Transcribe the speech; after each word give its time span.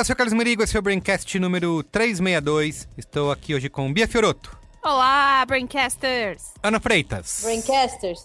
Olá, 0.00 0.02
eu 0.02 0.06
sou 0.06 0.14
o 0.14 0.16
Carlos 0.16 0.32
Merigo, 0.32 0.62
esse 0.62 0.74
é 0.74 0.78
o 0.78 0.82
Braincast 0.82 1.38
número 1.38 1.82
362. 1.82 2.88
Estou 2.96 3.30
aqui 3.30 3.54
hoje 3.54 3.68
com 3.68 3.92
Bia 3.92 4.08
Fioroto, 4.08 4.56
Olá, 4.82 5.44
Braincasters! 5.44 6.54
Ana 6.62 6.80
Freitas, 6.80 7.40
Braincasters. 7.42 8.24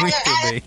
muito 0.00 0.42
bem. 0.42 0.62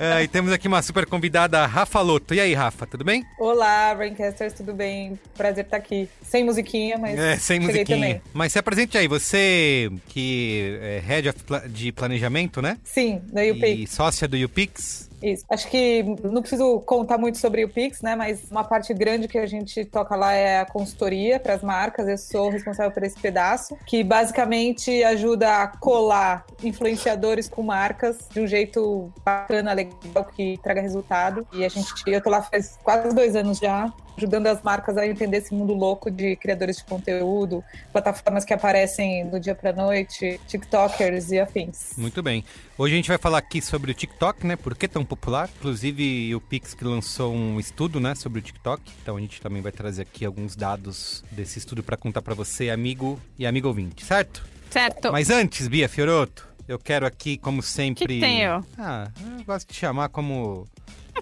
Ah, 0.00 0.22
e 0.22 0.28
temos 0.28 0.52
aqui 0.52 0.66
uma 0.66 0.82
super 0.82 1.06
convidada, 1.06 1.64
Rafa 1.66 2.00
Loto. 2.00 2.34
E 2.34 2.40
aí, 2.40 2.54
Rafa, 2.54 2.86
tudo 2.86 3.04
bem? 3.04 3.24
Olá, 3.38 3.94
Braincasters, 3.94 4.52
tudo 4.52 4.74
bem? 4.74 5.18
Prazer 5.36 5.64
estar 5.64 5.76
aqui. 5.76 6.08
Sem 6.22 6.44
musiquinha, 6.44 6.98
mas 6.98 7.18
É, 7.18 7.36
sem 7.36 7.60
musiquinha. 7.60 7.84
também. 7.84 8.22
Mas 8.32 8.52
se 8.52 8.58
apresente 8.58 8.98
aí, 8.98 9.06
você 9.06 9.90
que 10.08 10.78
é 10.82 11.02
head 11.06 11.30
de 11.68 11.92
planejamento, 11.92 12.60
né? 12.60 12.78
Sim, 12.82 13.20
da 13.32 13.42
UPix. 13.42 13.78
E 13.80 13.86
sócia 13.86 14.26
do 14.26 14.36
UPix. 14.36 15.08
Isso. 15.22 15.44
Acho 15.48 15.68
que 15.68 16.02
não 16.24 16.40
preciso 16.40 16.80
contar 16.80 17.16
muito 17.16 17.38
sobre 17.38 17.64
o 17.64 17.68
Pix, 17.68 18.02
né? 18.02 18.16
Mas 18.16 18.50
uma 18.50 18.64
parte 18.64 18.92
grande 18.92 19.28
que 19.28 19.38
a 19.38 19.46
gente 19.46 19.84
toca 19.84 20.16
lá 20.16 20.32
é 20.32 20.60
a 20.60 20.66
consultoria 20.66 21.38
para 21.38 21.54
as 21.54 21.62
marcas. 21.62 22.08
Eu 22.08 22.18
sou 22.18 22.50
responsável 22.50 22.90
por 22.90 23.04
esse 23.04 23.18
pedaço, 23.18 23.76
que 23.86 24.02
basicamente 24.02 25.04
ajuda 25.04 25.62
a 25.62 25.68
colar 25.68 26.44
influenciadores 26.62 27.48
com 27.48 27.62
marcas 27.62 28.28
de 28.30 28.40
um 28.40 28.46
jeito 28.46 29.12
bacana, 29.24 29.72
legal, 29.72 30.24
que 30.34 30.58
traga 30.62 30.80
resultado. 30.80 31.46
E 31.52 31.64
a 31.64 31.68
gente, 31.68 31.92
eu 32.06 32.20
tô 32.20 32.28
lá 32.28 32.42
faz 32.42 32.78
quase 32.82 33.14
dois 33.14 33.36
anos 33.36 33.58
já, 33.58 33.92
ajudando 34.16 34.46
as 34.46 34.62
marcas 34.62 34.96
a 34.96 35.06
entender 35.06 35.38
esse 35.38 35.54
mundo 35.54 35.72
louco 35.74 36.10
de 36.10 36.36
criadores 36.36 36.78
de 36.78 36.84
conteúdo, 36.84 37.64
plataformas 37.92 38.44
que 38.44 38.52
aparecem 38.52 39.28
do 39.28 39.38
dia 39.38 39.54
pra 39.54 39.72
noite, 39.72 40.40
TikTokers 40.46 41.30
e 41.30 41.40
afins. 41.40 41.92
Muito 41.96 42.22
bem. 42.22 42.44
Hoje 42.76 42.94
a 42.94 42.96
gente 42.96 43.08
vai 43.08 43.18
falar 43.18 43.38
aqui 43.38 43.60
sobre 43.60 43.90
o 43.90 43.94
TikTok, 43.94 44.46
né? 44.46 44.56
Por 44.56 44.76
que 44.76 44.88
tão 44.88 45.04
popular? 45.04 45.48
Inclusive 45.58 46.34
o 46.34 46.40
Pix 46.40 46.74
que 46.74 46.84
lançou 46.84 47.32
um 47.32 47.60
estudo, 47.60 48.00
né, 48.00 48.14
sobre 48.14 48.38
o 48.40 48.42
TikTok. 48.42 48.82
Então 49.02 49.16
a 49.16 49.20
gente 49.20 49.40
também 49.40 49.62
vai 49.62 49.72
trazer 49.72 50.02
aqui 50.02 50.24
alguns 50.24 50.56
dados 50.56 51.24
desse 51.30 51.58
estudo 51.58 51.82
para 51.82 51.96
contar 51.96 52.22
para 52.22 52.34
você, 52.34 52.70
amigo 52.70 53.20
e 53.38 53.46
amigo 53.46 53.68
ouvinte, 53.68 54.04
certo? 54.04 54.44
Certo. 54.70 55.12
Mas 55.12 55.28
antes, 55.28 55.68
Bia 55.68 55.88
Fioroto, 55.88 56.48
eu 56.66 56.78
quero 56.78 57.04
aqui, 57.04 57.36
como 57.36 57.62
sempre. 57.62 58.20
Que 58.20 58.46
ó? 58.46 58.62
Ah, 58.78 59.10
eu 59.38 59.44
gosto 59.44 59.68
de 59.68 59.74
chamar 59.74 60.08
como 60.08 60.66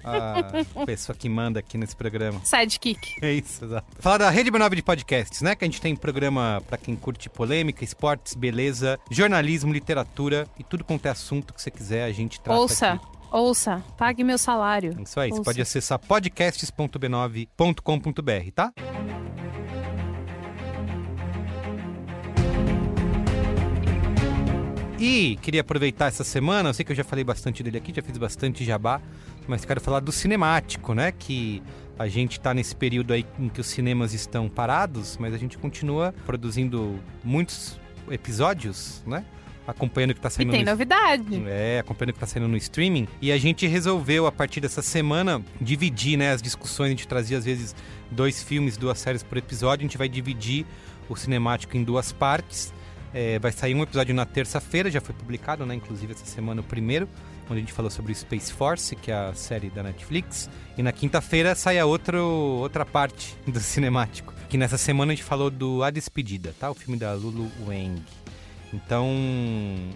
a 0.05 0.84
pessoa 0.86 1.16
que 1.16 1.28
manda 1.28 1.58
aqui 1.60 1.77
nesse 1.78 1.94
programa. 1.96 2.41
Sidekick. 2.44 3.16
É 3.22 3.33
isso, 3.33 3.64
exato. 3.64 3.86
Falar 3.98 4.19
da 4.19 4.30
Rede 4.30 4.50
B9 4.50 4.74
de 4.77 4.83
podcasts, 4.83 5.41
né? 5.42 5.55
Que 5.55 5.64
a 5.64 5.69
gente 5.69 5.80
tem 5.80 5.94
programa 5.96 6.62
pra 6.69 6.77
quem 6.78 6.94
curte 6.96 7.28
polêmica, 7.28 7.84
esportes, 7.84 8.34
beleza, 8.34 8.98
jornalismo, 9.11 9.72
literatura 9.72 10.46
e 10.58 10.64
tudo 10.64 10.84
quanto 10.84 11.06
é 11.06 11.11
assunto 11.11 11.52
que 11.55 11.61
você 11.62 11.70
quiser, 11.70 12.05
a 12.05 12.12
gente 12.12 12.41
trata 12.41 12.58
Ouça, 12.61 12.92
aqui. 12.92 13.06
ouça, 13.30 13.83
pague 13.96 14.24
meu 14.24 14.39
salário. 14.39 14.96
Isso 15.02 15.18
aí, 15.20 15.28
você 15.30 15.34
Ouça. 15.39 15.45
pode 15.45 15.61
acessar 15.61 15.98
podcasts.b9.com.br, 15.98 18.51
tá? 18.55 18.72
E 24.98 25.36
queria 25.40 25.62
aproveitar 25.62 26.07
essa 26.08 26.22
semana, 26.22 26.68
eu 26.68 26.74
sei 26.74 26.84
que 26.84 26.92
eu 26.92 26.96
já 26.96 27.05
falei 27.05 27.24
bastante 27.24 27.62
dele 27.62 27.78
aqui, 27.78 27.92
já 27.95 28.02
fiz 28.02 28.18
bastante 28.18 28.62
jabá, 28.64 29.01
mas 29.50 29.64
quero 29.64 29.80
falar 29.80 30.00
do 30.00 30.12
cinemático, 30.12 30.94
né? 30.94 31.12
Que 31.12 31.62
a 31.98 32.08
gente 32.08 32.40
tá 32.40 32.55
nesse 32.55 32.74
período 32.74 33.12
aí 33.12 33.27
em 33.38 33.48
que 33.48 33.61
os 33.61 33.66
cinemas 33.66 34.14
estão 34.14 34.48
parados, 34.48 35.18
mas 35.18 35.34
a 35.34 35.36
gente 35.38 35.58
continua 35.58 36.14
produzindo 36.24 36.98
muitos 37.22 37.78
episódios, 38.10 39.02
né? 39.06 39.24
Acompanhando 39.66 40.12
o 40.12 40.14
que 40.14 40.20
tá 40.20 40.28
E 40.28 40.33
saindo 40.33 40.50
tem 40.50 40.64
no 40.64 40.70
novidade. 40.70 41.42
é, 41.46 41.78
acompanhando 41.78 42.10
o 42.10 42.12
que 42.14 42.18
tá 42.20 42.27
saindo 42.27 42.48
no 42.48 42.56
streaming. 42.56 43.06
E 43.20 43.30
a 43.30 43.39
gente 43.39 43.66
resolveu, 43.66 44.27
a 44.27 44.33
partir 44.33 44.60
dessa 44.60 44.83
semana, 44.83 45.42
dividir 45.60 46.16
né, 46.16 46.33
as 46.33 46.40
discussões. 46.42 46.86
A 46.86 46.90
gente 46.90 47.06
trazia, 47.06 47.39
às 47.39 47.44
vezes, 47.44 47.74
dois 48.10 48.42
filmes, 48.42 48.77
duas 48.77 48.98
séries 48.98 49.22
por 49.22 49.36
episódio. 49.39 49.83
A 49.84 49.86
gente 49.86 49.98
vai 49.98 50.08
dividir 50.08 50.64
o 51.08 51.14
cinemático 51.14 51.77
em 51.77 51.84
duas 51.84 52.10
partes. 52.10 52.72
É, 53.12 53.38
vai 53.40 53.50
sair 53.50 53.74
um 53.74 53.82
episódio 53.82 54.14
na 54.14 54.24
terça-feira, 54.24 54.90
já 54.90 55.00
foi 55.00 55.14
publicado, 55.14 55.66
né? 55.66 55.74
Inclusive 55.74 56.12
essa 56.12 56.24
semana 56.24 56.60
o 56.60 56.64
primeiro, 56.64 57.08
onde 57.46 57.54
a 57.56 57.60
gente 57.60 57.72
falou 57.72 57.90
sobre 57.90 58.14
Space 58.14 58.52
Force, 58.52 58.94
que 58.94 59.10
é 59.10 59.14
a 59.14 59.34
série 59.34 59.68
da 59.68 59.82
Netflix. 59.82 60.48
E 60.78 60.82
na 60.82 60.92
quinta-feira 60.92 61.54
sai 61.56 61.78
a 61.78 61.86
outro, 61.86 62.18
outra 62.24 62.86
parte 62.86 63.36
do 63.46 63.58
cinemático. 63.58 64.32
Que 64.48 64.56
nessa 64.56 64.78
semana 64.78 65.12
a 65.12 65.14
gente 65.14 65.24
falou 65.24 65.50
do 65.50 65.82
A 65.82 65.90
Despedida, 65.90 66.54
tá? 66.58 66.70
O 66.70 66.74
filme 66.74 66.96
da 66.98 67.12
Lulu 67.14 67.50
Wang. 67.66 68.00
Então, 68.72 69.08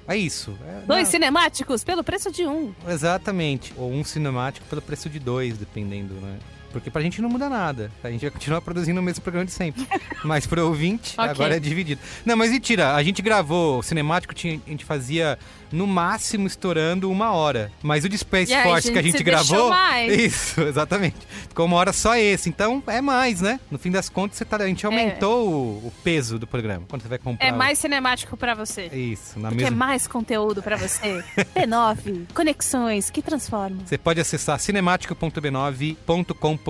é 0.08 0.16
isso. 0.16 0.56
É, 0.66 0.80
Dois 0.86 1.04
não- 1.04 1.10
cinemáticos 1.12 1.84
pelo 1.84 2.02
preço 2.02 2.32
de 2.32 2.44
um. 2.44 2.72
Exatamente. 2.88 3.72
Ou 3.76 3.92
um 3.92 4.02
cinemático 4.02 4.66
pelo 4.66 4.82
preço 4.82 5.08
de 5.08 5.20
dois, 5.20 5.56
dependendo, 5.56 6.14
né? 6.14 6.38
Porque 6.74 6.90
pra 6.90 7.00
gente 7.00 7.22
não 7.22 7.28
muda 7.30 7.48
nada. 7.48 7.90
A 8.02 8.10
gente 8.10 8.20
vai 8.22 8.30
continuar 8.30 8.60
produzindo 8.60 9.00
o 9.00 9.02
mesmo 9.02 9.22
programa 9.22 9.46
de 9.46 9.52
sempre. 9.52 9.86
Mas 10.24 10.46
pro 10.46 10.66
ouvinte, 10.66 11.14
Ok. 11.16 11.30
agora 11.30 11.56
é 11.56 11.60
dividido. 11.60 12.00
Não, 12.24 12.34
mas 12.36 12.50
mentira. 12.50 12.94
A 12.94 13.02
gente 13.02 13.20
gravou 13.22 13.78
o 13.78 13.82
cinemático, 13.82 14.34
tinha- 14.34 14.58
a 14.66 14.70
gente 14.70 14.84
fazia 14.84 15.38
no 15.70 15.86
máximo 15.86 16.46
estourando 16.46 17.10
uma 17.10 17.32
hora. 17.32 17.70
Mas 17.82 18.04
o 18.04 18.08
de 18.08 18.16
Space 18.16 18.50
E 18.50 18.54
aí, 18.54 18.62
Force 18.62 18.90
que 18.90 18.98
a 18.98 19.02
gente 19.02 19.22
gravou. 19.22 19.68
mais. 19.70 20.10
Isso, 20.18 20.60
exatamente. 20.62 21.16
Ficou 21.48 21.66
uma 21.66 21.76
hora 21.76 21.92
só 21.92 22.16
esse. 22.16 22.48
Então 22.48 22.82
é 22.86 23.00
mais, 23.02 23.40
né? 23.42 23.60
No 23.70 23.78
fim 23.78 23.90
das 23.90 24.08
contas, 24.08 24.38
você 24.38 24.44
tá, 24.46 24.56
a 24.56 24.66
gente 24.66 24.86
aumentou 24.86 25.46
o, 25.48 25.88
o 25.88 25.92
peso 26.02 26.38
do 26.38 26.46
programa. 26.46 26.84
Quando 26.88 27.02
você 27.02 27.08
vai 27.08 27.18
comprar. 27.18 27.46
É 27.46 27.52
o- 27.52 27.56
mais 27.56 27.78
cinemático 27.78 28.34
pra 28.36 28.54
você. 28.54 28.86
Isso, 28.86 29.38
na 29.38 29.48
Porque 29.50 29.64
é 29.64 29.70
mesma. 29.70 29.86
mais 29.86 30.06
conteúdo 30.06 30.62
pra 30.62 30.76
você. 30.76 31.22
B9, 31.54 32.26
conexões 32.34 33.10
que 33.10 33.20
transformam. 33.20 33.80
Você 33.84 33.98
pode 33.98 34.18
acessar 34.20 34.58
cinemático.b9.com.br, 34.58 36.63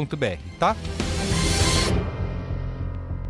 tá? 0.58 0.76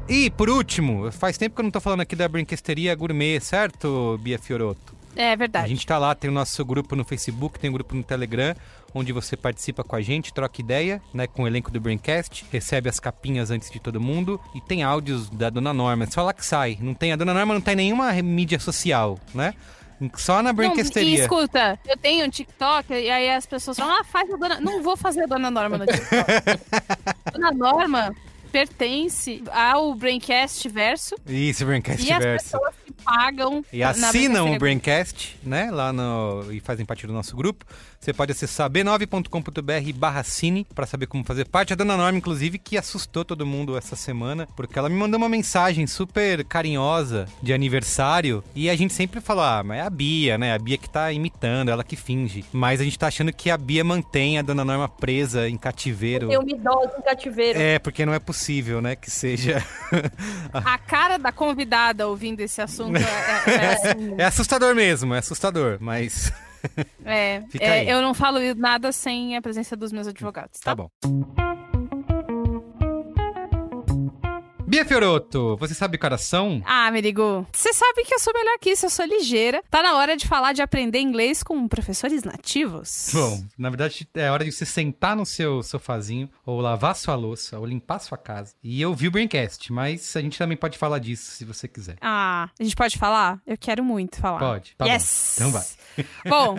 E 0.08 0.30
por 0.30 0.50
último, 0.50 1.10
faz 1.12 1.38
tempo 1.38 1.54
que 1.54 1.60
eu 1.60 1.64
não 1.64 1.70
tô 1.70 1.80
falando 1.80 2.00
aqui 2.00 2.14
da 2.14 2.28
Brinquesteria 2.28 2.94
Gourmet, 2.94 3.40
certo, 3.40 4.18
Bia 4.22 4.38
Fioroto? 4.38 4.94
É 5.16 5.32
A 5.32 5.36
verdade. 5.36 5.68
gente 5.68 5.86
tá 5.86 5.96
lá, 5.96 6.14
tem 6.14 6.28
o 6.28 6.32
nosso 6.32 6.64
grupo 6.64 6.96
no 6.96 7.04
Facebook, 7.04 7.58
tem 7.58 7.70
o 7.70 7.72
grupo 7.72 7.94
no 7.94 8.02
Telegram, 8.02 8.54
onde 8.92 9.12
você 9.12 9.36
participa 9.36 9.84
com 9.84 9.94
a 9.94 10.00
gente, 10.02 10.34
troca 10.34 10.60
ideia, 10.60 11.00
né, 11.12 11.26
com 11.26 11.44
o 11.44 11.46
elenco 11.46 11.70
do 11.70 11.80
Braincast, 11.80 12.44
recebe 12.50 12.88
as 12.88 12.98
capinhas 12.98 13.50
antes 13.50 13.70
de 13.70 13.78
todo 13.78 14.00
mundo 14.00 14.40
e 14.54 14.60
tem 14.60 14.82
áudios 14.82 15.30
da 15.30 15.50
Dona 15.50 15.72
Norma, 15.72 16.04
é 16.04 16.06
só 16.08 16.22
lá 16.22 16.32
que 16.32 16.44
sai. 16.44 16.76
Não 16.80 16.94
tem, 16.94 17.12
a 17.12 17.16
Dona 17.16 17.32
Norma 17.32 17.54
não 17.54 17.60
tem 17.60 17.76
nenhuma 17.76 18.12
mídia 18.22 18.58
social, 18.58 19.18
né? 19.32 19.54
Só 20.16 20.42
na 20.42 20.44
Não, 20.44 20.50
e 20.50 20.52
Brinquesteria. 20.52 21.20
escuta, 21.20 21.78
eu 21.86 21.96
tenho 21.96 22.26
um 22.26 22.28
TikTok 22.28 22.92
e 22.92 23.10
aí 23.10 23.30
as 23.30 23.46
pessoas 23.46 23.76
falam, 23.76 23.96
ah, 24.00 24.04
faz 24.04 24.32
a 24.32 24.36
dona... 24.36 24.60
Não 24.60 24.82
vou 24.82 24.96
fazer 24.96 25.24
a 25.24 25.26
Dona 25.26 25.50
Norma 25.50 25.78
no 25.78 25.86
TikTok. 25.86 27.32
dona 27.32 27.50
Norma 27.52 28.14
pertence 28.52 29.42
ao 29.52 29.94
Braincast 29.94 30.68
Verso 30.68 31.16
Isso, 31.26 31.66
Braincast 31.66 32.06
e 32.06 32.12
as 32.12 32.22
Verso. 32.22 32.52
pessoas 32.52 32.74
pagam 33.04 33.64
E 33.72 33.80
na 33.80 33.90
assinam 33.90 34.52
o 34.52 34.58
Braincast 34.58 35.34
né? 35.42 35.70
Lá 35.70 35.92
no. 35.92 36.44
E 36.50 36.60
fazem 36.60 36.84
parte 36.84 37.06
do 37.06 37.12
nosso 37.12 37.36
grupo. 37.36 37.64
Você 38.00 38.12
pode 38.12 38.32
acessar 38.32 38.68
b9.com.br 38.68 39.92
barra 39.94 40.22
cine 40.22 40.66
pra 40.74 40.84
saber 40.84 41.06
como 41.06 41.24
fazer 41.24 41.48
parte. 41.48 41.72
A 41.72 41.76
dona 41.76 41.96
Norma, 41.96 42.18
inclusive, 42.18 42.58
que 42.58 42.76
assustou 42.76 43.24
todo 43.24 43.46
mundo 43.46 43.78
essa 43.78 43.96
semana, 43.96 44.46
porque 44.54 44.78
ela 44.78 44.90
me 44.90 44.94
mandou 44.94 45.16
uma 45.16 45.28
mensagem 45.28 45.86
super 45.86 46.44
carinhosa 46.44 47.26
de 47.42 47.54
aniversário. 47.54 48.44
E 48.54 48.68
a 48.68 48.76
gente 48.76 48.92
sempre 48.92 49.22
fala, 49.22 49.60
ah, 49.60 49.64
mas 49.64 49.78
é 49.78 49.82
a 49.82 49.88
Bia, 49.88 50.36
né? 50.36 50.52
A 50.52 50.58
Bia 50.58 50.76
que 50.76 50.88
tá 50.88 51.10
imitando, 51.12 51.70
ela 51.70 51.82
que 51.82 51.96
finge. 51.96 52.44
Mas 52.52 52.78
a 52.78 52.84
gente 52.84 52.98
tá 52.98 53.06
achando 53.06 53.32
que 53.32 53.50
a 53.50 53.56
Bia 53.56 53.82
mantém 53.82 54.38
a 54.38 54.42
dona 54.42 54.66
Norma 54.66 54.88
presa 54.88 55.48
em 55.48 55.56
cativeiro. 55.56 56.28
Tem 56.28 56.38
uma 56.38 56.50
idosa 56.50 56.92
em 56.98 57.02
cativeiro. 57.02 57.58
É, 57.58 57.78
porque 57.78 58.04
não 58.04 58.12
é 58.12 58.18
possível, 58.18 58.82
né? 58.82 58.96
Que 58.96 59.10
seja. 59.10 59.64
A 60.52 60.76
cara 60.76 61.16
da 61.16 61.32
convidada 61.32 62.06
ouvindo 62.06 62.40
esse 62.40 62.60
assunto 62.60 62.83
é, 62.96 63.50
é- 63.50 63.54
é 63.54 63.72
assim. 63.74 64.14
É 64.18 64.24
assustador 64.24 64.74
mesmo, 64.74 65.14
é 65.14 65.18
assustador, 65.18 65.78
mas. 65.80 66.32
É, 67.04 67.42
é, 67.60 67.92
eu 67.92 68.00
não 68.00 68.14
falo 68.14 68.38
nada 68.56 68.90
sem 68.92 69.36
a 69.36 69.42
presença 69.42 69.76
dos 69.76 69.92
meus 69.92 70.06
advogados, 70.06 70.58
tá? 70.60 70.74
Tá 70.74 70.74
bom. 70.74 70.90
Bia 74.74 74.84
Fioroto, 74.84 75.56
você 75.56 75.72
sabe 75.72 75.96
são? 76.18 76.60
Ah, 76.66 76.90
Merigo, 76.90 77.46
você 77.52 77.72
sabe 77.72 78.02
que 78.02 78.12
eu 78.12 78.18
sou 78.18 78.32
melhor 78.34 78.58
que 78.58 78.70
isso, 78.70 78.86
eu 78.86 78.90
sou 78.90 79.04
ligeira. 79.04 79.62
Tá 79.70 79.80
na 79.80 79.94
hora 79.94 80.16
de 80.16 80.26
falar 80.26 80.52
de 80.52 80.62
aprender 80.62 80.98
inglês 80.98 81.44
com 81.44 81.68
professores 81.68 82.24
nativos. 82.24 83.10
Bom, 83.14 83.44
na 83.56 83.70
verdade 83.70 84.08
é 84.14 84.28
hora 84.28 84.44
de 84.44 84.50
você 84.50 84.66
sentar 84.66 85.14
no 85.14 85.24
seu 85.24 85.62
sofazinho, 85.62 86.28
ou 86.44 86.60
lavar 86.60 86.96
sua 86.96 87.14
louça, 87.14 87.56
ou 87.56 87.64
limpar 87.64 88.00
sua 88.00 88.18
casa. 88.18 88.52
E 88.64 88.84
ouvir 88.84 89.06
o 89.06 89.10
Braincast, 89.12 89.72
mas 89.72 90.16
a 90.16 90.20
gente 90.20 90.36
também 90.36 90.56
pode 90.56 90.76
falar 90.76 90.98
disso 90.98 91.30
se 91.30 91.44
você 91.44 91.68
quiser. 91.68 91.96
Ah, 92.00 92.48
a 92.58 92.62
gente 92.64 92.74
pode 92.74 92.98
falar? 92.98 93.40
Eu 93.46 93.56
quero 93.56 93.84
muito 93.84 94.16
falar. 94.16 94.40
Pode, 94.40 94.74
tá 94.76 94.86
yes! 94.86 95.36
bom. 95.38 95.46
Então 95.46 95.52
vai. 95.52 95.64
Bom, 96.28 96.56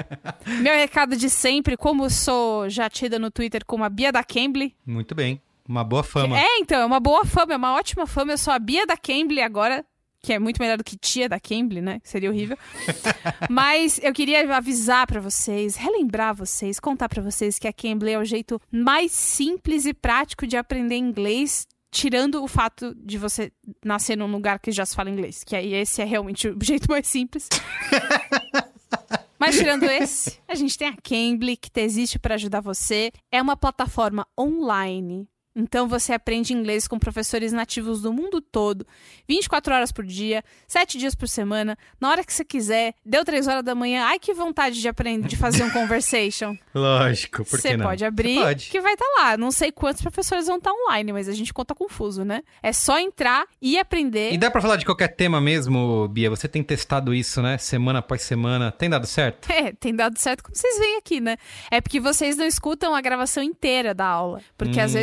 meu 0.61 0.73
recado 0.73 1.17
de 1.17 1.29
sempre, 1.29 1.75
como 1.75 2.09
sou 2.09 2.69
já 2.69 2.89
tida 2.89 3.19
no 3.19 3.29
Twitter 3.29 3.65
como 3.65 3.83
a 3.83 3.89
Bia 3.89 4.09
da 4.09 4.23
Cambly. 4.23 4.73
Muito 4.85 5.13
bem. 5.13 5.41
Uma 5.67 5.83
boa 5.83 6.03
fama. 6.03 6.39
É, 6.39 6.57
então, 6.59 6.81
é 6.81 6.85
uma 6.85 6.99
boa 6.99 7.25
fama, 7.25 7.53
é 7.53 7.57
uma 7.57 7.73
ótima 7.73 8.05
fama. 8.05 8.33
Eu 8.33 8.37
sou 8.37 8.53
a 8.53 8.59
Bia 8.59 8.85
da 8.85 8.95
Cambly 8.95 9.41
agora, 9.41 9.83
que 10.21 10.31
é 10.31 10.39
muito 10.39 10.61
melhor 10.61 10.77
do 10.77 10.83
que 10.83 10.95
tia 10.95 11.27
da 11.27 11.39
Cambly, 11.39 11.81
né? 11.81 11.99
Seria 12.03 12.29
horrível. 12.29 12.57
Mas 13.49 13.99
eu 14.03 14.13
queria 14.13 14.55
avisar 14.55 15.07
pra 15.07 15.19
vocês, 15.19 15.75
relembrar 15.75 16.35
vocês, 16.35 16.79
contar 16.79 17.09
pra 17.09 17.21
vocês 17.21 17.57
que 17.57 17.67
a 17.67 17.73
Cambly 17.73 18.11
é 18.11 18.19
o 18.19 18.25
jeito 18.25 18.61
mais 18.71 19.11
simples 19.11 19.85
e 19.85 19.93
prático 19.93 20.45
de 20.45 20.55
aprender 20.55 20.97
inglês 20.97 21.67
tirando 21.95 22.43
o 22.43 22.47
fato 22.47 22.93
de 22.93 23.17
você 23.17 23.53
nascer 23.83 24.17
num 24.17 24.29
lugar 24.29 24.59
que 24.59 24.69
já 24.69 24.85
se 24.85 24.93
fala 24.93 25.09
inglês, 25.09 25.45
que 25.45 25.55
aí 25.55 25.73
esse 25.73 26.01
é 26.01 26.05
realmente 26.05 26.49
o 26.49 26.57
jeito 26.61 26.89
mais 26.89 27.07
simples. 27.07 27.47
Mas 29.39 29.57
tirando 29.57 29.83
esse, 29.83 30.39
a 30.47 30.55
gente 30.55 30.77
tem 30.77 30.89
a 30.89 30.95
Cambly, 31.01 31.55
que 31.55 31.69
existe 31.79 32.19
para 32.19 32.35
ajudar 32.35 32.61
você. 32.61 33.11
É 33.31 33.41
uma 33.41 33.55
plataforma 33.55 34.27
online. 34.37 35.27
Então 35.55 35.87
você 35.87 36.11
aprende 36.11 36.53
inglês 36.53 36.87
com 36.87 36.99
professores 36.99 37.53
nativos 37.53 38.01
do 38.01 38.11
mundo 38.11 38.41
todo, 38.41 38.85
24 39.27 39.73
horas 39.73 39.91
por 39.91 40.05
dia, 40.05 40.43
7 40.67 40.97
dias 40.97 41.15
por 41.15 41.29
semana, 41.29 41.77
na 41.99 42.09
hora 42.09 42.23
que 42.23 42.33
você 42.33 42.43
quiser. 42.43 42.93
Deu 43.05 43.23
3 43.23 43.47
horas 43.47 43.63
da 43.63 43.73
manhã, 43.73 44.03
ai 44.05 44.19
que 44.19 44.33
vontade 44.33 44.81
de 44.81 44.87
aprender, 44.89 45.27
de 45.27 45.37
fazer 45.37 45.63
um 45.63 45.69
conversation. 45.71 46.57
Lógico, 46.73 47.45
por 47.45 47.55
que 47.61 47.69
Você 47.69 47.77
não? 47.77 47.85
pode 47.85 48.03
abrir, 48.03 48.39
pode. 48.41 48.69
que 48.69 48.81
vai 48.81 48.93
estar 48.93 49.05
lá. 49.17 49.37
Não 49.37 49.49
sei 49.51 49.71
quantos 49.71 50.01
professores 50.01 50.47
vão 50.47 50.57
estar 50.57 50.71
online, 50.73 51.13
mas 51.13 51.29
a 51.29 51.33
gente 51.33 51.53
conta 51.53 51.73
confuso, 51.73 52.25
né? 52.25 52.43
É 52.61 52.73
só 52.73 52.99
entrar 52.99 53.45
e 53.61 53.79
aprender. 53.79 54.33
E 54.33 54.37
dá 54.37 54.51
pra 54.51 54.61
falar 54.61 54.75
de 54.75 54.85
qualquer 54.85 55.15
tema 55.15 55.39
mesmo, 55.39 56.07
Bia? 56.09 56.29
Você 56.29 56.47
tem 56.49 56.61
testado 56.63 57.13
isso, 57.13 57.41
né? 57.41 57.57
Semana 57.57 57.99
após 57.99 58.21
semana. 58.23 58.71
Tem 58.71 58.89
dado 58.89 59.07
certo? 59.07 59.45
É, 59.55 59.71
tem 59.71 59.95
dado 59.95 60.17
certo 60.19 60.43
como 60.43 60.53
vocês 60.55 60.77
veem 60.77 60.97
aqui, 60.97 61.21
né? 61.21 61.37
É 61.71 61.79
porque 61.79 61.97
vocês 61.97 62.35
não 62.35 62.45
escutam 62.45 62.93
a 62.93 62.99
gravação 62.99 63.41
inteira 63.41 63.93
da 63.93 64.05
aula. 64.05 64.41
Porque 64.57 64.79
às 64.81 64.93
Hum. 64.93 64.97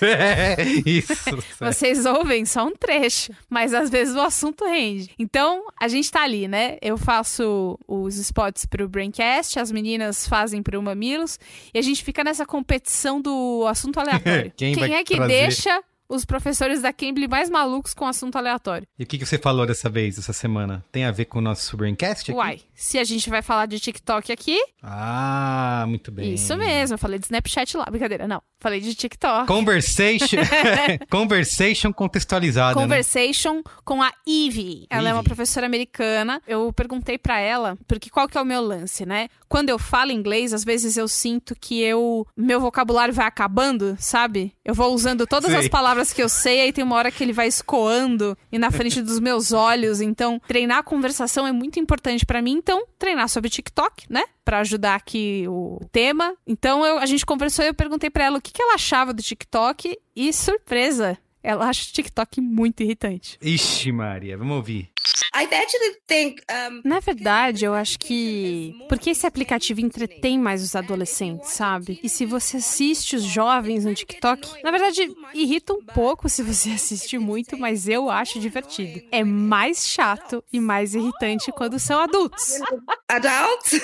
Vezes 0.00 0.18
É, 0.18 0.56
isso. 0.84 1.14
vocês 1.60 2.06
ouvem 2.06 2.44
só 2.44 2.66
um 2.66 2.72
trecho, 2.74 3.32
mas 3.48 3.74
às 3.74 3.90
vezes 3.90 4.14
o 4.14 4.20
assunto 4.20 4.64
rende. 4.64 5.10
Então, 5.18 5.64
a 5.80 5.88
gente 5.88 6.10
tá 6.10 6.22
ali, 6.22 6.48
né? 6.48 6.76
Eu 6.80 6.96
faço 6.96 7.78
os 7.86 8.16
spots 8.16 8.64
pro 8.66 8.88
Braincast, 8.88 9.58
as 9.58 9.70
meninas 9.70 10.26
fazem 10.26 10.62
pro 10.62 10.82
Mamilos, 10.82 11.38
e 11.72 11.78
a 11.78 11.82
gente 11.82 12.02
fica 12.02 12.24
nessa 12.24 12.44
competição 12.46 13.20
do 13.20 13.64
assunto 13.68 13.98
aleatório. 14.00 14.52
Quem 14.56 14.74
vai 14.74 14.92
é 14.92 15.04
que 15.04 15.16
trazer? 15.16 15.32
deixa 15.32 15.82
os 16.08 16.24
professores 16.24 16.82
da 16.82 16.92
Cambly 16.92 17.28
mais 17.28 17.50
malucos 17.50 17.92
com 17.94 18.06
assunto 18.06 18.36
aleatório? 18.36 18.86
E 18.98 19.04
o 19.04 19.06
que, 19.06 19.18
que 19.18 19.26
você 19.26 19.38
falou 19.38 19.66
dessa 19.66 19.88
vez, 19.90 20.18
essa 20.18 20.32
semana? 20.32 20.84
Tem 20.90 21.04
a 21.04 21.10
ver 21.10 21.26
com 21.26 21.38
o 21.38 21.42
nosso 21.42 21.76
Braincast 21.76 22.30
aqui? 22.30 22.38
Uai, 22.38 22.60
se 22.74 22.98
a 22.98 23.04
gente 23.04 23.28
vai 23.28 23.42
falar 23.42 23.66
de 23.66 23.78
TikTok 23.78 24.30
aqui, 24.32 24.58
Ah, 24.82 25.84
muito 25.88 26.10
bem. 26.10 26.34
isso 26.34 26.56
mesmo. 26.56 26.94
Eu 26.94 26.98
falei 26.98 27.18
de 27.18 27.26
Snapchat 27.26 27.76
lá, 27.76 27.84
brincadeira, 27.86 28.26
não. 28.26 28.42
Falei 28.60 28.80
de 28.80 28.94
TikTok. 28.94 29.46
Conversation, 29.46 30.36
conversation 31.10 31.92
contextualizada, 31.92 32.74
né? 32.74 32.82
Conversation 32.82 33.62
com 33.84 34.02
a 34.02 34.12
Ivy. 34.26 34.86
Ela 34.90 35.10
é 35.10 35.12
uma 35.12 35.22
professora 35.22 35.66
americana. 35.66 36.40
Eu 36.46 36.72
perguntei 36.72 37.18
pra 37.18 37.38
ela, 37.38 37.76
porque 37.86 38.10
qual 38.10 38.28
que 38.28 38.36
é 38.36 38.40
o 38.42 38.44
meu 38.44 38.60
lance, 38.60 39.04
né? 39.06 39.28
Quando 39.48 39.70
eu 39.70 39.78
falo 39.78 40.10
inglês, 40.12 40.52
às 40.52 40.64
vezes 40.64 40.96
eu 40.96 41.08
sinto 41.08 41.54
que 41.58 41.80
eu 41.80 42.26
meu 42.36 42.60
vocabulário 42.60 43.14
vai 43.14 43.26
acabando, 43.26 43.96
sabe? 43.98 44.52
Eu 44.64 44.74
vou 44.74 44.92
usando 44.94 45.26
todas 45.26 45.52
as 45.54 45.68
palavras 45.68 45.97
que 46.12 46.22
eu 46.22 46.28
sei, 46.28 46.60
aí 46.60 46.72
tem 46.72 46.82
uma 46.84 46.96
hora 46.96 47.10
que 47.10 47.22
ele 47.22 47.32
vai 47.32 47.46
escoando 47.48 48.36
e 48.50 48.58
na 48.58 48.70
frente 48.70 49.02
dos 49.02 49.18
meus 49.20 49.52
olhos. 49.52 50.00
Então, 50.00 50.40
treinar 50.46 50.78
a 50.78 50.82
conversação 50.82 51.46
é 51.46 51.52
muito 51.52 51.78
importante 51.78 52.24
pra 52.24 52.40
mim. 52.42 52.52
Então, 52.52 52.84
treinar 52.98 53.28
sobre 53.28 53.50
TikTok, 53.50 54.04
né? 54.08 54.24
Pra 54.44 54.60
ajudar 54.60 54.94
aqui 54.94 55.44
o 55.48 55.80
tema. 55.92 56.34
Então, 56.46 56.84
eu- 56.86 56.98
a 56.98 57.06
gente 57.06 57.26
conversou 57.26 57.64
e 57.64 57.68
eu 57.68 57.74
perguntei 57.74 58.08
pra 58.10 58.24
ela 58.24 58.38
o 58.38 58.40
que, 58.42 58.52
que 58.52 58.62
ela 58.62 58.74
achava 58.74 59.12
do 59.12 59.22
TikTok 59.22 59.96
e 60.16 60.32
surpresa. 60.32 61.18
Ela 61.48 61.70
acha 61.70 61.88
o 61.88 61.92
TikTok 61.94 62.42
muito 62.42 62.82
irritante. 62.82 63.38
Ixi, 63.40 63.90
Maria, 63.90 64.36
vamos 64.36 64.54
ouvir. 64.54 64.90
I 65.34 65.44
actually 65.44 65.96
think 66.06 66.42
Na 66.84 67.00
verdade, 67.00 67.64
eu 67.64 67.72
acho 67.72 67.98
que. 67.98 68.74
Porque 68.86 69.08
esse 69.08 69.26
aplicativo 69.26 69.80
entretém 69.80 70.38
mais 70.38 70.62
os 70.62 70.76
adolescentes, 70.76 71.52
sabe? 71.52 71.98
E 72.02 72.08
se 72.08 72.26
você 72.26 72.58
assiste 72.58 73.16
os 73.16 73.22
jovens 73.22 73.86
no 73.86 73.94
TikTok, 73.94 74.62
na 74.62 74.70
verdade, 74.70 75.10
irrita 75.32 75.72
um 75.72 75.82
pouco 75.82 76.28
se 76.28 76.42
você 76.42 76.72
assiste 76.72 77.16
muito, 77.16 77.56
mas 77.56 77.88
eu 77.88 78.10
acho 78.10 78.38
divertido. 78.38 79.00
É 79.10 79.24
mais 79.24 79.88
chato 79.88 80.44
e 80.52 80.60
mais 80.60 80.94
irritante 80.94 81.50
quando 81.50 81.78
são 81.78 81.98
adultos. 81.98 82.60
adults. 83.08 83.80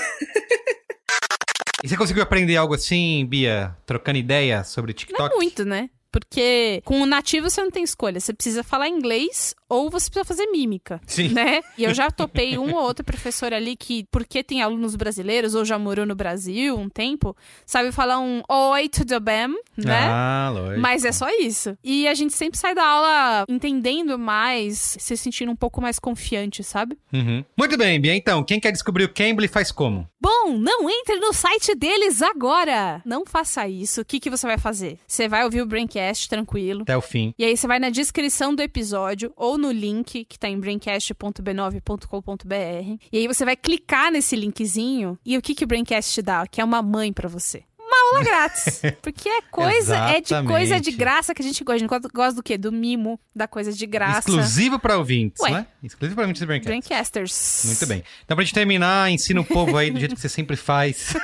E 1.83 1.89
você 1.89 1.97
conseguiu 1.97 2.23
aprender 2.23 2.57
algo 2.57 2.75
assim, 2.75 3.25
Bia, 3.25 3.75
trocando 3.87 4.19
ideia 4.19 4.65
sobre 4.65 4.93
TikTok? 4.93 5.31
Não 5.31 5.33
é 5.33 5.37
muito, 5.37 5.65
né? 5.65 5.89
Porque 6.15 6.81
com 6.85 7.03
o 7.03 7.07
nativo 7.07 7.51
você 7.51 7.61
não 7.61 7.73
tem 7.73 7.83
escolha. 7.83 8.21
Você 8.21 8.33
precisa 8.33 8.63
falar 8.63 8.89
inglês 8.89 9.53
ou 9.69 9.91
você 9.91 10.11
precisa 10.11 10.25
fazer 10.25 10.47
mímica. 10.47 11.01
Sim. 11.07 11.29
Né? 11.29 11.61
E 11.77 11.85
eu 11.85 11.95
já 11.95 12.11
topei 12.11 12.57
um 12.59 12.75
ou 12.75 12.83
outro 12.83 13.05
professor 13.05 13.53
ali 13.53 13.77
que, 13.77 14.07
porque 14.11 14.43
tem 14.43 14.63
alunos 14.63 14.97
brasileiros 14.97 15.55
ou 15.55 15.65
já 15.65 15.79
morou 15.79 16.07
no 16.07 16.15
Brasil 16.15 16.77
um 16.77 16.89
tempo, 16.89 17.37
sabe 17.67 17.91
falar 17.93 18.19
um 18.19 18.43
oi, 18.49 18.89
tudo 18.89 19.19
bem, 19.21 19.49
né? 19.77 20.09
Ah, 20.09 20.51
lógico. 20.53 20.81
Mas 20.81 21.05
é 21.05 21.13
só 21.13 21.29
isso. 21.41 21.77
E 21.83 22.07
a 22.07 22.15
gente 22.15 22.33
sempre 22.33 22.59
sai 22.59 22.75
da 22.75 22.87
aula 22.87 23.45
entendendo 23.49 24.19
mais, 24.19 24.97
se 24.99 25.17
sentindo 25.17 25.51
um 25.51 25.57
pouco 25.57 25.81
mais 25.81 25.99
confiante, 25.99 26.63
sabe? 26.63 26.97
Uhum. 27.13 27.45
Muito 27.57 27.77
bem, 27.77 28.01
Bia. 28.01 28.15
Então, 28.15 28.45
quem 28.45 28.61
quer 28.61 28.73
descobrir 28.73 29.05
o 29.05 29.13
Cambly 29.13 29.49
faz 29.49 29.73
como? 29.73 30.09
Bom, 30.21 30.57
não 30.57 30.89
entre 30.89 31.17
no 31.17 31.33
site 31.33 31.75
deles 31.75 32.23
agora! 32.23 33.03
Não 33.05 33.27
faça 33.27 33.69
isso. 33.69 34.01
O 34.01 34.05
que, 34.05 34.19
que 34.19 34.31
você 34.31 34.47
vai 34.47 34.57
fazer? 34.57 34.99
Você 35.07 35.29
vai 35.29 35.45
ouvir 35.45 35.61
o 35.61 35.67
Braincast 35.67 36.29
tranquilo. 36.29 36.83
Até 36.83 36.97
o 36.97 37.01
fim. 37.03 37.35
E 37.39 37.45
aí 37.45 37.57
você 37.57 37.67
vai 37.67 37.79
na 37.79 37.91
descrição 37.91 38.55
do 38.55 38.63
episódio 38.63 39.33
ou 39.37 39.59
no 39.59 39.64
link 39.73 40.25
que 40.25 40.39
tá 40.39 40.49
em 40.49 40.59
braincast.b9.com.br. 40.59 43.05
E 43.13 43.19
aí 43.19 43.27
você 43.27 43.45
vai 43.45 43.57
clicar 43.57 44.11
nesse 44.11 44.37
linkzinho 44.37 45.19
e 45.25 45.37
o 45.37 45.43
que, 45.43 45.55
que 45.55 45.65
o 45.65 45.67
Braincast 45.67 46.23
dá? 46.23 46.47
Que 46.47 46.61
é 46.61 46.65
uma 46.65 46.83
mãe 46.83 47.13
pra 47.13 47.29
você. 47.29 47.65
Uma 47.95 48.19
aula 48.19 48.25
grátis. 48.25 48.83
Porque 49.03 49.29
é 49.29 49.41
coisa, 49.43 49.97
é 49.97 50.21
de 50.21 50.35
coisa 50.47 50.81
de 50.81 50.91
graça 50.93 51.35
que 51.35 51.43
a 51.43 51.45
gente 51.45 51.63
gosta. 51.63 51.75
A 51.77 51.79
gente 51.79 51.89
gosta- 52.13 52.35
do 52.37 52.43
quê? 52.43 52.57
Do 52.59 52.73
mimo, 52.73 53.19
da 53.35 53.47
coisa 53.47 53.73
de 53.73 53.87
graça. 53.87 54.19
Exclusivo 54.21 54.79
para 54.79 54.97
ouvintes, 54.99 55.41
Ué. 55.43 55.51
né? 55.51 55.67
Exclusivo 55.83 56.15
para 56.17 56.23
ouvintes 56.25 56.41
do 56.41 56.47
Braincast. 56.47 56.69
Braincasters. 56.69 57.63
Muito 57.67 57.87
bem. 57.87 58.05
Então, 58.25 58.37
pra 58.37 58.45
gente 58.45 58.55
terminar, 58.55 59.11
ensina 59.11 59.41
o 59.41 59.45
povo 59.45 59.77
aí 59.77 59.91
do 59.91 59.99
jeito 59.99 60.15
que 60.15 60.21
você 60.21 60.29
sempre 60.29 60.57
faz 60.57 61.15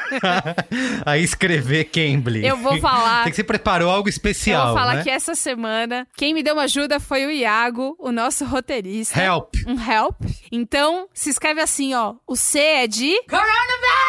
a 1.04 1.18
escrever 1.18 1.84
Cambly. 1.86 2.44
Eu 2.46 2.56
vou 2.56 2.78
falar. 2.80 3.24
Tem 3.24 3.32
que 3.32 3.36
você 3.36 3.44
preparou 3.44 3.90
algo 3.90 4.08
Eu 4.08 4.10
especial, 4.10 4.68
vou 4.68 4.76
falar 4.76 4.96
né? 4.96 5.02
que 5.02 5.10
essa 5.10 5.34
semana, 5.34 6.06
quem 6.16 6.34
me 6.34 6.42
deu 6.42 6.54
uma 6.54 6.62
ajuda 6.64 7.00
foi 7.00 7.26
o 7.26 7.30
Iago, 7.30 7.96
o 7.98 8.12
nosso 8.12 8.44
roteirista. 8.44 9.20
Help. 9.20 9.54
um 9.66 9.80
help. 9.90 10.16
Então, 10.52 11.08
se 11.14 11.30
escreve 11.30 11.60
assim, 11.60 11.94
ó. 11.94 12.14
O 12.26 12.36
C 12.36 12.58
é 12.58 12.86
de. 12.86 13.20
Coronavirus! 13.28 13.99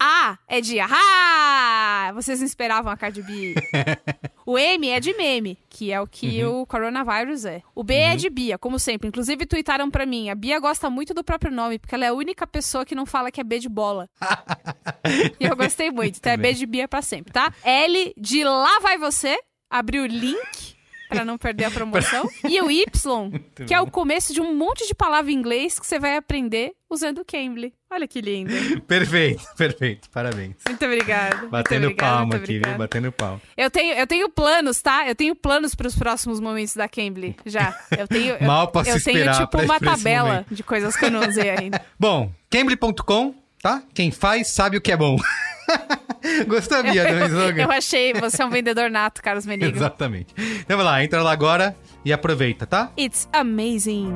A 0.00 0.38
é 0.48 0.60
de. 0.60 0.78
Ah! 0.80 2.10
Vocês 2.14 2.38
não 2.40 2.46
esperavam 2.46 2.92
a 2.92 2.96
Cardi 2.96 3.22
B. 3.22 3.54
o 4.44 4.58
M 4.58 4.88
é 4.88 5.00
de 5.00 5.14
meme, 5.14 5.58
que 5.68 5.92
é 5.92 6.00
o 6.00 6.06
que 6.06 6.44
Uhum. 6.44 6.60
o 6.62 6.66
coronavírus 6.66 7.44
é. 7.44 7.62
O 7.74 7.82
B 7.82 7.94
é 7.94 8.16
de 8.16 8.28
Bia, 8.30 8.58
como 8.58 8.78
sempre. 8.78 9.08
Inclusive, 9.08 9.46
tweetaram 9.46 9.90
pra 9.90 10.06
mim. 10.06 10.30
A 10.30 10.34
Bia 10.34 10.58
gosta 10.58 10.88
muito 10.90 11.14
do 11.14 11.24
próprio 11.24 11.50
nome, 11.52 11.78
porque 11.78 11.94
ela 11.94 12.04
é 12.04 12.08
a 12.08 12.14
única 12.14 12.46
pessoa 12.46 12.84
que 12.84 12.94
não 12.94 13.06
fala 13.06 13.30
que 13.30 13.40
é 13.40 13.44
B 13.44 13.58
de 13.58 13.68
bola. 13.68 14.08
e 15.40 15.44
eu 15.44 15.56
gostei 15.56 15.90
muito. 15.90 16.18
Então 16.18 16.32
é 16.32 16.36
B 16.36 16.52
de 16.52 16.66
Bia 16.66 16.86
pra 16.88 17.02
sempre, 17.02 17.32
tá? 17.32 17.52
L 17.64 18.14
de 18.16 18.44
lá 18.44 18.78
vai 18.80 18.98
você. 18.98 19.38
Abrir 19.68 20.00
o 20.00 20.06
link. 20.06 20.75
Pra 21.16 21.24
não 21.24 21.38
perder 21.38 21.64
a 21.64 21.70
promoção. 21.70 22.28
E 22.48 22.60
o 22.60 22.70
Y, 22.70 23.30
que 23.66 23.74
é 23.74 23.80
o 23.80 23.90
começo 23.90 24.32
de 24.32 24.40
um 24.40 24.54
monte 24.54 24.86
de 24.86 24.94
palavra 24.94 25.30
em 25.30 25.34
inglês 25.34 25.78
que 25.80 25.86
você 25.86 25.98
vai 25.98 26.16
aprender 26.16 26.72
usando 26.88 27.18
o 27.18 27.24
Cambly. 27.24 27.72
Olha 27.90 28.06
que 28.06 28.20
lindo. 28.20 28.52
Perfeito, 28.86 29.42
perfeito. 29.56 30.08
Parabéns. 30.10 30.54
Muito 30.68 30.84
obrigada. 30.84 31.36
muito 31.36 31.50
Batendo 31.50 31.84
obrigada, 31.86 32.12
palma 32.12 32.26
muito 32.26 32.42
aqui, 32.44 32.58
viu? 32.58 32.78
Batendo 32.78 33.12
palma. 33.12 33.40
Eu 33.56 33.70
tenho, 33.70 33.94
eu 33.94 34.06
tenho 34.06 34.28
planos, 34.28 34.80
tá? 34.82 35.08
Eu 35.08 35.14
tenho 35.14 35.34
planos 35.34 35.74
pros 35.74 35.96
próximos 35.96 36.38
momentos 36.40 36.74
da 36.74 36.88
Cambly. 36.88 37.36
Já. 37.46 37.76
Eu 37.96 38.06
tenho. 38.06 38.34
eu- 38.40 38.46
Mal 38.46 38.68
posso 38.68 38.90
eu 38.90 39.02
tenho, 39.02 39.18
esperar 39.18 39.46
tipo, 39.46 39.62
uma 39.62 39.80
tabela 39.80 40.44
de 40.50 40.62
coisas 40.62 40.96
que 40.96 41.04
eu 41.06 41.10
não 41.10 41.26
usei 41.28 41.50
ainda. 41.50 41.80
Bom, 41.98 42.30
Cambly.com, 42.50 43.34
tá? 43.62 43.82
Quem 43.94 44.10
faz 44.10 44.48
sabe 44.48 44.76
o 44.76 44.80
que 44.80 44.92
é 44.92 44.96
bom. 44.96 45.16
Gostou, 46.46 46.82
Bia, 46.82 47.04
do 47.04 47.24
slogan? 47.26 47.62
Eu 47.64 47.70
achei, 47.70 48.12
você 48.14 48.42
é 48.42 48.46
um 48.46 48.50
vendedor 48.50 48.90
nato, 48.90 49.22
Carlos 49.22 49.46
Menigo. 49.46 49.74
Exatamente. 49.76 50.34
Então 50.60 50.76
vai 50.76 50.86
lá, 50.86 51.04
entra 51.04 51.22
lá 51.22 51.32
agora 51.32 51.76
e 52.04 52.12
aproveita, 52.12 52.66
tá? 52.66 52.90
It's 52.98 53.28
amazing. 53.32 54.12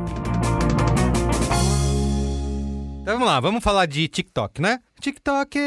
Então 3.02 3.14
vamos 3.14 3.26
lá, 3.26 3.40
vamos 3.40 3.64
falar 3.64 3.86
de 3.86 4.06
TikTok, 4.08 4.60
né? 4.60 4.78
TikTok, 5.00 5.58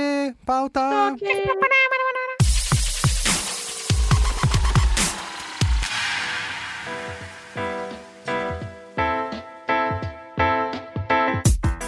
pauta. 0.46 0.82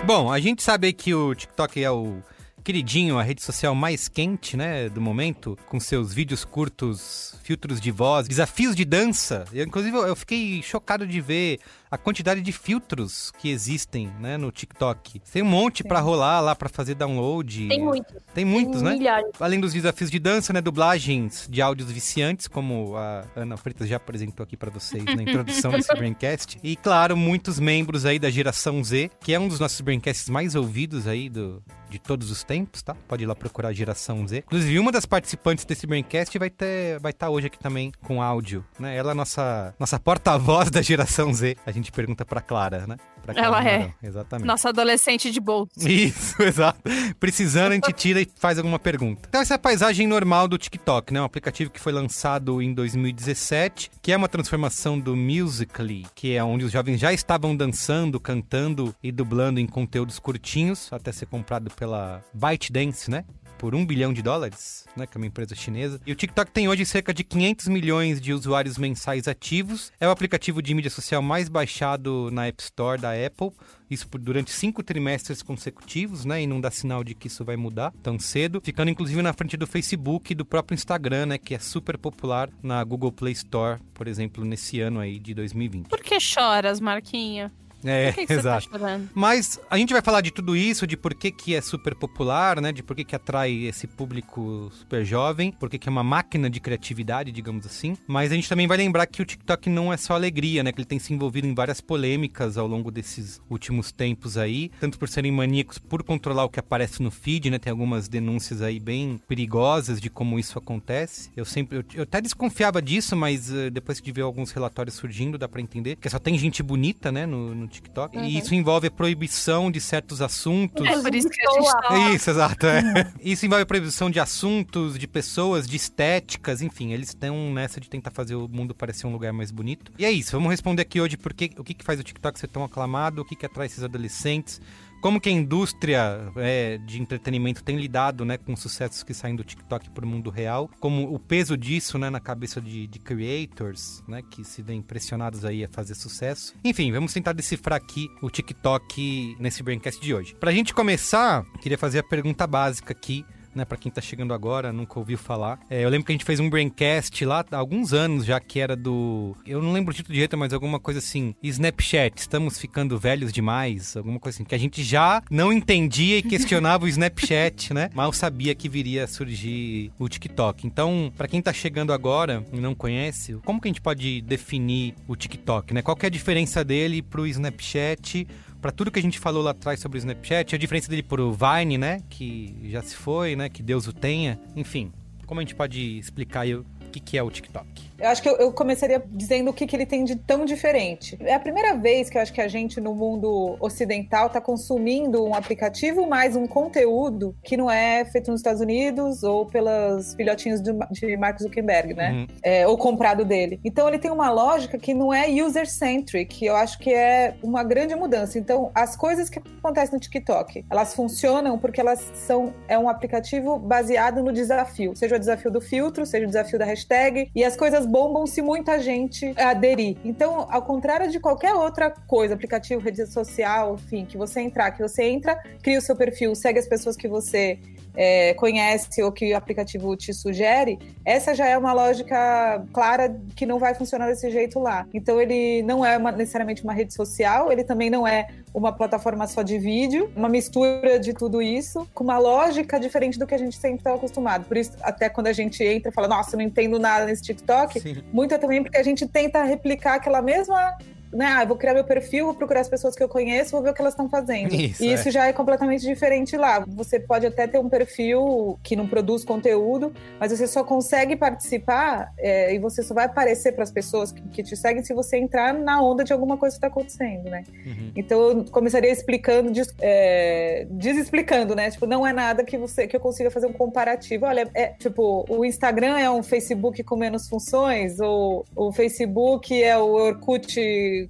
Bom, 0.06 0.32
a 0.32 0.40
gente 0.40 0.62
sabe 0.62 0.94
que 0.94 1.16
o 1.16 1.34
TikTok 1.34 1.84
é 1.84 1.90
o 1.90 2.22
queridinho, 2.64 3.18
a 3.18 3.24
rede 3.24 3.42
social 3.42 3.74
mais 3.74 4.08
quente, 4.08 4.56
né, 4.56 4.88
do 4.88 5.02
momento, 5.02 5.58
com 5.66 5.80
seus 5.80 6.14
vídeos 6.14 6.46
curtos, 6.46 7.36
filtros 7.42 7.82
de 7.82 7.90
voz, 7.90 8.28
desafios 8.28 8.76
de 8.76 8.86
dança. 8.86 9.46
Eu, 9.52 9.66
inclusive, 9.66 9.98
eu 9.98 10.16
fiquei 10.16 10.62
chocado 10.62 11.08
de 11.08 11.20
ver 11.20 11.60
a 11.90 11.98
quantidade 11.98 12.42
de 12.42 12.52
filtros 12.52 13.32
que 13.38 13.50
existem, 13.50 14.12
né, 14.20 14.38
no 14.38 14.52
TikTok. 14.52 15.20
Tem 15.32 15.42
um 15.42 15.46
monte 15.46 15.84
para 15.84 16.00
rolar 16.00 16.40
lá 16.42 16.56
para 16.56 16.70
fazer 16.70 16.96
download. 16.96 17.68
Tem 17.68 17.84
muitos. 17.84 18.16
Tem 18.34 18.46
muitos, 18.46 18.82
Tem 18.82 18.92
né? 18.92 18.98
milhares. 18.98 19.32
Além 19.40 19.60
dos 19.60 19.74
desafios 19.74 20.10
de 20.10 20.20
dança, 20.20 20.52
né, 20.54 20.62
dublagens 20.62 21.48
de 21.50 21.62
áudios 21.62 21.92
viciantes, 21.92 22.48
como 22.48 22.96
a 22.96 23.26
Ana 23.36 23.58
Freitas 23.58 23.88
já 23.88 23.98
apresentou 23.98 24.44
aqui 24.44 24.58
para 24.58 24.72
vocês 24.72 25.04
na 25.04 25.22
introdução 25.22 25.72
desse 25.72 25.94
Braincast. 25.96 26.58
E 26.64 26.76
claro, 26.76 27.16
muitos 27.16 27.60
membros 27.60 28.06
aí 28.06 28.20
da 28.20 28.30
geração 28.30 28.84
Z, 28.84 29.12
que 29.20 29.34
é 29.34 29.40
um 29.40 29.48
dos 29.48 29.60
nossos 29.60 29.80
Braincasts 29.82 30.30
mais 30.30 30.56
ouvidos 30.56 31.08
aí 31.08 31.30
do 31.30 31.64
de 31.90 32.00
todos 32.00 32.32
os 32.32 32.44
tempos, 32.44 32.82
tá? 32.82 32.96
Pode 33.08 33.24
ir 33.24 33.28
lá 33.28 33.36
procurar 33.36 33.70
a 33.70 33.74
geração 33.74 34.28
Z. 34.28 34.40
Inclusive, 34.40 34.80
uma 34.80 34.92
das 34.92 35.06
participantes 35.06 35.66
desse 35.66 35.88
Braincast 35.88 36.38
vai 36.38 36.50
ter 36.50 37.00
vai 37.00 37.12
estar 37.12 37.30
hoje 37.30 37.48
aqui 37.48 37.58
também 37.58 37.92
com 38.04 38.22
áudio, 38.22 38.66
né? 38.80 38.96
Ela 38.96 39.12
é 39.12 39.14
a 39.14 39.16
nossa 39.16 39.74
nossa 39.80 40.00
porta-voz 40.00 40.70
da 40.72 40.82
geração 40.82 41.34
Z. 41.34 41.56
A 41.66 41.72
gente 41.76 41.92
pergunta 41.92 42.26
pra 42.26 42.42
Clara, 42.42 42.86
né? 42.88 42.98
Pra 43.22 43.34
Clara 43.34 43.48
Ela 43.48 43.64
é. 43.64 43.78
Mourão. 43.78 43.94
Exatamente. 44.02 44.48
Nossa 44.48 44.70
adolescente 44.70 45.32
de 45.32 45.40
bolsa. 45.40 45.72
Isso, 45.90 46.42
exato. 46.42 46.82
Precisando, 47.20 47.72
a 47.72 47.76
gente 47.76 47.92
tira 47.94 48.22
e 48.22 48.28
faz 48.36 48.58
alguma 48.58 48.80
pergunta. 48.80 49.28
Então, 49.28 49.42
essa 49.42 49.54
é 49.54 49.56
a 49.56 49.60
paisagem 49.60 50.08
normal 50.08 50.48
do 50.48 50.58
TikTok, 50.58 51.14
né? 51.14 51.22
Um 51.22 51.26
aplicativo 51.26 51.70
que 51.70 51.80
foi 51.80 51.92
lançado 51.94 52.62
em 52.62 52.74
2017, 52.74 53.92
que 54.02 54.12
é 54.12 54.18
uma 54.18 54.28
transformação 54.28 55.00
do 55.00 55.16
Musical.ly, 55.16 56.06
que 56.14 56.36
é 56.36 56.44
onde 56.44 56.66
os 56.66 56.72
jovens 56.72 57.00
já 57.00 57.14
estavam 57.14 57.56
dançando, 57.56 58.20
cantando 58.20 58.96
e 59.02 59.12
dublando 59.12 59.60
em 59.60 59.68
conteúdos 59.68 60.20
curtinhos, 60.20 60.92
até 60.92 61.12
ser 61.12 61.26
comprado 61.26 61.70
pela 61.72 62.22
ByteDance, 62.34 63.10
né? 63.10 63.26
Por 63.66 63.74
um 63.74 63.84
bilhão 63.84 64.14
de 64.14 64.22
dólares, 64.22 64.86
né? 64.96 65.08
Que 65.08 65.18
é 65.18 65.20
uma 65.20 65.26
empresa 65.26 65.56
chinesa. 65.56 66.00
E 66.06 66.12
o 66.12 66.16
TikTok 66.16 66.52
tem 66.52 66.68
hoje 66.68 66.86
cerca 66.86 67.12
de 67.12 67.24
500 67.24 67.68
milhões 67.68 68.22
de 68.22 68.32
usuários 68.32 68.78
mensais 68.78 69.28
ativos. 69.28 69.92
É 70.00 70.08
o 70.08 70.12
aplicativo 70.12 70.62
de 70.62 70.72
mídia 70.76 70.92
social 70.92 71.20
mais 71.20 71.50
baixado 71.50 72.30
na 72.32 72.46
App 72.46 72.62
Store 72.62 73.02
da 73.02 73.14
Apple. 73.14 73.50
Isso 73.90 74.08
durante 74.20 74.52
cinco 74.52 74.84
trimestres 74.84 75.42
consecutivos, 75.42 76.26
né? 76.26 76.44
E 76.44 76.46
não 76.46 76.62
dá 76.62 76.70
sinal 76.70 77.04
de 77.04 77.16
que 77.16 77.26
isso 77.26 77.44
vai 77.44 77.56
mudar 77.56 77.92
tão 78.04 78.20
cedo. 78.20 78.62
Ficando 78.64 78.92
inclusive 78.92 79.20
na 79.24 79.34
frente 79.34 79.58
do 79.58 79.66
Facebook 79.66 80.32
e 80.32 80.36
do 80.36 80.46
próprio 80.46 80.76
Instagram, 80.76 81.26
né? 81.26 81.40
Que 81.40 81.56
é 81.56 81.60
super 81.60 81.98
popular 81.98 82.52
na 82.62 82.84
Google 82.84 83.12
Play 83.12 83.34
Store, 83.34 83.82
por 83.96 84.08
exemplo, 84.08 84.46
nesse 84.46 84.80
ano 84.80 85.00
aí 85.00 85.18
de 85.18 85.34
2020. 85.34 85.88
Por 85.88 86.02
que 86.02 86.20
choras, 86.20 86.80
Marquinha? 86.80 87.52
É, 87.84 88.12
Por 88.12 88.16
que, 88.16 88.28
que 88.28 88.34
exato. 88.34 88.70
você 88.70 88.80
tá? 88.80 89.00
Mas 89.14 89.60
a 89.70 89.78
gente 89.78 89.94
vai 89.94 90.02
falar 90.02 90.22
de 90.22 90.32
tudo 90.32 90.56
isso, 90.56 90.88
de 90.88 90.98
por 90.98 91.14
que, 91.14 91.32
que 91.32 91.56
é 91.56 91.62
super 91.62 91.96
popular, 91.96 92.60
né? 92.62 92.72
De 92.72 92.82
por 92.82 92.96
que, 92.96 93.04
que 93.04 93.16
atrai 93.16 93.66
esse 93.66 93.88
público 93.88 94.72
super 94.74 95.06
jovem, 95.06 95.52
por 95.52 95.70
que, 95.70 95.78
que 95.78 95.88
é 95.88 95.92
uma 95.92 96.04
máquina 96.04 96.50
de 96.50 96.60
criatividade, 96.60 97.32
digamos 97.32 97.66
assim. 97.66 97.96
Mas 98.08 98.32
a 98.32 98.36
gente 98.36 98.50
também 98.50 98.68
vai 98.68 98.78
lembrar 98.78 99.06
que 99.06 99.22
o 99.22 99.26
TikTok 99.26 99.70
não 99.70 99.92
é 99.94 99.98
só 99.98 100.14
alegria, 100.14 100.64
né? 100.64 100.72
Que 100.72 100.80
ele 100.80 100.86
tem 100.86 101.00
se 101.00 101.14
envolvido 101.14 101.48
em 101.48 101.54
várias 101.54 101.82
polêmicas 101.82 102.58
ao 102.58 102.68
longo 102.68 102.92
desses 102.92 103.42
últimos 103.50 103.92
tempos 103.92 104.38
aí. 104.38 104.72
Tanto 104.80 104.98
por 104.98 105.08
serem 105.08 105.32
maníacos 105.32 105.78
por 105.78 106.04
controlar 106.04 106.46
o 106.46 106.50
que 106.50 106.60
aparece 106.60 107.02
no 107.04 107.12
feed, 107.12 107.50
né? 107.50 107.60
Tem 107.60 107.72
algumas 107.72 108.08
denúncias 108.08 108.62
aí 108.62 108.80
bem 108.80 109.20
perigosas 109.28 110.00
de 110.02 110.10
como 110.10 110.40
isso 110.40 110.58
acontece. 110.58 111.30
Eu 111.36 111.46
sempre. 111.46 111.78
Eu, 111.78 111.86
eu 111.94 112.04
até 112.04 112.22
desconfiava 112.22 112.82
disso, 112.82 113.16
mas 113.16 113.52
eh, 113.52 113.70
depois 113.70 114.02
de 114.02 114.12
ver 114.12 114.22
alguns 114.22 114.52
relatórios 114.52 114.96
surgindo, 114.96 115.38
dá 115.38 115.48
pra 115.48 115.62
entender 115.62 115.96
que 115.96 116.10
só 116.10 116.20
tem 116.20 116.38
gente 116.38 116.62
bonita, 116.64 117.12
né? 117.12 117.26
No, 117.26 117.54
no 117.54 117.68
TikTok. 117.76 118.18
E 118.18 118.38
isso 118.38 118.54
envolve 118.54 118.88
a 118.88 118.92
proibição 118.92 119.70
de 119.72 119.80
certos 119.80 120.22
assuntos. 120.22 120.86
É 120.86 121.02
por 121.02 121.14
isso 121.14 121.30
que 121.30 121.48
a 121.48 121.52
gente 121.52 121.72
tá... 121.72 122.10
Isso, 122.12 122.30
exato. 122.30 122.66
é. 122.66 123.14
Isso 123.22 123.46
envolve 123.46 123.64
a 123.64 123.66
proibição 123.66 124.10
de 124.10 124.20
assuntos, 124.20 124.98
de 124.98 125.08
pessoas, 125.08 125.68
de 125.68 125.76
estéticas, 125.76 126.62
enfim, 126.62 126.92
eles 126.92 127.10
estão 127.10 127.54
nessa 127.54 127.80
de 127.80 127.90
tentar 127.90 128.12
fazer 128.12 128.36
o 128.36 128.48
mundo 128.48 128.74
parecer 128.76 129.08
um 129.08 129.12
lugar 129.12 129.34
mais 129.34 129.52
bonito. 129.52 129.92
E 129.98 130.06
é 130.06 130.12
isso, 130.12 130.32
vamos 130.32 130.52
responder 130.52 130.82
aqui 130.82 131.02
hoje 131.02 131.18
por 131.18 131.34
que, 131.34 131.52
o 131.58 131.64
que, 131.64 131.74
que 131.74 131.84
faz 131.84 132.00
o 132.00 132.04
TikTok 132.04 132.40
ser 132.40 132.48
tão 132.48 132.64
aclamado, 132.64 133.22
o 133.22 133.26
que, 133.26 133.36
que 133.36 133.46
atrai 133.46 133.68
esses 133.68 133.84
adolescentes, 133.84 134.62
como 135.06 135.22
que 135.22 135.30
a 135.30 135.32
indústria 135.32 136.32
é, 136.36 136.80
de 136.80 137.00
entretenimento 137.00 137.64
tem 137.64 137.78
lidado 137.78 138.26
né, 138.26 138.40
com 138.40 138.56
sucessos 138.56 139.04
que 139.04 139.14
saem 139.14 139.36
do 139.36 139.44
TikTok 139.44 139.92
para 139.92 140.04
o 140.04 140.08
mundo 140.08 140.32
real, 140.32 140.68
como 140.80 141.14
o 141.14 141.20
peso 141.20 141.56
disso 141.56 142.00
né, 142.00 142.10
na 142.10 142.20
cabeça 142.20 142.60
de, 142.60 142.88
de 142.88 142.98
creators, 142.98 144.04
né, 144.08 144.24
que 144.32 144.44
se 144.44 144.64
veem 144.64 144.82
pressionados 144.82 145.46
aí 145.46 145.64
a 145.64 145.70
fazer 145.70 145.94
sucesso. 145.94 146.56
Enfim, 146.64 146.92
vamos 146.92 147.14
tentar 147.14 147.34
decifrar 147.34 147.78
aqui 147.78 148.08
o 148.20 148.32
TikTok 148.32 149.36
nesse 149.40 149.62
Braincast 149.62 150.02
de 150.02 150.12
hoje. 150.12 150.34
Pra 150.40 150.52
gente 150.52 150.74
começar, 150.74 151.46
queria 151.62 151.78
fazer 151.78 152.00
a 152.00 152.04
pergunta 152.04 152.48
básica 152.48 152.92
aqui, 152.92 153.24
né, 153.56 153.66
para 153.66 153.78
quem 153.78 153.92
tá 153.92 154.02
chegando 154.02 154.34
agora, 154.34 154.72
nunca 154.72 155.00
ouviu 155.00 155.18
falar. 155.18 155.60
É, 155.70 155.84
eu 155.84 155.90
lembro 155.90 156.06
que 156.06 156.12
a 156.12 156.16
gente 156.16 156.26
fez 156.26 156.40
um 156.40 156.50
braincast 156.50 157.24
lá 157.26 157.44
há 157.50 157.58
alguns 157.58 157.94
anos 157.94 158.26
já 158.26 158.40
que 158.40 158.60
era 158.60 158.76
do, 158.76 159.36
eu 159.46 159.62
não 159.62 159.72
lembro 159.72 159.92
o 159.92 159.96
título 159.96 160.14
direito, 160.14 160.38
mas 160.38 160.54
alguma 160.54 160.80
coisa 160.80 161.00
assim, 161.00 161.34
Snapchat, 161.42 162.18
estamos 162.18 162.60
ficando 162.60 162.98
velhos 162.98 163.32
demais, 163.32 163.96
alguma 163.96 164.20
coisa 164.20 164.38
assim, 164.38 164.44
que 164.44 164.56
a 164.56 164.58
gente 164.58 164.84
já 164.84 165.24
não 165.30 165.52
entendia 165.52 166.18
e 166.18 166.24
questionava 166.24 166.86
o 166.86 166.88
Snapchat, 166.88 167.74
né? 167.74 167.90
Mal 167.94 168.12
sabia 168.12 168.54
que 168.54 168.68
viria 168.68 169.06
a 169.06 169.08
surgir 169.08 169.92
o 169.98 170.10
TikTok. 170.10 170.68
Então, 170.68 171.12
para 171.16 171.28
quem 171.28 171.42
tá 171.42 171.54
chegando 171.54 171.94
agora 171.94 172.46
e 172.52 172.60
não 172.60 172.76
conhece, 172.76 173.34
como 173.46 173.62
que 173.62 173.68
a 173.68 173.70
gente 173.70 173.82
pode 173.82 174.22
definir 174.22 174.96
o 175.08 175.16
TikTok, 175.16 175.74
né? 175.74 175.82
Qual 175.82 175.96
que 175.96 176.06
é 176.06 176.08
a 176.08 176.12
diferença 176.12 176.64
dele 176.64 177.02
pro 177.02 177.28
Snapchat? 177.28 178.28
Pra 178.66 178.72
tudo 178.72 178.90
que 178.90 178.98
a 178.98 179.02
gente 179.04 179.20
falou 179.20 179.44
lá 179.44 179.52
atrás 179.52 179.80
sobre 179.80 179.96
o 179.96 180.00
Snapchat, 180.00 180.56
a 180.56 180.58
diferença 180.58 180.90
dele 180.90 181.04
pro 181.04 181.32
Vine, 181.32 181.78
né? 181.78 182.02
Que 182.10 182.62
já 182.64 182.82
se 182.82 182.96
foi, 182.96 183.36
né? 183.36 183.48
Que 183.48 183.62
Deus 183.62 183.86
o 183.86 183.94
tenha. 183.94 184.40
Enfim, 184.56 184.92
como 185.28 185.40
a 185.40 185.44
gente 185.44 185.54
pode 185.54 186.00
explicar 186.00 186.42
aí 186.42 186.56
o 186.56 186.66
que, 186.92 187.00
que 187.00 187.16
é 187.16 187.22
o 187.22 187.30
TikTok? 187.30 187.85
Eu 188.00 188.10
acho 188.10 188.22
que 188.22 188.30
eu, 188.30 188.36
eu 188.38 188.52
começaria 188.52 189.02
dizendo 189.08 189.50
o 189.50 189.54
que, 189.54 189.66
que 189.66 189.76
ele 189.76 189.86
tem 189.86 190.04
de 190.04 190.16
tão 190.16 190.46
diferente. 190.46 191.18
É 191.22 191.34
a 191.34 191.40
primeira 191.40 191.76
vez 191.76 192.10
que 192.10 192.18
eu 192.18 192.22
acho 192.22 192.34
que 192.34 192.42
a 192.42 192.48
gente, 192.48 192.82
no 192.82 192.94
mundo 192.94 193.56
ocidental, 193.60 194.28
está 194.28 194.42
consumindo 194.42 195.24
um 195.24 195.34
aplicativo 195.34 196.08
mais 196.08 196.36
um 196.36 196.46
conteúdo 196.46 197.36
que 197.44 197.56
não 197.56 197.70
é 197.72 198.04
feito 198.06 198.32
nos 198.32 198.42
Estados 198.42 198.62
Unidos 198.62 199.24
ou 199.24 199.46
pelos 199.46 200.14
filhotinhos 200.16 200.62
de, 200.62 200.72
de 200.92 201.18
Mark 201.18 201.40
Zuckerberg, 201.40 201.94
né? 201.94 202.12
Uhum. 202.12 202.28
É, 202.44 202.68
ou 202.68 202.78
comprado 202.78 203.24
dele. 203.24 203.60
Então 203.64 203.88
ele 203.88 203.98
tem 203.98 204.12
uma 204.12 204.30
lógica 204.30 204.78
que 204.78 204.94
não 204.94 205.14
é 205.14 205.28
user-centric, 205.30 206.46
eu 206.46 206.56
acho 206.56 206.78
que 206.80 206.94
é 206.94 207.36
uma 207.42 207.64
grande 207.64 207.96
mudança. 207.96 208.38
Então, 208.38 208.72
as 208.74 208.96
coisas 208.96 209.30
que 209.30 209.40
acontecem 209.40 209.94
no 209.94 210.00
TikTok, 210.00 210.66
elas 210.70 210.94
funcionam 210.94 211.58
porque 211.58 211.80
elas 211.80 212.12
são 212.14 212.54
é 212.68 212.78
um 212.78 212.90
aplicativo 212.90 213.58
baseado 213.58 214.22
no 214.22 214.32
desafio, 214.32 214.96
seja 214.96 215.16
o 215.16 215.20
desafio 215.20 215.52
do 215.52 215.62
filtro, 215.62 216.06
seja 216.06 216.26
o 216.26 216.28
desafio 216.28 216.60
da 216.60 216.66
hashtag, 216.66 217.30
e 217.34 217.44
as 217.44 217.56
coisas 217.56 217.85
bombam 217.86 218.26
se 218.26 218.42
muita 218.42 218.80
gente 218.80 219.34
aderir. 219.38 219.98
Então, 220.04 220.48
ao 220.50 220.62
contrário 220.62 221.10
de 221.10 221.20
qualquer 221.20 221.54
outra 221.54 221.90
coisa, 221.90 222.34
aplicativo, 222.34 222.82
rede 222.82 223.06
social, 223.06 223.76
enfim, 223.76 224.06
que 224.06 224.18
você 224.18 224.42
entrar, 224.42 224.72
que 224.72 224.82
você 224.82 225.04
entra, 225.04 225.36
cria 225.62 225.78
o 225.78 225.82
seu 225.82 225.96
perfil, 225.96 226.36
segue 226.36 226.60
as 226.60 226.68
pessoas 226.68 226.96
que 226.96 227.08
você 227.08 227.60
é, 227.96 228.34
conhece 228.36 229.02
ou 229.02 229.12
que 229.12 229.34
o 229.34 229.38
aplicativo 229.38 229.96
te 229.96 230.14
sugere, 230.14 230.78
essa 231.04 231.34
já 231.34 231.48
é 231.48 231.58
uma 231.58 231.74
lógica 231.74 232.64
clara 232.74 233.16
que 233.36 233.46
não 233.46 233.60
vai 233.60 233.74
funcionar 233.74 234.08
desse 234.08 234.30
jeito 234.30 234.60
lá. 234.60 234.86
Então 234.94 235.22
ele 235.22 235.62
não 235.64 235.86
é 235.86 235.98
uma- 235.98 236.12
necessariamente 236.12 236.64
uma 236.64 236.74
rede 236.74 236.94
social, 236.94 237.52
ele 237.52 237.64
também 237.64 237.90
não 237.90 238.08
é 238.08 238.28
uma 238.54 238.72
plataforma 238.72 239.28
só 239.28 239.42
de 239.42 239.58
vídeo, 239.60 240.10
uma 240.16 240.30
mistura 240.30 240.98
de 241.00 241.14
tudo 241.14 241.42
isso, 241.42 241.88
com 241.94 242.04
uma 242.04 242.18
lógica 242.18 242.80
diferente 242.80 243.20
do 243.20 243.28
que 243.28 243.36
a 243.36 243.38
gente 243.38 243.58
sempre 243.58 243.80
estava 243.80 243.98
acostumado. 243.98 244.46
Por 244.46 244.56
isso, 244.58 244.72
até 244.82 245.10
quando 245.10 245.28
a 245.28 245.34
gente 245.34 245.64
entra 245.64 245.90
e 245.92 245.94
fala, 245.94 246.08
nossa, 246.08 246.38
não 246.38 246.44
entendo 246.44 246.80
nada 246.80 247.06
nesse 247.06 247.22
TikTok, 247.22 247.80
Sim. 247.80 248.04
muito 248.14 248.34
é 248.34 248.38
também 248.38 248.64
porque 248.64 248.78
a 248.78 248.84
gente 248.84 249.06
tenta 249.08 249.44
replicar 249.44 249.96
aquela 249.96 250.22
mesma 250.22 250.78
né? 251.14 251.26
Ah, 251.38 251.44
eu 251.44 251.48
vou 251.48 251.58
criar 251.58 251.74
meu 251.74 251.84
perfil, 251.84 252.26
vou 252.26 252.36
procurar 252.36 252.62
as 252.62 252.70
pessoas 252.70 252.96
que 252.96 253.04
eu 253.04 253.10
conheço, 253.10 253.52
vou 253.52 253.62
ver 253.62 253.72
o 253.72 253.74
que 253.74 253.82
elas 253.82 253.94
estão 253.94 254.10
fazendo. 254.10 254.54
Isso, 254.54 254.84
e 254.84 254.90
é. 254.90 254.94
isso 254.94 255.12
já 255.12 255.28
é 255.28 255.34
completamente 255.34 255.82
diferente 255.82 256.36
lá. 256.38 256.64
Você 256.68 257.00
pode 257.00 257.26
até 257.26 257.48
ter 257.48 257.60
um 257.60 257.70
perfil 257.70 258.60
que 258.64 258.76
não 258.76 258.88
produz 258.88 259.24
conteúdo, 259.24 259.94
mas 260.20 260.32
você 260.32 260.48
só 260.48 260.64
consegue 260.64 261.16
participar 261.16 262.12
é, 262.18 262.54
e 262.54 262.60
você 262.60 262.84
só 262.84 262.94
vai 262.94 263.06
aparecer 263.06 263.54
para 263.54 263.64
as 263.64 263.72
pessoas 263.72 264.12
que, 264.12 264.22
que 264.30 264.44
te 264.44 264.56
seguem 264.56 264.84
se 264.84 264.94
você 264.94 265.18
entrar 265.18 265.54
na 265.54 265.82
onda 265.82 266.04
de 266.04 266.14
alguma 266.14 266.38
coisa 266.38 266.56
que 266.56 266.58
está 266.58 266.68
acontecendo, 266.68 267.30
né? 267.30 267.44
Uhum. 267.66 267.92
Então 267.96 268.22
eu 268.22 268.46
começaria 268.46 268.92
explicando, 268.92 269.52
des, 269.52 269.74
é, 269.82 270.68
desexplicando, 270.70 271.56
né? 271.56 271.70
Tipo, 271.72 271.86
não 271.86 272.06
é 272.06 272.14
nada 272.14 272.44
que 272.44 272.58
você 272.58 272.88
que 272.88 272.96
eu 272.96 273.00
consiga 273.00 273.32
fazer 273.32 273.48
um 273.48 273.54
comparativo. 273.54 274.26
Olha, 274.26 274.50
é 274.54 274.68
tipo, 274.68 275.26
o 275.30 275.46
Instagram 275.46 275.98
é 275.98 276.10
um 276.10 276.24
Facebook 276.24 276.84
com 276.84 276.96
menos 276.96 277.28
funções, 277.28 278.00
ou 278.00 278.46
o 278.56 278.72
Facebook 278.72 279.62
é 279.62 279.78
o 279.78 279.94
Orkut 279.94 280.56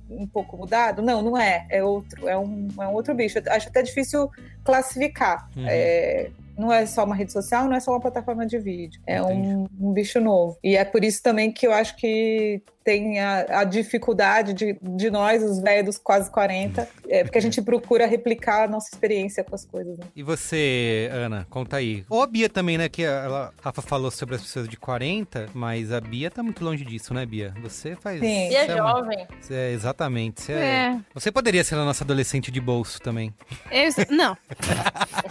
um 0.09 0.27
pouco 0.27 0.57
mudado? 0.57 1.01
Não, 1.01 1.21
não 1.21 1.37
é. 1.37 1.65
É 1.69 1.83
outro, 1.83 2.27
é 2.27 2.37
um, 2.37 2.67
é 2.79 2.87
um 2.87 2.93
outro 2.93 3.13
bicho. 3.13 3.39
Eu 3.39 3.51
acho 3.51 3.69
até 3.69 3.81
difícil 3.81 4.29
classificar. 4.63 5.49
Uhum. 5.55 5.65
É, 5.67 6.29
não 6.57 6.71
é 6.71 6.85
só 6.85 7.03
uma 7.03 7.15
rede 7.15 7.31
social, 7.31 7.65
não 7.65 7.75
é 7.75 7.79
só 7.79 7.91
uma 7.91 7.99
plataforma 7.99 8.45
de 8.45 8.57
vídeo. 8.57 9.01
É 9.05 9.21
um, 9.21 9.67
um, 9.79 9.91
bicho 9.91 10.19
novo. 10.19 10.57
E 10.63 10.75
é 10.75 10.85
por 10.85 11.03
isso 11.03 11.21
também 11.21 11.51
que 11.51 11.67
eu 11.67 11.73
acho 11.73 11.95
que 11.95 12.61
tem 12.85 13.19
a, 13.19 13.61
a 13.61 13.63
dificuldade 13.63 14.53
de, 14.53 14.77
de 14.79 15.09
nós, 15.09 15.41
os 15.43 15.59
velhos 15.59 15.85
dos 15.85 15.97
quase 15.97 16.29
40, 16.29 16.87
é, 17.09 17.23
porque 17.23 17.39
a 17.39 17.41
gente 17.41 17.59
procura 17.61 18.05
replicar 18.05 18.63
a 18.65 18.67
nossa 18.67 18.87
experiência 18.93 19.43
com 19.43 19.55
as 19.55 19.65
coisas. 19.65 19.97
Né? 19.97 20.05
E 20.15 20.21
você, 20.21 21.09
Ana, 21.11 21.47
conta 21.49 21.77
aí. 21.77 22.05
Ou 22.07 22.21
a 22.21 22.27
Bia 22.27 22.47
também, 22.47 22.77
né? 22.77 22.87
Que 22.87 23.03
ela, 23.03 23.51
a 23.59 23.65
Rafa 23.65 23.81
falou 23.81 24.11
sobre 24.11 24.35
as 24.35 24.41
pessoas 24.41 24.69
de 24.69 24.77
40, 24.77 25.47
mas 25.53 25.91
a 25.91 25.99
Bia 25.99 26.29
tá 26.29 26.43
muito 26.43 26.63
longe 26.63 26.85
disso, 26.85 27.11
né, 27.13 27.25
Bia? 27.25 27.53
Você 27.63 27.95
faz. 27.95 28.19
Sim. 28.19 28.49
E 28.51 28.55
é 28.55 28.65
uma- 28.75 28.91
jovem. 28.91 29.27
você 29.41 29.53
é- 29.55 29.71
exatamente. 29.71 30.41
Você, 30.43 30.53
é- 30.53 30.55
É. 30.65 30.97
você 31.13 31.31
poderia 31.31 31.63
ser 31.63 31.73
a 31.75 31.83
nossa 31.83 32.03
adolescente 32.03 32.51
de 32.51 32.61
bolso 32.61 33.01
também. 33.01 33.33
Eu- 33.71 33.89
não. 34.15 34.37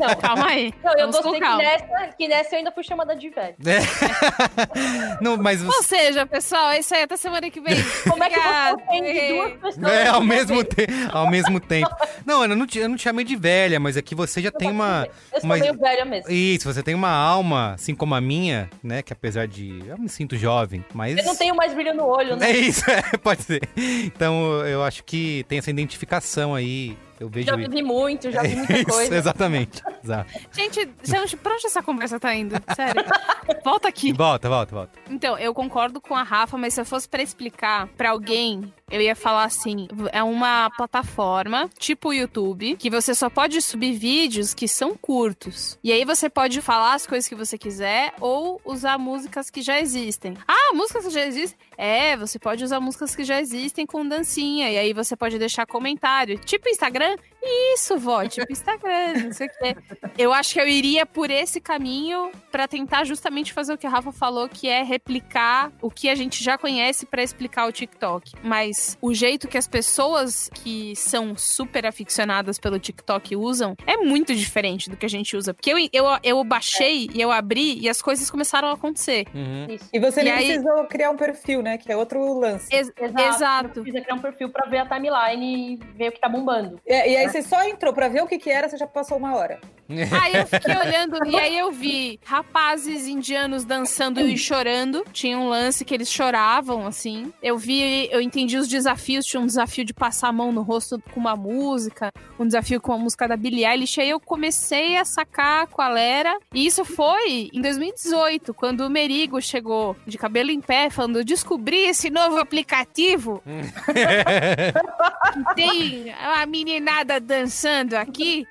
Não, 0.00 0.14
calma 0.20 0.46
aí. 0.46 0.72
não, 0.82 0.92
eu 0.96 1.06
gostei 1.08 1.32
que 1.32 1.40
calma. 1.40 1.58
nessa, 1.62 2.08
que 2.16 2.28
nessa 2.28 2.54
eu 2.54 2.58
ainda 2.58 2.72
fui 2.72 2.82
chamada 2.84 3.14
de 3.16 3.30
velho. 3.30 3.56
Não, 5.20 5.36
mas 5.36 5.62
Ou 5.64 5.82
seja, 5.82 6.26
pessoal, 6.26 6.51
é 6.56 6.78
isso 6.78 6.94
aí. 6.94 7.02
Até 7.02 7.16
semana 7.16 7.50
que 7.50 7.60
vem. 7.60 7.76
Como 8.08 8.22
é 8.22 8.30
que 8.30 8.40
você 8.40 8.72
ofende 8.72 9.28
duas 9.28 9.52
pessoas? 9.74 9.92
É, 9.92 10.08
ao 10.08 10.22
mesmo, 10.22 10.64
te... 10.64 10.86
ao 11.10 11.30
mesmo 11.30 11.60
tempo. 11.60 11.90
Não, 12.24 12.42
Ana, 12.42 12.54
eu 12.54 12.58
não 12.58 12.66
te, 12.66 12.78
eu 12.78 12.88
não 12.88 12.96
te 12.96 13.02
chamei 13.02 13.24
de 13.24 13.36
velha, 13.36 13.78
mas 13.80 13.96
é 13.96 14.02
que 14.02 14.14
você 14.14 14.40
já 14.40 14.50
tem 14.50 14.70
uma. 14.70 15.08
Eu 15.32 15.40
sou 15.40 15.50
meio 15.50 15.78
velha 15.78 16.04
mesmo. 16.04 16.30
Isso, 16.30 16.72
você 16.72 16.82
tem 16.82 16.94
uma 16.94 17.10
alma, 17.10 17.74
assim 17.74 17.94
como 17.94 18.14
a 18.14 18.20
minha, 18.20 18.68
né? 18.82 19.02
Que 19.02 19.12
apesar 19.12 19.46
de. 19.46 19.82
Eu 19.86 19.98
me 19.98 20.08
sinto 20.08 20.36
jovem, 20.36 20.84
mas. 20.94 21.18
Eu 21.18 21.24
não 21.24 21.36
tenho 21.36 21.54
mais 21.54 21.74
brilho 21.74 21.94
no 21.94 22.04
olho, 22.04 22.36
né? 22.36 22.50
É 22.50 22.56
isso, 22.56 22.84
é, 22.90 23.02
pode 23.18 23.42
ser. 23.42 23.62
Então 23.76 24.66
eu 24.66 24.82
acho 24.82 25.04
que 25.04 25.44
tem 25.48 25.58
essa 25.58 25.70
identificação 25.70 26.54
aí. 26.54 26.96
Eu 27.22 27.28
vejo. 27.28 27.46
Já 27.46 27.54
vivi 27.54 27.82
muito, 27.82 28.32
já 28.32 28.42
vi 28.42 28.56
muita 28.56 28.72
Isso, 28.78 28.86
coisa. 28.86 29.14
exatamente. 29.16 29.80
Exato. 30.02 30.32
Gente, 30.50 30.88
gente, 31.04 31.36
pra 31.36 31.54
onde 31.54 31.66
essa 31.66 31.80
conversa 31.80 32.18
tá 32.18 32.34
indo? 32.34 32.56
Sério. 32.74 33.04
Volta 33.64 33.86
aqui. 33.88 34.12
Volta, 34.12 34.48
volta, 34.48 34.74
volta. 34.74 34.98
Então, 35.08 35.38
eu 35.38 35.54
concordo 35.54 36.00
com 36.00 36.16
a 36.16 36.24
Rafa, 36.24 36.58
mas 36.58 36.74
se 36.74 36.80
eu 36.80 36.84
fosse 36.84 37.08
pra 37.08 37.22
explicar 37.22 37.86
pra 37.96 38.10
alguém, 38.10 38.72
eu 38.92 39.00
ia 39.00 39.16
falar 39.16 39.44
assim: 39.44 39.88
é 40.12 40.22
uma 40.22 40.70
plataforma 40.70 41.68
tipo 41.78 42.10
o 42.10 42.12
YouTube 42.12 42.76
que 42.76 42.90
você 42.90 43.14
só 43.14 43.30
pode 43.30 43.60
subir 43.62 43.94
vídeos 43.94 44.52
que 44.54 44.68
são 44.68 44.94
curtos. 44.94 45.78
E 45.82 45.90
aí 45.90 46.04
você 46.04 46.28
pode 46.28 46.60
falar 46.60 46.94
as 46.94 47.06
coisas 47.06 47.26
que 47.28 47.34
você 47.34 47.56
quiser 47.56 48.12
ou 48.20 48.60
usar 48.64 48.98
músicas 48.98 49.50
que 49.50 49.62
já 49.62 49.80
existem. 49.80 50.36
Ah, 50.46 50.74
músicas 50.74 51.06
que 51.06 51.10
já 51.10 51.26
existem? 51.26 51.58
É, 51.76 52.16
você 52.16 52.38
pode 52.38 52.62
usar 52.62 52.78
músicas 52.78 53.16
que 53.16 53.24
já 53.24 53.40
existem 53.40 53.86
com 53.86 54.06
dancinha. 54.06 54.70
E 54.70 54.78
aí 54.78 54.92
você 54.92 55.16
pode 55.16 55.38
deixar 55.38 55.66
comentário. 55.66 56.38
Tipo 56.38 56.68
Instagram? 56.68 57.16
Isso, 57.44 57.98
vó, 57.98 58.24
tipo 58.26 58.50
Instagram, 58.52 59.24
não 59.24 59.32
sei 59.32 59.48
o 59.48 59.50
quê. 59.58 59.76
Eu 60.16 60.32
acho 60.32 60.52
que 60.54 60.60
eu 60.60 60.68
iria 60.68 61.04
por 61.04 61.30
esse 61.30 61.60
caminho 61.60 62.30
pra 62.50 62.68
tentar 62.68 63.04
justamente 63.04 63.52
fazer 63.52 63.72
o 63.74 63.78
que 63.78 63.86
a 63.86 63.90
Rafa 63.90 64.12
falou, 64.12 64.48
que 64.48 64.68
é 64.68 64.82
replicar 64.82 65.72
o 65.80 65.90
que 65.90 66.08
a 66.08 66.14
gente 66.14 66.42
já 66.42 66.56
conhece 66.56 67.04
pra 67.06 67.22
explicar 67.22 67.66
o 67.66 67.72
TikTok. 67.72 68.32
Mas 68.42 68.96
o 69.00 69.12
jeito 69.12 69.48
que 69.48 69.58
as 69.58 69.66
pessoas 69.66 70.48
que 70.54 70.94
são 70.96 71.36
super 71.36 71.84
aficionadas 71.86 72.58
pelo 72.58 72.78
TikTok 72.78 73.34
usam 73.34 73.76
é 73.86 73.96
muito 73.96 74.34
diferente 74.34 74.88
do 74.88 74.96
que 74.96 75.06
a 75.06 75.10
gente 75.10 75.36
usa. 75.36 75.52
Porque 75.52 75.70
eu, 75.70 75.78
eu, 75.92 76.04
eu 76.22 76.44
baixei 76.44 77.08
e 77.12 77.20
eu 77.20 77.32
abri 77.32 77.78
e 77.80 77.88
as 77.88 78.00
coisas 78.00 78.30
começaram 78.30 78.68
a 78.68 78.74
acontecer. 78.74 79.26
Uhum. 79.34 79.76
E 79.92 79.98
você 79.98 80.20
E 80.20 80.24
nem 80.24 80.32
aí- 80.32 80.46
precisou 80.46 80.84
criar 80.86 81.10
um 81.10 81.16
perfil, 81.16 81.62
né? 81.62 81.76
Que 81.78 81.90
é 81.90 81.96
outro 81.96 82.38
lance. 82.38 82.68
Ex- 82.74 82.92
Exato. 82.96 83.80
Eu 83.80 83.82
precisa 83.82 84.00
criar 84.04 84.14
um 84.14 84.20
perfil 84.20 84.48
pra 84.50 84.66
ver 84.68 84.78
a 84.78 84.86
timeline 84.86 85.72
e 85.74 85.76
ver 85.96 86.08
o 86.08 86.12
que 86.12 86.20
tá 86.20 86.28
bombando. 86.28 86.80
E, 86.86 86.92
e 86.92 87.16
aí 87.16 87.31
você 87.32 87.42
só 87.42 87.66
entrou 87.66 87.94
pra 87.94 88.08
ver 88.08 88.22
o 88.22 88.26
que, 88.26 88.38
que 88.38 88.50
era, 88.50 88.68
você 88.68 88.76
já 88.76 88.86
passou 88.86 89.16
uma 89.16 89.34
hora. 89.34 89.58
Aí 90.22 90.34
eu 90.34 90.46
fiquei 90.46 90.76
olhando 90.76 91.18
e 91.26 91.36
aí 91.36 91.58
eu 91.58 91.70
vi 91.70 92.18
rapazes 92.24 93.06
indianos 93.06 93.64
dançando 93.64 94.20
e 94.20 94.38
chorando. 94.38 95.04
Tinha 95.12 95.38
um 95.38 95.48
lance 95.48 95.84
que 95.84 95.92
eles 95.92 96.10
choravam, 96.10 96.86
assim. 96.86 97.32
Eu 97.42 97.58
vi, 97.58 98.08
eu 98.10 98.20
entendi 98.20 98.56
os 98.56 98.68
desafios. 98.68 99.26
Tinha 99.26 99.40
um 99.40 99.46
desafio 99.46 99.84
de 99.84 99.92
passar 99.92 100.28
a 100.28 100.32
mão 100.32 100.52
no 100.52 100.62
rosto 100.62 101.02
com 101.12 101.20
uma 101.20 101.36
música, 101.36 102.10
um 102.38 102.46
desafio 102.46 102.80
com 102.80 102.92
a 102.92 102.98
música 102.98 103.28
da 103.28 103.36
Billie 103.36 103.66
Eilish. 103.66 104.00
Aí 104.00 104.08
eu 104.08 104.20
comecei 104.20 104.96
a 104.96 105.04
sacar 105.04 105.66
qual 105.66 105.96
era. 105.96 106.38
E 106.54 106.66
isso 106.66 106.84
foi 106.84 107.50
em 107.52 107.60
2018, 107.60 108.54
quando 108.54 108.86
o 108.86 108.90
Merigo 108.90 109.42
chegou 109.42 109.96
de 110.06 110.16
cabelo 110.16 110.50
em 110.50 110.60
pé, 110.60 110.90
falando: 110.90 111.18
"Eu 111.18 111.24
descobri 111.24 111.84
esse 111.84 112.08
novo 112.08 112.38
aplicativo 112.38 113.42
que 113.44 115.52
tem 115.54 116.12
a 116.12 116.46
meninada 116.46 117.20
dançando 117.22 117.94
aqui. 117.94 118.46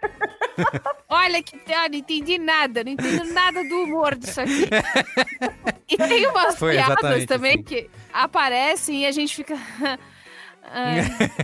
Olha 1.10 1.42
que 1.44 1.56
ah, 1.74 1.90
não 1.90 1.98
entendi 1.98 2.38
nada, 2.38 2.84
não 2.84 2.92
entendo 2.92 3.24
nada 3.34 3.64
do 3.64 3.84
humor 3.84 4.16
disso 4.16 4.42
aqui. 4.42 4.68
E 5.92 5.98
tem 5.98 6.26
umas 6.26 6.58
Foi 6.58 6.72
piadas 6.76 7.26
também 7.26 7.56
assim. 7.56 7.64
que 7.64 7.90
aparecem 8.14 9.02
e 9.02 9.06
a 9.06 9.12
gente 9.12 9.36
fica. 9.36 9.56
ah, 10.64 10.94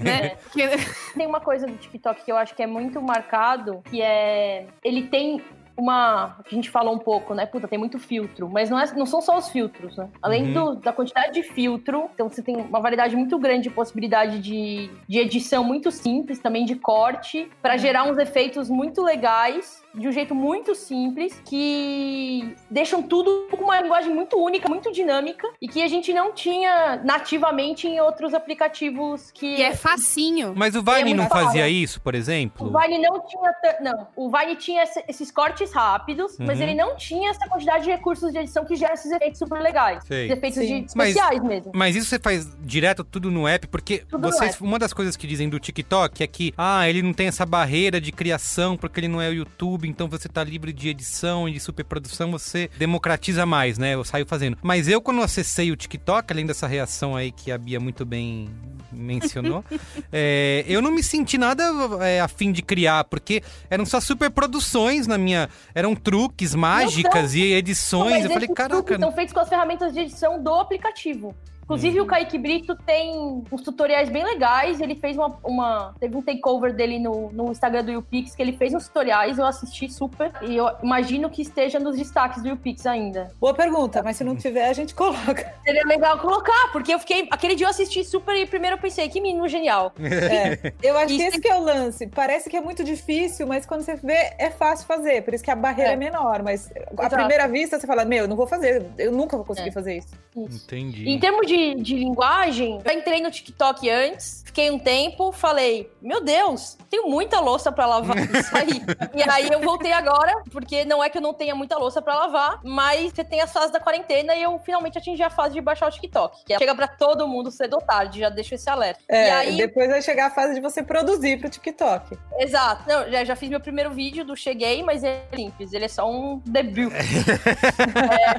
né? 0.02 0.38
Que- 0.54 0.70
Tem 1.18 1.28
uma 1.28 1.42
coisa 1.42 1.68
do 1.68 1.76
TikTok 1.76 2.24
que 2.24 2.32
eu 2.32 2.38
acho 2.38 2.56
que 2.56 2.63
é 2.63 2.68
muito 2.68 3.02
marcado, 3.02 3.82
que 3.90 4.02
é. 4.02 4.68
Ele 4.82 5.08
tem 5.08 5.44
uma. 5.78 6.38
A 6.46 6.50
gente 6.50 6.70
falou 6.70 6.94
um 6.94 7.00
pouco, 7.00 7.34
né? 7.34 7.46
Puta, 7.46 7.68
tem 7.68 7.78
muito 7.78 8.00
filtro. 8.00 8.50
Mas 8.50 8.70
não, 8.70 8.80
é, 8.80 8.86
não 8.96 9.06
são 9.06 9.22
só 9.22 9.38
os 9.38 9.50
filtros, 9.50 9.96
né? 9.96 10.10
Além 10.22 10.48
Uhum. 10.48 10.54
do- 10.54 10.76
da 10.78 10.92
quantidade 10.92 11.34
de 11.34 11.44
filtro, 11.44 12.10
então 12.13 12.28
você 12.30 12.42
tem 12.42 12.56
uma 12.58 12.80
variedade 12.80 13.16
muito 13.16 13.38
grande 13.38 13.63
de 13.63 13.70
possibilidade 13.70 14.40
de, 14.40 14.90
de 15.08 15.20
edição 15.20 15.63
muito 15.63 15.92
simples, 15.92 16.40
também 16.40 16.66
de 16.66 16.76
corte, 16.76 17.50
pra 17.62 17.78
gerar 17.78 18.04
uns 18.06 18.18
efeitos 18.18 18.70
muito 18.70 19.02
legais. 19.04 19.84
De 19.98 20.08
um 20.08 20.12
jeito 20.12 20.36
muito 20.36 20.76
simples, 20.76 21.42
que 21.46 22.56
deixam 22.70 23.02
tudo 23.02 23.48
com 23.52 23.64
uma 23.64 23.80
linguagem 23.82 24.14
muito 24.14 24.38
única, 24.38 24.70
muito 24.70 24.92
dinâmica, 24.92 25.48
e 25.62 25.68
que 25.68 25.82
a 25.82 25.88
gente 25.88 26.14
não 26.14 26.32
tinha 26.34 27.02
nativamente 27.04 27.88
em 27.88 28.00
outros 28.00 28.34
aplicativos 28.34 29.32
que. 29.32 29.56
que 29.56 29.62
é 29.64 29.76
facinho. 29.76 30.54
Mas 30.56 30.76
o 30.76 30.82
Vine 30.84 31.12
É 31.12 31.14
não 31.16 31.28
fazia 31.28 31.68
isso, 31.68 32.00
por 32.02 32.16
exemplo? 32.16 32.68
O 32.68 32.80
Vine 32.80 33.00
não 33.00 33.20
tinha. 33.26 33.52
Não, 33.82 34.08
o 34.16 34.30
Vine 34.30 34.56
tinha 34.56 34.84
esse- 34.84 35.04
esses 35.08 35.32
cortes 35.32 35.72
rápidos, 35.74 36.38
mas 36.40 36.58
Uhum. 36.58 36.64
ele 36.64 36.76
não 36.76 36.96
tinha 36.96 37.30
essa 37.30 37.48
quantidade 37.48 37.84
de 37.86 37.90
recursos 37.92 38.32
de 38.32 38.38
edição 38.40 38.66
que 38.66 38.76
gera 38.76 38.94
esses 38.94 39.12
efeitos 39.12 39.40
super 39.40 39.62
legais. 39.62 40.04
Sei. 40.06 40.26
Os 40.26 40.32
efeitos 40.38 40.66
de 40.66 40.86
Mas- 40.96 41.10
especiais 41.10 41.44
mesmo. 41.44 41.72
Mas 41.76 41.96
isso 41.96 42.08
você 42.08 42.20
faz 42.20 42.48
direto 42.62 43.04
tudo 43.04 43.32
no 43.32 43.48
app, 43.48 43.68
porque 43.68 44.00
Tudo 44.10 44.28
vocês, 44.32 44.54
app. 44.56 44.64
uma 44.64 44.78
das 44.80 44.94
coisas 44.94 45.16
que 45.16 45.26
dizem 45.28 45.50
do 45.50 45.60
TikTok 45.60 46.24
é 46.24 46.28
que, 46.28 46.54
ah, 46.58 46.88
ele 46.88 47.02
não 47.02 47.14
tem 47.14 47.28
essa 47.28 47.46
barreira 47.46 48.00
de 48.00 48.12
criação 48.12 48.78
porque 48.78 49.00
ele 49.00 49.08
não 49.08 49.22
é 49.22 49.30
o 49.30 49.34
YouTube, 49.34 49.87
então 49.88 50.08
você 50.08 50.28
tá 50.28 50.43
livre 50.43 50.73
de 50.73 50.89
edição 50.89 51.47
e 51.47 51.54
de 51.54 51.60
superprodução, 51.60 52.32
você 52.32 52.69
democratiza 52.78 53.45
mais, 53.45 53.78
né? 53.78 53.95
Eu 53.95 54.04
saio 54.04 54.26
fazendo. 54.26 54.58
Mas 54.62 54.88
eu, 54.88 55.02
quando 55.02 55.21
acessei 55.21 55.71
o 55.71 55.76
TikTok, 55.76 56.32
além 56.32 56.45
dessa 56.45 56.67
reação 56.67 57.15
aí 57.15 57.32
que 57.32 57.52
a 57.52 57.58
Bia 57.58 57.80
muito 57.80 58.06
bem 58.06 58.50
mencionou, 58.91 59.63
é, 60.12 60.63
eu 60.67 60.82
não 60.82 60.91
me 60.91 61.04
senti 61.04 61.38
nada 61.38 61.63
é, 62.02 62.19
a 62.19 62.28
fim 62.28 62.52
de 62.52 62.62
criar, 62.62 63.04
porque 63.06 63.43
eram 63.69 63.86
só 63.86 64.00
superproduções 64.00 65.08
na 65.08 65.17
minha. 65.17 65.50
Eram 65.73 65.95
truques, 65.95 66.54
mágicas 66.56 67.34
e 67.34 67.41
edições. 67.54 68.12
Mas 68.12 68.26
eu 68.26 68.32
falei, 68.32 68.47
caraca. 68.47 69.00
São 69.00 69.12
feitos 69.12 69.34
com 69.34 69.39
as 69.39 69.50
ferramentas 69.50 69.93
de 69.93 70.00
edição 70.00 70.41
do 70.41 70.54
aplicativo. 70.54 71.36
Inclusive, 71.68 72.00
Uhum. 72.00 72.06
o 72.06 72.08
Kaique 72.08 72.38
Brito 72.38 72.74
tem 72.86 73.44
uns 73.52 73.62
tutoriais 73.62 74.08
bem 74.10 74.24
legais. 74.24 74.80
Ele 74.80 74.96
fez 74.96 75.18
uma. 75.18 75.38
uma- 75.44 75.94
teve 76.00 76.16
um 76.16 76.22
takeover 76.22 76.74
dele 76.74 76.98
no, 76.98 77.30
no 77.34 77.52
Instagram 77.52 77.84
do 77.84 77.92
YouPix, 77.92 78.34
que 78.34 78.42
ele 78.42 78.54
fez 78.54 78.74
uns 78.74 78.88
tutoriais, 78.88 79.38
eu 79.38 79.46
assisti 79.46 79.90
super. 79.92 80.32
E 80.44 80.56
eu 80.56 80.70
imagino 80.82 81.30
que 81.30 81.42
esteja 81.42 81.78
nos 81.78 81.98
destaques 81.98 82.42
do 82.42 82.48
YouPix 82.48 82.86
ainda. 82.86 83.30
Boa 83.38 83.54
pergunta, 83.54 84.02
mas 84.02 84.16
se 84.16 84.24
não 84.24 84.34
tiver, 84.34 84.70
a 84.70 84.74
gente 84.74 84.96
coloca. 84.96 85.54
Seria 85.66 85.84
legal 85.86 86.18
colocar, 86.20 86.72
porque 86.72 86.94
eu 86.94 87.00
fiquei. 87.00 87.28
Aquele 87.30 87.54
dia 87.54 87.66
eu 87.66 87.70
assisti 87.72 88.02
super 88.06 88.34
e 88.34 88.46
primeiro 88.46 88.78
eu 88.78 88.82
pensei, 88.82 89.10
que 89.10 89.20
menino 89.20 89.46
genial. 89.50 89.92
É, 90.38 90.74
eu 90.82 90.98
acho 90.98 91.16
que 91.16 91.22
esse 91.22 91.42
que 91.42 91.50
é 91.50 91.56
o 91.56 91.62
lance. 91.64 92.08
Parece 92.08 92.50
que 92.50 92.56
é 92.56 92.62
muito 92.62 92.82
difícil, 92.84 93.46
mas 93.46 93.66
quando 93.66 93.82
você 93.82 93.96
vê, 93.96 94.34
é 94.38 94.50
fácil 94.50 94.86
fazer. 94.88 95.22
Por 95.24 95.34
isso 95.34 95.44
que 95.44 95.52
a 95.52 95.56
barreira 95.56 95.92
é, 95.92 95.94
É. 95.94 95.98
menor. 95.98 96.42
Mas 96.44 96.72
à 96.98 97.10
primeira 97.10 97.46
vista, 97.48 97.78
você 97.78 97.86
fala, 97.86 98.06
meu, 98.06 98.20
eu 98.24 98.28
não 98.28 98.36
vou 98.38 98.48
fazer. 98.48 98.86
Eu 98.98 99.12
nunca 99.12 99.36
vou 99.36 99.46
conseguir 99.46 99.70
É. 99.70 99.72
fazer 99.72 99.98
isso. 99.98 100.08
Isso. 100.36 100.66
Entendi. 100.66 101.10
Em 101.10 101.20
termos 101.20 101.46
de 101.48 101.57
de, 101.58 101.76
de 101.76 101.96
linguagem, 101.96 102.80
eu 102.86 102.93
entrei 102.93 103.22
no 103.22 103.32
TikTok 103.32 103.89
antes, 103.89 104.43
fiquei 104.46 104.70
um 104.70 104.78
tempo, 104.78 105.32
falei, 105.32 105.91
meu 106.02 106.24
Deus, 106.24 106.78
tenho 106.89 107.10
muita 107.10 107.39
louça 107.39 107.72
pra 107.72 107.86
lavar 107.86 108.17
isso 108.34 108.56
aí. 108.56 108.82
e 109.15 109.30
aí 109.30 109.50
eu 109.52 109.60
voltei 109.62 109.91
agora, 109.91 110.34
porque 110.52 110.86
não 110.86 111.04
é 111.04 111.10
que 111.10 111.17
eu 111.17 111.22
não 111.22 111.34
tenha 111.34 111.56
muita 111.56 111.78
louça 111.78 112.02
pra 112.02 112.13
lavar, 112.15 112.60
mas 112.63 113.12
você 113.12 113.24
tem 113.24 113.41
as 113.41 113.52
fases 113.52 113.72
da 113.72 113.80
quarentena 113.80 114.36
e 114.36 114.43
eu 114.43 114.60
finalmente 114.60 114.98
atingi 114.98 115.24
a 115.24 115.30
fase 115.30 115.56
de 115.56 115.62
baixar 115.62 115.88
o 115.88 115.91
TikTok. 115.91 116.46
Que 116.46 116.58
chega 116.58 116.76
pra 116.76 116.88
todo 116.88 117.28
mundo 117.28 117.50
cedo 117.52 117.76
ou 117.76 117.82
tarde, 117.82 118.20
já 118.20 118.30
deixo 118.30 118.54
esse 118.56 118.70
alerta. 118.70 119.02
É, 119.10 119.28
e 119.28 119.32
aí, 119.32 119.58
depois 119.58 119.89
vai 119.89 120.02
chegar 120.02 120.28
a 120.28 120.32
fase 120.32 120.54
de 120.54 120.62
você 120.62 120.84
produzir 120.84 121.39
pro 121.39 121.50
TikTok. 121.50 122.17
exato. 122.39 122.84
Não, 122.88 123.10
já, 123.10 123.24
já 123.24 123.36
fiz 123.36 123.50
meu 123.50 123.60
primeiro 123.60 123.91
vídeo 123.91 124.24
do 124.24 124.36
Cheguei, 124.36 124.84
mas 124.84 125.04
ele 125.04 125.20
é 125.32 125.36
simples, 125.36 125.74
ele 125.74 125.86
é 125.86 125.89
só 125.89 126.10
um 126.10 126.41
debut. 126.46 126.93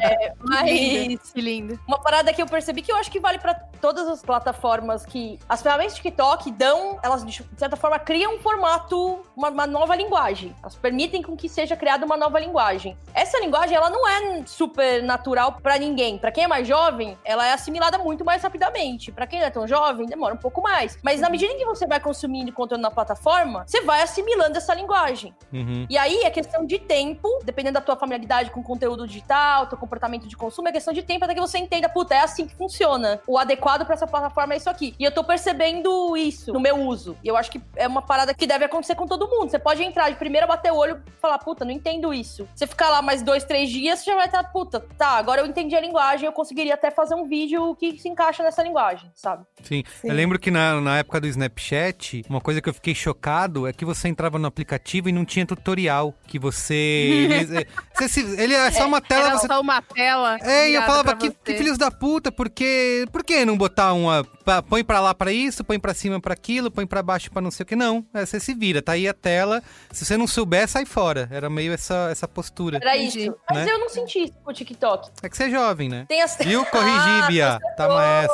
é, 0.01 0.33
mas 0.39 1.33
Que 1.33 1.41
lindo. 1.41 1.79
uma 1.87 2.01
parada 2.01 2.33
que 2.33 2.41
eu 2.41 2.47
percebi 2.47 2.83
que 2.83 2.93
eu 2.93 2.97
acho 2.97 3.08
que 3.11 3.21
vale 3.21 3.39
pra 3.39 3.55
todas 3.81 4.09
as 4.09 4.23
plataformas 4.23 5.07
que 5.07 5.39
as 5.49 5.63
ferramentas 5.63 5.95
de 5.95 6.03
TikTok 6.03 6.51
dão, 6.51 6.99
elas 7.03 7.25
de 7.25 7.45
certa 7.57 7.77
forma 7.77 7.99
criam 7.99 8.35
um 8.35 8.39
formato, 8.39 9.25
uma, 9.37 9.51
uma 9.51 9.67
nova 9.67 9.95
linguagem. 9.95 10.55
Elas 10.63 10.75
permitem 10.75 11.23
com 11.23 11.37
que 11.37 11.49
seja 11.49 11.77
criada 11.77 12.05
uma 12.05 12.17
nova 12.17 12.39
linguagem. 12.39 12.97
Essa 13.15 13.39
linguagem, 13.41 13.77
ela 13.77 13.91
não 13.91 14.07
é 14.07 14.43
super 14.47 15.03
natural 15.03 15.59
pra 15.63 15.79
ninguém. 15.79 16.19
Pra 16.19 16.33
quem 16.33 16.45
é 16.45 16.49
mais 16.49 16.67
jovem, 16.67 17.17
ela 17.25 17.47
é 17.47 17.53
assimilada 17.53 17.99
muito 17.99 18.25
mais 18.25 18.43
rapidamente. 18.43 19.13
Pra 19.13 19.27
quem 19.27 19.39
não 19.39 19.47
é 19.47 19.51
tão 19.51 19.67
jovem, 19.67 20.07
demora 20.07 20.35
um 20.35 20.39
pouco 20.39 20.61
mais. 20.61 20.99
Mas 21.03 21.21
na 21.21 21.31
medida 21.31 21.53
em 21.53 21.59
que 21.59 21.65
você 21.65 21.87
vai 21.87 22.01
consumindo 22.01 22.53
conteúdo 22.53 22.81
na 22.81 22.91
plataforma, 22.91 23.65
você 23.67 23.81
vai 23.83 24.03
assimilando 24.03 24.59
essa 24.59 24.75
linguagem. 24.75 25.35
Uhum. 25.53 25.87
E 25.89 25.97
aí 25.97 26.23
é 26.23 26.31
questão 26.31 26.67
de 26.67 26.79
tempo, 26.79 27.41
dependendo 27.45 27.75
da 27.75 27.81
tua 27.81 27.97
familiaridade 27.97 28.51
com 28.51 28.63
conteúdo 28.63 29.07
digital, 29.07 29.67
teu 29.67 29.79
comportamento 29.79 30.27
de 30.27 30.37
consumo, 30.37 30.69
é 30.69 30.73
questão 30.73 30.93
de 30.93 31.03
tempo 31.03 31.25
até 31.25 31.35
que 31.35 31.41
você 31.41 31.59
entenda, 31.59 31.89
puta, 31.89 32.15
é 32.15 32.21
assim 32.21 32.47
que 32.47 32.55
funciona. 32.55 32.98
O 33.27 33.39
adequado 33.39 33.85
pra 33.85 33.95
essa 33.95 34.07
plataforma 34.07 34.55
é 34.55 34.57
isso 34.57 34.69
aqui. 34.71 34.95
E 34.99 35.05
eu 35.05 35.11
tô 35.13 35.23
percebendo 35.25 36.17
isso 36.17 36.53
no 36.53 36.61
meu 36.61 36.77
uso. 36.77 37.17
E 37.23 37.29
eu 37.29 37.37
acho 37.37 37.51
que 37.51 37.61
é 37.77 37.87
uma 37.87 38.03
parada 38.03 38.35
que 38.35 38.47
deve 38.47 38.65
acontecer 38.65 38.95
com 38.95 39.07
todo 39.07 39.29
mundo. 39.29 39.51
Você 39.51 39.59
pode 39.59 39.83
entrar 39.83 40.11
de 40.11 40.17
primeira, 40.17 40.47
bater 40.47 40.73
o 40.73 40.77
olho 40.77 41.03
e 41.07 41.21
falar, 41.21 41.39
puta, 41.39 41.65
não 41.65 41.73
entendo 41.73 42.13
isso. 42.13 42.47
Você 42.55 42.67
ficar 42.67 42.89
lá 42.91 43.01
mais 43.03 43.23
dois, 43.23 43.45
três 43.45 43.71
dias, 43.71 44.01
você 44.01 44.11
já 44.11 44.17
vai 44.17 44.27
estar, 44.27 44.43
puta, 44.45 44.81
tá, 44.97 45.11
agora 45.11 45.41
eu 45.41 45.47
entendi 45.47 45.75
a 45.75 45.81
linguagem, 45.81 46.27
eu 46.27 46.33
conseguiria 46.33 46.75
até 46.75 46.91
fazer 46.91 47.15
um 47.15 47.27
vídeo 47.29 47.75
que 47.77 47.99
se 47.99 48.09
encaixa 48.09 48.43
nessa 48.43 48.63
linguagem, 48.63 49.11
sabe? 49.15 49.45
Sim. 49.63 49.83
Sim. 50.01 50.09
Eu 50.09 50.15
lembro 50.15 50.39
que 50.39 50.51
na, 50.51 50.81
na 50.81 50.99
época 50.99 51.21
do 51.21 51.27
Snapchat, 51.27 52.25
uma 52.29 52.41
coisa 52.41 52.61
que 52.61 52.69
eu 52.69 52.75
fiquei 52.75 52.95
chocado 52.95 53.67
é 53.67 53.73
que 53.73 53.85
você 53.85 54.09
entrava 54.09 54.39
no 54.39 54.47
aplicativo 54.47 55.09
e 55.09 55.13
não 55.13 55.25
tinha 55.25 55.47
tutorial. 55.47 56.15
Que 56.27 56.39
você. 56.39 56.75
ele, 57.31 57.67
você 57.95 58.09
se- 58.09 58.41
ele 58.41 58.55
é 58.55 58.71
só 58.71 58.87
uma 58.87 59.01
tela. 59.01 59.27
Era 59.29 59.37
Você, 59.39 59.47
só 59.47 59.61
uma 59.61 59.83
tela. 59.83 60.39
é, 60.43 60.71
e 60.71 60.75
eu 60.75 60.83
falava, 60.83 61.17
que, 61.17 61.31
que 61.31 61.55
filhos 61.55 61.79
da 61.79 61.91
puta, 61.91 62.31
porque. 62.31 62.65
Por 63.13 63.25
que 63.25 63.45
não 63.45 63.57
botar 63.57 63.93
uma. 63.93 64.25
pa- 64.45 64.63
Põe 64.63 64.83
pra 64.85 65.01
lá 65.01 65.15
pra 65.15 65.33
isso, 65.33 65.63
põe 65.65 65.79
pra 65.79 65.95
cima 65.95 66.21
pra 66.21 66.33
aquilo, 66.35 66.71
põe 66.71 66.87
pra 66.87 67.03
baixo 67.03 67.31
pra 67.31 67.41
não 67.43 67.51
sei 67.51 67.65
o 67.65 67.67
que. 67.67 67.77
Não. 67.77 68.05
É, 68.15 68.25
você 68.27 68.39
se 68.41 68.55
vira, 68.55 68.81
tá 68.83 68.93
aí 68.93 69.07
a 69.09 69.15
tela. 69.15 69.63
Se 69.93 70.05
você 70.05 70.17
não 70.17 70.27
souber, 70.27 70.67
sai 70.69 70.85
fora. 70.85 71.29
Era 71.31 71.49
meio 71.51 71.73
essa, 71.73 72.09
essa 72.11 72.27
postura. 72.29 72.79
Era 72.81 72.97
isso. 72.97 73.19
Mas 73.51 73.65
Né? 73.67 73.73
eu 73.73 73.79
não 73.79 73.89
senti 73.89 74.25
isso 74.25 74.33
com 74.45 74.51
o 74.51 74.55
TikTok. 74.55 75.11
É 75.23 75.29
que 75.29 75.37
você 75.37 75.45
é 75.45 75.51
jovem, 75.51 75.89
né? 75.89 76.05
Tem 76.09 76.23
as. 76.23 76.37
Viu? 76.39 76.65
Corrigi, 76.67 77.27
Bia. 77.29 77.59
Tá 77.77 77.89
mais. 77.89 78.29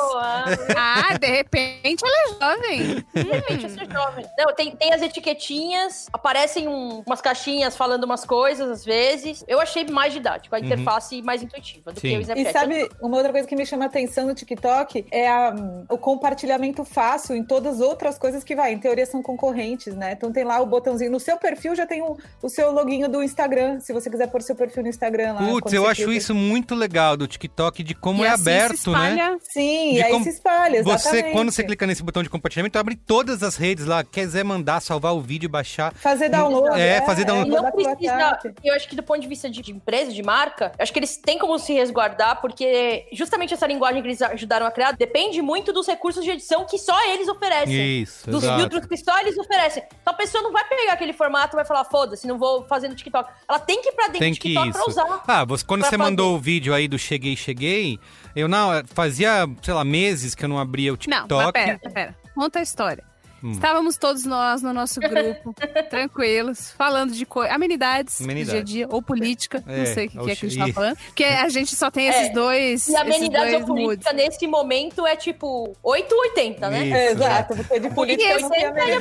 Ah, 0.75 1.17
de 1.17 1.27
repente 1.27 2.03
ela 2.03 2.15
é 2.17 2.55
jovem. 2.57 3.05
De 3.13 3.21
repente 3.31 3.63
eu 3.65 3.69
sou 3.69 3.85
jovem. 3.91 4.25
Não, 4.37 4.53
tem, 4.53 4.75
tem 4.75 4.93
as 4.93 5.01
etiquetinhas, 5.01 6.07
aparecem 6.13 6.67
um- 6.67 7.03
umas 7.05 7.21
caixinhas 7.21 7.75
falando 7.75 8.03
umas 8.03 8.25
coisas 8.25 8.69
às 8.69 8.85
vezes. 8.85 9.43
Eu 9.47 9.59
achei 9.59 9.85
mais 9.85 10.13
didático, 10.13 10.55
a 10.55 10.59
interface 10.59 11.21
mais 11.21 11.41
intuitiva 11.43 11.91
do 11.91 11.99
Sim. 11.99 12.09
que 12.09 12.17
o 12.17 12.19
E 12.19 12.21
Snapchat. 12.21 12.53
sabe, 12.53 12.89
uma 13.01 13.17
outra 13.17 13.31
coisa 13.31 13.47
que 13.47 13.55
me 13.55 13.65
chama 13.65 13.85
atenção 13.85 14.29
TikTok 14.35 15.05
é 15.11 15.27
a- 15.27 15.55
o 15.89 15.97
compartilhamento 15.97 16.83
fácil 16.83 17.35
em 17.35 17.43
todas 17.43 17.75
as 17.75 17.81
outras 17.81 18.17
coisas 18.17 18.43
que 18.43 18.55
vai. 18.55 18.73
Em 18.73 18.77
teoria 18.79 19.05
são 19.05 19.21
concorrentes, 19.21 19.95
né? 19.95 20.11
Então 20.13 20.31
tem 20.31 20.43
lá 20.43 20.59
o 20.61 20.65
botãozinho. 20.65 21.09
No 21.11 21.19
seu 21.19 21.37
perfil 21.37 21.75
já 21.75 21.85
tem 21.85 22.01
o, 22.01 22.17
o 22.41 22.49
seu 22.49 22.71
loginho 22.71 23.07
do 23.09 23.23
Instagram, 23.23 23.79
se 23.79 23.93
você 23.93 24.09
quiser 24.09 24.27
pôr 24.27 24.41
seu 24.41 24.55
perfil 24.55 24.83
no 24.83 24.89
Instagram 24.89 25.33
lá. 25.33 25.39
Putz, 25.47 25.73
eu 25.73 25.83
você 25.83 25.89
acho 25.91 26.03
clica. 26.03 26.17
isso 26.17 26.35
muito 26.35 26.75
legal 26.75 27.15
do 27.17 27.27
TikTok, 27.27 27.83
de 27.83 27.95
como 27.95 28.23
E 28.23 28.27
é 28.27 28.29
assim 28.31 28.43
se 28.43 28.49
aberto, 28.49 28.69
né? 28.71 28.75
espalha. 29.13 29.37
Sim, 29.41 29.91
De 29.93 29.97
e 29.99 30.03
aí 30.03 30.11
como 30.11 30.23
se 30.23 30.29
espalha, 30.29 30.83
Você, 30.83 31.07
exatamente. 31.09 31.31
quando 31.33 31.51
você 31.51 31.63
clica 31.63 31.87
nesse 31.87 32.03
botão 32.03 32.21
de 32.23 32.29
compartilhamento, 32.29 32.77
abre 32.77 32.95
todas 32.95 33.41
as 33.43 33.55
redes 33.55 33.85
lá. 33.85 34.03
Quiser 34.03 34.43
mandar, 34.43 34.81
salvar 34.81 35.13
o 35.13 35.21
vídeo, 35.21 35.49
baixar. 35.49 35.93
Fazer 35.93 36.29
download. 36.29 36.79
É, 36.79 37.01
fazer 37.01 37.21
E 37.21 37.25
download. 37.25 37.49
não 37.49 37.57
mandar 37.57 37.71
pro 37.71 37.83
precisa. 37.83 38.39
Eu 38.63 38.73
acho 38.75 38.87
que 38.89 38.95
do 38.95 39.03
ponto 39.03 39.21
de 39.21 39.27
vista 39.27 39.49
de, 39.49 39.61
de 39.61 39.71
empresa, 39.71 40.11
de 40.11 40.21
marca, 40.23 40.71
eu 40.77 40.83
acho 40.83 40.91
que 40.91 40.99
eles 40.99 41.17
têm 41.17 41.37
como 41.37 41.57
se 41.59 41.73
resguardar, 41.73 42.41
porque 42.41 43.07
justamente 43.13 43.53
essa 43.53 43.65
linguagem 43.67 44.01
que 44.01 44.07
eles 44.07 44.21
ajudaram 44.31 44.65
a 44.65 44.71
criar 44.71 44.91
depende 44.93 45.41
muito 45.41 45.71
dos 45.73 45.87
recursos 45.87 46.23
de 46.23 46.31
edição 46.31 46.65
que 46.65 46.77
só 46.77 46.95
eles 47.11 47.27
oferecem. 47.27 48.01
Isso, 48.01 48.29
Dos 48.29 48.43
exato. 48.43 48.59
filtros 48.59 48.85
que 48.85 48.97
só 48.97 49.19
eles 49.19 49.37
oferecem. 49.37 49.83
Então 50.01 50.13
a 50.13 50.17
pessoa 50.17 50.43
não 50.43 50.51
vai 50.51 50.63
pegar 50.67 50.93
aquele 50.93 51.13
formato 51.13 51.55
e 51.55 51.57
vai 51.57 51.65
falar, 51.65 51.85
foda-se, 51.85 52.27
não 52.27 52.37
vou 52.37 52.65
fazer 52.67 52.87
no 52.87 52.95
TikTok. 52.95 53.29
Ela 53.47 53.59
tem 53.59 53.81
que 53.81 53.89
ir 53.89 53.93
pra 53.93 54.05
dentro 54.07 54.19
Tem 54.19 54.31
do 54.33 54.39
TikTok 54.39 54.69
isso. 54.69 54.77
pra 54.79 54.87
usar. 54.87 55.23
Ah, 55.27 55.45
você, 55.45 55.65
quando 55.65 55.81
você 55.81 55.91
fazer. 55.91 55.97
mandou 56.03 56.35
o 56.35 56.39
vídeo 56.39 56.73
aí 56.73 56.87
do 56.87 56.97
Cheguei, 56.97 57.35
Cheguei, 57.35 57.99
eu 58.35 58.47
não, 58.47 58.69
fazia, 58.93 59.47
sei 59.61 59.73
lá, 59.73 59.83
meses 59.83 60.33
que 60.35 60.43
eu 60.45 60.49
não 60.49 60.59
abria 60.59 60.91
o 60.93 60.95
Não, 60.95 60.99
TikTok. 61.27 61.43
mas 61.43 61.51
pera, 61.51 61.79
pera. 61.93 62.15
Conta 62.35 62.59
a 62.59 62.61
história. 62.61 63.03
Hum. 63.43 63.51
Estávamos 63.51 63.97
todos 63.97 64.23
nós 64.25 64.61
no 64.61 64.73
nosso 64.73 64.99
grupo, 64.99 65.53
tranquilos, 65.89 66.71
falando 66.71 67.11
de 67.13 67.25
co- 67.25 67.41
amenidades, 67.41 68.21
Amenidades. 68.21 68.47
do 68.47 68.51
dia 68.51 68.59
a 68.61 68.63
dia, 68.87 68.87
ou 68.95 69.01
política, 69.01 69.63
não 69.65 69.73
É, 69.73 69.85
sei 69.85 70.07
o 70.07 70.09
que, 70.09 70.17
que 70.19 70.31
é 70.31 70.35
que 70.35 70.45
a 70.45 70.49
gente 70.49 70.67
tá 70.67 70.73
falando. 70.73 70.97
Porque 70.97 71.23
a 71.23 71.49
gente 71.49 71.75
só 71.75 71.91
tem 71.91 72.07
esses 72.07 72.29
É, 72.29 72.33
dois. 72.33 72.87
E 72.87 72.95
a 72.95 73.01
esses 73.01 73.15
amenidade 73.15 73.51
dois 73.51 73.61
ou 73.61 73.67
política 73.75 74.11
moods. 74.13 74.25
nesse 74.25 74.47
momento 74.47 75.05
é 75.05 75.15
tipo 75.15 75.75
880, 75.83 76.69
né? 76.69 76.85
Isso, 76.85 76.95
É, 76.95 77.11
exato, 77.11 77.55
porque 77.55 77.79
de 77.79 77.89
política 77.89 78.05
Política 78.35 78.39
não 78.39 78.49
tem 78.49 78.67
80 78.67 78.85
e 78.85 78.91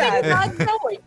é 0.62 0.74
8. 0.84 1.04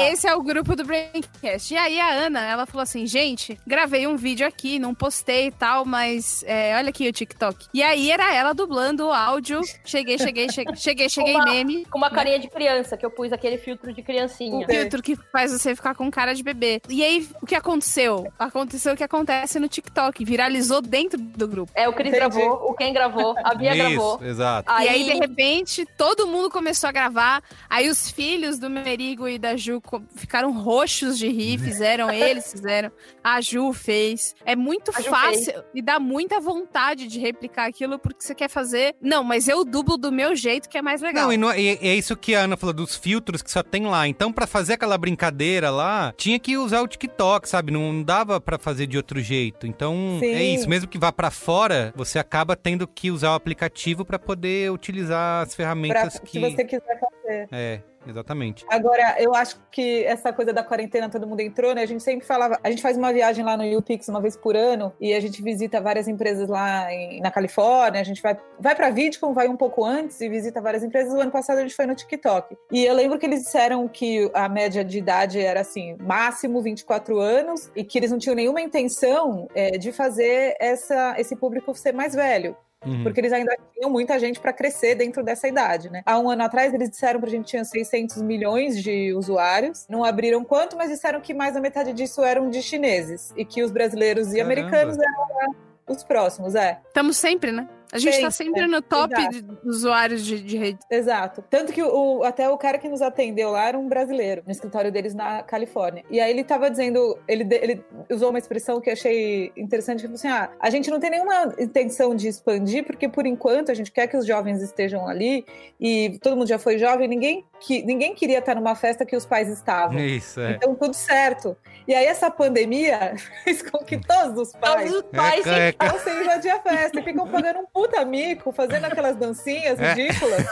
É. 0.00 0.12
Esse 0.12 0.26
é 0.26 0.34
o 0.34 0.42
grupo 0.42 0.74
do 0.74 0.84
Braincast. 0.84 1.72
E 1.72 1.76
aí 1.76 2.00
a 2.00 2.10
Ana, 2.10 2.40
ela 2.40 2.66
falou 2.66 2.82
assim, 2.82 3.06
gente, 3.06 3.58
gravei 3.66 4.06
um 4.06 4.16
vídeo 4.16 4.46
aqui, 4.46 4.78
não 4.78 4.94
postei 4.94 5.46
e 5.46 5.50
tal, 5.52 5.84
mas 5.84 6.42
é, 6.46 6.74
olha 6.76 6.88
aqui 6.90 7.08
o 7.08 7.12
TikTok. 7.12 7.66
E 7.72 7.82
aí 7.82 8.10
era 8.10 8.34
ela 8.34 8.52
dublando 8.52 9.06
o 9.06 9.12
áudio. 9.12 9.60
Cheguei, 9.84 10.18
cheguei, 10.18 10.48
cheguei, 10.50 10.74
cheguei, 10.76 11.08
cheguei 11.08 11.34
Uma- 11.36 11.44
meme. 11.44 11.84
Com 11.86 11.98
uma 11.98 12.10
carinha 12.10 12.38
de 12.38 12.48
criança, 12.62 12.96
que 12.96 13.04
eu 13.04 13.10
pus 13.10 13.32
aquele 13.32 13.58
filtro 13.58 13.92
de 13.92 14.02
criancinha. 14.02 14.64
O 14.66 14.70
filtro 14.70 15.02
que 15.02 15.16
faz 15.32 15.50
você 15.52 15.74
ficar 15.74 15.94
com 15.94 16.10
cara 16.10 16.34
de 16.34 16.42
bebê. 16.42 16.80
E 16.88 17.02
aí, 17.02 17.28
o 17.40 17.46
que 17.46 17.54
aconteceu? 17.54 18.32
Aconteceu 18.38 18.94
o 18.94 18.96
que 18.96 19.02
acontece 19.04 19.58
no 19.58 19.68
TikTok. 19.68 20.24
Viralizou 20.24 20.80
dentro 20.80 21.18
do 21.18 21.48
grupo. 21.48 21.72
É, 21.74 21.88
o 21.88 21.92
Cris 21.92 22.08
Entendi. 22.14 22.36
gravou, 22.36 22.70
o 22.70 22.74
Ken 22.74 22.92
gravou, 22.92 23.34
a 23.42 23.54
Bia 23.54 23.74
Isso, 23.74 23.78
gravou. 23.78 24.20
exato. 24.24 24.70
E 24.82 24.88
aí, 24.88 25.04
de 25.04 25.12
repente, 25.14 25.84
todo 25.96 26.26
mundo 26.26 26.50
começou 26.50 26.88
a 26.88 26.92
gravar. 26.92 27.42
Aí 27.68 27.88
os 27.88 28.10
filhos 28.10 28.58
do 28.58 28.70
Merigo 28.70 29.26
e 29.28 29.38
da 29.38 29.56
Ju 29.56 29.82
ficaram 30.14 30.52
roxos 30.52 31.18
de 31.18 31.28
rir, 31.28 31.58
fizeram, 31.58 32.10
eles 32.10 32.50
fizeram. 32.52 32.90
A 33.24 33.40
Ju 33.40 33.72
fez. 33.72 34.34
É 34.44 34.54
muito 34.54 34.90
A 34.90 35.02
fácil 35.02 35.62
e 35.74 35.82
dá 35.82 35.98
muita 35.98 36.40
vontade 36.40 37.06
de 37.08 37.18
replicar 37.18 37.66
aquilo 37.66 37.98
porque 37.98 38.22
você 38.22 38.34
quer 38.34 38.48
fazer. 38.48 38.94
Não, 39.00 39.24
mas 39.24 39.48
eu 39.48 39.64
dublo 39.64 39.96
do 39.96 40.12
meu 40.12 40.34
jeito 40.36 40.68
que 40.68 40.78
é 40.78 40.82
mais 40.82 41.00
legal. 41.00 41.24
Não, 41.24 41.32
e, 41.32 41.36
não- 41.36 41.54
e 41.54 41.78
é 41.80 41.94
isso 41.94 42.16
que 42.16 42.34
a 42.34 42.41
Ana 42.42 42.56
falou 42.56 42.72
dos 42.74 42.94
filtros 42.96 43.42
que 43.42 43.50
só 43.50 43.62
tem 43.62 43.86
lá. 43.86 44.06
Então, 44.08 44.32
pra 44.32 44.46
fazer 44.46 44.74
aquela 44.74 44.96
brincadeira 44.98 45.70
lá, 45.70 46.12
tinha 46.16 46.38
que 46.38 46.56
usar 46.56 46.80
o 46.82 46.88
TikTok, 46.88 47.48
sabe? 47.48 47.72
Não 47.72 48.02
dava 48.02 48.40
pra 48.40 48.58
fazer 48.58 48.86
de 48.86 48.96
outro 48.96 49.20
jeito. 49.20 49.66
Então, 49.66 50.18
Sim. 50.20 50.26
é 50.34 50.42
isso. 50.42 50.68
Mesmo 50.68 50.88
que 50.88 50.98
vá 50.98 51.12
pra 51.12 51.30
fora, 51.30 51.92
você 51.96 52.18
acaba 52.18 52.54
tendo 52.56 52.86
que 52.86 53.10
usar 53.10 53.30
o 53.32 53.34
aplicativo 53.34 54.04
pra 54.04 54.18
poder 54.18 54.70
utilizar 54.70 55.42
as 55.42 55.54
Pra, 55.54 55.56
ferramentas 55.64 56.14
se 56.14 56.20
que. 56.22 56.38
você 56.38 56.64
quiser 56.64 57.00
fazer. 57.00 57.48
É, 57.52 57.80
exatamente. 58.06 58.64
Agora, 58.68 59.16
eu 59.18 59.34
acho 59.34 59.60
que 59.70 60.04
essa 60.04 60.32
coisa 60.32 60.52
da 60.52 60.62
quarentena 60.62 61.08
todo 61.08 61.26
mundo 61.26 61.40
entrou, 61.40 61.74
né? 61.74 61.82
A 61.82 61.86
gente 61.86 62.02
sempre 62.02 62.26
falava. 62.26 62.58
A 62.62 62.70
gente 62.70 62.82
faz 62.82 62.96
uma 62.96 63.12
viagem 63.12 63.44
lá 63.44 63.56
no 63.56 63.64
UPix 63.78 64.08
uma 64.08 64.20
vez 64.20 64.36
por 64.36 64.56
ano 64.56 64.92
e 65.00 65.12
a 65.14 65.20
gente 65.20 65.42
visita 65.42 65.80
várias 65.80 66.08
empresas 66.08 66.48
lá 66.48 66.92
em- 66.92 67.20
na 67.20 67.30
Califórnia. 67.30 68.00
A 68.00 68.04
gente 68.04 68.22
vai, 68.22 68.36
vai 68.58 68.74
pra 68.74 68.90
VidCon, 68.90 69.32
vai 69.32 69.48
um 69.48 69.56
pouco 69.56 69.84
antes 69.84 70.20
e 70.20 70.28
visita 70.28 70.60
várias 70.60 70.82
empresas. 70.82 71.12
O 71.14 71.20
ano 71.20 71.30
passado 71.30 71.58
a 71.58 71.62
gente 71.62 71.74
foi 71.74 71.86
no 71.86 71.94
TikTok. 71.94 72.56
E 72.70 72.84
eu 72.84 72.94
lembro 72.94 73.18
que 73.18 73.26
eles 73.26 73.42
disseram 73.42 73.86
que 73.88 74.30
a 74.34 74.48
média 74.48 74.84
de 74.84 74.98
idade 74.98 75.40
era 75.40 75.60
assim, 75.60 75.96
máximo 76.00 76.60
24 76.62 77.18
anos 77.18 77.70
e 77.76 77.84
que 77.84 77.98
eles 77.98 78.10
não 78.10 78.18
tinham 78.18 78.34
nenhuma 78.36 78.60
intenção 78.60 79.48
é, 79.54 79.72
de 79.78 79.92
fazer 79.92 80.56
essa, 80.60 81.14
esse 81.18 81.36
público 81.36 81.74
ser 81.74 81.92
mais 81.92 82.14
velho. 82.14 82.56
Uhum. 82.84 83.02
Porque 83.02 83.20
eles 83.20 83.32
ainda 83.32 83.56
tinham 83.72 83.90
muita 83.90 84.18
gente 84.18 84.40
para 84.40 84.52
crescer 84.52 84.94
dentro 84.94 85.22
dessa 85.22 85.48
idade, 85.48 85.90
né? 85.90 86.02
Há 86.04 86.18
um 86.18 86.28
ano 86.28 86.42
atrás, 86.42 86.74
eles 86.74 86.90
disseram 86.90 87.20
pra 87.20 87.30
gente 87.30 87.44
que 87.44 87.50
tinha 87.50 87.64
600 87.64 88.20
milhões 88.22 88.82
de 88.82 89.12
usuários. 89.14 89.86
Não 89.88 90.04
abriram 90.04 90.44
quanto, 90.44 90.76
mas 90.76 90.90
disseram 90.90 91.20
que 91.20 91.32
mais 91.32 91.54
da 91.54 91.60
metade 91.60 91.92
disso 91.92 92.22
eram 92.22 92.50
de 92.50 92.62
chineses. 92.62 93.32
E 93.36 93.44
que 93.44 93.62
os 93.62 93.70
brasileiros 93.70 94.32
e 94.32 94.36
Caramba. 94.36 94.52
americanos 94.52 94.98
eram 94.98 95.54
os 95.88 96.02
próximos, 96.04 96.54
é. 96.54 96.80
Estamos 96.88 97.16
sempre, 97.16 97.52
né? 97.52 97.68
A 97.92 97.98
gente 97.98 98.20
tá 98.22 98.30
Sempre, 98.30 98.54
sempre 98.54 98.66
no 98.66 98.80
top 98.80 99.14
de 99.28 99.44
usuários 99.64 100.24
de, 100.24 100.40
de 100.40 100.56
rede. 100.56 100.78
Exato. 100.90 101.44
Tanto 101.50 101.74
que 101.74 101.82
o, 101.82 102.24
até 102.24 102.48
o 102.48 102.56
cara 102.56 102.78
que 102.78 102.88
nos 102.88 103.02
atendeu 103.02 103.50
lá 103.50 103.68
era 103.68 103.78
um 103.78 103.86
brasileiro, 103.86 104.42
no 104.46 104.50
escritório 104.50 104.90
deles 104.90 105.14
na 105.14 105.42
Califórnia. 105.42 106.02
E 106.10 106.18
aí 106.18 106.30
ele 106.30 106.42
tava 106.42 106.70
dizendo, 106.70 107.18
ele, 107.28 107.46
ele 107.54 107.84
usou 108.10 108.30
uma 108.30 108.38
expressão 108.38 108.80
que 108.80 108.88
eu 108.88 108.94
achei 108.94 109.52
interessante, 109.54 110.00
que 110.00 110.04
falou 110.04 110.14
assim: 110.14 110.28
ah, 110.28 110.50
a 110.58 110.70
gente 110.70 110.90
não 110.90 110.98
tem 110.98 111.10
nenhuma 111.10 111.54
intenção 111.58 112.14
de 112.14 112.28
expandir, 112.28 112.84
porque 112.86 113.08
por 113.10 113.26
enquanto 113.26 113.70
a 113.70 113.74
gente 113.74 113.92
quer 113.92 114.06
que 114.06 114.16
os 114.16 114.24
jovens 114.24 114.62
estejam 114.62 115.06
ali, 115.06 115.44
e 115.78 116.18
todo 116.22 116.34
mundo 116.34 116.48
já 116.48 116.58
foi 116.58 116.78
jovem, 116.78 117.06
ninguém, 117.06 117.44
que, 117.60 117.82
ninguém 117.82 118.14
queria 118.14 118.38
estar 118.38 118.54
numa 118.54 118.74
festa 118.74 119.04
que 119.04 119.14
os 119.14 119.26
pais 119.26 119.48
estavam. 119.50 119.98
Isso, 119.98 120.40
é. 120.40 120.52
Então, 120.52 120.74
tudo 120.74 120.94
certo. 120.94 121.54
E 121.86 121.94
aí, 121.94 122.06
essa 122.06 122.30
pandemia 122.30 123.14
fez 123.44 123.60
com 123.60 123.84
que 123.84 123.98
todos 123.98 124.48
os 124.48 124.52
pais 124.52 124.90
Todos 124.90 125.04
os 125.04 125.10
pais 125.10 125.46
É, 125.46 125.68
é, 125.68 125.88
não 125.88 125.98
sem 125.98 126.20
invadir 126.22 126.50
a 126.50 126.60
festa 126.60 127.00
e 127.00 127.02
ficam 127.02 127.26
pagando 127.28 127.60
um 127.60 127.66
puta 127.82 128.04
mico, 128.04 128.52
fazendo 128.52 128.84
aquelas 128.84 129.16
dancinhas 129.16 129.78
É. 129.80 129.92
ridículas. 129.94 130.42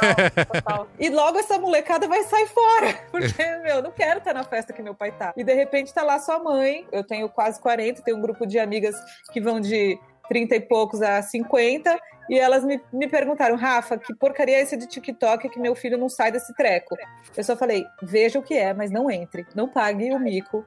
total. 0.53 0.89
E 0.99 1.09
logo 1.09 1.39
essa 1.39 1.59
molecada 1.59 2.09
vai 2.09 2.23
sair 2.25 2.47
fora. 2.49 2.95
Porque, 3.11 3.45
meu, 3.63 3.77
eu 3.77 3.83
não 3.83 3.93
quero 3.93 4.19
estar 4.19 4.35
na 4.35 4.43
festa 4.43 4.73
que 4.73 4.83
meu 4.83 4.95
pai 4.95 5.13
tá. 5.13 5.33
E 5.37 5.45
de 5.45 5.55
repente 5.55 5.95
tá 5.95 6.03
lá 6.03 6.19
sua 6.19 6.39
mãe. 6.41 6.87
Eu 6.91 7.05
tenho 7.05 7.29
quase 7.29 7.61
40, 7.61 8.03
tenho 8.03 8.17
um 8.17 8.21
grupo 8.21 8.47
de 8.47 8.59
amigas 8.59 8.97
que 9.33 9.41
vão 9.41 9.61
de 9.61 9.99
30 10.31 10.55
e 10.55 10.61
poucos 10.61 11.03
a 11.03 11.21
50. 11.21 11.99
E 12.31 12.39
elas 12.39 12.65
me, 12.65 12.81
me 12.93 13.09
perguntaram, 13.09 13.57
Rafa, 13.57 13.99
que 13.99 14.15
porcaria 14.15 14.57
é 14.57 14.63
esse 14.63 14.77
de 14.77 14.87
TikTok 14.87 15.49
que 15.49 15.59
meu 15.59 15.75
filho 15.75 15.99
não 15.99 16.09
sai 16.09 16.31
desse 16.31 16.55
treco? 16.55 16.97
Eu 17.37 17.43
só 17.43 17.57
falei, 17.57 17.85
veja 18.01 18.39
o 18.39 18.43
que 18.43 18.55
é, 18.55 18.73
mas 18.73 18.89
não 18.89 19.11
entre. 19.11 19.45
Não 19.53 19.69
pague 19.69 20.13
o 20.13 20.19
mico 20.21 20.65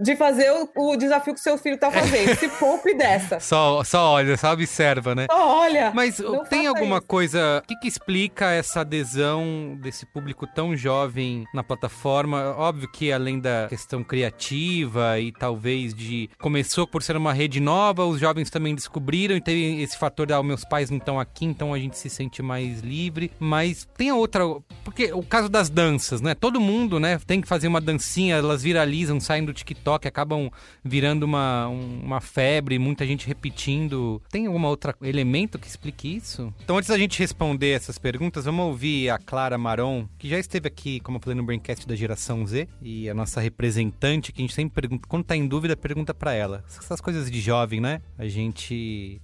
de 0.00 0.16
fazer 0.16 0.50
o, 0.50 0.68
o 0.74 0.96
desafio 0.96 1.32
que 1.32 1.38
seu 1.38 1.56
filho 1.56 1.78
tá 1.78 1.88
fazendo. 1.88 2.34
Se 2.34 2.48
poupe 2.58 2.94
dessa. 2.94 3.38
Só, 3.38 3.84
só 3.84 4.14
olha, 4.14 4.36
só 4.36 4.52
observa, 4.52 5.14
né? 5.14 5.26
Só 5.30 5.60
olha. 5.60 5.92
Mas 5.94 6.20
tem 6.50 6.66
alguma 6.66 6.96
isso. 6.96 7.06
coisa. 7.06 7.62
O 7.62 7.68
que, 7.68 7.76
que 7.76 7.86
explica 7.86 8.50
essa 8.50 8.80
adesão 8.80 9.78
desse 9.80 10.04
público 10.06 10.48
tão 10.48 10.76
jovem 10.76 11.44
na 11.54 11.62
plataforma? 11.62 12.56
Óbvio 12.58 12.90
que 12.90 13.12
além 13.12 13.38
da 13.38 13.68
questão 13.68 14.02
criativa 14.02 15.20
e 15.20 15.30
talvez 15.30 15.94
de. 15.94 16.28
Começou 16.40 16.88
por 16.88 17.04
ser 17.04 17.16
uma 17.16 17.32
rede 17.32 17.60
nova, 17.60 18.04
os 18.04 18.18
jovens 18.18 18.50
também 18.50 18.74
descobriram 18.74 19.03
e 19.36 19.40
teve 19.40 19.82
esse 19.82 19.96
fator 19.98 20.26
de 20.26 20.32
ah, 20.32 20.42
meus 20.42 20.64
pais 20.64 20.90
não 20.90 20.98
estão 20.98 21.18
aqui, 21.20 21.44
então 21.44 21.74
a 21.74 21.78
gente 21.78 21.98
se 21.98 22.08
sente 22.08 22.42
mais 22.42 22.80
livre. 22.80 23.30
Mas 23.38 23.86
tem 23.96 24.10
a 24.10 24.14
outra. 24.14 24.42
Porque 24.84 25.12
o 25.12 25.22
caso 25.22 25.48
das 25.48 25.68
danças, 25.68 26.20
né? 26.20 26.34
Todo 26.34 26.60
mundo, 26.60 26.98
né, 27.00 27.18
tem 27.26 27.40
que 27.40 27.48
fazer 27.48 27.68
uma 27.68 27.80
dancinha, 27.80 28.36
elas 28.36 28.62
viralizam, 28.62 29.18
saem 29.20 29.44
do 29.44 29.52
TikTok, 29.52 30.06
acabam 30.08 30.50
virando 30.84 31.24
uma, 31.24 31.68
um- 31.68 32.00
uma 32.02 32.20
febre, 32.20 32.78
muita 32.78 33.06
gente 33.06 33.26
repetindo. 33.26 34.22
Tem 34.30 34.46
algum 34.46 34.64
outro 34.64 34.94
elemento 35.02 35.58
que 35.58 35.66
explique 35.66 36.16
isso? 36.16 36.52
Então, 36.62 36.76
antes 36.78 36.88
da 36.88 36.98
gente 36.98 37.18
responder 37.18 37.70
essas 37.70 37.98
perguntas, 37.98 38.44
vamos 38.44 38.64
ouvir 38.66 39.10
a 39.10 39.18
Clara 39.18 39.58
Maron, 39.58 40.06
que 40.18 40.28
já 40.28 40.38
esteve 40.38 40.68
aqui, 40.68 41.00
como 41.00 41.18
eu 41.18 41.20
falei, 41.22 41.36
no 41.36 41.42
Braincast 41.44 41.86
da 41.86 41.94
geração 41.96 42.46
Z, 42.46 42.68
e 42.82 43.08
a 43.08 43.14
nossa 43.14 43.40
representante, 43.40 44.32
que 44.32 44.40
a 44.40 44.44
gente 44.44 44.54
sempre 44.54 44.74
pergunta, 44.74 45.06
quando 45.08 45.24
tá 45.24 45.36
em 45.36 45.46
dúvida, 45.46 45.76
pergunta 45.76 46.12
pra 46.14 46.32
ela. 46.32 46.64
Essas 46.68 47.00
coisas 47.00 47.30
de 47.30 47.40
jovem, 47.40 47.80
né? 47.80 48.00
A 48.18 48.26
gente 48.26 48.74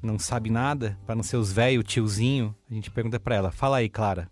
não 0.02 0.18
sabe 0.18 0.50
nada, 0.50 0.98
pra 1.06 1.14
não 1.14 1.22
ser 1.22 1.36
os 1.36 1.52
velhos, 1.52 1.84
tiozinho, 1.84 2.54
a 2.70 2.74
gente 2.74 2.90
pergunta 2.90 3.18
pra 3.20 3.34
ela. 3.36 3.50
Fala 3.50 3.78
aí, 3.78 3.88
Clara. 3.88 4.28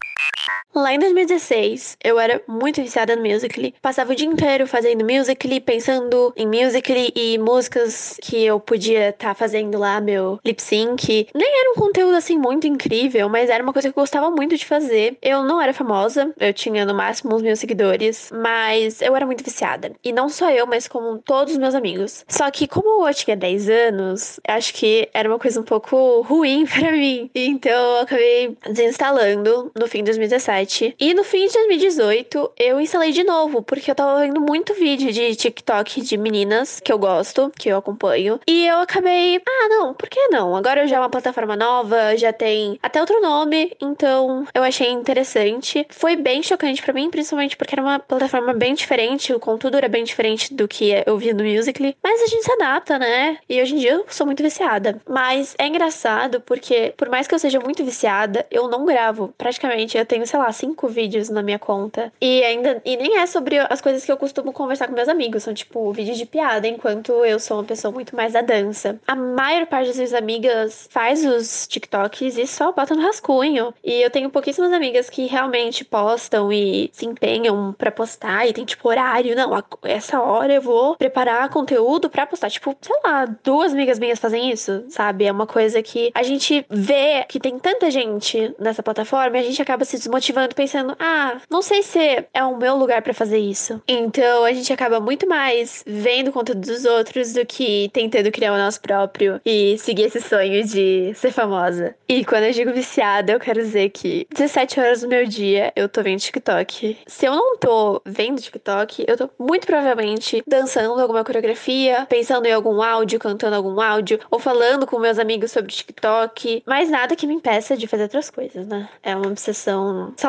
Lá 0.75 0.93
em 0.93 0.99
2016, 0.99 1.97
eu 2.05 2.21
era 2.21 2.43
muito 2.47 2.81
viciada 2.81 3.17
no 3.17 3.23
Musical.ly. 3.23 3.75
Passava 3.81 4.13
o 4.13 4.15
dia 4.15 4.27
inteiro 4.27 4.67
fazendo 4.67 5.03
Musical.ly, 5.05 5.61
pensando 5.61 6.33
em 6.37 6.47
Musical.ly 6.47 7.11
e 7.17 7.39
músicas 7.39 8.19
que 8.23 8.45
eu 8.45 8.61
podia 8.61 9.09
estar 9.09 9.35
fazendo 9.35 9.79
lá, 9.79 10.01
meu 10.01 10.39
lip 10.45 10.63
sync. 10.63 11.27
Nem 11.35 11.61
era 11.61 11.73
um 11.73 11.75
conteúdo 11.75 12.15
assim 12.15 12.39
muito 12.39 12.67
incrível, 12.67 13.29
mas 13.29 13.49
era 13.49 13.63
uma 13.63 13.73
coisa 13.73 13.89
que 13.91 13.99
eu 13.99 14.03
gostava 14.03 14.31
muito 14.31 14.57
de 14.57 14.67
fazer. 14.67 15.17
Eu 15.23 15.43
não 15.43 15.61
era 15.61 15.73
famosa, 15.73 16.33
eu 16.39 16.53
tinha 16.53 16.85
no 16.85 16.95
máximo 16.95 17.35
uns 17.35 17.43
mil 17.43 17.57
seguidores, 17.57 18.31
mas 18.33 19.01
eu 19.01 19.17
era 19.17 19.25
muito 19.25 19.43
viciada. 19.43 19.93
E 20.05 20.13
não 20.13 20.29
só 20.29 20.51
eu, 20.51 20.67
mas 20.67 20.87
como 20.87 21.19
todos 21.19 21.55
os 21.55 21.59
meus 21.59 21.75
amigos. 21.75 22.25
Só 22.29 22.51
que 22.51 22.69
como 22.69 23.09
eu 23.09 23.15
tinha 23.15 23.37
10 23.37 23.71
anos, 23.71 24.39
acho 24.47 24.75
que 24.75 25.09
era 25.15 25.29
uma 25.29 25.39
coisa 25.39 25.61
um 25.61 25.65
pouco 25.65 26.21
ruim 26.21 26.67
pra 26.69 26.93
mim. 26.93 27.31
Então 27.35 27.73
eu 27.73 28.01
acabei 28.03 28.57
desinstalando 28.71 29.73
no 29.75 29.89
fim 29.89 30.01
de 30.01 30.11
2017. 30.11 30.58
E 30.99 31.15
no 31.15 31.25
fim 31.25 31.47
de 31.47 31.53
2018, 31.53 32.53
eu 32.59 32.81
instalei 32.81 33.13
de 33.13 33.25
novo, 33.25 33.63
porque 33.63 33.91
eu 33.91 33.95
tava 33.95 34.21
vendo 34.21 34.41
muito 34.41 34.75
vídeo 34.75 35.13
de 35.13 35.35
TikTok 35.35 36.01
de 36.01 36.17
meninas 36.17 36.81
que 36.81 36.93
eu 36.93 36.99
gosto, 36.99 37.53
que 37.57 37.69
eu 37.69 37.79
acompanho. 37.79 38.41
E 38.47 38.67
eu 38.67 38.79
acabei, 38.79 39.41
ah, 39.47 39.69
não, 39.69 39.95
por 39.95 40.09
que 40.09 40.29
não? 40.29 40.57
Agora 40.57 40.87
já 40.87 40.97
é 40.97 41.01
uma 41.01 41.11
plataforma 41.11 41.57
nova, 41.57 42.17
já 42.17 42.33
tem 42.33 42.79
até 42.83 43.01
outro 43.01 43.21
nome, 43.21 43.77
então 43.81 44.47
eu 44.55 44.63
achei 44.63 44.91
interessante. 44.91 45.87
Foi 45.91 46.17
bem 46.17 46.43
chocante 46.43 46.83
pra 46.83 46.93
mim, 46.93 47.11
principalmente 47.11 47.57
porque 47.57 47.75
era 47.75 47.83
uma 47.83 47.99
plataforma 47.99 48.53
bem 48.53 48.75
diferente, 48.75 49.33
o 49.33 49.41
conteúdo 49.41 49.77
era 49.77 49.89
bem 49.89 50.05
diferente 50.05 50.53
do 50.55 50.67
que 50.67 50.91
eu 51.07 51.17
via 51.19 51.35
no 51.35 51.45
Musical.ly. 51.45 51.97
Mas 52.03 52.23
a 52.23 52.27
gente 52.27 52.45
se 52.45 52.53
adapta, 52.53 52.99
né? 52.99 53.39
E 53.49 53.61
hoje 53.61 53.75
em 53.75 53.79
dia 53.79 53.93
eu 53.93 54.05
sou 54.09 54.27
muito 54.27 54.43
viciada. 54.43 55.01
Mas 55.09 55.55
é 55.59 55.67
engraçado 55.67 56.41
porque, 56.41 56.93
por 56.97 57.09
mais 57.09 57.27
que 57.27 57.35
eu 57.35 57.39
seja 57.39 57.61
muito 57.61 57.85
viciada, 57.85 58.47
eu 58.51 58.69
não 58.69 58.85
gravo. 58.85 59.35
Praticamente 59.37 59.97
eu 59.97 60.07
tenho, 60.07 60.27
sei 60.27 60.39
lá, 60.39 60.48
cinco 60.53 60.89
vídeos 60.89 61.29
na 61.29 61.43
minha 61.43 61.59
conta. 61.59 62.13
E 62.21 62.43
ainda. 62.43 62.81
E 62.85 62.97
nem 62.97 63.19
é 63.19 63.27
sobre 63.27 63.59
as 63.59 63.81
coisas 63.81 64.05
que 64.05 64.13
eu 64.13 64.17
costumo 64.17 64.53
conversar 64.53 64.89
com 64.89 64.95
meus 64.95 65.09
amigos. 65.09 65.43
São, 65.43 65.55
tipo, 65.55 65.93
vídeos 65.93 66.19
de 66.19 66.27
piada, 66.27 66.67
enquanto 66.67 67.13
eu 67.25 67.39
sou 67.39 67.59
uma 67.59 67.65
pessoa 67.65 67.93
muito 67.93 68.15
mais 68.15 68.33
da 68.33 68.41
dança. 68.41 68.99
A 69.07 69.15
maior 69.15 69.67
parte 69.67 69.89
das 69.89 69.97
minhas 69.97 70.15
amigas 70.15 70.89
faz 70.91 71.25
os 71.25 71.67
TikToks 71.67 72.37
e 72.37 72.47
só 72.47 72.73
bota 72.73 72.95
no 72.95 73.03
rascunho. 73.03 73.75
E 73.83 74.03
eu 74.03 74.11
tenho 74.11 74.31
pouquíssimas 74.31 74.73
amigas 74.73 75.11
que 75.11 75.27
realmente 75.27 75.85
postam 75.85 76.53
e 76.53 76.91
se 76.93 77.07
empenham 77.07 77.75
pra 77.77 77.91
postar 77.91 78.47
e 78.47 78.53
tem, 78.53 78.65
tipo, 78.65 78.89
horário. 78.89 79.35
Não, 79.35 79.51
essa 79.85 80.21
hora 80.21 80.55
eu 80.55 80.63
vou 80.63 80.97
preparar 80.97 81.49
conteúdo 81.51 82.09
pra 82.09 82.27
postar. 82.27 82.51
Tipo, 82.51 82.77
sei 82.81 82.97
lá, 83.05 83.27
duas 83.43 83.73
amigas 83.73 83.99
minhas 83.99 84.19
fazem 84.19 84.51
isso, 84.51 84.85
sabe? 84.89 85.25
É 85.25 85.33
uma 85.33 85.47
coisa 85.47 85.83
que 85.83 86.11
a 86.15 86.23
gente 86.23 86.65
vê 86.71 87.25
que 87.29 87.41
tem 87.41 87.59
tanta 87.59 87.91
gente 87.91 88.55
nessa 88.59 88.83
plataforma 88.83 89.37
e 89.37 89.41
a 89.41 89.45
gente 89.45 89.61
acaba 89.61 89.85
se 89.85 89.97
desmotivando 89.97 90.38
pensando, 90.55 90.95
ah, 90.99 91.41
não 91.51 91.63
sei 91.63 91.83
se 91.83 92.27
é 92.33 92.45
o 92.45 92.57
meu 92.57 92.77
lugar 92.77 93.03
pra 93.03 93.15
fazer 93.15 93.39
isso. 93.39 93.83
Então 93.89 94.45
a 94.45 94.53
gente 94.53 94.73
acaba 94.73 95.01
muito 95.01 95.29
mais 95.29 95.83
vendo 95.87 96.29
o 96.29 96.33
conteúdo 96.33 96.61
dos 96.61 96.85
outros 96.85 97.33
do 97.33 97.45
que 97.45 97.91
tentando 97.93 98.31
criar 98.31 98.53
o 98.53 98.59
nosso 98.59 98.81
próprio 98.81 99.41
e 99.45 99.77
seguir 99.79 100.03
esse 100.03 100.21
sonho 100.21 100.65
de 100.65 101.13
ser 101.15 101.33
famosa. 101.33 101.95
E 102.09 102.25
quando 102.25 102.45
eu 102.45 102.53
digo 102.53 102.73
viciada, 102.73 103.33
eu 103.33 103.41
quero 103.41 103.61
dizer 103.61 103.91
que 103.91 104.27
17 104.35 104.81
horas 104.81 105.01
do 105.01 105.09
meu 105.09 105.27
dia 105.27 105.73
eu 105.75 105.89
tô 105.89 106.03
vendo 106.03 106.21
TikTok. 106.21 106.99
Se 107.07 107.27
eu 107.27 107.35
não 107.35 107.57
tô 107.57 108.01
vendo 108.05 108.41
TikTok, 108.41 109.05
eu 109.07 109.17
tô 109.17 109.31
muito 109.39 109.67
provavelmente 109.67 110.43
dançando 110.47 111.01
alguma 111.01 111.25
coreografia, 111.25 112.07
pensando 112.09 112.47
em 112.47 112.53
algum 112.53 112.83
áudio, 112.83 113.19
cantando 113.19 113.57
algum 113.57 113.81
áudio, 113.81 114.19
ou 114.31 114.39
falando 114.39 114.87
com 114.87 114.99
meus 114.99 115.19
amigos 115.19 115.51
sobre 115.53 115.73
TikTok. 115.73 116.63
Mas 116.67 116.91
nada 116.91 117.17
que 117.17 117.27
me 117.27 117.35
impeça 117.35 117.77
de 117.77 117.87
fazer 117.87 118.05
outras 118.05 118.31
coisas, 118.31 118.67
né? 118.67 118.89
É 119.03 119.15
uma 119.15 119.29
obsessão 119.29 120.13
saudável. 120.17 120.28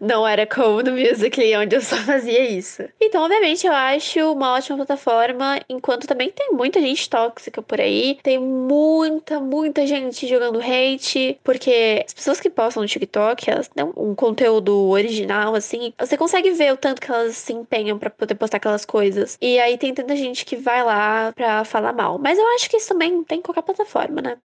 Não 0.00 0.26
era 0.26 0.46
como 0.46 0.82
no 0.82 0.92
Musical.ly, 0.92 1.56
onde 1.56 1.76
eu 1.76 1.80
só 1.80 1.96
fazia 2.04 2.48
isso. 2.48 2.82
Então, 3.00 3.22
obviamente, 3.22 3.66
eu 3.66 3.72
acho 3.72 4.32
uma 4.32 4.54
ótima 4.54 4.76
plataforma, 4.76 5.60
enquanto 5.68 6.06
também 6.06 6.30
tem 6.30 6.52
muita 6.52 6.80
gente 6.80 7.08
tóxica 7.08 7.62
por 7.62 7.80
aí. 7.80 8.18
Tem 8.22 8.38
muita, 8.38 9.40
muita 9.40 9.86
gente 9.86 10.26
jogando 10.26 10.60
hate, 10.60 11.38
porque 11.42 12.04
as 12.04 12.14
pessoas 12.14 12.40
que 12.40 12.50
postam 12.50 12.82
no 12.82 12.88
TikTok, 12.88 13.50
elas 13.50 13.68
têm 13.68 13.84
um 13.96 14.14
conteúdo 14.14 14.88
original, 14.88 15.54
assim, 15.54 15.92
você 15.98 16.16
consegue 16.16 16.50
ver 16.50 16.72
o 16.72 16.76
tanto 16.76 17.00
que 17.00 17.10
elas 17.10 17.36
se 17.36 17.52
empenham 17.52 17.98
pra 17.98 18.10
poder 18.10 18.34
postar 18.34 18.58
aquelas 18.58 18.84
coisas. 18.84 19.36
E 19.40 19.58
aí 19.58 19.76
tem 19.78 19.94
tanta 19.94 20.16
gente 20.16 20.44
que 20.44 20.56
vai 20.56 20.82
lá 20.82 21.32
pra 21.32 21.64
falar 21.64 21.92
mal. 21.92 22.18
Mas 22.18 22.38
eu 22.38 22.46
acho 22.54 22.68
que 22.68 22.76
isso 22.76 22.88
também 22.88 23.22
tem 23.24 23.38
em 23.38 23.42
qualquer 23.42 23.62
plataforma, 23.62 24.20
né? 24.20 24.36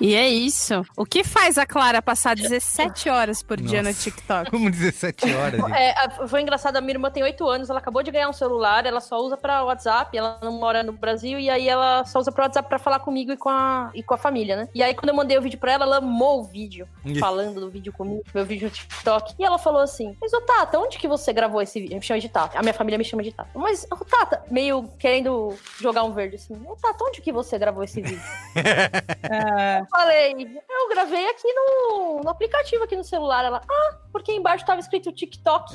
E 0.00 0.14
é 0.14 0.28
isso. 0.28 0.82
O 0.96 1.04
que 1.04 1.22
faz 1.22 1.56
a 1.56 1.64
Clara 1.64 2.02
passar 2.02 2.34
17 2.34 3.08
horas 3.08 3.42
por 3.42 3.60
dia 3.60 3.80
no 3.80 3.88
Nossa. 3.88 4.02
TikTok? 4.02 4.50
Como 4.50 4.68
17 4.70 5.32
horas. 5.32 5.60
É, 5.72 6.26
foi 6.26 6.42
engraçado, 6.42 6.76
a 6.76 6.80
minha 6.80 6.94
irmã 6.94 7.10
tem 7.10 7.22
8 7.22 7.48
anos, 7.48 7.70
ela 7.70 7.78
acabou 7.78 8.02
de 8.02 8.10
ganhar 8.10 8.28
um 8.28 8.32
celular, 8.32 8.84
ela 8.86 9.00
só 9.00 9.20
usa 9.20 9.36
pra 9.36 9.62
WhatsApp, 9.64 10.16
ela 10.16 10.38
não 10.42 10.52
mora 10.52 10.82
no 10.82 10.92
Brasil, 10.92 11.38
e 11.38 11.48
aí 11.48 11.68
ela 11.68 12.04
só 12.04 12.18
usa 12.18 12.32
pra 12.32 12.44
WhatsApp 12.44 12.68
pra 12.68 12.78
falar 12.78 12.98
comigo 12.98 13.32
e 13.32 13.36
com 13.36 13.48
a, 13.48 13.90
e 13.94 14.02
com 14.02 14.14
a 14.14 14.18
família, 14.18 14.56
né? 14.56 14.68
E 14.74 14.82
aí 14.82 14.94
quando 14.94 15.10
eu 15.10 15.14
mandei 15.14 15.38
o 15.38 15.42
vídeo 15.42 15.58
pra 15.58 15.72
ela, 15.72 15.84
ela 15.84 15.96
amou 15.98 16.40
o 16.40 16.44
vídeo, 16.44 16.88
falando 17.20 17.60
do 17.60 17.70
vídeo 17.70 17.92
comigo, 17.92 18.24
meu 18.34 18.44
vídeo 18.44 18.66
no 18.66 18.70
TikTok. 18.70 19.34
E 19.38 19.44
ela 19.44 19.58
falou 19.58 19.80
assim, 19.80 20.16
mas 20.20 20.32
ô 20.32 20.40
Tata, 20.40 20.78
onde 20.78 20.98
que 20.98 21.06
você 21.06 21.32
gravou 21.32 21.62
esse 21.62 21.80
vídeo? 21.80 21.96
Me 21.96 22.02
chama 22.02 22.18
de 22.20 22.28
Tata, 22.28 22.58
a 22.58 22.62
minha 22.62 22.74
família 22.74 22.98
me 22.98 23.04
chama 23.04 23.22
de 23.22 23.30
Tata. 23.30 23.50
Mas, 23.54 23.86
ô 23.90 23.96
Tata, 24.04 24.42
meio 24.50 24.88
querendo 24.98 25.54
jogar 25.80 26.02
um 26.02 26.12
verde 26.12 26.36
assim, 26.36 26.54
ô 26.66 26.74
Tata, 26.74 27.04
onde 27.04 27.20
que 27.20 27.30
você 27.30 27.56
gravou 27.58 27.84
esse 27.84 28.00
vídeo? 28.00 28.20
Ah, 29.30 29.83
Eu 29.84 29.88
falei, 29.90 30.62
eu 30.68 30.88
gravei 30.88 31.28
aqui 31.28 31.52
no, 31.52 32.20
no 32.22 32.30
aplicativo, 32.30 32.84
aqui 32.84 32.96
no 32.96 33.04
celular. 33.04 33.44
Ela, 33.44 33.60
ah, 33.68 33.96
porque 34.10 34.32
embaixo 34.32 34.64
tava 34.64 34.80
escrito 34.80 35.12
TikTok. 35.12 35.74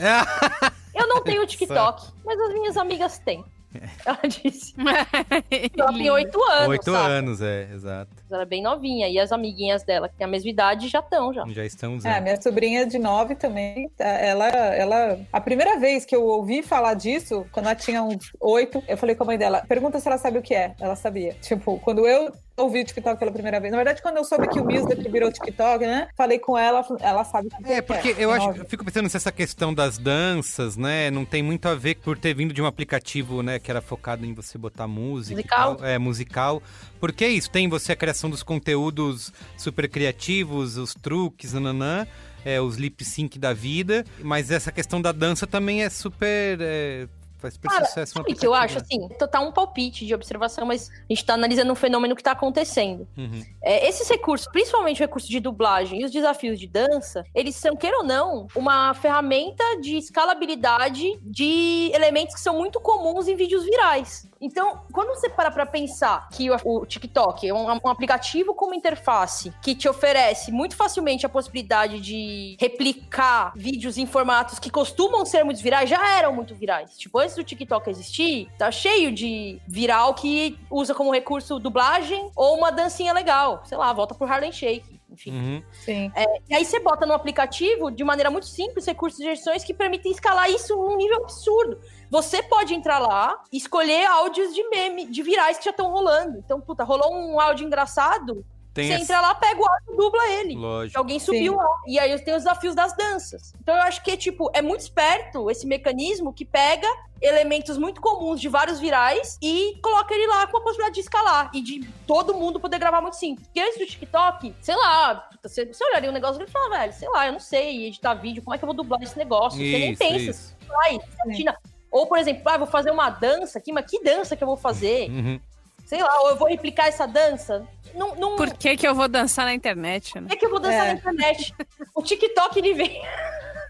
Eu 0.95 1.07
não 1.07 1.21
tenho 1.21 1.45
TikTok, 1.47 2.07
mas 2.25 2.39
as 2.39 2.53
minhas 2.53 2.77
amigas 2.77 3.19
têm. 3.19 3.43
Ela 4.03 4.19
disse. 4.27 4.73
Ela 5.77 5.93
tem 5.93 6.09
oito 6.09 6.43
anos. 6.43 6.67
Oito 6.69 6.91
anos, 6.95 7.39
é, 7.39 7.69
exato. 7.71 8.09
Ela 8.31 8.41
é 8.41 8.45
bem 8.45 8.63
novinha. 8.63 9.07
E 9.07 9.19
as 9.19 9.31
amiguinhas 9.31 9.83
dela, 9.83 10.09
que 10.09 10.15
têm 10.15 10.25
a 10.25 10.27
mesma 10.27 10.49
idade, 10.49 10.87
já 10.87 10.99
estão 10.99 11.31
já. 11.31 11.45
Já 11.49 11.63
estão 11.63 11.93
É, 11.93 11.95
usando. 11.97 12.21
minha 12.23 12.41
sobrinha 12.41 12.85
de 12.87 12.97
nove 12.97 13.35
também, 13.35 13.87
tá, 13.89 14.05
ela, 14.05 14.47
ela... 14.47 15.19
A 15.31 15.39
primeira 15.39 15.77
vez 15.79 16.03
que 16.03 16.15
eu 16.15 16.25
ouvi 16.25 16.63
falar 16.63 16.95
disso, 16.95 17.45
quando 17.51 17.67
ela 17.67 17.75
tinha 17.75 18.01
uns 18.01 18.31
oito, 18.39 18.83
eu 18.87 18.97
falei 18.97 19.13
com 19.13 19.23
a 19.23 19.27
mãe 19.27 19.37
dela, 19.37 19.63
pergunta 19.67 19.99
se 19.99 20.07
ela 20.07 20.17
sabe 20.17 20.39
o 20.39 20.41
que 20.41 20.55
é. 20.55 20.73
Ela 20.79 20.95
sabia. 20.95 21.35
Tipo, 21.35 21.79
quando 21.79 22.07
eu 22.07 22.33
ouvi 22.59 22.81
o 22.81 22.85
TikTok 22.85 23.19
pela 23.19 23.31
primeira 23.31 23.59
vez, 23.59 23.71
na 23.71 23.77
verdade, 23.77 24.01
quando 24.01 24.17
eu 24.17 24.23
soube 24.23 24.47
que 24.47 24.59
o 24.59 24.65
Music 24.65 25.09
virou 25.09 25.31
TikTok, 25.31 25.85
né, 25.85 26.07
falei 26.15 26.39
com 26.39 26.57
ela, 26.57 26.85
ela 26.99 27.23
sabe 27.23 27.47
o 27.47 27.49
que 27.49 27.71
É, 27.71 27.81
porque 27.81 28.15
eu 28.17 28.31
acho, 28.31 28.49
eu 28.49 28.65
fico 28.65 28.83
pensando 28.83 29.09
se 29.09 29.17
essa 29.17 29.31
questão 29.31 29.73
das 29.73 29.97
danças, 29.97 30.77
né, 30.77 31.09
não 31.09 31.25
tem 31.25 31.41
muito 31.41 31.67
a 31.67 31.75
ver 31.75 31.95
por 31.95 32.17
ter 32.17 32.33
vindo 32.33 32.53
de 32.53 32.61
um 32.61 32.65
aplicativo, 32.65 33.41
né, 33.41 33.59
que 33.59 33.71
era 33.71 33.81
focado 33.81 34.25
em 34.25 34.33
você 34.33 34.57
botar 34.57 34.87
música. 34.87 35.35
Musical. 35.35 35.75
tal. 35.75 35.85
É, 35.85 35.97
musical. 35.97 36.63
Porque 36.99 37.25
é 37.25 37.29
isso, 37.29 37.49
tem 37.49 37.67
você 37.67 37.91
a 37.91 37.95
criação 37.95 38.29
dos 38.29 38.43
conteúdos 38.43 39.31
super 39.57 39.89
criativos, 39.89 40.77
os 40.77 40.93
truques, 40.93 41.53
nananã, 41.53 42.05
é, 42.43 42.59
os 42.61 42.75
lip 42.77 43.03
sync 43.03 43.37
da 43.37 43.53
vida, 43.53 44.05
mas 44.21 44.51
essa 44.51 44.71
questão 44.71 45.01
da 45.01 45.11
dança 45.11 45.45
também 45.45 45.83
é 45.83 45.89
super. 45.89 46.57
é, 46.61 47.07
faz 47.39 47.53
super 47.55 47.71
sucesso 47.85 48.19
o 48.19 48.23
que 48.23 48.45
eu 48.45 48.53
acho, 48.53 48.77
assim? 48.77 49.07
Tá 49.31 49.39
um 49.39 49.51
palpite 49.51 50.05
de 50.05 50.13
observação, 50.13 50.65
mas 50.65 50.89
a 50.89 51.13
gente 51.13 51.25
tá 51.25 51.33
analisando 51.33 51.71
um 51.71 51.75
fenômeno 51.75 52.15
que 52.15 52.23
tá 52.23 52.31
acontecendo. 52.31 53.07
Uhum. 53.17 53.43
É, 53.61 53.87
esses 53.87 54.07
recursos, 54.07 54.47
principalmente 54.51 55.01
o 55.01 55.05
recurso 55.05 55.27
de 55.27 55.39
dublagem 55.39 56.01
e 56.01 56.05
os 56.05 56.11
desafios 56.11 56.59
de 56.59 56.67
dança, 56.67 57.23
eles 57.33 57.55
são, 57.55 57.75
queira 57.75 57.97
ou 57.97 58.03
não, 58.03 58.47
uma 58.55 58.93
ferramenta 58.93 59.63
de 59.81 59.97
escalabilidade 59.97 61.19
de 61.21 61.91
elementos 61.93 62.35
que 62.35 62.41
são 62.41 62.57
muito 62.57 62.79
comuns 62.79 63.27
em 63.27 63.35
vídeos 63.35 63.63
virais. 63.63 64.28
Então, 64.41 64.81
quando 64.91 65.09
você 65.09 65.29
para 65.29 65.51
pra 65.51 65.65
pensar 65.65 66.29
que 66.29 66.49
o, 66.49 66.85
TikTok 66.85 67.47
é 67.47 67.53
um, 67.53 67.65
um 67.65 67.89
aplicativo 67.89 68.53
com 68.53 68.67
uma 68.67 68.75
interface 68.75 69.53
que 69.61 69.75
te 69.75 69.87
oferece 69.87 70.51
muito 70.51 70.75
facilmente 70.75 71.25
a 71.25 71.29
possibilidade 71.29 71.99
de 71.99 72.55
replicar 72.59 73.51
vídeos 73.55 73.97
em 73.97 74.05
formatos 74.05 74.59
que 74.59 74.69
costumam 74.69 75.25
ser 75.25 75.43
muito 75.43 75.61
virais, 75.61 75.89
já 75.89 76.17
eram 76.17 76.33
muito 76.33 76.55
virais. 76.55 76.97
Tipo, 76.97 77.19
antes 77.19 77.35
do 77.35 77.43
TikTok 77.43 77.89
existir, 77.89 78.49
tá 78.57 78.71
cheio 78.71 79.11
de 79.11 79.59
viral 79.67 80.13
que 80.13 80.57
usa 80.69 80.93
como 80.95 81.11
recurso 81.11 81.59
dublagem 81.59 82.31
ou 82.35 82.57
uma 82.57 82.71
dancinha 82.71 83.13
legal. 83.13 83.61
Sei 83.65 83.77
lá, 83.77 83.91
volta 83.91 84.15
pro 84.15 84.27
Harlem 84.27 84.51
Shake. 84.51 84.99
Enfim. 85.11 85.31
Uhum. 85.31 85.63
Sim. 85.71 86.11
E 86.47 86.55
aí 86.55 86.63
você 86.63 86.79
bota 86.79 87.05
no 87.05 87.13
aplicativo, 87.13 87.89
de 87.89 88.03
maneira 88.03 88.29
muito 88.29 88.45
simples, 88.45 88.85
recursos 88.85 89.19
de 89.19 89.27
edições 89.27 89.63
que 89.63 89.73
permitem 89.73 90.11
escalar 90.11 90.49
isso 90.49 90.75
num 90.75 90.95
nível 90.95 91.23
absurdo. 91.23 91.79
Você 92.09 92.41
pode 92.41 92.73
entrar 92.73 92.99
lá 92.99 93.39
e 93.51 93.57
escolher 93.57 94.05
áudios 94.05 94.53
de 94.53 94.67
meme, 94.69 95.05
de 95.05 95.21
virais 95.21 95.57
que 95.57 95.65
já 95.65 95.71
estão 95.71 95.91
rolando. 95.91 96.39
Então, 96.39 96.59
puta, 96.59 96.83
rolou 96.83 97.13
um 97.13 97.39
áudio 97.39 97.65
engraçado, 97.67 98.43
Tem 98.73 98.87
você 98.87 99.03
entra 99.03 99.21
lá, 99.21 99.35
pega 99.35 99.61
o 99.61 99.65
áudio 99.67 99.93
e 99.93 99.97
dubla 99.97 100.27
ele. 100.29 100.55
Lógico. 100.55 100.97
Alguém 100.97 101.19
subiu 101.19 101.55
lá. 101.55 101.67
E 101.87 101.99
aí 101.99 102.17
tem 102.19 102.33
os 102.35 102.43
desafios 102.43 102.73
das 102.73 102.95
danças. 102.95 103.53
Então 103.61 103.75
eu 103.75 103.81
acho 103.83 104.03
que, 104.03 104.17
tipo, 104.17 104.49
é 104.53 104.61
muito 104.61 104.81
esperto 104.81 105.51
esse 105.51 105.67
mecanismo 105.67 106.33
que 106.33 106.45
pega 106.45 106.87
elementos 107.21 107.77
muito 107.77 107.99
comuns 107.99 108.39
de 108.39 108.47
vários 108.47 108.79
virais 108.79 109.37
e 109.41 109.77
coloca 109.81 110.13
ele 110.13 110.25
lá 110.27 110.47
com 110.47 110.57
a 110.57 110.61
possibilidade 110.61 110.95
de 110.95 111.01
escalar 111.01 111.51
e 111.53 111.61
de 111.61 111.87
todo 112.07 112.33
mundo 112.33 112.59
poder 112.59 112.79
gravar 112.79 113.01
muito 113.01 113.17
simples. 113.17 113.45
Porque 113.47 113.59
antes 113.59 113.77
do 113.77 113.85
TikTok, 113.85 114.55
sei 114.61 114.75
lá, 114.75 115.15
puta, 115.15 115.47
você, 115.47 115.65
você 115.65 115.83
olharia 115.83 116.09
um 116.09 116.13
negócio 116.13 116.41
e 116.41 116.47
fala, 116.47 116.77
velho, 116.77 116.93
sei 116.93 117.09
lá, 117.09 117.27
eu 117.27 117.33
não 117.33 117.39
sei 117.39 117.87
editar 117.87 118.13
vídeo, 118.15 118.41
como 118.41 118.55
é 118.55 118.57
que 118.57 118.63
eu 118.63 118.67
vou 118.67 118.75
dublar 118.75 119.01
esse 119.03 119.17
negócio? 119.17 119.59
você 119.59 119.77
nem 119.77 119.91
Isso, 119.91 119.99
pensa, 119.99 120.31
isso. 120.31 120.55
vai, 120.67 120.99
imagina. 121.25 121.57
Ou, 121.91 122.07
por 122.07 122.17
exemplo, 122.17 122.43
ah, 122.45 122.57
vou 122.57 122.67
fazer 122.67 122.91
uma 122.91 123.09
dança 123.09 123.57
aqui, 123.59 123.71
mas 123.71 123.85
que 123.89 124.03
dança 124.03 124.35
que 124.35 124.43
eu 124.43 124.47
vou 124.47 124.57
fazer? 124.57 125.09
Uhum. 125.09 125.39
Sei 125.85 126.01
lá, 126.03 126.21
ou 126.21 126.29
eu 126.29 126.35
vou 126.35 126.47
replicar 126.47 126.87
essa 126.87 127.07
dança. 127.07 127.67
Não, 127.95 128.15
não, 128.15 128.35
Por 128.35 128.53
que, 128.53 128.77
que 128.77 128.87
eu 128.87 128.93
vou 128.93 129.07
dançar 129.07 129.45
na 129.45 129.53
internet, 129.55 130.13
né? 130.15 130.21
por 130.21 130.29
que, 130.29 130.37
que 130.37 130.45
eu 130.45 130.49
vou 130.51 130.59
dançar 130.59 130.85
É. 130.85 130.87
na 130.89 130.93
internet? 130.93 131.53
O 131.95 132.03
TikTok, 132.03 132.59
ele 132.59 132.75
vem. 132.75 133.01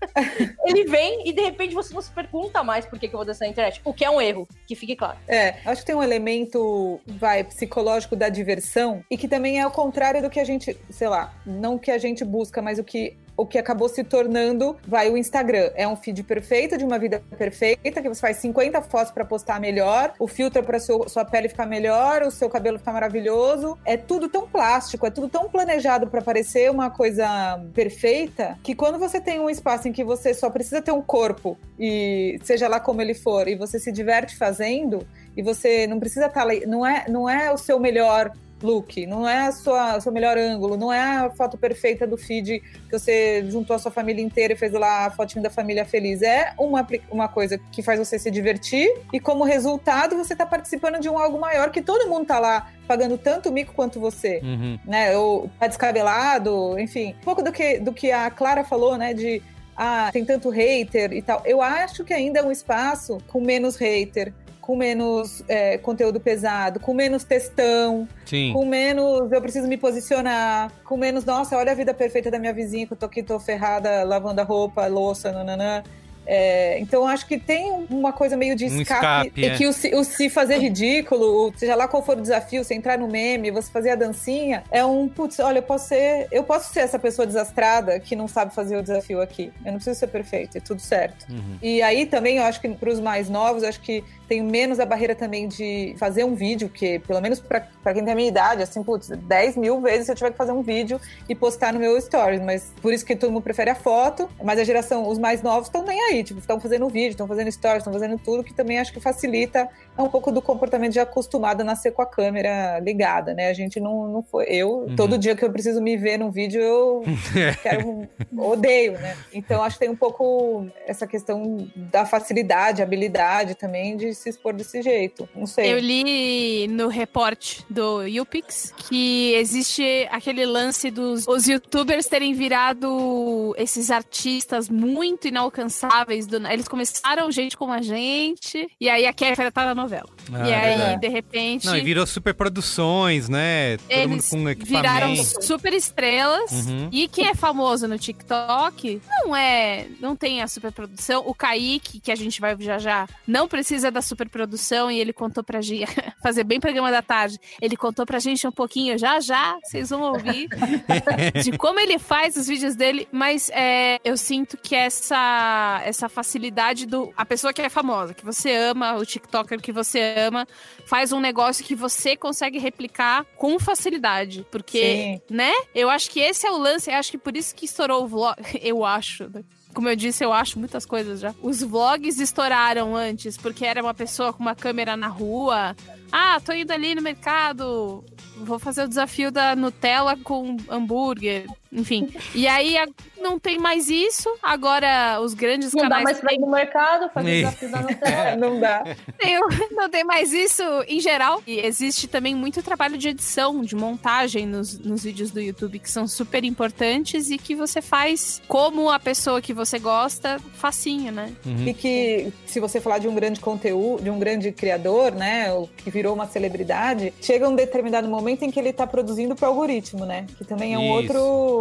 ele 0.65 0.85
vem 0.85 1.27
e 1.27 1.33
de 1.33 1.41
repente 1.41 1.73
você 1.73 1.93
não 1.93 2.01
se 2.01 2.11
pergunta 2.11 2.63
mais 2.63 2.85
por 2.85 2.99
que, 2.99 3.07
que 3.07 3.15
eu 3.15 3.17
vou 3.19 3.25
dançar 3.25 3.45
na 3.47 3.51
internet. 3.51 3.81
O 3.83 3.93
que 3.93 4.03
é 4.03 4.09
um 4.09 4.19
erro, 4.19 4.47
que 4.67 4.75
fique 4.75 4.95
claro. 4.95 5.17
É, 5.27 5.55
acho 5.65 5.81
que 5.81 5.87
tem 5.87 5.95
um 5.95 6.03
elemento, 6.03 6.99
vai, 7.07 7.43
psicológico 7.43 8.15
da 8.15 8.29
diversão 8.29 9.03
e 9.09 9.17
que 9.17 9.27
também 9.27 9.59
é 9.59 9.65
o 9.65 9.71
contrário 9.71 10.21
do 10.21 10.29
que 10.29 10.39
a 10.39 10.43
gente, 10.45 10.77
sei 10.89 11.07
lá, 11.07 11.33
não 11.45 11.75
o 11.75 11.79
que 11.79 11.91
a 11.91 11.97
gente 11.97 12.23
busca, 12.25 12.61
mas 12.61 12.79
o 12.79 12.83
que 12.83 13.17
o 13.39 13.45
que 13.45 13.57
acabou 13.57 13.87
se 13.87 14.03
tornando, 14.03 14.75
vai, 14.85 15.09
o 15.09 15.17
Instagram. 15.17 15.71
É 15.73 15.87
um 15.87 15.95
feed 15.95 16.23
perfeito 16.23 16.77
de 16.77 16.83
uma 16.83 16.99
vida 16.99 17.23
perfeita, 17.37 18.01
que 18.01 18.09
você 18.09 18.19
faz 18.19 18.35
50 18.35 18.81
fotos 18.81 19.13
para 19.13 19.23
postar 19.23 19.61
melhor, 19.61 20.11
o 20.19 20.27
filtro 20.27 20.61
para 20.61 20.77
sua 20.77 21.23
pele 21.23 21.47
ficar 21.47 21.65
melhor, 21.65 22.23
o 22.23 22.31
seu 22.31 22.49
cabelo 22.49 22.77
ficar 22.77 22.91
maravilhoso. 22.91 23.77
É 23.85 23.95
tudo 23.95 24.27
tão 24.27 24.45
plástico, 24.45 25.07
é 25.07 25.09
tudo 25.09 25.29
tão 25.29 25.49
planejado 25.49 26.07
para 26.07 26.21
parecer 26.21 26.69
uma 26.69 26.89
coisa 26.89 27.63
perfeita, 27.73 28.59
que 28.61 28.75
quando 28.75 28.99
você 28.99 29.21
tem 29.21 29.39
um 29.39 29.49
espaço 29.49 29.87
em 29.87 29.93
que 29.93 30.03
você 30.03 30.33
só 30.33 30.49
precisa 30.49 30.81
ter 30.81 30.91
um 30.91 31.01
corpo 31.01 31.57
e 31.79 32.37
seja 32.43 32.67
lá 32.67 32.77
como 32.81 33.01
ele 33.01 33.13
for, 33.13 33.47
e 33.47 33.55
você 33.55 33.79
se 33.79 33.89
diverte 33.89 34.35
fazendo, 34.35 35.07
e 35.37 35.41
você 35.41 35.87
não 35.87 35.97
precisa 35.97 36.25
estar 36.25 36.43
lá, 36.43 36.53
não 36.67 36.85
é, 36.85 37.05
não 37.07 37.29
é 37.29 37.53
o 37.53 37.57
seu 37.57 37.79
melhor 37.79 38.33
look, 38.61 39.05
não 39.05 39.27
é 39.27 39.47
a 39.47 39.51
sua 39.51 39.99
seu 39.99 40.11
melhor 40.11 40.37
ângulo, 40.37 40.77
não 40.77 40.91
é 40.91 41.01
a 41.01 41.29
foto 41.29 41.57
perfeita 41.57 42.05
do 42.05 42.17
feed 42.17 42.59
que 42.59 42.91
você 42.91 43.45
juntou 43.49 43.75
a 43.75 43.79
sua 43.79 43.91
família 43.91 44.23
inteira 44.23 44.53
e 44.53 44.55
fez 44.55 44.71
lá 44.73 45.05
a 45.05 45.11
fotinho 45.11 45.43
da 45.43 45.49
família 45.49 45.85
feliz. 45.85 46.21
É 46.21 46.53
uma, 46.57 46.85
uma 47.09 47.27
coisa 47.27 47.59
que 47.71 47.81
faz 47.81 47.99
você 47.99 48.17
se 48.19 48.29
divertir 48.29 48.89
e 49.13 49.19
como 49.19 49.43
resultado 49.43 50.15
você 50.17 50.35
tá 50.35 50.45
participando 50.45 50.99
de 50.99 51.09
um 51.09 51.17
algo 51.17 51.39
maior 51.39 51.71
que 51.71 51.81
todo 51.81 52.09
mundo 52.09 52.25
tá 52.25 52.39
lá 52.39 52.71
pagando 52.87 53.17
tanto 53.17 53.51
mico 53.51 53.73
quanto 53.73 53.99
você 53.99 54.39
Uhum. 54.43 54.79
né? 54.85 55.15
Ou 55.17 55.49
tá 55.59 55.67
descabelado, 55.67 56.77
enfim. 56.79 57.15
Um 57.21 57.23
pouco 57.23 57.43
do 57.43 57.51
que, 57.51 57.79
do 57.79 57.93
que 57.93 58.11
a 58.11 58.29
Clara 58.29 58.63
falou, 58.63 58.97
né? 58.97 59.13
De 59.13 59.41
ah, 59.75 60.09
tem 60.11 60.25
tanto 60.25 60.49
hater 60.49 61.13
e 61.13 61.21
tal. 61.21 61.41
Eu 61.45 61.61
acho 61.61 62.03
que 62.03 62.13
ainda 62.13 62.39
é 62.39 62.43
um 62.43 62.51
espaço 62.51 63.17
com 63.27 63.39
menos 63.39 63.75
hater, 63.77 64.33
com 64.69 64.75
menos 64.75 65.43
é, 65.47 65.79
conteúdo 65.79 66.19
pesado, 66.19 66.79
com 66.79 66.93
menos 66.93 67.23
textão, 67.23 68.07
Sim. 68.23 68.53
com 68.53 68.67
menos 68.67 69.31
eu 69.31 69.41
preciso 69.41 69.67
me 69.67 69.77
posicionar, 69.77 70.71
com 70.83 70.95
menos, 70.95 71.25
nossa, 71.25 71.57
olha 71.57 71.71
a 71.71 71.75
vida 71.75 71.91
perfeita 71.91 72.29
da 72.29 72.37
minha 72.37 72.53
vizinha 72.53 72.85
que 72.85 72.93
eu 72.93 72.97
tô 72.97 73.07
aqui, 73.07 73.23
tô 73.23 73.39
ferrada, 73.39 74.03
lavando 74.03 74.41
a 74.41 74.43
roupa, 74.43 74.85
louça, 74.85 75.31
nananã. 75.31 75.81
É, 76.31 76.77
então 76.79 77.07
acho 77.07 77.25
que 77.25 77.39
tem 77.39 77.87
uma 77.89 78.13
coisa 78.13 78.37
meio 78.37 78.55
de 78.55 78.65
Um 78.65 78.81
escape, 78.81 79.29
escape, 79.29 79.41
e 79.41 79.45
é. 79.45 79.57
que 79.57 79.65
o 79.65 79.73
se, 79.73 79.95
o 79.95 80.03
se 80.03 80.29
fazer 80.29 80.59
ridículo, 80.59 81.51
seja 81.57 81.73
lá 81.73 81.87
qual 81.87 82.05
for 82.05 82.19
o 82.19 82.21
desafio, 82.21 82.63
você 82.63 82.75
entrar 82.75 82.99
no 82.99 83.07
meme, 83.07 83.49
você 83.49 83.71
fazer 83.71 83.89
a 83.89 83.95
dancinha, 83.95 84.63
é 84.69 84.85
um 84.85 85.09
putz, 85.09 85.39
olha, 85.39 85.57
eu 85.57 85.63
posso 85.63 85.87
ser, 85.87 86.27
eu 86.31 86.43
posso 86.43 86.71
ser 86.71 86.81
essa 86.81 86.99
pessoa 86.99 87.25
desastrada 87.25 87.99
que 87.99 88.15
não 88.15 88.27
sabe 88.27 88.53
fazer 88.53 88.77
o 88.77 88.83
desafio 88.83 89.19
aqui. 89.19 89.51
Eu 89.65 89.71
não 89.71 89.79
preciso 89.79 89.99
ser 89.99 90.05
perfeito, 90.07 90.55
é 90.55 90.61
tudo 90.61 90.79
certo. 90.79 91.25
Uhum. 91.27 91.57
E 91.63 91.81
aí 91.81 92.05
também 92.05 92.37
eu 92.37 92.43
acho 92.43 92.61
que 92.61 92.69
para 92.69 92.91
os 92.91 92.99
mais 92.99 93.27
novos, 93.27 93.63
eu 93.63 93.69
acho 93.69 93.81
que 93.81 94.03
tem 94.27 94.43
menos 94.43 94.79
a 94.79 94.85
barreira 94.85 95.15
também 95.15 95.47
de 95.47 95.95
fazer 95.97 96.23
um 96.23 96.35
vídeo, 96.35 96.69
que 96.69 96.99
pelo 96.99 97.19
menos 97.19 97.39
para 97.39 97.61
quem 97.91 98.03
tem 98.03 98.13
a 98.13 98.15
minha 98.15 98.27
idade, 98.27 98.61
assim, 98.61 98.83
putz, 98.83 99.09
10 99.09 99.57
mil 99.57 99.81
vezes 99.81 100.05
se 100.05 100.11
eu 100.11 100.15
tiver 100.15 100.29
que 100.29 100.37
fazer 100.37 100.51
um 100.51 100.61
vídeo 100.61 101.01
e 101.27 101.33
postar 101.33 101.73
no 101.73 101.79
meu 101.79 101.99
stories, 101.99 102.39
mas 102.39 102.71
por 102.79 102.93
isso 102.93 103.03
que 103.03 103.15
todo 103.15 103.31
mundo 103.31 103.41
prefere 103.41 103.71
a 103.71 103.75
foto, 103.75 104.29
mas 104.43 104.59
a 104.59 104.63
geração, 104.63 105.09
os 105.09 105.17
mais 105.17 105.41
novos 105.41 105.67
estão 105.67 105.83
nem 105.83 105.99
aí, 105.99 106.18
tipo, 106.23 106.39
estão 106.39 106.59
fazendo 106.59 106.87
vídeo, 106.89 107.11
estão 107.11 107.27
fazendo 107.27 107.51
stories, 107.51 107.79
estão 107.79 107.93
fazendo 107.93 108.17
tudo, 108.17 108.43
que 108.43 108.53
também 108.53 108.79
acho 108.79 108.91
que 108.93 108.99
facilita 108.99 109.69
é 109.99 110.03
um 110.03 110.09
pouco 110.09 110.31
do 110.31 110.41
comportamento 110.41 110.93
de 110.93 110.99
acostumado 110.99 111.59
a 111.61 111.63
nascer 111.63 111.91
com 111.91 112.01
a 112.01 112.05
câmera 112.05 112.79
ligada, 112.79 113.33
né? 113.33 113.49
A 113.49 113.53
gente 113.53 113.79
não, 113.81 114.07
não 114.07 114.23
foi. 114.23 114.45
Eu, 114.45 114.69
Uhum. 114.79 114.95
todo 114.95 115.17
dia 115.17 115.35
que 115.35 115.43
eu 115.43 115.51
preciso 115.51 115.81
me 115.81 115.97
ver 115.97 116.17
num 116.17 116.31
vídeo, 116.31 116.61
eu 116.61 117.03
quero, 117.61 118.07
odeio, 118.37 118.93
né? 118.93 119.17
Então 119.33 119.61
acho 119.61 119.75
que 119.75 119.81
tem 119.81 119.89
um 119.89 119.95
pouco 119.95 120.65
essa 120.87 121.05
questão 121.05 121.67
da 121.75 122.05
facilidade, 122.05 122.81
habilidade 122.81 123.55
também 123.55 123.97
de 123.97 124.13
se 124.13 124.29
expor 124.29 124.53
desse 124.53 124.81
jeito. 124.81 125.27
Não 125.35 125.45
sei. 125.45 125.73
Eu 125.73 125.79
li 125.79 126.67
no 126.69 126.87
report 126.87 127.59
do 127.69 128.03
YouPix 128.03 128.73
que 128.77 129.33
existe 129.33 130.07
aquele 130.11 130.45
lance 130.45 130.89
dos 130.89 131.27
os 131.27 131.47
youtubers 131.47 132.07
terem 132.07 132.33
virado 132.33 133.53
esses 133.57 133.91
artistas 133.91 134.69
muito 134.69 135.27
inalcançáveis. 135.27 136.25
Do, 136.25 136.37
eles 136.47 136.67
começaram 136.69 137.29
gente 137.31 137.57
como 137.57 137.73
a 137.73 137.81
gente, 137.81 138.69
e 138.79 138.89
aí 138.89 139.05
a 139.05 139.11
Kéfera 139.11 139.51
tá 139.51 139.65
na 139.65 139.88
novela. 139.89 140.09
Ah, 140.31 140.47
e 140.47 140.53
aí, 140.53 140.77
verdade. 140.77 141.01
de 141.01 141.07
repente, 141.07 141.65
Não, 141.65 141.75
e 141.75 141.81
virou 141.81 142.05
super 142.05 142.33
produções, 142.33 143.27
né? 143.27 143.77
Todo 143.77 144.09
mundo 144.09 144.13
eles 144.13 144.29
com 144.29 144.43
viraram 144.65 145.13
equipamento. 145.13 145.43
super 145.43 145.73
estrelas. 145.73 146.51
Uhum. 146.51 146.89
E 146.91 147.07
quem 147.07 147.27
é 147.27 147.33
famoso 147.33 147.87
no 147.87 147.97
TikTok 147.97 149.01
não 149.23 149.35
é. 149.35 149.87
Não 149.99 150.15
tem 150.15 150.41
a 150.41 150.47
superprodução. 150.47 151.23
O 151.25 151.33
Kaique, 151.33 151.99
que 151.99 152.11
a 152.11 152.15
gente 152.15 152.39
vai 152.39 152.55
já 152.59 152.77
já, 152.77 153.07
não 153.27 153.47
precisa 153.47 153.89
da 153.89 154.01
superprodução. 154.01 154.91
E 154.91 154.99
ele 154.99 155.11
contou 155.11 155.43
pra 155.43 155.61
gente. 155.61 155.89
Fazer 156.21 156.43
bem 156.43 156.59
programa 156.59 156.91
da 156.91 157.01
tarde. 157.01 157.39
Ele 157.61 157.75
contou 157.75 158.05
pra 158.05 158.19
gente 158.19 158.45
um 158.47 158.51
pouquinho 158.51 158.97
já 158.97 159.19
já. 159.19 159.57
Vocês 159.63 159.89
vão 159.89 160.01
ouvir. 160.01 160.47
de 161.43 161.57
como 161.57 161.79
ele 161.79 161.97
faz 161.97 162.35
os 162.35 162.47
vídeos 162.47 162.75
dele. 162.75 163.07
Mas 163.11 163.49
é, 163.53 163.99
eu 164.03 164.15
sinto 164.15 164.57
que 164.57 164.75
essa, 164.75 165.81
essa 165.83 166.07
facilidade 166.07 166.85
do. 166.85 167.11
A 167.17 167.25
pessoa 167.25 167.51
que 167.51 167.61
é 167.61 167.69
famosa, 167.69 168.13
que 168.13 168.23
você 168.23 168.53
ama, 168.53 168.95
o 168.95 169.05
TikToker 169.05 169.59
que 169.59 169.68
você 169.71 170.15
ama, 170.17 170.47
faz 170.85 171.11
um 171.11 171.19
negócio 171.19 171.63
que 171.63 171.75
você 171.75 172.15
consegue 172.15 172.57
replicar 172.59 173.25
com 173.37 173.59
facilidade. 173.59 174.45
Porque, 174.51 175.21
Sim. 175.27 175.35
né? 175.35 175.51
Eu 175.73 175.89
acho 175.89 176.09
que 176.09 176.19
esse 176.19 176.45
é 176.47 176.51
o 176.51 176.57
lance. 176.57 176.89
Eu 176.89 176.95
acho 176.97 177.11
que 177.11 177.17
por 177.17 177.35
isso 177.35 177.55
que 177.55 177.65
estourou 177.65 178.03
o 178.03 178.07
vlog. 178.07 178.35
Eu 178.61 178.83
acho. 178.85 179.29
né? 179.29 179.43
Como 179.73 179.87
eu 179.87 179.95
disse, 179.95 180.23
eu 180.25 180.33
acho 180.33 180.57
muitas 180.57 180.83
coisas 180.83 181.19
já. 181.19 181.33
Os 181.43 181.61
vlogs 181.61 182.19
estouraram 182.19 182.95
antes, 182.95 183.37
porque 183.37 183.63
era 183.65 183.81
uma 183.83 183.93
pessoa 183.93 184.33
com 184.33 184.41
uma 184.41 184.55
câmera 184.55 184.97
na 184.97 185.07
rua. 185.07 185.75
Ah, 186.11 186.39
tô 186.43 186.51
indo 186.53 186.71
ali 186.71 186.95
no 186.95 187.01
mercado, 187.03 188.03
vou 188.37 188.57
fazer 188.57 188.83
o 188.83 188.87
desafio 188.87 189.31
da 189.31 189.55
Nutella 189.55 190.17
com 190.17 190.57
hambúrguer. 190.67 191.45
Enfim. 191.71 192.09
E 192.33 192.47
aí 192.47 192.77
a- 192.77 192.87
não 193.21 193.37
tem 193.39 193.59
mais 193.59 193.89
isso. 193.89 194.29
Agora 194.41 195.19
os 195.21 195.33
grandes 195.33 195.73
Não 195.73 195.83
dá 195.83 195.89
canais 195.89 196.03
mais 196.03 196.19
pra 196.19 196.33
ir 196.33 196.39
no 196.39 196.49
mercado, 196.49 197.09
fazer 197.13 197.31
desafio 197.37 197.71
da 197.71 197.81
Nutella. 197.81 198.35
Não 198.35 198.59
dá. 198.59 198.83
tem, 199.17 199.39
não 199.71 199.89
tem 199.89 200.03
mais 200.03 200.33
isso 200.33 200.63
em 200.87 200.99
geral. 200.99 201.41
E 201.45 201.59
existe 201.59 202.07
também 202.07 202.33
muito 202.33 202.63
trabalho 202.63 202.97
de 202.97 203.09
edição, 203.09 203.61
de 203.61 203.75
montagem 203.75 204.45
nos, 204.45 204.79
nos 204.79 205.03
vídeos 205.03 205.31
do 205.31 205.39
YouTube, 205.39 205.79
que 205.79 205.89
são 205.91 206.07
super 206.07 206.43
importantes 206.43 207.29
e 207.29 207.37
que 207.37 207.53
você 207.55 207.81
faz 207.81 208.41
como 208.47 208.89
a 208.89 208.99
pessoa 208.99 209.41
que 209.41 209.53
você 209.53 209.77
gosta, 209.77 210.39
facinho, 210.55 211.11
né? 211.11 211.31
E 211.65 211.73
que, 211.73 212.31
se 212.45 212.59
você 212.59 212.81
falar 212.81 212.97
de 212.99 213.07
um 213.07 213.13
grande 213.13 213.39
conteúdo, 213.39 214.01
de 214.03 214.09
um 214.09 214.17
grande 214.17 214.51
criador, 214.51 215.11
né, 215.13 215.53
o 215.53 215.67
que 215.67 215.89
virou 215.91 216.13
uma 216.15 216.25
celebridade, 216.27 217.13
chega 217.21 217.47
um 217.47 217.55
determinado 217.55 218.07
momento 218.07 218.43
em 218.43 218.51
que 218.51 218.59
ele 218.59 218.73
tá 218.73 218.87
produzindo 218.87 219.35
pro 219.35 219.47
algoritmo, 219.47 220.05
né? 220.05 220.25
Que 220.37 220.43
também 220.45 220.73
é 220.73 220.77
um 220.77 220.83
Isso. 220.83 220.93
outro. 220.93 221.58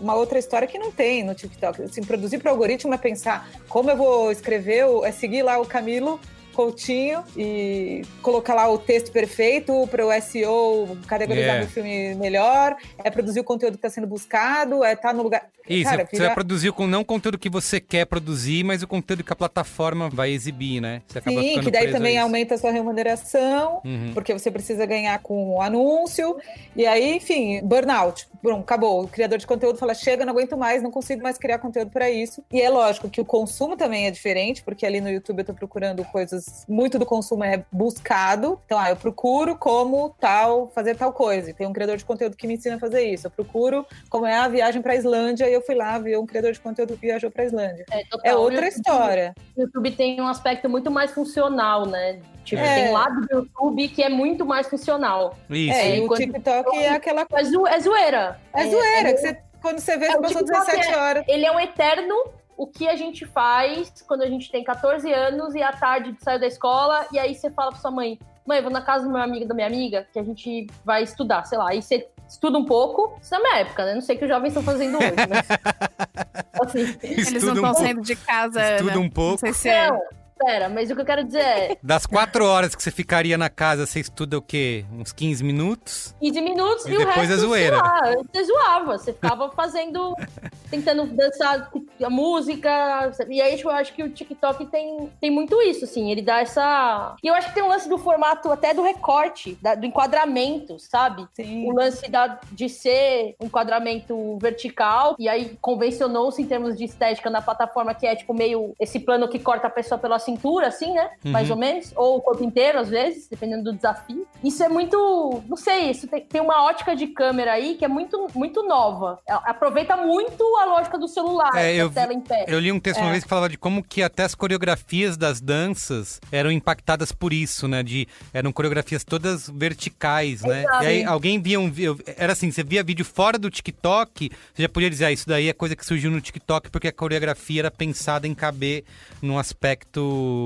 Uma 0.00 0.14
outra 0.14 0.38
história 0.38 0.66
que 0.66 0.78
não 0.78 0.90
tem 0.90 1.22
no 1.22 1.34
TikTok. 1.34 1.82
Assim, 1.82 2.02
produzir 2.02 2.38
pro 2.38 2.50
algoritmo 2.50 2.92
é 2.94 2.98
pensar 2.98 3.48
como 3.68 3.90
eu 3.90 3.96
vou 3.96 4.30
escrever, 4.32 4.84
o- 4.86 5.04
é 5.04 5.12
seguir 5.12 5.42
lá 5.42 5.58
o 5.60 5.66
Camilo 5.66 6.18
Coutinho 6.54 7.22
e 7.36 8.02
colocar 8.22 8.54
lá 8.54 8.68
o 8.70 8.78
texto 8.78 9.10
perfeito 9.12 9.86
para 9.90 10.06
o 10.06 10.10
SEO 10.22 10.96
categorizar 11.06 11.44
Yeah. 11.44 11.60
meu 11.64 11.68
filme 11.68 12.14
melhor, 12.14 12.76
é 13.02 13.10
produzir 13.10 13.40
o 13.40 13.44
conteúdo 13.44 13.72
que 13.74 13.78
está 13.78 13.90
sendo 13.90 14.06
buscado, 14.06 14.82
é 14.84 14.92
estar 14.94 15.12
no 15.12 15.22
lugar. 15.22 15.46
Isso, 15.68 15.88
Cara, 15.90 16.04
você 16.04 16.10
vira- 16.16 16.26
vai 16.26 16.34
produzir 16.34 16.72
com, 16.72 16.86
não 16.86 17.00
o 17.00 17.04
conteúdo 17.04 17.38
que 17.38 17.48
você 17.48 17.80
quer 17.80 18.04
produzir, 18.04 18.62
mas 18.64 18.82
o 18.82 18.86
conteúdo 18.86 19.24
que 19.24 19.32
a 19.32 19.36
plataforma 19.36 20.10
vai 20.10 20.30
exibir, 20.30 20.78
né? 20.80 21.00
Você 21.08 21.18
acaba 21.18 21.40
Sim, 21.40 21.60
que 21.60 21.70
daí 21.70 21.88
a 21.88 21.92
também 21.92 22.14
isso. 22.16 22.22
aumenta 22.22 22.54
a 22.54 22.58
sua 22.58 22.70
remuneração, 22.70 23.80
Uhum. 23.84 24.10
porque 24.12 24.32
você 24.32 24.50
precisa 24.50 24.84
ganhar 24.86 25.18
com 25.20 25.56
o 25.56 25.62
anúncio. 25.62 26.36
E 26.76 26.86
aí, 26.86 27.16
enfim, 27.16 27.60
burnout. 27.62 28.26
Bom, 28.42 28.60
acabou. 28.60 29.04
O 29.04 29.08
criador 29.08 29.38
de 29.38 29.46
conteúdo 29.46 29.78
fala: 29.78 29.94
chega, 29.94 30.24
não 30.26 30.32
aguento 30.32 30.56
mais, 30.56 30.82
não 30.82 30.90
consigo 30.90 31.22
mais 31.22 31.38
criar 31.38 31.58
conteúdo 31.58 31.90
para 31.90 32.10
isso. 32.10 32.44
E 32.52 32.60
é 32.60 32.68
lógico 32.68 33.08
que 33.08 33.20
o 33.20 33.24
consumo 33.24 33.74
também 33.76 34.06
é 34.06 34.10
diferente, 34.10 34.62
porque 34.62 34.84
ali 34.84 35.00
no 35.00 35.10
YouTube 35.10 35.38
eu 35.40 35.44
tô 35.46 35.54
procurando 35.54 36.04
coisas. 36.04 36.43
Muito 36.68 36.98
do 36.98 37.06
consumo 37.06 37.44
é 37.44 37.64
buscado. 37.70 38.58
Então, 38.66 38.78
ah, 38.78 38.90
eu 38.90 38.96
procuro 38.96 39.56
como 39.56 40.10
tal, 40.20 40.70
fazer 40.74 40.96
tal 40.96 41.12
coisa. 41.12 41.50
E 41.50 41.54
tem 41.54 41.66
um 41.66 41.72
criador 41.72 41.96
de 41.96 42.04
conteúdo 42.04 42.36
que 42.36 42.46
me 42.46 42.54
ensina 42.54 42.76
a 42.76 42.78
fazer 42.78 43.02
isso. 43.04 43.26
Eu 43.26 43.30
procuro 43.30 43.86
como 44.10 44.26
é 44.26 44.36
a 44.36 44.48
viagem 44.48 44.80
para 44.82 44.94
Islândia 44.94 45.48
e 45.48 45.52
eu 45.54 45.62
fui 45.62 45.74
lá 45.74 45.98
ver 45.98 46.18
um 46.18 46.26
criador 46.26 46.52
de 46.52 46.60
conteúdo 46.60 46.94
que 46.96 47.06
viajou 47.06 47.30
para 47.30 47.44
Islândia. 47.44 47.84
É, 47.90 48.04
total. 48.04 48.20
É 48.24 48.34
O 48.34 48.40
outra 48.40 48.66
YouTube- 48.66 48.74
história. 48.76 49.34
O 49.56 49.60
YouTube 49.62 49.90
tem 49.92 50.20
um 50.20 50.26
aspecto 50.26 50.68
muito 50.68 50.90
mais 50.90 51.10
funcional, 51.12 51.86
né? 51.86 52.20
Tipo, 52.44 52.62
É. 52.62 52.74
tem 52.74 52.88
um 52.90 52.92
lado 52.92 53.20
do 53.22 53.34
YouTube 53.36 53.88
que 53.88 54.02
é 54.02 54.08
muito 54.08 54.44
mais 54.44 54.66
funcional. 54.68 55.36
Isso. 55.48 55.72
É, 55.78 55.96
e 55.96 56.00
o 56.00 56.04
enquanto- 56.04 56.20
TikTok 56.20 56.76
é 56.76 56.88
aquela 56.90 57.26
É, 57.32 57.44
zo- 57.44 57.66
é 57.66 57.80
zoeira. 57.80 58.40
É 58.52 58.68
zoeira, 58.68 59.12
que 59.14 59.18
você, 59.18 59.38
quando 59.62 59.78
você 59.78 59.96
vê, 59.96 60.06
É, 60.06 60.10
você 60.12 60.18
o 60.18 60.20
passou 60.22 60.44
TikTok 60.44 60.66
17 60.66 60.94
horas. 60.94 61.24
Ele 61.26 61.46
é 61.46 61.50
um 61.52 61.58
eterno 61.60 62.14
o 62.56 62.66
que 62.66 62.88
a 62.88 62.96
gente 62.96 63.26
faz 63.26 63.92
quando 64.06 64.22
a 64.22 64.28
gente 64.28 64.50
tem 64.50 64.62
14 64.62 65.12
anos 65.12 65.54
e 65.54 65.62
à 65.62 65.72
tarde 65.72 66.14
saiu 66.20 66.40
da 66.40 66.46
escola 66.46 67.06
e 67.12 67.18
aí 67.18 67.34
você 67.34 67.50
fala 67.50 67.70
pra 67.70 67.80
sua 67.80 67.90
mãe, 67.90 68.18
mãe, 68.46 68.58
eu 68.58 68.62
vou 68.62 68.72
na 68.72 68.82
casa 68.82 69.04
do 69.04 69.10
meu 69.10 69.20
amigo 69.20 69.46
da 69.46 69.54
minha 69.54 69.66
amiga 69.66 70.06
que 70.12 70.18
a 70.18 70.22
gente 70.22 70.66
vai 70.84 71.02
estudar, 71.02 71.44
sei 71.44 71.58
lá. 71.58 71.70
Aí 71.70 71.82
você 71.82 72.08
estuda 72.28 72.58
um 72.58 72.64
pouco, 72.64 73.18
isso 73.20 73.34
é 73.34 73.38
minha 73.38 73.58
época, 73.58 73.84
né? 73.84 73.94
Não 73.94 74.00
sei 74.00 74.16
o 74.16 74.18
que 74.18 74.24
os 74.24 74.30
jovens 74.30 74.48
estão 74.48 74.62
fazendo 74.62 74.96
hoje, 74.98 75.14
mas... 75.28 75.48
assim, 76.62 76.98
Eles 77.02 77.42
não 77.42 77.50
um 77.50 77.54
estão 77.54 77.64
pouco. 77.64 77.80
saindo 77.80 78.00
de 78.02 78.16
casa. 78.16 78.74
Estuda 78.74 78.92
Ana. 78.92 79.00
um 79.00 79.10
pouco. 79.10 79.32
Não 79.32 79.38
sei 79.38 79.52
se 79.52 79.68
é. 79.68 79.90
não, 79.90 80.00
pera, 80.38 80.68
mas 80.68 80.90
o 80.90 80.94
que 80.94 81.00
eu 81.00 81.04
quero 81.04 81.24
dizer 81.24 81.38
é 81.40 81.76
Das 81.82 82.06
quatro 82.06 82.44
horas 82.44 82.74
que 82.74 82.82
você 82.82 82.90
ficaria 82.90 83.36
na 83.38 83.48
casa, 83.48 83.86
você 83.86 84.00
estuda 84.00 84.38
o 84.38 84.42
quê? 84.42 84.84
Uns 84.92 85.12
15 85.12 85.42
minutos? 85.44 86.14
15 86.20 86.40
minutos 86.40 86.86
E 86.86 86.90
e, 86.92 86.94
o 86.96 86.98
depois 86.98 87.28
resto, 87.28 87.32
é 87.34 87.36
zoeira. 87.36 87.76
sei 87.76 87.82
lá, 87.82 88.22
você 88.32 88.44
zoava, 88.44 88.98
você 88.98 89.12
ficava 89.12 89.50
fazendo, 89.52 90.14
tentando 90.70 91.06
dançar 91.06 91.70
a 92.02 92.10
música, 92.10 93.12
e 93.28 93.40
aí 93.40 93.56
tipo, 93.56 93.68
eu 93.68 93.74
acho 93.74 93.92
que 93.94 94.02
o 94.02 94.10
TikTok 94.10 94.66
tem, 94.66 95.10
tem 95.20 95.30
muito 95.30 95.60
isso, 95.62 95.84
assim, 95.84 96.10
ele 96.10 96.22
dá 96.22 96.40
essa... 96.40 97.14
E 97.22 97.26
eu 97.26 97.34
acho 97.34 97.48
que 97.48 97.54
tem 97.54 97.62
um 97.62 97.68
lance 97.68 97.88
do 97.88 97.98
formato 97.98 98.50
até 98.50 98.74
do 98.74 98.82
recorte, 98.82 99.56
da- 99.62 99.74
do 99.74 99.86
enquadramento, 99.86 100.78
sabe? 100.78 101.26
Sim. 101.34 101.66
O 101.70 101.74
lance 101.74 102.10
da, 102.10 102.38
de 102.52 102.68
ser 102.68 103.34
um 103.40 103.46
enquadramento 103.46 104.38
vertical, 104.40 105.16
e 105.18 105.28
aí 105.28 105.56
convencionou-se 105.60 106.40
em 106.40 106.46
termos 106.46 106.76
de 106.76 106.84
estética 106.84 107.30
na 107.30 107.40
plataforma, 107.42 107.94
que 107.94 108.06
é 108.06 108.14
tipo 108.16 108.34
meio 108.34 108.74
esse 108.80 108.98
plano 109.00 109.28
que 109.28 109.38
corta 109.38 109.66
a 109.66 109.70
pessoa 109.70 109.98
pela 109.98 110.18
cintura, 110.24 110.68
assim, 110.68 110.92
né? 110.92 111.10
Mais 111.24 111.50
ou 111.50 111.56
menos. 111.56 111.92
Ou 111.96 112.16
o 112.18 112.20
corpo 112.20 112.42
inteiro, 112.44 112.78
às 112.80 112.88
vezes, 112.88 113.28
dependendo 113.28 113.64
do 113.64 113.72
desafio. 113.72 114.26
Isso 114.42 114.62
é 114.62 114.68
muito. 114.68 115.42
Não 115.48 115.56
sei, 115.56 115.90
isso 115.90 116.06
tem, 116.08 116.20
tem 116.22 116.40
uma 116.40 116.64
ótica 116.64 116.94
de 116.96 117.06
câmera 117.08 117.52
aí 117.52 117.74
que 117.74 117.84
é 117.84 117.88
muito, 117.88 118.26
muito 118.34 118.62
nova. 118.62 119.18
A- 119.28 119.50
Aproveita 119.50 119.96
muito 119.96 120.42
a 120.58 120.64
lógica 120.64 120.98
do 120.98 121.06
celular, 121.08 121.50
É, 121.56 121.74
eu 121.76 121.90
tela 121.90 122.12
em 122.12 122.20
pé. 122.20 122.44
Eu 122.48 122.58
li 122.58 122.72
um 122.72 122.80
texto 122.80 123.00
uma 123.00 123.08
É. 123.08 123.10
vez 123.12 123.22
que 123.22 123.28
falava 123.28 123.48
de 123.48 123.56
como 123.58 123.82
que 123.82 124.02
até 124.02 124.24
as 124.24 124.34
coreografias 124.34 125.16
das 125.16 125.40
danças 125.40 126.20
eram 126.32 126.50
impactadas 126.50 127.12
por 127.12 127.32
isso, 127.32 127.68
né? 127.68 127.82
De 127.82 128.06
eram 128.32 128.52
coreografias 128.52 129.04
todas 129.04 129.48
verticais, 129.48 130.42
né? 130.42 130.60
Exato. 130.62 130.84
E 130.84 130.86
aí 130.86 131.04
alguém 131.04 131.40
via 131.40 131.60
um 131.60 131.72
era 132.16 132.32
assim, 132.32 132.50
você 132.50 132.62
via 132.62 132.82
vídeo 132.82 133.04
fora 133.04 133.38
do 133.38 133.50
TikTok, 133.50 134.30
você 134.54 134.62
já 134.62 134.68
podia 134.68 134.90
dizer, 134.90 135.06
ah, 135.06 135.12
isso 135.12 135.28
daí 135.28 135.48
é 135.48 135.52
coisa 135.52 135.76
que 135.76 135.84
surgiu 135.84 136.10
no 136.10 136.20
TikTok 136.20 136.70
porque 136.70 136.88
a 136.88 136.92
coreografia 136.92 137.62
era 137.62 137.70
pensada 137.70 138.26
em 138.26 138.34
caber 138.34 138.84
num 139.22 139.38
aspecto 139.38 140.00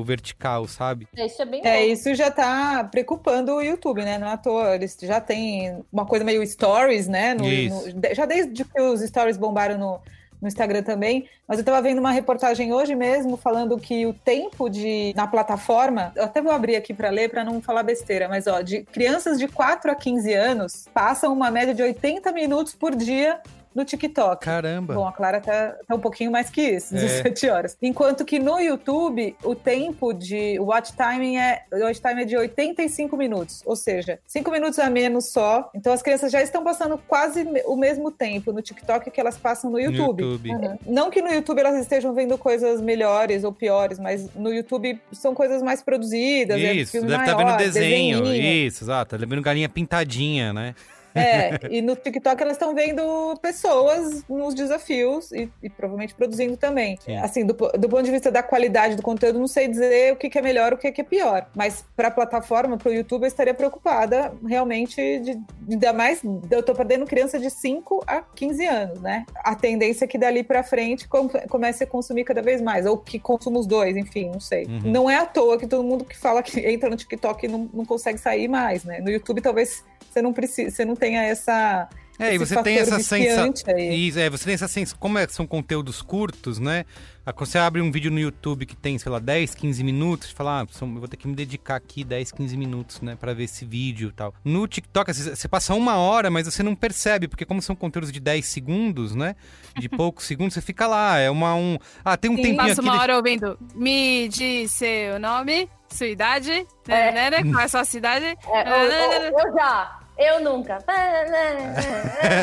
vertical, 0.04 0.66
sabe? 0.66 1.06
É, 1.16 1.26
Isso 1.26 1.40
é 1.42 1.44
bem 1.44 1.60
É, 1.64 1.80
novo. 1.80 1.92
isso 1.92 2.14
já 2.14 2.30
tá 2.30 2.84
preocupando 2.90 3.54
o 3.54 3.62
YouTube, 3.62 4.02
né? 4.04 4.18
Não 4.18 4.26
é 4.28 4.32
à 4.32 4.36
toa. 4.36 4.74
Eles 4.74 4.96
já 5.00 5.20
têm 5.20 5.82
uma 5.92 6.06
coisa 6.06 6.24
meio 6.24 6.46
stories, 6.46 7.08
né? 7.08 7.34
No- 7.34 7.44
Isso. 7.46 7.94
no- 7.94 8.14
já 8.14 8.26
desde 8.26 8.64
que 8.64 8.80
os 8.80 9.00
stories 9.00 9.36
bombaram 9.36 9.78
no, 9.78 10.00
no 10.40 10.46
Instagram 10.48 10.82
também. 10.82 11.28
Mas 11.46 11.58
eu 11.58 11.64
tava 11.64 11.80
vendo 11.82 11.98
uma 11.98 12.10
reportagem 12.12 12.72
hoje 12.72 12.94
mesmo 12.94 13.36
falando 13.36 13.78
que 13.78 14.06
o 14.06 14.12
tempo 14.12 14.68
de 14.68 15.12
na 15.16 15.26
plataforma, 15.26 16.12
eu 16.14 16.24
até 16.24 16.40
vou 16.42 16.52
abrir 16.52 16.76
aqui 16.76 16.92
para 16.94 17.10
ler 17.10 17.28
para 17.30 17.42
não 17.44 17.60
falar 17.60 17.82
besteira, 17.82 18.28
mas 18.28 18.46
ó, 18.46 18.60
de 18.60 18.82
crianças 18.84 19.38
de 19.38 19.48
4 19.48 19.90
a 19.90 19.94
15 19.94 20.32
anos 20.34 20.86
passam 20.92 21.32
uma 21.32 21.50
média 21.50 21.74
de 21.74 21.82
80 21.82 22.30
minutos 22.32 22.74
por 22.74 22.94
dia 22.94 23.40
no 23.74 23.84
TikTok. 23.84 24.44
Caramba. 24.44 24.94
Bom, 24.94 25.06
a 25.06 25.12
Clara 25.12 25.40
tá, 25.40 25.76
tá 25.86 25.94
um 25.94 26.00
pouquinho 26.00 26.30
mais 26.30 26.50
que 26.50 26.60
isso, 26.62 26.94
É. 26.96 26.98
17 27.00 27.48
horas. 27.48 27.76
Enquanto 27.80 28.24
que 28.24 28.38
no 28.38 28.58
YouTube, 28.58 29.36
o 29.44 29.54
tempo 29.54 30.12
de 30.12 30.58
o 30.58 30.64
watch 30.64 30.92
time 30.92 31.36
é, 31.36 31.62
o 31.72 31.76
watch 31.84 32.00
time 32.00 32.22
é 32.22 32.24
de 32.24 32.36
85 32.36 33.16
minutos, 33.16 33.62
ou 33.64 33.76
seja, 33.76 34.18
5 34.26 34.50
minutos 34.50 34.78
a 34.78 34.88
menos 34.90 35.30
só. 35.30 35.70
Então 35.74 35.92
as 35.92 36.02
crianças 36.02 36.32
já 36.32 36.42
estão 36.42 36.62
passando 36.64 36.98
quase 37.06 37.46
o 37.66 37.76
mesmo 37.76 38.10
tempo 38.10 38.52
no 38.52 38.60
TikTok 38.62 39.10
que 39.10 39.20
elas 39.20 39.36
passam 39.36 39.70
no 39.70 39.78
YouTube. 39.78 40.22
YouTube. 40.22 40.50
Uhum. 40.50 40.78
Não 40.86 41.10
que 41.10 41.22
no 41.22 41.32
YouTube 41.32 41.60
elas 41.60 41.78
estejam 41.80 42.12
vendo 42.14 42.36
coisas 42.38 42.80
melhores 42.80 43.44
ou 43.44 43.52
piores, 43.52 43.98
mas 43.98 44.32
no 44.34 44.52
YouTube 44.52 45.00
são 45.12 45.34
coisas 45.34 45.62
mais 45.62 45.82
produzidas. 45.82 46.56
é 46.60 46.72
Isso, 46.72 46.92
filme 46.92 47.08
deve 47.08 47.22
estar 47.22 47.34
maior, 47.36 47.48
vendo 47.56 47.58
desenho. 47.58 48.22
desenhinho. 48.22 48.66
Isso, 48.66 48.84
exato. 48.84 49.18
Tá 49.18 49.24
vendo 49.26 49.42
galinha 49.42 49.68
pintadinha, 49.68 50.52
né? 50.52 50.74
É, 51.18 51.58
e 51.70 51.82
no 51.82 51.96
TikTok 51.96 52.42
elas 52.42 52.54
estão 52.54 52.74
vendo 52.74 53.36
pessoas 53.40 54.24
nos 54.28 54.54
desafios 54.54 55.32
e, 55.32 55.50
e 55.62 55.68
provavelmente 55.68 56.14
produzindo 56.14 56.56
também. 56.56 56.98
Sim. 57.04 57.16
Assim, 57.16 57.44
do, 57.44 57.54
do 57.54 57.88
ponto 57.88 58.02
de 58.02 58.10
vista 58.10 58.30
da 58.30 58.42
qualidade 58.42 58.94
do 58.96 59.02
conteúdo, 59.02 59.38
não 59.38 59.46
sei 59.48 59.68
dizer 59.68 60.12
o 60.12 60.16
que, 60.16 60.28
que 60.30 60.38
é 60.38 60.42
melhor, 60.42 60.72
o 60.72 60.76
que, 60.78 60.90
que 60.92 61.00
é 61.00 61.04
pior. 61.04 61.46
Mas 61.54 61.84
para 61.96 62.08
a 62.08 62.10
plataforma, 62.10 62.76
para 62.76 62.90
o 62.90 62.94
YouTube, 62.94 63.22
eu 63.22 63.28
estaria 63.28 63.54
preocupada 63.54 64.32
realmente 64.46 65.18
de, 65.20 65.38
ainda 65.70 65.92
mais. 65.92 66.20
Eu 66.50 66.62
tô 66.62 66.74
perdendo 66.74 67.06
criança 67.06 67.38
de 67.38 67.50
5 67.50 68.04
a 68.06 68.22
15 68.22 68.64
anos, 68.66 69.00
né? 69.00 69.24
A 69.36 69.54
tendência 69.54 70.04
é 70.04 70.08
que 70.08 70.18
dali 70.18 70.42
para 70.42 70.62
frente 70.62 71.08
com- 71.08 71.28
comece 71.48 71.84
a 71.84 71.86
consumir 71.86 72.24
cada 72.24 72.42
vez 72.42 72.60
mais, 72.60 72.86
ou 72.86 72.96
que 72.98 73.18
consuma 73.18 73.58
os 73.58 73.66
dois, 73.66 73.96
enfim, 73.96 74.30
não 74.32 74.40
sei. 74.40 74.64
Uhum. 74.66 74.80
Não 74.84 75.10
é 75.10 75.16
à 75.16 75.26
toa 75.26 75.58
que 75.58 75.66
todo 75.66 75.82
mundo 75.82 76.04
que 76.04 76.16
fala 76.16 76.42
que 76.42 76.60
entra 76.60 76.88
no 76.90 76.96
TikTok 76.96 77.48
não, 77.48 77.68
não 77.72 77.84
consegue 77.84 78.18
sair 78.18 78.48
mais, 78.48 78.84
né? 78.84 79.00
No 79.00 79.10
YouTube, 79.10 79.40
talvez 79.40 79.84
você 80.18 80.22
não 80.22 80.32
precisa, 80.32 80.70
você 80.70 80.84
não 80.84 80.96
tenha 80.96 81.22
essa 81.22 81.88
É, 82.18 82.34
e 82.34 82.38
você 82.38 82.60
tem 82.62 82.78
essa 82.78 82.98
sensação. 82.98 83.52
Isso, 83.78 84.18
é, 84.18 84.28
você 84.28 84.44
tem 84.44 84.54
essa 84.54 84.66
sensação. 84.66 84.98
Como 84.98 85.16
é- 85.18 85.28
são 85.28 85.46
conteúdos 85.46 86.02
curtos, 86.02 86.58
né? 86.58 86.84
Ah, 87.24 87.32
Quando 87.32 87.48
você 87.50 87.58
abre 87.58 87.80
um 87.82 87.92
vídeo 87.92 88.10
no 88.10 88.18
YouTube 88.18 88.64
que 88.66 88.74
tem, 88.74 88.98
sei 88.98 89.12
lá, 89.12 89.18
10, 89.20 89.54
15 89.54 89.84
minutos, 89.84 90.28
você 90.30 90.34
fala, 90.34 90.62
ah, 90.62 90.66
são- 90.70 90.88
eu 90.88 90.98
vou 90.98 91.06
ter 91.06 91.16
que 91.18 91.28
me 91.28 91.34
dedicar 91.36 91.76
aqui 91.76 92.02
10, 92.02 92.32
15 92.32 92.56
minutos, 92.56 93.00
né, 93.02 93.16
pra 93.20 93.34
ver 93.34 93.44
esse 93.44 93.64
vídeo 93.66 94.08
e 94.08 94.12
tal. 94.12 94.34
No 94.44 94.66
TikTok, 94.66 95.12
você 95.14 95.36
você 95.36 95.46
passa 95.46 95.74
uma 95.74 95.96
hora, 95.98 96.28
mas 96.30 96.46
você 96.46 96.62
não 96.62 96.74
percebe, 96.74 97.28
porque 97.28 97.44
como 97.44 97.60
são 97.62 97.76
conteúdos 97.76 98.10
de 98.10 98.18
10 98.18 98.46
segundos, 98.46 99.14
né? 99.14 99.36
De 99.76 99.88
poucos 100.02 100.24
segundos, 100.24 100.54
você 100.54 100.60
fica 100.62 100.86
lá. 100.88 101.18
É 101.18 101.30
uma. 101.30 101.54
Um... 101.54 101.78
Ah, 102.04 102.16
tem 102.16 102.30
um 102.30 102.36
Sim, 102.36 102.42
tempinho 102.42 102.56
Passa 102.68 102.80
aqui. 102.80 102.88
uma 102.90 102.98
hora 103.00 103.16
ouvindo. 103.16 103.56
Me 103.76 104.26
diz 104.28 104.72
seu 104.72 105.20
nome, 105.20 105.68
sua 105.90 106.06
idade, 106.08 106.66
É. 106.88 107.12
né, 107.12 107.30
né, 107.30 107.42
qual 107.44 107.60
é 107.60 107.64
a 107.64 107.68
sua 107.68 107.84
cidade. 107.84 108.24
É, 108.24 108.34
eu, 108.68 108.90
eu- 108.90 109.38
eu 109.38 109.52
já. 109.54 109.97
Eu 110.18 110.40
nunca. 110.40 110.78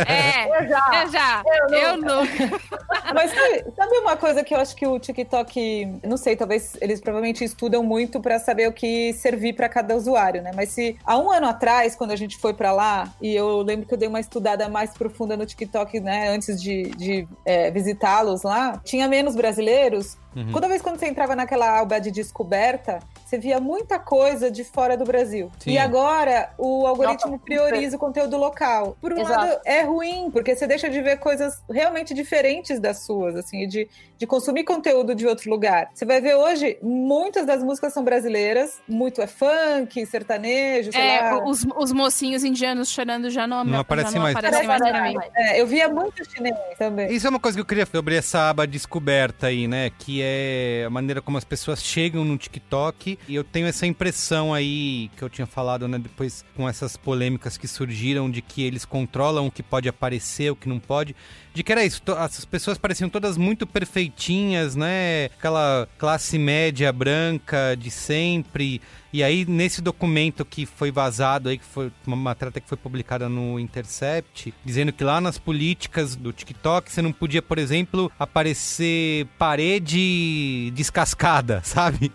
É, 0.08 0.48
Eu 0.48 0.68
já. 0.68 1.04
eu 1.04 1.12
já. 1.12 1.44
Eu 1.46 1.78
Eu 1.78 1.98
nunca. 1.98 2.62
Mas 3.14 3.32
sabe, 3.32 3.66
sabe 3.76 3.98
uma 4.00 4.16
coisa 4.16 4.44
que 4.44 4.54
eu 4.54 4.60
acho 4.60 4.76
que 4.76 4.88
o 4.88 4.98
TikTok, 5.00 6.00
não 6.04 6.18
sei, 6.18 6.36
talvez 6.36 6.78
eles 6.82 7.02
provavelmente 7.02 7.44
estudam 7.44 7.84
muito 7.84 8.22
pra 8.22 8.40
saber 8.40 8.68
o 8.68 8.74
que 8.74 9.14
servir 9.14 9.54
pra 9.54 9.68
cada 9.68 9.96
usuário, 9.96 10.42
né? 10.42 10.52
Mas 10.56 10.70
se 10.70 10.98
há 11.06 11.18
um 11.18 11.30
ano 11.30 11.48
atrás, 11.48 11.96
quando 11.96 12.12
a 12.12 12.16
gente 12.16 12.38
foi 12.38 12.54
pra 12.54 12.72
lá, 12.72 13.14
e 13.22 13.36
eu 13.36 13.62
lembro 13.62 13.86
que 13.86 13.94
eu 13.94 13.98
dei 13.98 14.08
uma 14.08 14.20
estudada 14.20 14.68
mais 14.70 14.92
profunda 14.92 15.36
no 15.36 15.46
TikTok, 15.46 16.00
né, 16.00 16.30
antes 16.30 16.62
de, 16.62 16.84
de, 16.92 17.28
é, 17.46 17.70
visitá-los 17.72 18.44
lá, 18.44 18.80
tinha 18.84 19.08
menos 19.08 19.36
brasileiros. 19.36 20.18
Uhum. 20.36 20.52
Toda 20.52 20.68
vez 20.68 20.82
quando 20.82 21.00
você 21.00 21.08
entrava 21.08 21.36
naquela 21.36 21.80
aba 21.80 22.00
de 22.00 22.12
descoberta, 22.12 23.00
você 23.26 23.38
via 23.38 23.60
muita 23.60 23.98
coisa 24.00 24.50
de 24.52 24.64
fora 24.64 24.96
do 24.96 25.04
Brasil. 25.04 25.52
Sim. 25.60 25.72
E 25.72 25.78
agora 25.78 26.52
o 26.58 26.86
algoritmo 26.86 27.32
Nossa, 27.32 27.44
prioriza 27.44 27.96
o 27.98 28.00
conteúdo 28.00 28.38
local. 28.38 28.96
Por 29.02 29.12
um 29.14 29.20
Exato. 29.20 29.48
lado, 29.48 29.60
é 29.66 29.82
ruim, 29.82 30.30
porque 30.32 30.56
você 30.56 30.68
deixa 30.68 30.90
de 30.90 31.02
ver 31.02 31.18
coisas 31.18 31.62
realmente 31.70 32.14
diferentes 32.14 32.80
das 32.80 33.04
suas, 33.06 33.36
assim, 33.36 33.68
de, 33.68 33.90
de 34.18 34.28
consumir 34.28 34.64
conteúdo 34.64 35.16
de 35.16 35.26
outro 35.26 35.50
lugar. 35.50 35.90
Você 35.94 36.06
vai 36.06 36.22
ver 36.22 36.36
hoje, 36.36 36.78
muitas 36.82 37.46
das 37.46 37.64
músicas 37.64 37.92
são 37.94 38.04
brasileiras, 38.04 38.80
muito 38.88 39.22
é 39.22 39.28
funk, 39.28 40.06
sertanejo, 40.06 40.92
sei 40.92 41.02
É, 41.02 41.22
lá. 41.22 41.44
os, 41.46 41.66
os 41.76 41.92
mocinhos 41.92 42.44
indianos 42.44 42.90
chorando 42.90 43.30
já 43.30 43.48
não, 43.48 43.64
Não 43.64 43.80
aparece 43.80 44.12
já 44.12 44.16
não 44.16 44.24
mais. 44.24 44.36
aparecem 44.36 44.68
mais 44.68 44.82
pra 44.82 45.02
mim. 45.04 45.16
É, 45.36 45.60
eu 45.60 45.66
via 45.68 45.90
muito 45.90 46.24
chinês 46.30 46.56
também. 46.78 47.12
Isso 47.12 47.26
é 47.26 47.30
uma 47.30 47.40
coisa 47.40 47.58
que 47.58 47.62
eu 47.62 47.66
queria 47.66 47.86
sobre 47.86 48.16
essa 48.16 48.50
aba 48.50 48.68
descoberta 48.68 49.48
aí, 49.48 49.68
né? 49.68 49.90
Que 49.98 50.22
é 50.24 50.84
a 50.86 50.90
maneira 50.90 51.22
como 51.22 51.38
as 51.38 51.44
pessoas 51.44 51.84
chegam 51.84 52.24
no 52.24 52.38
TikTok. 52.38 53.15
E 53.28 53.36
eu 53.36 53.44
tenho 53.44 53.68
essa 53.68 53.86
impressão 53.86 54.54
aí 54.54 55.10
que 55.18 55.24
eu 55.24 55.30
tinha 55.30 55.46
falado, 55.48 55.88
né? 55.88 55.98
Depois 56.00 56.44
com 56.56 56.68
essas 56.68 56.96
polêmicas 56.98 57.58
que 57.58 57.68
surgiram 57.68 58.30
de 58.30 58.42
que 58.42 58.64
eles 58.64 58.86
controlam 58.86 59.48
o 59.48 59.52
que 59.52 59.64
pode 59.64 59.88
aparecer, 59.90 60.52
o 60.52 60.56
que 60.56 60.68
não 60.70 60.80
pode. 60.80 61.16
De 61.54 61.64
que 61.64 61.72
era 61.72 61.84
isso, 61.86 62.02
to- 62.02 62.14
as 62.14 62.44
pessoas 62.46 62.78
pareciam 62.78 63.10
todas 63.10 63.38
muito 63.38 63.66
perfeitinhas, 63.66 64.76
né? 64.76 65.26
Aquela 65.38 65.88
classe 65.98 66.38
média 66.38 66.92
branca 66.92 67.76
de 67.78 67.90
sempre. 67.90 68.82
E 69.16 69.24
aí, 69.24 69.46
nesse 69.46 69.82
documento 69.82 70.44
que 70.44 70.66
foi 70.66 70.92
vazado 70.92 71.48
aí, 71.48 71.58
que 71.58 71.64
foi 71.64 71.90
uma 72.06 72.18
matéria 72.18 72.50
até 72.50 72.60
que 72.60 72.68
foi 72.68 72.78
publicada 72.78 73.30
no 73.30 73.58
Intercept, 73.58 74.54
dizendo 74.66 74.92
que 74.92 75.06
lá 75.06 75.22
nas 75.22 75.38
políticas 75.38 76.18
do 76.18 76.34
TikTok 76.34 76.92
você 76.92 77.02
não 77.02 77.14
podia, 77.14 77.42
por 77.42 77.58
exemplo, 77.58 78.12
aparecer 78.20 79.26
parede 79.38 80.70
descascada, 80.76 81.62
sabe? 81.64 82.12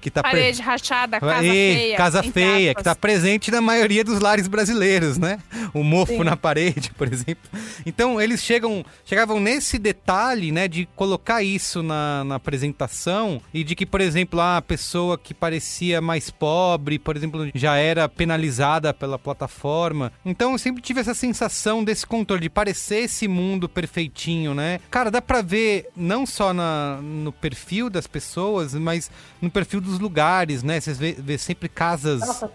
Que 0.00 0.08
tá 0.08 0.22
pre- 0.22 0.30
Parede 0.30 0.62
rachada, 0.62 1.18
casa 1.18 1.44
Ê, 1.44 1.74
feia. 1.74 1.96
Casa 1.96 2.22
feia, 2.22 2.70
aspas. 2.70 2.76
que 2.76 2.84
tá 2.84 2.94
presente 2.94 3.50
na 3.50 3.60
maioria 3.60 4.04
dos 4.04 4.20
lares 4.20 4.46
brasileiros, 4.46 5.18
né? 5.18 5.40
O 5.74 5.82
mofo 5.82 6.12
Sim. 6.18 6.22
na 6.22 6.36
parede, 6.36 6.92
por 6.96 7.12
exemplo. 7.12 7.50
Então, 7.84 8.20
eles 8.20 8.40
chegam, 8.40 8.84
chegavam 9.04 9.40
nesse 9.40 9.80
detalhe, 9.80 10.52
né, 10.52 10.68
de 10.68 10.86
colocar 10.94 11.42
isso 11.42 11.82
na, 11.82 12.22
na 12.22 12.36
apresentação 12.36 13.42
e 13.52 13.64
de 13.64 13.74
que, 13.74 13.84
por 13.84 14.00
exemplo, 14.00 14.40
a 14.40 14.62
pessoa 14.62 15.18
que 15.18 15.34
parecia 15.34 16.00
mais 16.00 16.30
pobre, 16.38 16.98
por 16.98 17.16
exemplo, 17.16 17.50
já 17.54 17.76
era 17.76 18.08
penalizada 18.08 18.92
pela 18.92 19.18
plataforma. 19.18 20.12
Então, 20.24 20.52
eu 20.52 20.58
sempre 20.58 20.82
tive 20.82 21.00
essa 21.00 21.14
sensação 21.14 21.82
desse 21.82 22.06
controle, 22.06 22.42
de 22.42 22.50
parecer 22.50 23.04
esse 23.04 23.26
mundo 23.28 23.68
perfeitinho, 23.68 24.54
né? 24.54 24.80
Cara, 24.90 25.10
dá 25.10 25.20
pra 25.20 25.42
ver 25.42 25.88
não 25.96 26.26
só 26.26 26.52
na, 26.52 26.98
no 27.02 27.32
perfil 27.32 27.88
das 27.90 28.06
pessoas, 28.06 28.74
mas 28.74 29.10
no 29.40 29.50
perfil 29.50 29.80
dos 29.80 29.98
lugares, 29.98 30.62
né? 30.62 30.80
Você 30.80 30.92
vê, 30.92 31.12
vê 31.18 31.38
sempre 31.38 31.68
casas. 31.68 32.20
Nossa. 32.20 32.50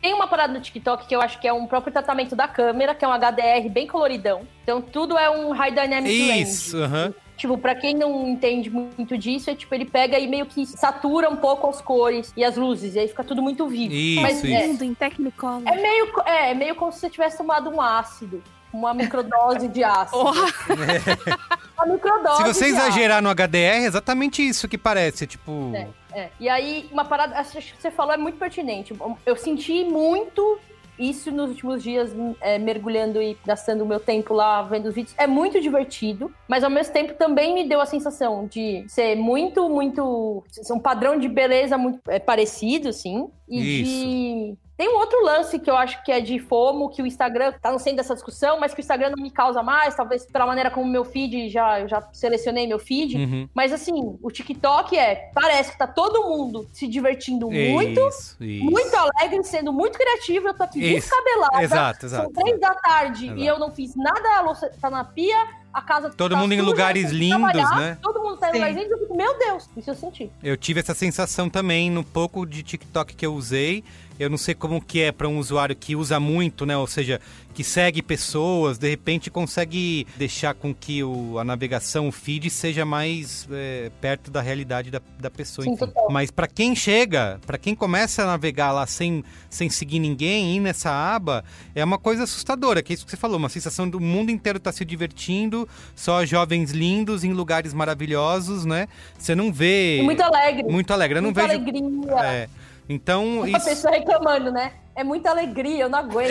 Tem 0.00 0.12
uma 0.12 0.26
parada 0.26 0.52
no 0.52 0.60
TikTok 0.60 1.06
que 1.06 1.14
eu 1.14 1.20
acho 1.20 1.40
que 1.40 1.48
é 1.48 1.52
um 1.52 1.66
próprio 1.66 1.92
tratamento 1.92 2.36
da 2.36 2.46
câmera, 2.46 2.94
que 2.94 3.04
é 3.04 3.08
um 3.08 3.12
HDR 3.12 3.68
bem 3.70 3.86
coloridão. 3.86 4.46
Então 4.62 4.80
tudo 4.80 5.16
é 5.18 5.30
um 5.30 5.52
High 5.52 5.70
Dynamic 5.70 6.28
Range. 6.28 6.42
Isso, 6.42 6.76
aham. 6.78 7.14
Tipo, 7.36 7.58
pra 7.58 7.74
quem 7.74 7.94
não 7.94 8.28
entende 8.28 8.70
muito 8.70 9.18
disso, 9.18 9.50
é 9.50 9.54
tipo, 9.54 9.74
ele 9.74 9.84
pega 9.84 10.18
e 10.18 10.26
meio 10.26 10.46
que 10.46 10.64
satura 10.66 11.28
um 11.28 11.36
pouco 11.36 11.68
as 11.68 11.80
cores 11.80 12.32
e 12.36 12.44
as 12.44 12.56
luzes, 12.56 12.94
e 12.94 12.98
aí 13.00 13.08
fica 13.08 13.24
tudo 13.24 13.42
muito 13.42 13.66
vivo. 13.66 13.92
Isso, 13.92 14.22
Mas 14.22 14.36
isso. 14.44 14.46
é, 14.46 14.66
Lindo, 14.66 14.84
em 14.84 14.94
Technicolor. 14.94 15.62
é 15.66 15.76
meio, 15.76 16.12
é, 16.24 16.50
é 16.52 16.54
meio 16.54 16.74
como 16.76 16.92
se 16.92 17.00
você 17.00 17.10
tivesse 17.10 17.36
tomado 17.38 17.68
um 17.70 17.80
ácido. 17.80 18.42
Uma 18.72 18.92
microdose 18.92 19.68
de 19.68 19.84
ácido. 19.84 20.18
Uma 21.78 21.86
microdose 21.92 22.36
Se 22.38 22.42
você 22.44 22.66
exagerar 22.66 23.22
no 23.22 23.28
HDR, 23.32 23.56
é 23.56 23.84
exatamente 23.84 24.46
isso 24.46 24.66
que 24.66 24.76
parece. 24.76 25.26
Tipo. 25.28 25.72
É, 25.74 25.88
é. 26.12 26.30
E 26.40 26.48
aí, 26.48 26.88
uma 26.90 27.04
parada, 27.04 27.36
essa 27.36 27.60
que 27.60 27.74
você 27.78 27.90
falou 27.90 28.12
é 28.14 28.16
muito 28.16 28.36
pertinente. 28.38 28.92
Eu 29.24 29.36
senti 29.36 29.84
muito 29.84 30.58
isso 30.98 31.30
nos 31.30 31.50
últimos 31.50 31.82
dias, 31.82 32.14
é, 32.40 32.58
mergulhando 32.58 33.20
e 33.20 33.36
gastando 33.44 33.82
o 33.82 33.86
meu 33.86 34.00
tempo 34.00 34.34
lá 34.34 34.62
vendo 34.62 34.86
os 34.86 34.94
vídeos. 34.94 35.14
É 35.18 35.26
muito 35.26 35.60
divertido, 35.60 36.32
mas 36.48 36.64
ao 36.64 36.70
mesmo 36.70 36.92
tempo 36.92 37.14
também 37.14 37.54
me 37.54 37.68
deu 37.68 37.80
a 37.80 37.86
sensação 37.86 38.46
de 38.46 38.84
ser 38.88 39.16
muito, 39.16 39.68
muito. 39.68 40.44
ser 40.50 40.72
um 40.72 40.80
padrão 40.80 41.18
de 41.18 41.28
beleza 41.28 41.76
muito 41.76 42.00
é, 42.08 42.18
parecido, 42.18 42.88
assim. 42.88 43.28
E 43.48 43.82
Isso. 43.82 43.90
de. 43.90 44.64
Tem 44.76 44.88
um 44.88 44.98
outro 44.98 45.22
lance 45.24 45.60
que 45.60 45.70
eu 45.70 45.76
acho 45.76 46.02
que 46.02 46.10
é 46.10 46.20
de 46.20 46.36
FOMO, 46.40 46.90
que 46.90 47.00
o 47.00 47.06
Instagram 47.06 47.52
tá 47.62 47.70
no 47.70 47.78
centro 47.78 47.98
dessa 47.98 48.12
discussão, 48.12 48.58
mas 48.58 48.74
que 48.74 48.80
o 48.80 48.82
Instagram 48.82 49.10
não 49.16 49.22
me 49.22 49.30
causa 49.30 49.62
mais, 49.62 49.94
talvez 49.94 50.26
pela 50.26 50.44
maneira 50.46 50.68
como 50.68 50.90
meu 50.90 51.04
feed, 51.04 51.48
já, 51.48 51.80
eu 51.80 51.88
já 51.88 52.02
selecionei 52.12 52.66
meu 52.66 52.80
feed. 52.80 53.16
Uhum. 53.16 53.48
Mas 53.54 53.72
assim, 53.72 54.18
o 54.20 54.30
TikTok 54.32 54.98
é, 54.98 55.30
parece 55.32 55.70
que 55.72 55.78
tá 55.78 55.86
todo 55.86 56.24
mundo 56.24 56.68
se 56.72 56.88
divertindo 56.88 57.48
muito, 57.48 58.00
Isso, 58.08 58.36
isso. 58.42 58.64
muito 58.64 58.96
alegre, 58.96 59.44
sendo 59.44 59.72
muito 59.72 59.96
criativo. 59.96 60.48
Eu 60.48 60.54
tô 60.54 60.64
aqui 60.64 60.80
Isso. 60.80 61.08
descabelada. 61.08 61.62
Exato, 61.62 62.08
São 62.08 62.24
exato. 62.24 62.32
três 62.32 62.58
da 62.58 62.74
tarde 62.74 63.26
Exato. 63.26 63.40
e 63.40 63.46
eu 63.46 63.58
não 63.60 63.70
fiz 63.70 63.94
nada, 63.94 64.38
a 64.38 64.40
louça 64.40 64.72
tá 64.80 64.90
na 64.90 65.04
pia, 65.04 65.36
a 65.74 65.82
casa 65.82 66.10
Todo 66.10 66.32
tá 66.34 66.40
mundo 66.40 66.52
em 66.52 66.58
suja, 66.58 66.70
lugares 66.70 67.02
eu 67.02 67.08
fui 67.08 67.18
lindos, 67.18 67.70
né? 67.76 67.98
Todo 68.00 68.22
mundo 68.22 68.36
tá 68.38 68.48
em 68.48 68.52
Sim. 68.52 68.58
lugares 68.58 68.76
lindos, 68.76 68.92
eu 68.92 68.98
fico, 69.00 69.16
meu 69.16 69.38
Deus, 69.38 69.68
isso 69.76 69.90
eu 69.90 69.94
senti. 69.94 70.30
Eu 70.42 70.56
tive 70.56 70.78
essa 70.78 70.94
sensação 70.94 71.50
também 71.50 71.90
no 71.90 72.04
pouco 72.04 72.46
de 72.46 72.62
TikTok 72.62 73.14
que 73.14 73.26
eu 73.26 73.34
usei. 73.34 73.82
Eu 74.18 74.30
não 74.30 74.38
sei 74.38 74.54
como 74.54 74.80
que 74.80 75.00
é 75.00 75.12
para 75.12 75.28
um 75.28 75.38
usuário 75.38 75.74
que 75.74 75.96
usa 75.96 76.20
muito, 76.20 76.64
né? 76.64 76.76
Ou 76.76 76.86
seja, 76.86 77.20
que 77.52 77.62
segue 77.64 78.02
pessoas, 78.02 78.78
de 78.78 78.88
repente 78.88 79.30
consegue 79.30 80.06
deixar 80.16 80.54
com 80.54 80.74
que 80.74 81.02
o, 81.04 81.38
a 81.38 81.44
navegação, 81.44 82.08
o 82.08 82.12
feed, 82.12 82.50
seja 82.50 82.84
mais 82.84 83.48
é, 83.50 83.90
perto 84.00 84.30
da 84.30 84.40
realidade 84.40 84.90
da, 84.90 85.00
da 85.18 85.30
pessoa. 85.30 85.64
Sim. 85.64 85.76
Mas 86.10 86.30
para 86.30 86.46
quem 86.48 86.74
chega, 86.74 87.40
para 87.46 87.56
quem 87.56 87.74
começa 87.74 88.22
a 88.22 88.26
navegar 88.26 88.72
lá 88.72 88.86
sem, 88.86 89.24
sem 89.48 89.70
seguir 89.70 90.00
ninguém, 90.00 90.56
ir 90.56 90.60
nessa 90.60 90.90
aba, 90.90 91.44
é 91.74 91.84
uma 91.84 91.98
coisa 91.98 92.24
assustadora, 92.24 92.82
que 92.82 92.92
é 92.92 92.94
isso 92.94 93.04
que 93.04 93.10
você 93.10 93.16
falou, 93.16 93.36
uma 93.38 93.48
sensação 93.48 93.88
do 93.88 94.00
mundo 94.00 94.30
inteiro 94.30 94.58
tá 94.58 94.72
se 94.72 94.84
divertindo, 94.84 95.68
só 95.94 96.24
jovens 96.24 96.72
lindos 96.72 97.22
em 97.24 97.32
lugares 97.32 97.72
maravilhosos, 97.72 98.64
né? 98.64 98.88
Você 99.16 99.34
não 99.34 99.52
vê 99.52 99.98
E 99.98 100.02
muito 100.02 100.22
alegre. 100.22 100.62
muito 100.64 100.90
alegre. 100.92 101.18
Eu 101.18 101.22
não 101.22 101.30
muita 101.30 101.46
vejo. 101.46 101.60
alegria. 101.60 102.24
É. 102.24 102.48
Então, 102.88 103.38
Uma 103.38 103.48
isso. 103.48 103.64
pessoa 103.66 103.94
reclamando, 103.94 104.50
né? 104.50 104.72
É 104.94 105.02
muita 105.02 105.30
alegria, 105.30 105.84
eu 105.84 105.88
não 105.88 105.98
aguento. 105.98 106.30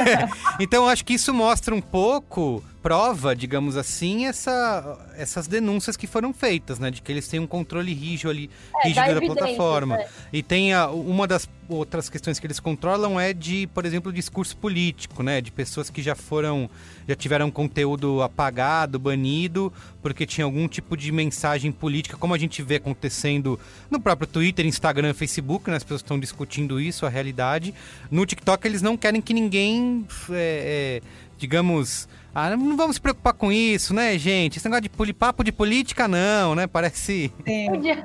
então, 0.58 0.84
eu 0.84 0.88
acho 0.88 1.04
que 1.04 1.14
isso 1.14 1.32
mostra 1.32 1.74
um 1.74 1.80
pouco, 1.80 2.62
prova, 2.84 3.34
digamos 3.34 3.78
assim, 3.78 4.26
essa, 4.26 4.98
essas 5.16 5.46
denúncias 5.46 5.96
que 5.96 6.06
foram 6.06 6.34
feitas, 6.34 6.78
né? 6.78 6.90
De 6.90 7.00
que 7.00 7.10
eles 7.10 7.26
têm 7.26 7.40
um 7.40 7.46
controle 7.46 7.94
rígido 7.94 8.28
ali, 8.28 8.50
É, 8.84 8.88
rígido 8.88 9.14
da 9.14 9.20
plataforma. 9.22 9.96
né? 9.96 10.06
E 10.30 10.42
tem 10.42 10.74
a- 10.74 10.88
uma 10.90 11.26
das 11.26 11.48
outras 11.66 12.10
questões 12.10 12.38
que 12.38 12.46
eles 12.46 12.60
controlam 12.60 13.18
é 13.18 13.32
de, 13.32 13.66
por 13.68 13.86
exemplo, 13.86 14.12
discurso 14.12 14.54
político, 14.58 15.22
né? 15.22 15.40
De 15.40 15.50
pessoas 15.50 15.88
que 15.88 16.02
já 16.02 16.14
foram, 16.14 16.68
já 17.08 17.14
tiveram 17.16 17.50
conteúdo 17.50 18.20
apagado, 18.20 18.98
banido, 18.98 19.72
porque 20.02 20.26
tinha 20.26 20.44
algum 20.44 20.68
tipo 20.68 20.94
de 20.94 21.10
mensagem 21.10 21.72
política, 21.72 22.18
como 22.18 22.34
a 22.34 22.38
gente 22.38 22.62
vê 22.62 22.74
acontecendo 22.76 23.58
no 23.90 23.98
próprio 23.98 24.28
Twitter, 24.28 24.66
Instagram, 24.66 25.14
Facebook, 25.14 25.70
né? 25.70 25.76
As 25.78 25.82
pessoas 25.84 26.02
estão 26.02 26.20
discutindo 26.20 26.78
isso, 26.78 27.06
a 27.06 27.08
realidade. 27.08 27.72
No 28.10 28.26
TikTok 28.26 28.68
eles 28.68 28.82
não 28.82 28.94
querem 28.94 29.22
que 29.22 29.32
ninguém 29.32 30.06
é, 30.30 31.00
é, 31.02 31.08
digamos, 31.38 32.06
ah, 32.34 32.56
não 32.56 32.76
vamos 32.76 32.96
se 32.96 33.00
preocupar 33.00 33.32
com 33.32 33.52
isso, 33.52 33.94
né, 33.94 34.18
gente? 34.18 34.58
Esse 34.58 34.68
negócio 34.68 35.06
de 35.06 35.12
papo 35.12 35.44
de 35.44 35.52
política, 35.52 36.08
não, 36.08 36.54
né? 36.54 36.66
Parece. 36.66 37.32
Sim. 37.46 37.70
Podia, 37.70 38.04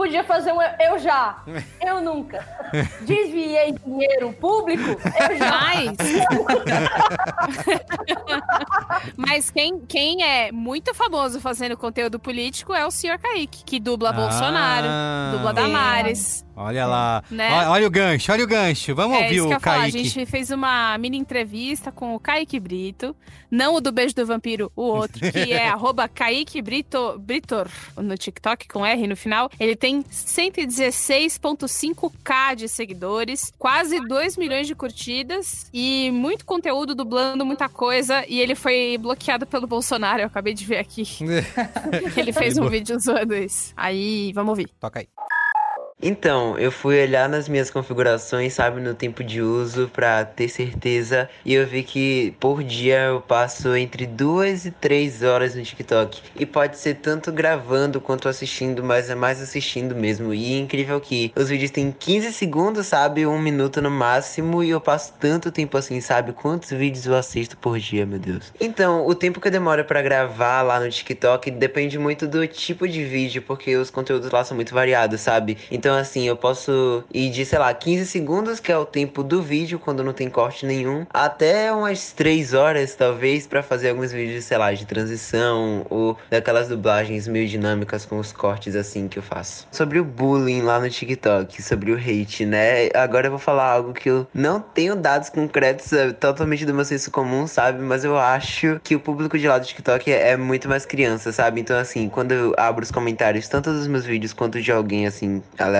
podia 0.00 0.24
fazer 0.24 0.50
um 0.50 0.62
eu 0.62 0.98
já, 0.98 1.44
eu 1.86 2.00
nunca. 2.00 2.42
Desviei 3.02 3.74
dinheiro 3.84 4.32
público, 4.32 4.82
eu 4.92 5.36
já. 5.36 5.50
Mas. 5.50 5.90
Mas 9.14 9.50
quem, 9.50 9.78
quem 9.80 10.22
é 10.22 10.50
muito 10.50 10.94
famoso 10.94 11.38
fazendo 11.38 11.76
conteúdo 11.76 12.18
político 12.18 12.72
é 12.72 12.86
o 12.86 12.90
senhor 12.90 13.18
Kaique, 13.18 13.62
que 13.64 13.78
dubla 13.78 14.12
Bolsonaro, 14.12 14.86
Ah, 14.88 15.32
dubla 15.34 15.52
Damares. 15.52 16.46
Olha 16.56 16.86
lá. 16.86 17.22
Né? 17.30 17.50
Olha, 17.52 17.70
olha 17.70 17.86
o 17.86 17.90
gancho, 17.90 18.32
olha 18.32 18.44
o 18.44 18.46
gancho. 18.46 18.94
Vamos 18.94 19.16
É 19.16 19.22
ouvir 19.22 19.36
isso 19.36 19.46
que 19.46 19.46
eu 19.46 19.48
o 19.48 19.52
ia 19.52 19.60
falar. 19.60 19.76
A 19.76 19.80
Kaique. 19.80 20.04
gente 20.04 20.26
fez 20.26 20.50
uma 20.50 20.98
mini 20.98 21.16
entrevista 21.16 21.90
com 21.90 22.14
o 22.14 22.20
Kaique 22.20 22.60
Brito. 22.60 23.16
Não 23.50 23.76
o 23.76 23.80
do 23.80 23.90
Beijo 23.90 24.14
do 24.14 24.26
Vampiro, 24.26 24.70
o 24.76 24.82
outro, 24.82 25.20
que 25.32 25.52
é 25.52 25.68
arroba 25.72 26.06
Kaique 26.06 26.60
Brito, 26.60 27.18
Britor 27.18 27.66
no 27.96 28.16
TikTok, 28.16 28.68
com 28.68 28.84
R 28.84 29.06
no 29.06 29.16
final. 29.16 29.48
Ele 29.58 29.74
tem 29.74 29.89
116,5k 29.98 32.54
de 32.54 32.68
seguidores, 32.68 33.52
quase 33.58 34.00
2 34.06 34.36
milhões 34.36 34.66
de 34.66 34.74
curtidas 34.74 35.68
e 35.72 36.10
muito 36.10 36.44
conteúdo 36.44 36.94
dublando 36.94 37.44
muita 37.44 37.68
coisa. 37.68 38.24
E 38.28 38.40
ele 38.40 38.54
foi 38.54 38.96
bloqueado 38.98 39.46
pelo 39.46 39.66
Bolsonaro, 39.66 40.22
eu 40.22 40.26
acabei 40.26 40.54
de 40.54 40.64
ver 40.64 40.78
aqui. 40.78 41.04
Ele 42.16 42.32
fez 42.32 42.58
um 42.58 42.68
vídeo 42.68 42.98
zoando 42.98 43.34
isso. 43.34 43.72
Aí, 43.76 44.32
vamos 44.32 44.50
ouvir. 44.50 44.68
Toca 44.78 45.00
aí. 45.00 45.08
Então, 46.02 46.58
eu 46.58 46.72
fui 46.72 47.02
olhar 47.02 47.28
nas 47.28 47.46
minhas 47.46 47.70
configurações, 47.70 48.54
sabe, 48.54 48.80
no 48.80 48.94
tempo 48.94 49.22
de 49.22 49.42
uso 49.42 49.90
pra 49.92 50.24
ter 50.24 50.48
certeza, 50.48 51.28
e 51.44 51.52
eu 51.52 51.66
vi 51.66 51.82
que 51.82 52.34
por 52.40 52.62
dia 52.62 53.00
eu 53.06 53.20
passo 53.20 53.76
entre 53.76 54.06
duas 54.06 54.64
e 54.64 54.70
três 54.70 55.22
horas 55.22 55.54
no 55.54 55.62
TikTok. 55.62 56.22
E 56.34 56.46
pode 56.46 56.78
ser 56.78 56.94
tanto 56.94 57.30
gravando 57.30 58.00
quanto 58.00 58.28
assistindo, 58.28 58.82
mas 58.82 59.10
é 59.10 59.14
mais 59.14 59.42
assistindo 59.42 59.94
mesmo. 59.94 60.32
E 60.32 60.54
é 60.54 60.58
incrível 60.58 60.98
que 61.00 61.32
os 61.36 61.50
vídeos 61.50 61.70
têm 61.70 61.92
15 61.92 62.32
segundos, 62.32 62.86
sabe, 62.86 63.26
um 63.26 63.38
minuto 63.38 63.82
no 63.82 63.90
máximo, 63.90 64.64
e 64.64 64.70
eu 64.70 64.80
passo 64.80 65.12
tanto 65.20 65.52
tempo 65.52 65.76
assim, 65.76 66.00
sabe? 66.00 66.32
Quantos 66.32 66.70
vídeos 66.70 67.04
eu 67.04 67.14
assisto 67.14 67.58
por 67.58 67.78
dia, 67.78 68.06
meu 68.06 68.18
Deus? 68.18 68.52
Então, 68.58 69.06
o 69.06 69.14
tempo 69.14 69.38
que 69.38 69.48
eu 69.48 69.52
demoro 69.52 69.84
pra 69.84 70.00
gravar 70.00 70.62
lá 70.62 70.80
no 70.80 70.88
TikTok 70.88 71.50
depende 71.50 71.98
muito 71.98 72.26
do 72.26 72.46
tipo 72.46 72.88
de 72.88 73.04
vídeo, 73.04 73.42
porque 73.42 73.76
os 73.76 73.90
conteúdos 73.90 74.30
lá 74.30 74.42
são 74.44 74.54
muito 74.54 74.72
variados, 74.74 75.20
sabe? 75.20 75.58
Então, 75.70 75.89
assim, 75.94 76.26
eu 76.26 76.36
posso 76.36 77.04
ir 77.12 77.30
de, 77.30 77.44
sei 77.44 77.58
lá, 77.58 77.72
15 77.72 78.06
segundos, 78.06 78.60
que 78.60 78.70
é 78.70 78.78
o 78.78 78.84
tempo 78.84 79.22
do 79.22 79.42
vídeo, 79.42 79.78
quando 79.78 80.02
não 80.02 80.12
tem 80.12 80.28
corte 80.28 80.66
nenhum, 80.66 81.06
até 81.12 81.72
umas 81.72 82.12
3 82.12 82.54
horas, 82.54 82.94
talvez, 82.94 83.46
pra 83.46 83.62
fazer 83.62 83.90
alguns 83.90 84.12
vídeos, 84.12 84.44
sei 84.44 84.58
lá, 84.58 84.72
de 84.72 84.86
transição 84.86 85.86
ou 85.90 86.16
daquelas 86.30 86.68
dublagens 86.68 87.26
meio 87.28 87.46
dinâmicas 87.46 88.04
com 88.04 88.18
os 88.18 88.32
cortes 88.32 88.74
assim 88.76 89.08
que 89.08 89.18
eu 89.18 89.22
faço. 89.22 89.66
Sobre 89.70 89.98
o 89.98 90.04
bullying 90.04 90.62
lá 90.62 90.80
no 90.80 90.88
TikTok, 90.88 91.62
sobre 91.62 91.92
o 91.92 91.96
hate, 91.96 92.44
né? 92.44 92.88
Agora 92.94 93.26
eu 93.26 93.30
vou 93.30 93.38
falar 93.38 93.70
algo 93.70 93.92
que 93.92 94.08
eu 94.08 94.26
não 94.34 94.60
tenho 94.60 94.96
dados 94.96 95.28
concretos, 95.28 95.92
é 95.92 96.12
totalmente 96.12 96.64
do 96.64 96.74
meu 96.74 96.84
senso 96.84 97.10
comum, 97.10 97.46
sabe? 97.46 97.82
Mas 97.82 98.04
eu 98.04 98.18
acho 98.18 98.80
que 98.82 98.94
o 98.94 99.00
público 99.00 99.38
de 99.38 99.46
lá 99.48 99.58
do 99.58 99.66
TikTok 99.66 100.10
é, 100.12 100.36
muito 100.36 100.68
mais 100.68 100.84
criança, 100.84 101.32
sabe? 101.32 101.60
Então, 101.60 101.78
assim, 101.78 102.08
quando 102.08 102.32
eu 102.32 102.54
abro 102.56 102.82
os 102.82 102.90
comentários, 102.90 103.48
tanto 103.48 103.72
dos 103.72 103.86
meus 103.86 104.04
vídeos 104.04 104.32
quanto 104.32 104.60
de 104.60 104.72
alguém, 104.72 105.06
assim, 105.06 105.42
aleatório, 105.58 105.79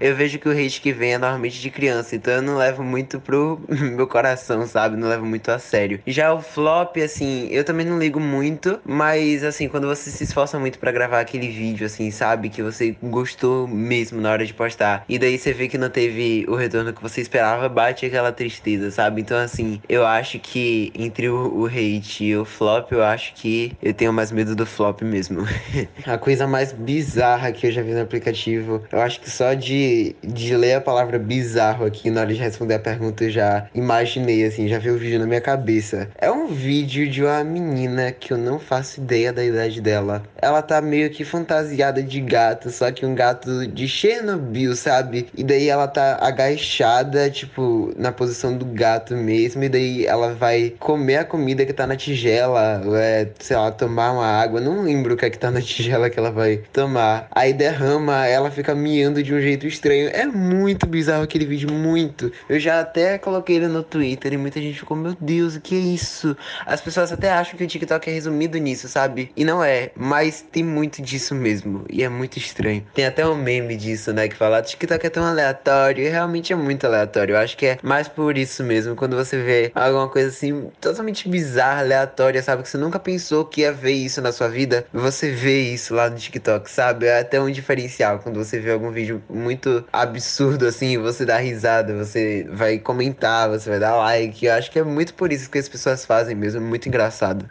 eu 0.00 0.14
vejo 0.14 0.38
que 0.38 0.48
o 0.48 0.52
hate 0.52 0.80
que 0.80 0.92
vem 0.92 1.14
é 1.14 1.18
normalmente 1.18 1.60
de 1.60 1.70
criança. 1.70 2.16
Então 2.16 2.34
eu 2.34 2.42
não 2.42 2.56
levo 2.56 2.82
muito 2.82 3.20
pro 3.20 3.60
meu 3.68 4.06
coração, 4.06 4.66
sabe? 4.66 4.96
Não 4.96 5.08
levo 5.08 5.24
muito 5.24 5.50
a 5.50 5.58
sério. 5.58 6.00
Já 6.06 6.32
o 6.32 6.40
flop, 6.40 6.96
assim, 6.98 7.48
eu 7.50 7.64
também 7.64 7.86
não 7.86 7.98
ligo 7.98 8.20
muito, 8.20 8.80
mas, 8.84 9.44
assim, 9.44 9.68
quando 9.68 9.86
você 9.86 10.10
se 10.10 10.24
esforça 10.24 10.58
muito 10.58 10.78
pra 10.78 10.92
gravar 10.92 11.20
aquele 11.20 11.48
vídeo, 11.48 11.86
assim, 11.86 12.10
sabe? 12.10 12.48
Que 12.48 12.62
você 12.62 12.96
gostou 13.02 13.66
mesmo 13.66 14.20
na 14.20 14.30
hora 14.30 14.44
de 14.44 14.54
postar. 14.54 15.04
E 15.08 15.18
daí 15.18 15.38
você 15.38 15.52
vê 15.52 15.68
que 15.68 15.78
não 15.78 15.90
teve 15.90 16.44
o 16.48 16.54
retorno 16.54 16.92
que 16.92 17.02
você 17.02 17.20
esperava, 17.20 17.68
bate 17.68 18.06
aquela 18.06 18.32
tristeza, 18.32 18.90
sabe? 18.90 19.20
Então, 19.20 19.38
assim, 19.38 19.80
eu 19.88 20.06
acho 20.06 20.38
que 20.38 20.92
entre 20.94 21.28
o, 21.28 21.60
o 21.60 21.66
hate 21.66 22.24
e 22.24 22.36
o 22.36 22.44
flop, 22.44 22.92
eu 22.92 23.02
acho 23.02 23.34
que 23.34 23.76
eu 23.82 23.94
tenho 23.94 24.12
mais 24.12 24.32
medo 24.32 24.54
do 24.54 24.66
flop 24.66 25.02
mesmo. 25.02 25.46
a 26.06 26.18
coisa 26.18 26.46
mais 26.46 26.72
bizarra 26.72 27.52
que 27.52 27.66
eu 27.66 27.72
já 27.72 27.82
vi 27.82 27.92
no 27.92 28.02
aplicativo, 28.02 28.82
eu 28.90 29.00
acho 29.00 29.20
que 29.20 29.30
só 29.40 29.54
de, 29.54 30.14
de 30.22 30.54
ler 30.54 30.74
a 30.74 30.80
palavra 30.82 31.18
bizarro 31.18 31.86
aqui 31.86 32.10
na 32.10 32.20
hora 32.20 32.34
de 32.34 32.38
responder 32.38 32.74
a 32.74 32.78
pergunta, 32.78 33.24
eu 33.24 33.30
já 33.30 33.66
imaginei, 33.74 34.44
assim, 34.44 34.68
já 34.68 34.78
vi 34.78 34.90
o 34.90 34.98
vídeo 34.98 35.18
na 35.18 35.24
minha 35.24 35.40
cabeça. 35.40 36.10
É 36.18 36.30
um 36.30 36.48
vídeo 36.48 37.08
de 37.08 37.24
uma 37.24 37.42
menina 37.42 38.12
que 38.12 38.34
eu 38.34 38.36
não 38.36 38.58
faço 38.58 39.00
ideia 39.00 39.32
da 39.32 39.42
idade 39.42 39.80
dela. 39.80 40.22
Ela 40.36 40.60
tá 40.60 40.82
meio 40.82 41.08
que 41.08 41.24
fantasiada 41.24 42.02
de 42.02 42.20
gato, 42.20 42.68
só 42.68 42.92
que 42.92 43.06
um 43.06 43.14
gato 43.14 43.66
de 43.66 43.88
Chernobyl, 43.88 44.76
sabe? 44.76 45.28
E 45.34 45.42
daí 45.42 45.70
ela 45.70 45.88
tá 45.88 46.18
agachada, 46.20 47.30
tipo, 47.30 47.94
na 47.96 48.12
posição 48.12 48.54
do 48.54 48.66
gato 48.66 49.16
mesmo, 49.16 49.64
e 49.64 49.70
daí 49.70 50.04
ela 50.04 50.34
vai 50.34 50.74
comer 50.78 51.16
a 51.16 51.24
comida 51.24 51.64
que 51.64 51.72
tá 51.72 51.86
na 51.86 51.96
tigela, 51.96 52.82
é, 52.94 53.28
sei 53.38 53.56
lá, 53.56 53.70
tomar 53.70 54.12
uma 54.12 54.26
água, 54.26 54.60
não 54.60 54.82
lembro 54.82 55.14
o 55.14 55.16
que 55.16 55.24
é 55.24 55.30
que 55.30 55.38
tá 55.38 55.50
na 55.50 55.62
tigela 55.64 56.10
que 56.10 56.18
ela 56.18 56.30
vai 56.30 56.58
tomar. 56.74 57.26
Aí 57.30 57.54
derrama, 57.54 58.26
ela 58.26 58.50
fica 58.50 58.74
miando 58.74 59.19
de 59.22 59.34
um 59.34 59.40
jeito 59.40 59.66
estranho. 59.66 60.10
É 60.12 60.26
muito 60.26 60.86
bizarro 60.86 61.22
aquele 61.22 61.46
vídeo, 61.46 61.70
muito. 61.72 62.32
Eu 62.48 62.58
já 62.58 62.80
até 62.80 63.18
coloquei 63.18 63.56
ele 63.56 63.68
no 63.68 63.82
Twitter 63.82 64.32
e 64.32 64.36
muita 64.36 64.60
gente 64.60 64.78
ficou, 64.78 64.96
meu 64.96 65.16
Deus, 65.20 65.56
o 65.56 65.60
que 65.60 65.74
é 65.74 65.78
isso? 65.78 66.36
As 66.66 66.80
pessoas 66.80 67.12
até 67.12 67.30
acham 67.30 67.56
que 67.56 67.64
o 67.64 67.66
TikTok 67.66 68.08
é 68.08 68.12
resumido 68.12 68.58
nisso, 68.58 68.88
sabe? 68.88 69.30
E 69.36 69.44
não 69.44 69.62
é, 69.62 69.90
mas 69.96 70.42
tem 70.42 70.62
muito 70.64 71.02
disso 71.02 71.34
mesmo. 71.34 71.84
E 71.88 72.02
é 72.02 72.08
muito 72.08 72.38
estranho. 72.38 72.84
Tem 72.94 73.06
até 73.06 73.26
um 73.26 73.34
meme 73.34 73.76
disso, 73.76 74.12
né? 74.12 74.28
Que 74.28 74.36
fala, 74.36 74.62
TikTok 74.62 75.06
é 75.06 75.10
tão 75.10 75.24
aleatório. 75.24 76.04
E 76.04 76.08
realmente 76.08 76.52
é 76.52 76.56
muito 76.56 76.86
aleatório. 76.86 77.34
Eu 77.34 77.38
acho 77.38 77.56
que 77.56 77.66
é 77.66 77.78
mais 77.82 78.08
por 78.08 78.36
isso 78.36 78.62
mesmo. 78.62 78.94
Quando 78.94 79.16
você 79.16 79.40
vê 79.42 79.72
alguma 79.74 80.08
coisa 80.08 80.28
assim, 80.28 80.70
totalmente 80.80 81.28
bizarra, 81.28 81.80
aleatória, 81.80 82.42
sabe? 82.42 82.62
Que 82.62 82.68
você 82.68 82.78
nunca 82.78 82.98
pensou 82.98 83.44
que 83.44 83.62
ia 83.62 83.72
ver 83.72 83.92
isso 83.92 84.20
na 84.20 84.32
sua 84.32 84.48
vida. 84.48 84.86
Você 84.92 85.30
vê 85.30 85.60
isso 85.72 85.94
lá 85.94 86.08
no 86.08 86.16
TikTok, 86.16 86.70
sabe? 86.70 87.06
É 87.06 87.20
até 87.20 87.40
um 87.40 87.50
diferencial. 87.50 88.18
Quando 88.18 88.42
você 88.42 88.58
vê 88.58 88.70
algum 88.70 88.90
vídeo 88.90 89.09
muito 89.28 89.86
absurdo 89.92 90.66
assim, 90.66 90.98
você 90.98 91.24
dá 91.24 91.38
risada, 91.38 91.94
você 91.96 92.44
vai 92.52 92.78
comentar, 92.78 93.48
você 93.48 93.70
vai 93.70 93.78
dar 93.80 93.96
like. 93.96 94.44
Eu 94.46 94.54
acho 94.54 94.70
que 94.70 94.78
é 94.78 94.84
muito 94.84 95.14
por 95.14 95.32
isso 95.32 95.50
que 95.50 95.58
as 95.58 95.68
pessoas 95.68 96.04
fazem 96.04 96.34
mesmo. 96.36 96.60
É 96.60 96.64
muito 96.64 96.88
engraçado. 96.88 97.50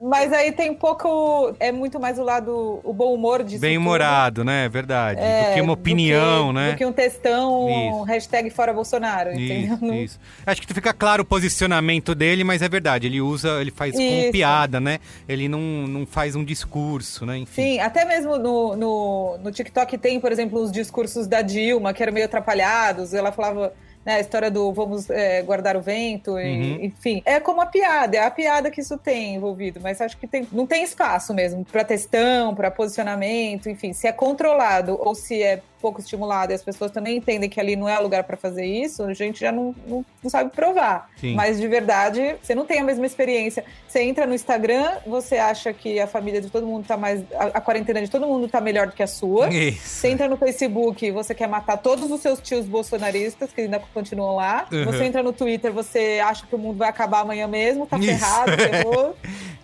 Mas 0.00 0.32
aí 0.32 0.50
tem 0.52 0.74
pouco. 0.74 1.54
É 1.60 1.70
muito 1.70 2.00
mais 2.00 2.18
o 2.18 2.22
lado. 2.24 2.80
O 2.82 2.92
bom 2.92 3.14
humor 3.14 3.42
disso. 3.44 3.60
Bem 3.60 3.74
tudo. 3.76 3.80
humorado, 3.82 4.44
né? 4.44 4.68
Verdade. 4.68 5.20
É, 5.20 5.48
do 5.50 5.54
que 5.54 5.60
uma 5.60 5.72
opinião, 5.72 6.48
do 6.48 6.54
que- 6.54 6.54
né? 6.60 6.70
Do 6.72 6.76
que 6.78 6.84
um 6.86 6.92
textão, 6.92 7.66
um 7.66 7.88
Isso. 7.90 8.02
hashtag 8.02 8.50
fora 8.50 8.72
Bolsonaro, 8.72 9.30
entendeu? 9.32 9.74
Isso, 9.74 9.84
Não- 9.84 9.94
isso. 9.94 10.20
Acho 10.44 10.60
que 10.62 10.74
fica 10.74 10.92
claro 10.92 11.22
o 11.22 11.24
posicionamento 11.26 12.14
dele, 12.14 12.42
mas 12.44 12.60
é 12.60 12.68
verdade. 12.68 13.06
Ele 13.06 13.20
usa, 13.20 13.60
ele 13.60 13.70
faz 13.70 13.94
com 13.94 14.00
Isso. 14.02 14.32
piada, 14.32 14.80
né? 14.80 14.98
Ele 15.28 15.48
não, 15.48 15.60
não 15.60 16.04
faz 16.06 16.34
um 16.34 16.44
discurso, 16.44 17.24
né? 17.24 17.38
Enfim. 17.38 17.62
Sim, 17.62 17.80
até 17.80 18.04
mesmo 18.04 18.36
no, 18.36 18.76
no, 18.76 19.38
no 19.38 19.52
TikTok 19.52 19.96
tem, 19.98 20.18
por 20.18 20.32
exemplo, 20.32 20.60
os 20.60 20.72
discursos 20.72 21.26
da 21.26 21.40
Dilma, 21.40 21.92
que 21.94 22.02
eram 22.02 22.12
meio 22.12 22.26
atrapalhados. 22.26 23.14
Ela 23.14 23.30
falava. 23.30 23.72
Né, 24.04 24.16
a 24.16 24.20
história 24.20 24.50
do 24.50 24.70
vamos 24.72 25.08
é, 25.08 25.40
guardar 25.42 25.76
o 25.76 25.80
vento, 25.80 26.38
e- 26.38 26.42
Uhum. 26.76 26.84
enfim. 26.84 27.22
É 27.24 27.40
como 27.40 27.60
a 27.62 27.66
piada, 27.66 28.16
é 28.18 28.20
a 28.20 28.30
piada 28.30 28.70
que 28.70 28.80
isso 28.82 28.98
tem 28.98 29.34
envolvido, 29.36 29.80
mas 29.82 30.00
acho 30.00 30.16
que 30.18 30.26
tem, 30.26 30.46
não 30.52 30.66
tem 30.66 30.82
espaço 30.82 31.32
mesmo 31.32 31.64
para 31.64 31.82
textão, 31.84 32.54
para 32.54 32.70
posicionamento, 32.70 33.68
enfim. 33.70 33.92
Se 33.94 34.06
é 34.06 34.12
controlado 34.12 34.96
ou 35.00 35.14
se 35.14 35.42
é 35.42 35.62
pouco 35.84 36.00
estimulado 36.00 36.50
e 36.50 36.54
as 36.54 36.62
pessoas 36.62 36.90
também 36.90 37.18
entendem 37.18 37.50
que 37.50 37.60
ali 37.60 37.76
não 37.76 37.86
é 37.86 37.98
lugar 37.98 38.24
para 38.24 38.38
fazer 38.38 38.64
isso, 38.64 39.02
a 39.02 39.12
gente 39.12 39.38
já 39.38 39.52
não, 39.52 39.74
não, 39.86 40.02
não 40.22 40.30
sabe 40.30 40.50
provar. 40.50 41.10
Sim. 41.20 41.34
Mas 41.34 41.60
de 41.60 41.68
verdade, 41.68 42.36
você 42.40 42.54
não 42.54 42.64
tem 42.64 42.78
a 42.78 42.82
mesma 42.82 43.04
experiência. 43.04 43.62
Você 43.86 44.00
entra 44.00 44.26
no 44.26 44.32
Instagram, 44.32 44.92
você 45.06 45.36
acha 45.36 45.74
que 45.74 46.00
a 46.00 46.06
família 46.06 46.40
de 46.40 46.48
todo 46.48 46.66
mundo 46.66 46.86
tá 46.86 46.96
mais. 46.96 47.22
A, 47.34 47.58
a 47.58 47.60
quarentena 47.60 48.00
de 48.00 48.10
todo 48.10 48.26
mundo 48.26 48.48
tá 48.48 48.62
melhor 48.62 48.86
do 48.86 48.94
que 48.94 49.02
a 49.02 49.06
sua. 49.06 49.52
Isso. 49.52 49.86
Você 49.86 50.08
entra 50.08 50.26
no 50.26 50.38
Facebook, 50.38 51.10
você 51.10 51.34
quer 51.34 51.48
matar 51.48 51.76
todos 51.76 52.10
os 52.10 52.22
seus 52.22 52.40
tios 52.40 52.64
bolsonaristas, 52.64 53.52
que 53.52 53.60
ainda 53.60 53.78
continuam 53.92 54.36
lá. 54.36 54.66
Uhum. 54.72 54.86
Você 54.86 55.04
entra 55.04 55.22
no 55.22 55.34
Twitter, 55.34 55.70
você 55.70 56.22
acha 56.24 56.46
que 56.46 56.54
o 56.54 56.58
mundo 56.58 56.78
vai 56.78 56.88
acabar 56.88 57.20
amanhã 57.20 57.46
mesmo, 57.46 57.86
tá 57.86 57.98
ferrado, 57.98 58.52
ferrou. 58.56 59.14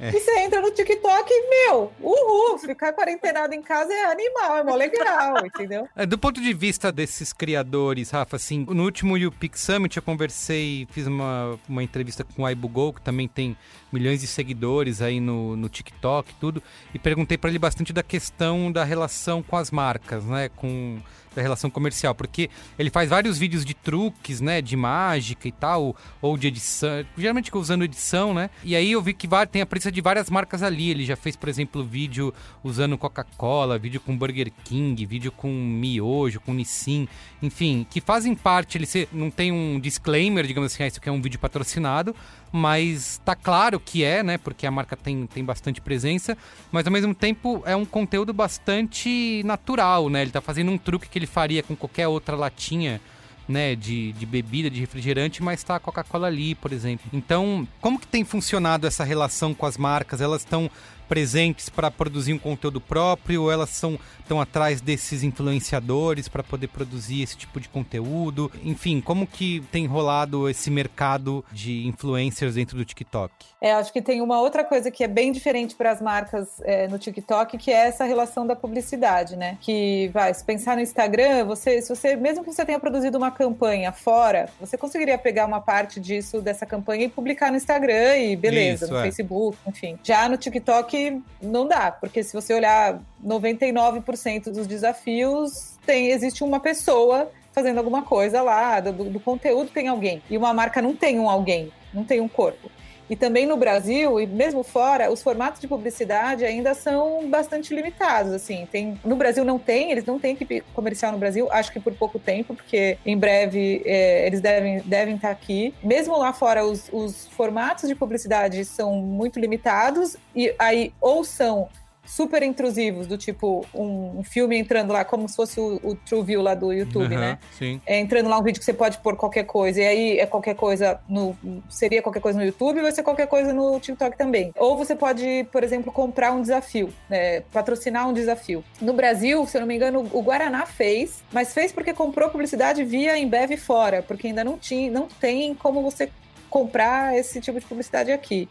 É. 0.01 0.09
E 0.09 0.13
você 0.13 0.39
entra 0.41 0.61
no 0.61 0.71
TikTok 0.71 1.31
e, 1.31 1.51
meu, 1.51 1.93
uhul, 2.01 2.59
ficar 2.59 2.93
quarentenado 2.93 3.55
em 3.55 3.61
casa 3.61 3.93
é 3.93 4.05
animal, 4.11 4.57
é 4.57 4.65
mó 4.65 4.75
legal, 4.75 5.45
entendeu? 5.45 5.87
Do 6.11 6.19
ponto 6.19 6.41
de 6.41 6.53
vista 6.53 6.91
desses 6.91 7.33
criadores, 7.33 8.11
Rafa, 8.11 8.35
assim, 8.35 8.67
no 8.69 8.83
último 8.83 9.17
YouPix 9.17 9.61
Summit 9.61 9.97
eu 9.97 10.03
conversei, 10.03 10.85
fiz 10.91 11.07
uma, 11.07 11.57
uma 11.69 11.85
entrevista 11.85 12.25
com 12.25 12.43
o 12.43 12.47
Aibugol, 12.47 12.93
que 12.93 13.01
também 13.01 13.29
tem 13.29 13.57
milhões 13.93 14.21
de 14.21 14.27
seguidores 14.27 15.03
aí 15.03 15.21
no, 15.21 15.57
no 15.57 15.69
TikTok 15.69 16.35
tudo, 16.41 16.63
e 16.95 16.99
perguntei 16.99 17.37
pra 17.37 17.51
ele 17.51 17.59
bastante 17.59 17.93
da 17.93 18.03
questão 18.03 18.71
da 18.71 18.85
relação 18.85 19.43
com 19.43 19.57
as 19.57 19.71
marcas, 19.71 20.25
né? 20.25 20.49
Com 20.49 21.01
da 21.35 21.43
relação 21.43 21.71
comercial, 21.71 22.15
porque 22.15 22.51
ele 22.79 22.91
faz 22.91 23.11
vários 23.11 23.39
vídeos 23.39 23.65
de 23.65 23.75
truques, 23.75 24.41
né, 24.41 24.61
de 24.61 24.77
mágica 24.77 25.47
e 25.47 25.53
tal, 25.53 25.95
ou 26.21 26.37
de 26.37 26.49
edição, 26.49 27.05
geralmente 27.17 27.51
usando 27.57 27.85
edição, 27.85 28.35
né? 28.35 28.51
E 28.65 28.75
aí 28.75 28.93
eu 28.93 29.03
vi 29.03 29.15
que 29.15 29.29
tem 29.51 29.63
a 29.63 29.67
presença 29.67 29.93
de 29.93 30.01
várias 30.01 30.29
marcas 30.29 30.63
ali. 30.63 30.91
Ele 30.91 31.05
já 31.05 31.17
fez, 31.17 31.37
por 31.37 31.49
exemplo, 31.49 31.85
vídeo 31.85 32.35
usando 32.63 32.99
Coca-Cola, 32.99 33.79
vídeo 33.79 34.01
com 34.01 34.17
Burger 34.17 34.53
King, 34.65 35.05
vídeo 35.07 35.31
com 35.33 35.53
Miojo, 35.53 36.41
com 36.41 36.53
Nissin, 36.53 37.09
enfim, 37.43 37.87
que 37.89 38.01
fazem 38.01 38.35
parte, 38.35 38.79
ele 38.79 38.89
não 39.13 39.31
tem 39.31 39.53
um 39.53 39.79
disclaimer, 39.79 40.47
digamos 40.47 40.73
assim, 40.73 40.83
ah, 40.83 40.87
isso 40.87 40.99
aqui 40.99 41.09
é 41.09 41.13
um 41.13 41.23
vídeo 41.23 41.39
patrocinado, 41.39 42.15
mas 42.53 43.21
tá 43.25 43.35
claro 43.35 43.79
que 43.79 44.03
é, 44.03 44.23
né? 44.23 44.39
Porque 44.39 44.67
a 44.67 44.71
marca 44.71 44.97
tem, 44.97 45.27
tem 45.27 45.45
bastante 45.45 45.81
presença, 45.81 46.37
mas 46.73 46.87
ao 46.87 46.93
mesmo 46.93 47.15
tempo 47.15 47.63
é 47.65 47.77
um 47.77 47.85
conteúdo 47.85 48.33
bastante 48.33 49.43
natural, 49.45 50.09
né? 50.09 50.23
Ele 50.23 50.31
tá 50.31 50.41
fazendo 50.41 50.71
um 50.71 50.79
truque 50.79 51.09
que 51.09 51.19
ele 51.19 51.27
faria 51.27 51.63
com 51.63 51.77
qualquer 51.77 52.09
outra 52.09 52.37
latinha. 52.37 53.01
Né, 53.49 53.75
de, 53.75 54.13
de 54.13 54.25
bebida, 54.27 54.71
de 54.71 54.79
refrigerante, 54.79 55.43
mas 55.43 55.65
tá 55.65 55.75
a 55.75 55.81
Coca-Cola 55.81 56.29
ali, 56.29 56.55
por 56.55 56.73
exemplo. 56.73 57.11
Então, 57.13 57.67
como 57.81 57.99
que 57.99 58.07
tem 58.07 58.25
funcionado 58.25 58.87
essa 58.87 59.03
relação 59.03 59.53
com 59.53 59.67
as 59.67 59.77
marcas? 59.77 60.21
Elas 60.21 60.43
estão 60.43 60.71
presentes 61.11 61.69
para 61.69 61.91
produzir 61.91 62.33
um 62.33 62.39
conteúdo 62.39 62.81
próprio, 62.81 63.43
ou 63.43 63.51
elas 63.51 63.71
são 63.71 63.99
estão 64.31 64.41
atrás 64.41 64.81
desses 64.81 65.25
influenciadores 65.25 66.29
para 66.29 66.45
poder 66.45 66.69
produzir 66.69 67.23
esse 67.23 67.37
tipo 67.37 67.59
de 67.59 67.69
conteúdo? 67.69 68.51
Enfim, 68.63 69.01
como 69.01 69.27
que 69.27 69.61
tem 69.73 69.87
rolado 69.87 70.49
esse 70.49 70.71
mercado 70.71 71.45
de 71.51 71.85
influencers 71.89 72.55
dentro 72.55 72.77
do 72.77 72.85
TikTok? 72.85 73.35
É, 73.61 73.73
acho 73.73 73.93
que 73.93 74.01
tem 74.01 74.23
uma 74.23 74.41
outra 74.41 74.63
coisa 74.63 74.89
que 74.89 75.03
é 75.03 75.09
bem 75.09 75.33
diferente 75.33 75.75
para 75.75 75.91
as 75.91 76.01
marcas 76.01 76.61
é, 76.63 76.87
no 76.87 76.97
TikTok, 76.97 77.59
que 77.59 77.73
é 77.73 77.89
essa 77.89 78.05
relação 78.05 78.47
da 78.47 78.55
publicidade, 78.55 79.35
né? 79.35 79.59
Que 79.61 80.09
vai, 80.15 80.33
se 80.33 80.45
pensar 80.45 80.77
no 80.77 80.83
Instagram, 80.83 81.45
você, 81.45 81.83
se 81.83 81.89
você, 81.89 82.15
mesmo 82.15 82.45
que 82.45 82.53
você 82.53 82.65
tenha 82.65 82.79
produzido 82.79 83.19
uma 83.19 83.33
campanha 83.33 83.91
fora, 83.91 84.49
você 84.61 84.79
conseguiria 84.79 85.19
pegar 85.19 85.45
uma 85.45 85.61
parte 85.61 85.99
disso, 85.99 86.41
dessa 86.41 86.65
campanha, 86.65 87.07
e 87.07 87.09
publicar 87.09 87.51
no 87.51 87.57
Instagram 87.57 88.17
e 88.19 88.37
beleza, 88.37 88.85
Isso, 88.85 88.95
no 88.95 89.01
é. 89.01 89.03
Facebook, 89.03 89.59
enfim. 89.67 89.99
Já 90.05 90.29
no 90.29 90.37
TikTok 90.37 91.00
não 91.41 91.67
dá, 91.67 91.91
porque 91.91 92.23
se 92.23 92.33
você 92.33 92.55
olhar 92.55 93.01
99% 93.25 94.51
dos 94.51 94.67
desafios, 94.67 95.79
tem, 95.87 96.09
existe 96.11 96.43
uma 96.45 96.61
pessoa 96.61 97.31
fazendo 97.53 97.79
alguma 97.79 98.03
coisa 98.03 98.43
lá, 98.43 98.81
do, 98.81 98.93
do 98.93 99.21
conteúdo 99.21 99.71
tem 99.71 99.89
alguém. 99.89 100.23
E 100.31 100.37
uma 100.37 100.53
marca 100.53 100.81
não 100.81 100.95
tem 100.95 101.19
um 101.19 101.29
alguém, 101.29 101.73
não 101.93 102.05
tem 102.05 102.21
um 102.21 102.29
corpo. 102.29 102.71
E 103.11 103.17
também 103.17 103.45
no 103.45 103.57
Brasil, 103.57 104.21
e 104.21 104.27
mesmo 104.27 104.63
fora, 104.63 105.11
os 105.11 105.21
formatos 105.21 105.61
de 105.61 105.67
publicidade 105.67 106.45
ainda 106.45 106.75
são 106.75 107.29
bastante 107.29 107.75
limitados, 107.75 108.33
assim. 108.33 108.69
Tem, 108.71 109.01
no 109.05 109.17
Brasil 109.17 109.45
não 109.45 109.59
tem, 109.59 109.91
eles 109.91 110.05
não 110.05 110.17
têm 110.17 110.35
equipe 110.35 110.63
comercial 110.73 111.11
no 111.11 111.19
Brasil, 111.19 111.49
acho 111.51 111.73
que 111.73 111.81
por 111.81 111.93
pouco 111.93 112.21
tempo, 112.21 112.55
porque 112.55 112.99
em 113.05 113.19
breve 113.19 113.83
é, 113.85 114.29
eles 114.29 114.41
devem, 114.41 114.79
devem 114.83 115.17
estar 115.17 115.31
aqui. 115.31 115.75
Mesmo 115.83 116.17
lá 116.17 116.33
fora, 116.33 116.65
os, 116.65 116.89
os 116.93 117.27
formatos 117.33 117.89
de 117.89 117.97
publicidade 117.97 118.65
são 118.65 118.95
muito 118.95 119.41
limitados, 119.41 120.17
e 120.33 120.55
aí 120.57 120.93
ou 121.01 121.25
são 121.25 121.69
super 122.05 122.43
intrusivos, 122.43 123.07
do 123.07 123.17
tipo 123.17 123.67
um, 123.75 124.23
filme 124.25 124.59
entrando 124.59 124.93
lá, 124.93 125.05
como 125.05 125.29
se 125.29 125.37
fosse 125.37 125.61
o, 125.61 125.81
o 125.83 125.95
True 125.95 126.23
View 126.23 126.43
lá 126.43 126.55
do 126.55 126.73
YouTube, 126.73 127.15
Aham, 127.15 127.21
né? 127.21 127.39
Sim. 127.57 127.81
é, 127.87 127.99
entrando 127.99 128.29
lá 128.29 128.39
um 128.39 128.43
vídeo 128.43 128.59
que 128.59 128.65
você 128.65 128.73
pode 128.73 128.99
pôr 128.99 129.17
qualquer 129.17 129.45
coisa, 129.45 129.81
e 129.81 129.87
aí 129.87 130.19
é 130.19 130.27
qualquer 130.27 130.55
coisa 130.55 131.01
no. 131.09 131.37
Seria 131.69 132.03
qualquer 132.03 132.21
coisa 132.21 132.39
no 132.39 132.45
YouTube, 132.45 132.83
vai 132.83 132.93
ser 132.93 133.03
qualquer 133.03 133.27
coisa 133.27 133.53
no 133.53 133.79
TikTok 133.79 134.17
também. 134.17 134.53
Ou 134.57 134.77
você 134.77 134.95
pode, 134.95 135.47
por 135.53 135.63
exemplo, 135.63 135.93
comprar 135.93 136.33
um 136.33 136.43
desafio, 136.43 136.93
né, 137.09 137.41
patrocinar 137.53 138.09
um 138.09 138.13
desafio. 138.13 138.65
No 138.81 138.93
Brasil, 138.93 139.47
se 139.47 139.57
eu 139.57 139.61
não 139.61 139.69
me 139.69 139.77
engano, 139.77 140.07
o 140.13 140.23
Guaraná 140.23 140.67
fez, 140.67 141.23
mas 141.33 141.55
fez 141.55 141.73
porque 141.73 141.93
comprou 141.93 142.29
publicidade 142.31 142.85
via 142.85 143.19
Embev 143.19 143.57
fora, 143.57 144.03
porque 144.03 144.27
ainda 144.27 144.43
não 144.43 144.59
tinha, 144.59 144.91
não 144.91 145.07
tem 145.07 145.55
como 145.55 145.83
você 145.83 146.11
comprar 146.49 147.17
esse 147.17 147.41
tipo 147.41 147.61
de 147.61 147.67
publicidade 147.67 148.11
aqui. 148.11 148.49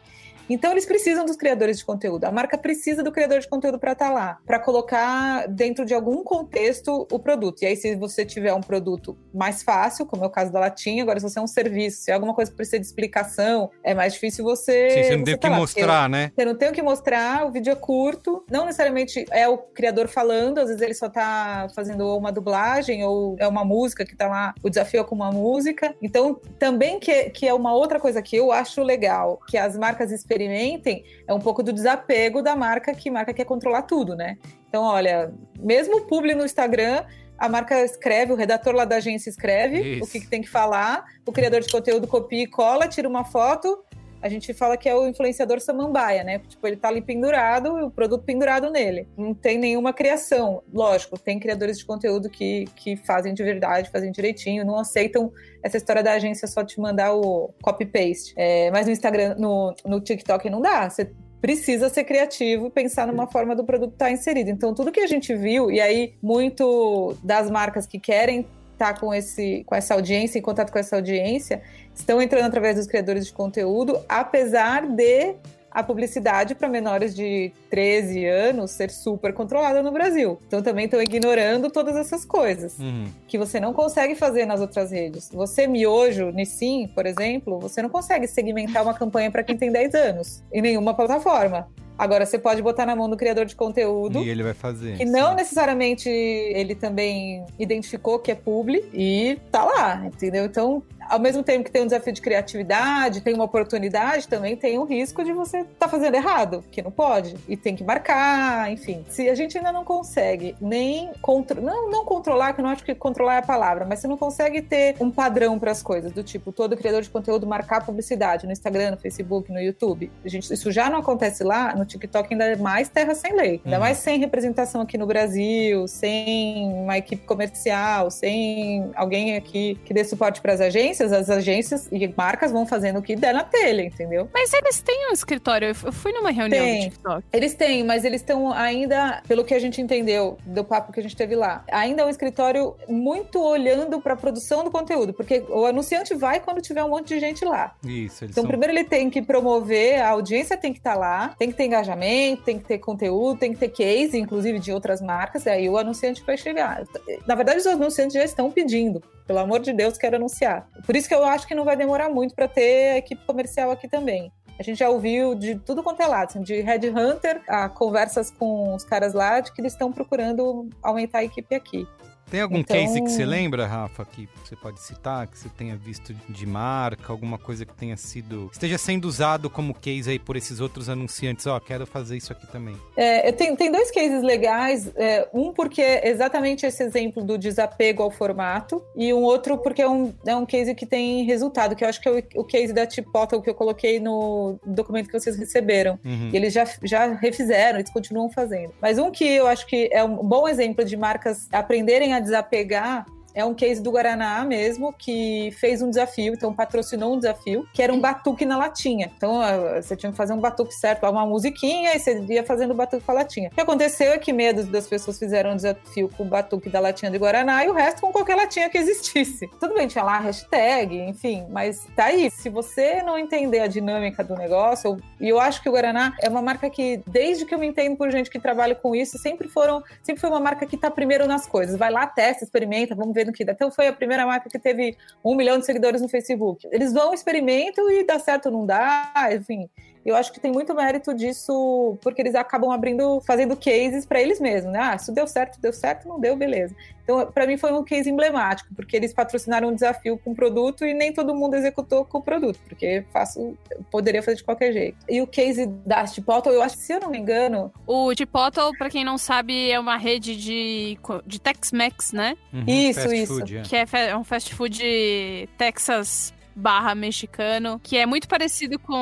Então 0.49 0.71
eles 0.71 0.85
precisam 0.85 1.25
dos 1.25 1.35
criadores 1.35 1.77
de 1.77 1.85
conteúdo. 1.85 2.25
A 2.25 2.31
marca 2.31 2.57
precisa 2.57 3.03
do 3.03 3.11
criador 3.11 3.39
de 3.39 3.47
conteúdo 3.47 3.79
para 3.79 3.91
estar 3.91 4.11
lá, 4.11 4.39
para 4.45 4.59
colocar 4.59 5.47
dentro 5.47 5.85
de 5.85 5.93
algum 5.93 6.23
contexto 6.23 7.07
o 7.11 7.19
produto. 7.19 7.61
E 7.61 7.65
aí 7.65 7.75
se 7.75 7.95
você 7.95 8.25
tiver 8.25 8.53
um 8.53 8.61
produto 8.61 9.17
mais 9.33 9.63
fácil, 9.63 10.05
como 10.05 10.23
é 10.23 10.27
o 10.27 10.29
caso 10.29 10.51
da 10.51 10.59
latinha, 10.59 11.03
agora 11.03 11.19
se 11.19 11.29
você 11.29 11.39
é 11.39 11.41
um 11.41 11.47
serviço, 11.47 12.01
se 12.01 12.11
é 12.11 12.13
alguma 12.13 12.33
coisa 12.33 12.49
que 12.49 12.57
precisa 12.57 12.79
de 12.79 12.85
explicação, 12.85 13.69
é 13.83 13.93
mais 13.93 14.13
difícil 14.13 14.43
você 14.43 14.89
Sim, 14.89 15.03
você 15.03 15.17
não 15.17 15.23
tem 15.23 15.33
o 15.33 15.37
tá 15.37 15.47
que 15.47 15.53
lá, 15.53 15.59
mostrar, 15.59 16.09
né? 16.09 16.31
você 16.35 16.45
não 16.45 16.55
tem 16.55 16.69
o 16.69 16.71
que 16.71 16.81
mostrar, 16.81 17.45
o 17.45 17.51
vídeo 17.51 17.71
é 17.71 17.75
curto. 17.75 18.43
Não 18.49 18.65
necessariamente 18.65 19.25
é 19.31 19.47
o 19.47 19.57
criador 19.57 20.07
falando, 20.07 20.59
às 20.59 20.67
vezes 20.67 20.81
ele 20.81 20.93
só 20.93 21.09
tá 21.09 21.67
fazendo 21.75 22.17
uma 22.17 22.31
dublagem 22.31 23.03
ou 23.03 23.35
é 23.39 23.47
uma 23.47 23.63
música 23.63 24.05
que 24.05 24.15
tá 24.15 24.27
lá, 24.27 24.53
o 24.63 24.69
desafio 24.69 25.01
é 25.01 25.03
com 25.03 25.15
uma 25.15 25.31
música. 25.31 25.95
Então, 26.01 26.39
também 26.57 26.99
que, 26.99 27.29
que 27.29 27.47
é 27.47 27.53
uma 27.53 27.73
outra 27.73 27.99
coisa 27.99 28.21
que 28.21 28.35
eu 28.35 28.51
acho 28.51 28.81
legal, 28.83 29.39
que 29.47 29.57
as 29.57 29.77
marcas 29.77 30.11
experimentem, 30.39 31.03
é 31.27 31.33
um 31.33 31.39
pouco 31.39 31.61
do 31.61 31.73
desapego 31.73 32.41
da 32.41 32.55
marca, 32.55 32.93
que 32.93 33.11
marca 33.11 33.33
quer 33.33 33.45
controlar 33.45 33.81
tudo, 33.83 34.15
né? 34.15 34.37
Então, 34.67 34.83
olha, 34.83 35.33
mesmo 35.59 35.97
o 35.97 36.01
publi 36.05 36.33
no 36.33 36.45
Instagram, 36.45 37.03
a 37.37 37.49
marca 37.49 37.83
escreve, 37.83 38.31
o 38.31 38.35
redator 38.35 38.73
lá 38.73 38.85
da 38.85 38.97
agência 38.97 39.29
escreve 39.29 39.95
Isso. 39.95 40.05
o 40.05 40.07
que, 40.07 40.21
que 40.21 40.27
tem 40.27 40.41
que 40.41 40.49
falar, 40.49 41.05
o 41.25 41.31
criador 41.31 41.61
de 41.61 41.71
conteúdo 41.71 42.07
copia 42.07 42.43
e 42.43 42.47
cola, 42.47 42.87
tira 42.87 43.07
uma 43.07 43.25
foto, 43.25 43.83
a 44.21 44.29
gente 44.29 44.53
fala 44.53 44.75
que 44.75 44.89
é 44.89 44.95
o 44.95 45.07
influenciador 45.07 45.59
samambaia, 45.59 46.23
né? 46.23 46.39
Tipo, 46.39 46.67
ele 46.67 46.75
tá 46.75 46.89
ali 46.89 47.01
pendurado, 47.01 47.85
o 47.85 47.91
produto 47.91 48.23
pendurado 48.23 48.69
nele. 48.69 49.07
Não 49.17 49.33
tem 49.33 49.57
nenhuma 49.57 49.93
criação. 49.93 50.61
Lógico, 50.73 51.17
tem 51.17 51.39
criadores 51.39 51.79
de 51.79 51.85
conteúdo 51.85 52.29
que, 52.29 52.65
que 52.75 52.97
fazem 52.97 53.33
de 53.33 53.43
verdade, 53.43 53.89
fazem 53.89 54.11
direitinho, 54.11 54.65
não 54.65 54.77
aceitam 54.77 55.31
essa 55.63 55.77
história 55.77 56.03
da 56.03 56.13
agência 56.13 56.47
só 56.47 56.63
te 56.63 56.79
mandar 56.79 57.13
o 57.13 57.53
copy-paste. 57.61 58.33
É, 58.35 58.69
mas 58.71 58.85
no 58.85 58.91
Instagram, 58.91 59.35
no, 59.37 59.73
no 59.85 60.01
TikTok 60.01 60.49
não 60.49 60.61
dá. 60.61 60.89
Você 60.89 61.11
precisa 61.41 61.89
ser 61.89 62.03
criativo 62.03 62.67
e 62.67 62.69
pensar 62.69 63.07
numa 63.07 63.27
forma 63.27 63.55
do 63.55 63.63
produto 63.63 63.93
estar 63.93 64.11
inserido. 64.11 64.49
Então, 64.49 64.73
tudo 64.73 64.91
que 64.91 64.99
a 64.99 65.07
gente 65.07 65.33
viu, 65.35 65.71
e 65.71 65.79
aí 65.79 66.13
muito 66.21 67.15
das 67.23 67.49
marcas 67.49 67.87
que 67.87 67.99
querem 67.99 68.45
estar 68.79 68.97
com, 68.97 69.13
esse, 69.13 69.63
com 69.65 69.75
essa 69.75 69.93
audiência, 69.93 70.39
em 70.39 70.41
contato 70.41 70.71
com 70.71 70.79
essa 70.79 70.95
audiência, 70.95 71.61
estão 71.93 72.21
entrando 72.21 72.45
através 72.45 72.77
dos 72.77 72.87
criadores 72.87 73.25
de 73.25 73.33
conteúdo, 73.33 73.99
apesar 74.07 74.87
de 74.87 75.35
a 75.71 75.83
publicidade 75.83 76.55
para 76.55 76.67
menores 76.67 77.13
de 77.13 77.51
13 77.69 78.25
anos 78.25 78.71
ser 78.71 78.89
super 78.89 79.33
controlada 79.33 79.83
no 79.83 79.91
Brasil. 79.91 80.39
Então 80.47 80.63
também 80.63 80.85
estão 80.85 80.99
ignorando 80.99 81.69
todas 81.69 81.95
essas 81.95 82.25
coisas 82.25 82.79
Uhum. 82.79 83.05
que 83.27 83.37
você 83.37 83.59
não 83.59 83.71
consegue 83.71 84.15
fazer 84.15 84.47
nas 84.47 84.61
outras 84.61 84.91
redes. 84.91 85.29
Você, 85.31 85.67
miojo, 85.67 86.31
Nissin, 86.31 86.87
por 86.87 87.05
exemplo, 87.05 87.59
você 87.59 87.83
não 87.83 87.89
consegue 87.89 88.27
segmentar 88.27 88.81
uma 88.81 88.95
campanha 88.95 89.29
para 89.29 89.43
quem 89.43 89.55
tem 89.57 89.71
10 89.71 89.93
anos 89.93 90.43
em 90.51 90.61
nenhuma 90.61 90.95
plataforma. 90.95 91.67
Agora, 91.99 92.25
você 92.25 92.39
pode 92.39 92.61
botar 92.61 92.85
na 92.85 92.95
mão 92.95 93.09
do 93.09 93.17
criador 93.17 93.45
de 93.45 93.55
conteúdo, 93.57 94.23
E 94.23 94.29
ele 94.29 94.41
vai 94.41 94.53
fazer. 94.53 94.95
que 94.95 95.03
não 95.03 95.31
sim. 95.31 95.35
necessariamente 95.35 96.07
ele 96.07 96.73
também 96.73 97.45
identificou 97.59 98.17
que 98.19 98.31
é 98.31 98.35
publi 98.35 98.85
e 98.93 99.37
tá 99.51 99.65
lá, 99.65 100.05
entendeu? 100.05 100.45
Então, 100.45 100.81
ao 101.09 101.19
mesmo 101.19 101.43
tempo 101.43 101.65
que 101.65 101.71
tem 101.71 101.81
um 101.81 101.85
desafio 101.85 102.13
de 102.13 102.21
criatividade, 102.21 103.21
tem 103.21 103.33
uma 103.33 103.43
oportunidade, 103.45 104.27
também 104.27 104.55
tem 104.55 104.77
o 104.77 104.83
risco 104.83 105.23
de 105.23 105.33
você 105.33 105.63
tá 105.77 105.87
fazendo 105.87 106.15
errado, 106.15 106.63
que 106.71 106.81
não 106.81 106.91
pode, 106.91 107.35
e 107.47 107.57
tem 107.57 107.75
que 107.75 107.83
marcar, 107.83 108.71
enfim. 108.71 109.03
Se 109.09 109.29
a 109.29 109.35
gente 109.35 109.57
ainda 109.57 109.71
não 109.71 109.83
consegue 109.83 110.55
nem 110.61 111.11
contro 111.21 111.61
não, 111.61 111.89
não 111.89 112.05
controlar, 112.05 112.53
que 112.53 112.61
eu 112.61 112.63
não 112.63 112.71
acho 112.71 112.83
que 112.83 112.93
controlar 112.95 113.35
é 113.35 113.37
a 113.39 113.41
palavra, 113.41 113.85
mas 113.85 113.99
você 113.99 114.07
não 114.07 114.17
consegue 114.17 114.61
ter 114.61 114.95
um 114.99 115.09
padrão 115.09 115.57
para 115.57 115.71
as 115.71 115.81
coisas, 115.81 116.11
do 116.11 116.23
tipo, 116.23 116.51
todo 116.51 116.75
criador 116.77 117.01
de 117.01 117.09
conteúdo 117.09 117.47
marcar 117.47 117.85
publicidade 117.85 118.45
no 118.45 118.51
Instagram, 118.51 118.91
no 118.91 118.97
Facebook, 118.97 119.51
no 119.51 119.59
YouTube. 119.59 120.11
A 120.23 120.29
gente, 120.29 120.53
isso 120.53 120.71
já 120.71 120.89
não 120.89 120.99
acontece 120.99 121.43
lá, 121.43 121.75
no 121.75 121.85
TikTok 121.85 122.33
ainda 122.33 122.45
é 122.45 122.55
mais 122.55 122.89
terra 122.89 123.15
sem 123.15 123.33
lei. 123.33 123.61
Ainda 123.65 123.77
Uhum. 123.77 123.79
mais 123.79 123.97
sem 123.97 124.19
representação 124.19 124.81
aqui 124.81 124.97
no 124.97 125.05
Brasil, 125.07 125.87
sem 125.87 126.67
uma 126.73 126.97
equipe 126.97 127.25
comercial, 127.25 128.11
sem 128.11 128.91
alguém 128.95 129.35
aqui 129.35 129.79
que 129.85 129.93
dê 129.93 130.03
suporte 130.03 130.41
para 130.41 130.53
as 130.53 130.61
agências, 130.61 130.98
as 131.01 131.29
agências 131.29 131.87
e 131.91 132.07
marcas 132.15 132.51
vão 132.51 132.65
fazendo 132.65 132.99
o 132.99 133.01
que 133.01 133.15
der 133.15 133.33
na 133.33 133.43
telha, 133.43 133.81
entendeu? 133.81 134.29
Mas 134.33 134.53
eles 134.53 134.81
têm 134.81 135.09
um 135.09 135.13
escritório. 135.13 135.69
Eu 135.69 135.91
fui 135.91 136.11
numa 136.11 136.31
reunião 136.31 136.63
Tem. 136.63 136.79
do 136.79 136.83
TikTok. 136.91 137.23
Eles 137.31 137.53
têm, 137.53 137.83
mas 137.83 138.05
eles 138.05 138.21
estão 138.21 138.51
ainda, 138.51 139.21
pelo 139.27 139.43
que 139.43 139.53
a 139.53 139.59
gente 139.59 139.81
entendeu 139.81 140.37
do 140.45 140.63
papo 140.63 140.91
que 140.91 140.99
a 140.99 141.03
gente 141.03 141.15
teve 141.15 141.35
lá, 141.35 141.63
ainda 141.71 142.01
é 142.01 142.05
um 142.05 142.09
escritório 142.09 142.75
muito 142.87 143.41
olhando 143.41 144.01
para 144.01 144.13
a 144.13 144.17
produção 144.17 144.63
do 144.63 144.71
conteúdo, 144.71 145.13
porque 145.13 145.43
o 145.49 145.65
anunciante 145.65 146.13
vai 146.13 146.39
quando 146.39 146.61
tiver 146.61 146.83
um 146.83 146.89
monte 146.89 147.09
de 147.09 147.19
gente 147.19 147.43
lá. 147.45 147.75
Isso, 147.83 148.23
eles 148.23 148.31
Então, 148.33 148.43
são... 148.43 148.47
primeiro 148.47 148.73
ele 148.73 148.83
tem 148.83 149.09
que 149.09 149.21
promover, 149.21 150.01
a 150.01 150.09
audiência 150.09 150.57
tem 150.57 150.71
que 150.73 150.79
estar 150.79 150.95
lá, 150.95 151.35
tem 151.37 151.49
que 151.49 151.57
ter 151.57 151.65
engajamento, 151.65 152.43
tem 152.43 152.57
que 152.59 152.65
ter 152.65 152.77
conteúdo, 152.79 153.39
tem 153.39 153.53
que 153.53 153.59
ter 153.59 153.69
case, 153.69 154.17
inclusive 154.17 154.59
de 154.59 154.71
outras 154.71 155.01
marcas, 155.01 155.45
e 155.45 155.49
aí 155.49 155.69
o 155.69 155.77
anunciante 155.77 156.23
vai 156.25 156.37
chegar. 156.37 156.83
Na 157.27 157.35
verdade, 157.35 157.59
os 157.59 157.67
anunciantes 157.67 158.13
já 158.13 158.23
estão 158.23 158.51
pedindo. 158.51 159.01
Pelo 159.29 159.37
amor 159.37 159.59
de 159.59 159.71
Deus, 159.71 159.95
quero 159.95 160.15
anunciar. 160.15 160.67
Por 160.87 160.95
isso 160.95 161.07
que 161.07 161.13
eu 161.13 161.23
acho 161.23 161.47
que 161.47 161.53
não 161.53 161.63
vai 161.63 161.77
demorar 161.77 162.09
muito 162.09 162.33
para 162.33 162.47
ter 162.47 162.97
equipe 162.97 163.23
comercial 163.27 163.69
aqui 163.69 163.87
também. 163.87 164.31
A 164.57 164.63
gente 164.63 164.79
já 164.79 164.89
ouviu 164.89 165.35
de 165.35 165.53
tudo 165.53 165.83
quanto 165.83 166.01
é 166.01 166.07
lado, 166.07 166.29
assim, 166.29 166.41
de 166.41 166.61
Headhunter 166.61 167.39
a 167.47 167.69
conversas 167.69 168.31
com 168.31 168.73
os 168.73 168.83
caras 168.83 169.13
lá 169.13 169.39
de 169.39 169.53
que 169.53 169.61
eles 169.61 169.73
estão 169.73 169.91
procurando 169.91 170.67
aumentar 170.81 171.19
a 171.19 171.23
equipe 171.23 171.53
aqui. 171.53 171.87
Tem 172.29 172.41
algum 172.41 172.57
Então- 172.59 172.75
case 172.75 173.01
que 173.01 173.09
você 173.09 173.25
lembra, 173.25 173.65
Rafa, 173.65 174.05
que 174.05 174.29
você 174.43 174.55
pode 174.55 174.79
citar, 174.81 175.27
que 175.27 175.37
você 175.37 175.49
tenha 175.49 175.75
visto 175.75 176.13
de 176.29 176.45
marca, 176.45 177.11
alguma 177.11 177.37
coisa 177.37 177.65
que 177.65 177.73
tenha 177.73 177.97
sido. 177.97 178.49
esteja 178.51 178.77
sendo 178.77 179.05
usado 179.05 179.49
como 179.49 179.73
case 179.73 180.09
aí 180.11 180.19
por 180.19 180.35
esses 180.35 180.59
outros 180.59 180.89
anunciantes? 180.89 181.45
Ó, 181.47 181.59
quero 181.59 181.85
fazer 181.85 182.17
isso 182.17 182.31
aqui 182.31 182.45
também. 182.47 182.75
É, 182.95 183.27
eu 183.27 183.33
tenho, 183.33 183.55
tem 183.55 183.71
dois 183.71 183.91
cases 183.91 184.21
legais. 184.23 184.91
é, 184.95 185.27
um 185.33 185.51
porque 185.53 185.81
é 185.81 186.09
exatamente 186.09 186.65
esse 186.65 186.83
exemplo 186.83 187.23
do 187.23 187.37
desapego 187.37 188.03
ao 188.03 188.11
formato, 188.11 188.83
e 188.95 189.13
um 189.13 189.23
outro 189.23 189.57
porque 189.57 189.81
é 189.81 189.89
um, 189.89 190.13
é 190.25 190.35
um 190.35 190.45
case 190.45 190.73
que 190.75 190.85
tem 190.85 191.23
resultado, 191.23 191.75
que 191.75 191.83
eu 191.83 191.89
acho 191.89 191.99
que 192.01 192.07
é 192.07 192.11
o, 192.11 192.41
o 192.41 192.43
case 192.43 192.73
da 192.73 192.89
Chipotle 192.89 193.41
que 193.41 193.49
eu 193.49 193.55
coloquei 193.55 193.99
no 193.99 194.59
documento 194.65 195.07
que 195.07 195.19
vocês 195.19 195.37
receberam. 195.37 195.99
Uhum. 196.05 196.29
E 196.31 196.35
eles 196.35 196.53
já, 196.53 196.65
já 196.83 197.07
refizeram, 197.13 197.79
eles 197.79 197.91
continuam 197.91 198.29
fazendo. 198.29 198.73
Mas 198.81 198.97
um 198.99 199.09
que 199.11 199.23
eu 199.25 199.47
acho 199.47 199.65
que 199.65 199.89
é 199.91 200.03
um 200.03 200.17
bom 200.17 200.47
exemplo 200.47 200.83
de 200.85 200.95
marcas 200.97 201.47
aprenderem 201.51 202.13
a 202.13 202.18
desapegar 202.19 203.05
é 203.33 203.43
um 203.45 203.53
case 203.53 203.81
do 203.81 203.91
Guaraná 203.91 204.43
mesmo, 204.43 204.93
que 204.93 205.51
fez 205.59 205.81
um 205.81 205.89
desafio, 205.89 206.33
então 206.33 206.53
patrocinou 206.53 207.13
um 207.13 207.17
desafio, 207.17 207.67
que 207.73 207.81
era 207.81 207.93
um 207.93 207.99
batuque 207.99 208.45
na 208.45 208.57
latinha. 208.57 209.11
Então 209.15 209.41
ah, 209.41 209.81
você 209.81 209.95
tinha 209.95 210.11
que 210.11 210.17
fazer 210.17 210.33
um 210.33 210.39
batuque 210.39 210.73
certo, 210.73 211.05
uma 211.07 211.25
musiquinha, 211.25 211.95
e 211.95 211.99
você 211.99 212.19
ia 212.29 212.43
fazendo 212.43 212.71
o 212.71 212.75
batuque 212.75 213.03
com 213.03 213.11
a 213.11 213.15
latinha. 213.15 213.49
O 213.51 213.55
que 213.55 213.61
aconteceu 213.61 214.11
é 214.11 214.17
que 214.17 214.33
meia 214.33 214.53
das- 214.53 214.87
pessoas 214.87 215.19
fizeram 215.19 215.51
um 215.51 215.55
desafio 215.55 216.09
com 216.17 216.23
o 216.23 216.25
batuque 216.25 216.69
da 216.69 216.79
latinha 216.79 217.11
de 217.11 217.17
Guaraná 217.17 217.63
e 217.63 217.69
o 217.69 217.73
resto 217.73 218.01
com 218.01 218.11
qualquer 218.11 218.35
latinha 218.35 218.69
que 218.69 218.77
existisse. 218.77 219.47
Tudo 219.59 219.73
bem, 219.75 219.87
tinha 219.87 220.03
lá 220.03 220.15
a 220.15 220.19
hashtag, 220.19 220.97
enfim, 221.01 221.45
mas 221.49 221.85
tá 221.95 222.05
aí. 222.05 222.31
Se 222.31 222.49
você 222.49 223.03
não 223.03 223.17
entender 223.17 223.59
a 223.59 223.67
dinâmica 223.67 224.23
do 224.23 224.35
negócio, 224.35 224.91
eu- 224.91 224.99
e 225.19 225.29
eu 225.29 225.39
acho 225.39 225.61
que 225.61 225.69
o 225.69 225.71
Guaraná 225.71 226.13
é 226.21 226.27
uma 226.29 226.41
marca 226.41 226.69
que, 226.69 227.01
desde 227.07 227.45
que 227.45 227.53
eu 227.53 227.59
me 227.59 227.67
entendo 227.67 227.95
por 227.97 228.09
gente 228.09 228.29
que 228.29 228.39
trabalha 228.39 228.73
com 228.73 228.95
isso, 228.95 229.17
sempre 229.17 229.47
foram, 229.47 229.83
sempre 230.01 230.19
foi 230.21 230.29
uma 230.29 230.39
marca 230.39 230.65
que 230.65 230.75
tá 230.77 230.89
primeiro 230.89 231.27
nas 231.27 231.45
coisas. 231.45 231.75
Vai 231.77 231.91
lá, 231.91 232.07
testa, 232.07 232.43
experimenta, 232.43 232.95
vamos 232.95 233.13
ver 233.13 233.18
no 233.25 233.33
que. 233.33 233.43
Então 233.43 233.71
foi 233.71 233.87
a 233.87 233.93
primeira 233.93 234.25
marca 234.25 234.49
que 234.49 234.59
teve 234.59 234.97
um 235.23 235.35
milhão 235.35 235.59
de 235.59 235.65
seguidores 235.65 236.01
no 236.01 236.09
Facebook. 236.09 236.67
Eles 236.71 236.93
vão, 236.93 237.13
experimentam 237.13 237.89
e 237.89 238.05
dá 238.05 238.19
certo 238.19 238.47
ou 238.47 238.51
não 238.51 238.65
dá, 238.65 239.29
enfim. 239.31 239.69
Eu 240.05 240.15
acho 240.15 240.31
que 240.31 240.39
tem 240.39 240.51
muito 240.51 240.73
mérito 240.73 241.13
disso, 241.13 241.97
porque 242.01 242.21
eles 242.21 242.35
acabam 242.35 242.71
abrindo, 242.71 243.21
fazendo 243.21 243.55
cases 243.55 244.05
para 244.05 244.21
eles 244.21 244.39
mesmos, 244.39 244.71
né? 244.71 244.79
Ah, 244.81 244.95
isso 244.95 245.11
deu 245.11 245.27
certo, 245.27 245.59
deu 245.59 245.73
certo, 245.73 246.07
não 246.07 246.19
deu, 246.19 246.35
beleza. 246.35 246.75
Então, 247.03 247.31
para 247.31 247.47
mim 247.47 247.57
foi 247.57 247.73
um 247.73 247.83
case 247.83 248.09
emblemático, 248.09 248.73
porque 248.75 248.95
eles 248.95 249.13
patrocinaram 249.13 249.69
um 249.69 249.73
desafio 249.73 250.17
com 250.17 250.31
o 250.31 250.35
produto 250.35 250.85
e 250.85 250.93
nem 250.93 251.11
todo 251.11 251.33
mundo 251.33 251.55
executou 251.55 252.05
com 252.05 252.19
o 252.19 252.21
produto, 252.21 252.59
porque 252.67 253.03
faço, 253.11 253.57
eu 253.71 253.83
poderia 253.91 254.21
fazer 254.21 254.37
de 254.37 254.43
qualquer 254.43 254.71
jeito. 254.71 254.97
E 255.09 255.21
o 255.21 255.27
case 255.27 255.65
da 255.65 256.05
Chipotle, 256.05 256.53
eu 256.53 256.61
acho, 256.61 256.77
se 256.77 256.93
eu 256.93 256.99
não 256.99 257.09
me 257.09 257.17
engano, 257.17 257.71
O 257.87 258.13
Chipotle, 258.15 258.77
pra 258.77 258.89
quem 258.89 259.03
não 259.03 259.17
sabe, 259.17 259.71
é 259.71 259.79
uma 259.79 259.97
rede 259.97 260.35
de, 260.35 260.97
de 261.25 261.41
Tex-Mex, 261.41 262.13
né? 262.13 262.37
Uhum, 262.53 262.63
Isso, 262.67 263.01
fast 263.01 263.15
isso. 263.15 263.33
food, 263.33 263.57
é. 263.57 263.61
Que 263.63 263.75
é, 263.75 263.85
é 264.09 264.17
um 264.17 264.23
fast 264.23 264.53
food 264.53 265.49
Texas 265.57 266.33
barra 266.59 266.93
mexicano, 266.93 267.79
que 267.81 267.97
é 267.97 268.05
muito 268.05 268.27
parecido 268.27 268.77
com 268.77 268.93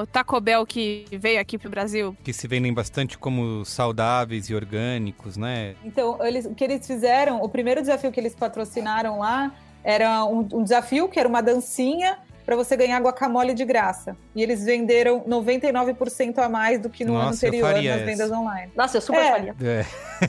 o 0.00 0.06
Taco 0.06 0.40
Bell 0.40 0.64
que 0.66 1.04
veio 1.12 1.40
aqui 1.40 1.58
pro 1.58 1.68
Brasil. 1.70 2.16
Que 2.24 2.32
se 2.32 2.48
vendem 2.48 2.72
bastante 2.72 3.18
como 3.18 3.64
saudáveis 3.64 4.48
e 4.48 4.54
orgânicos, 4.54 5.36
né? 5.36 5.74
Então, 5.84 6.18
eles, 6.24 6.46
o 6.46 6.54
que 6.54 6.64
eles 6.64 6.86
fizeram, 6.86 7.42
o 7.42 7.48
primeiro 7.48 7.80
desafio 7.80 8.10
que 8.10 8.18
eles 8.18 8.34
patrocinaram 8.34 9.18
lá 9.18 9.52
era 9.84 10.24
um, 10.24 10.48
um 10.52 10.62
desafio 10.62 11.08
que 11.08 11.18
era 11.18 11.28
uma 11.28 11.42
dancinha 11.42 12.18
para 12.44 12.56
você 12.56 12.76
ganhar 12.76 13.00
guacamole 13.00 13.54
de 13.54 13.64
graça. 13.64 14.16
E 14.34 14.42
eles 14.42 14.64
venderam 14.64 15.20
99% 15.20 16.38
a 16.38 16.48
mais 16.48 16.80
do 16.80 16.90
que 16.90 17.04
no 17.04 17.14
ano 17.14 17.26
Nossa, 17.26 17.46
eu 17.46 17.48
anterior 17.50 17.74
nas 17.74 17.84
essa. 17.84 18.04
vendas 18.04 18.30
online. 18.32 18.72
Nossa, 18.76 18.96
eu 18.96 19.00
super 19.00 19.20
É. 19.20 19.30
faria. 19.30 19.56
É. 19.62 19.86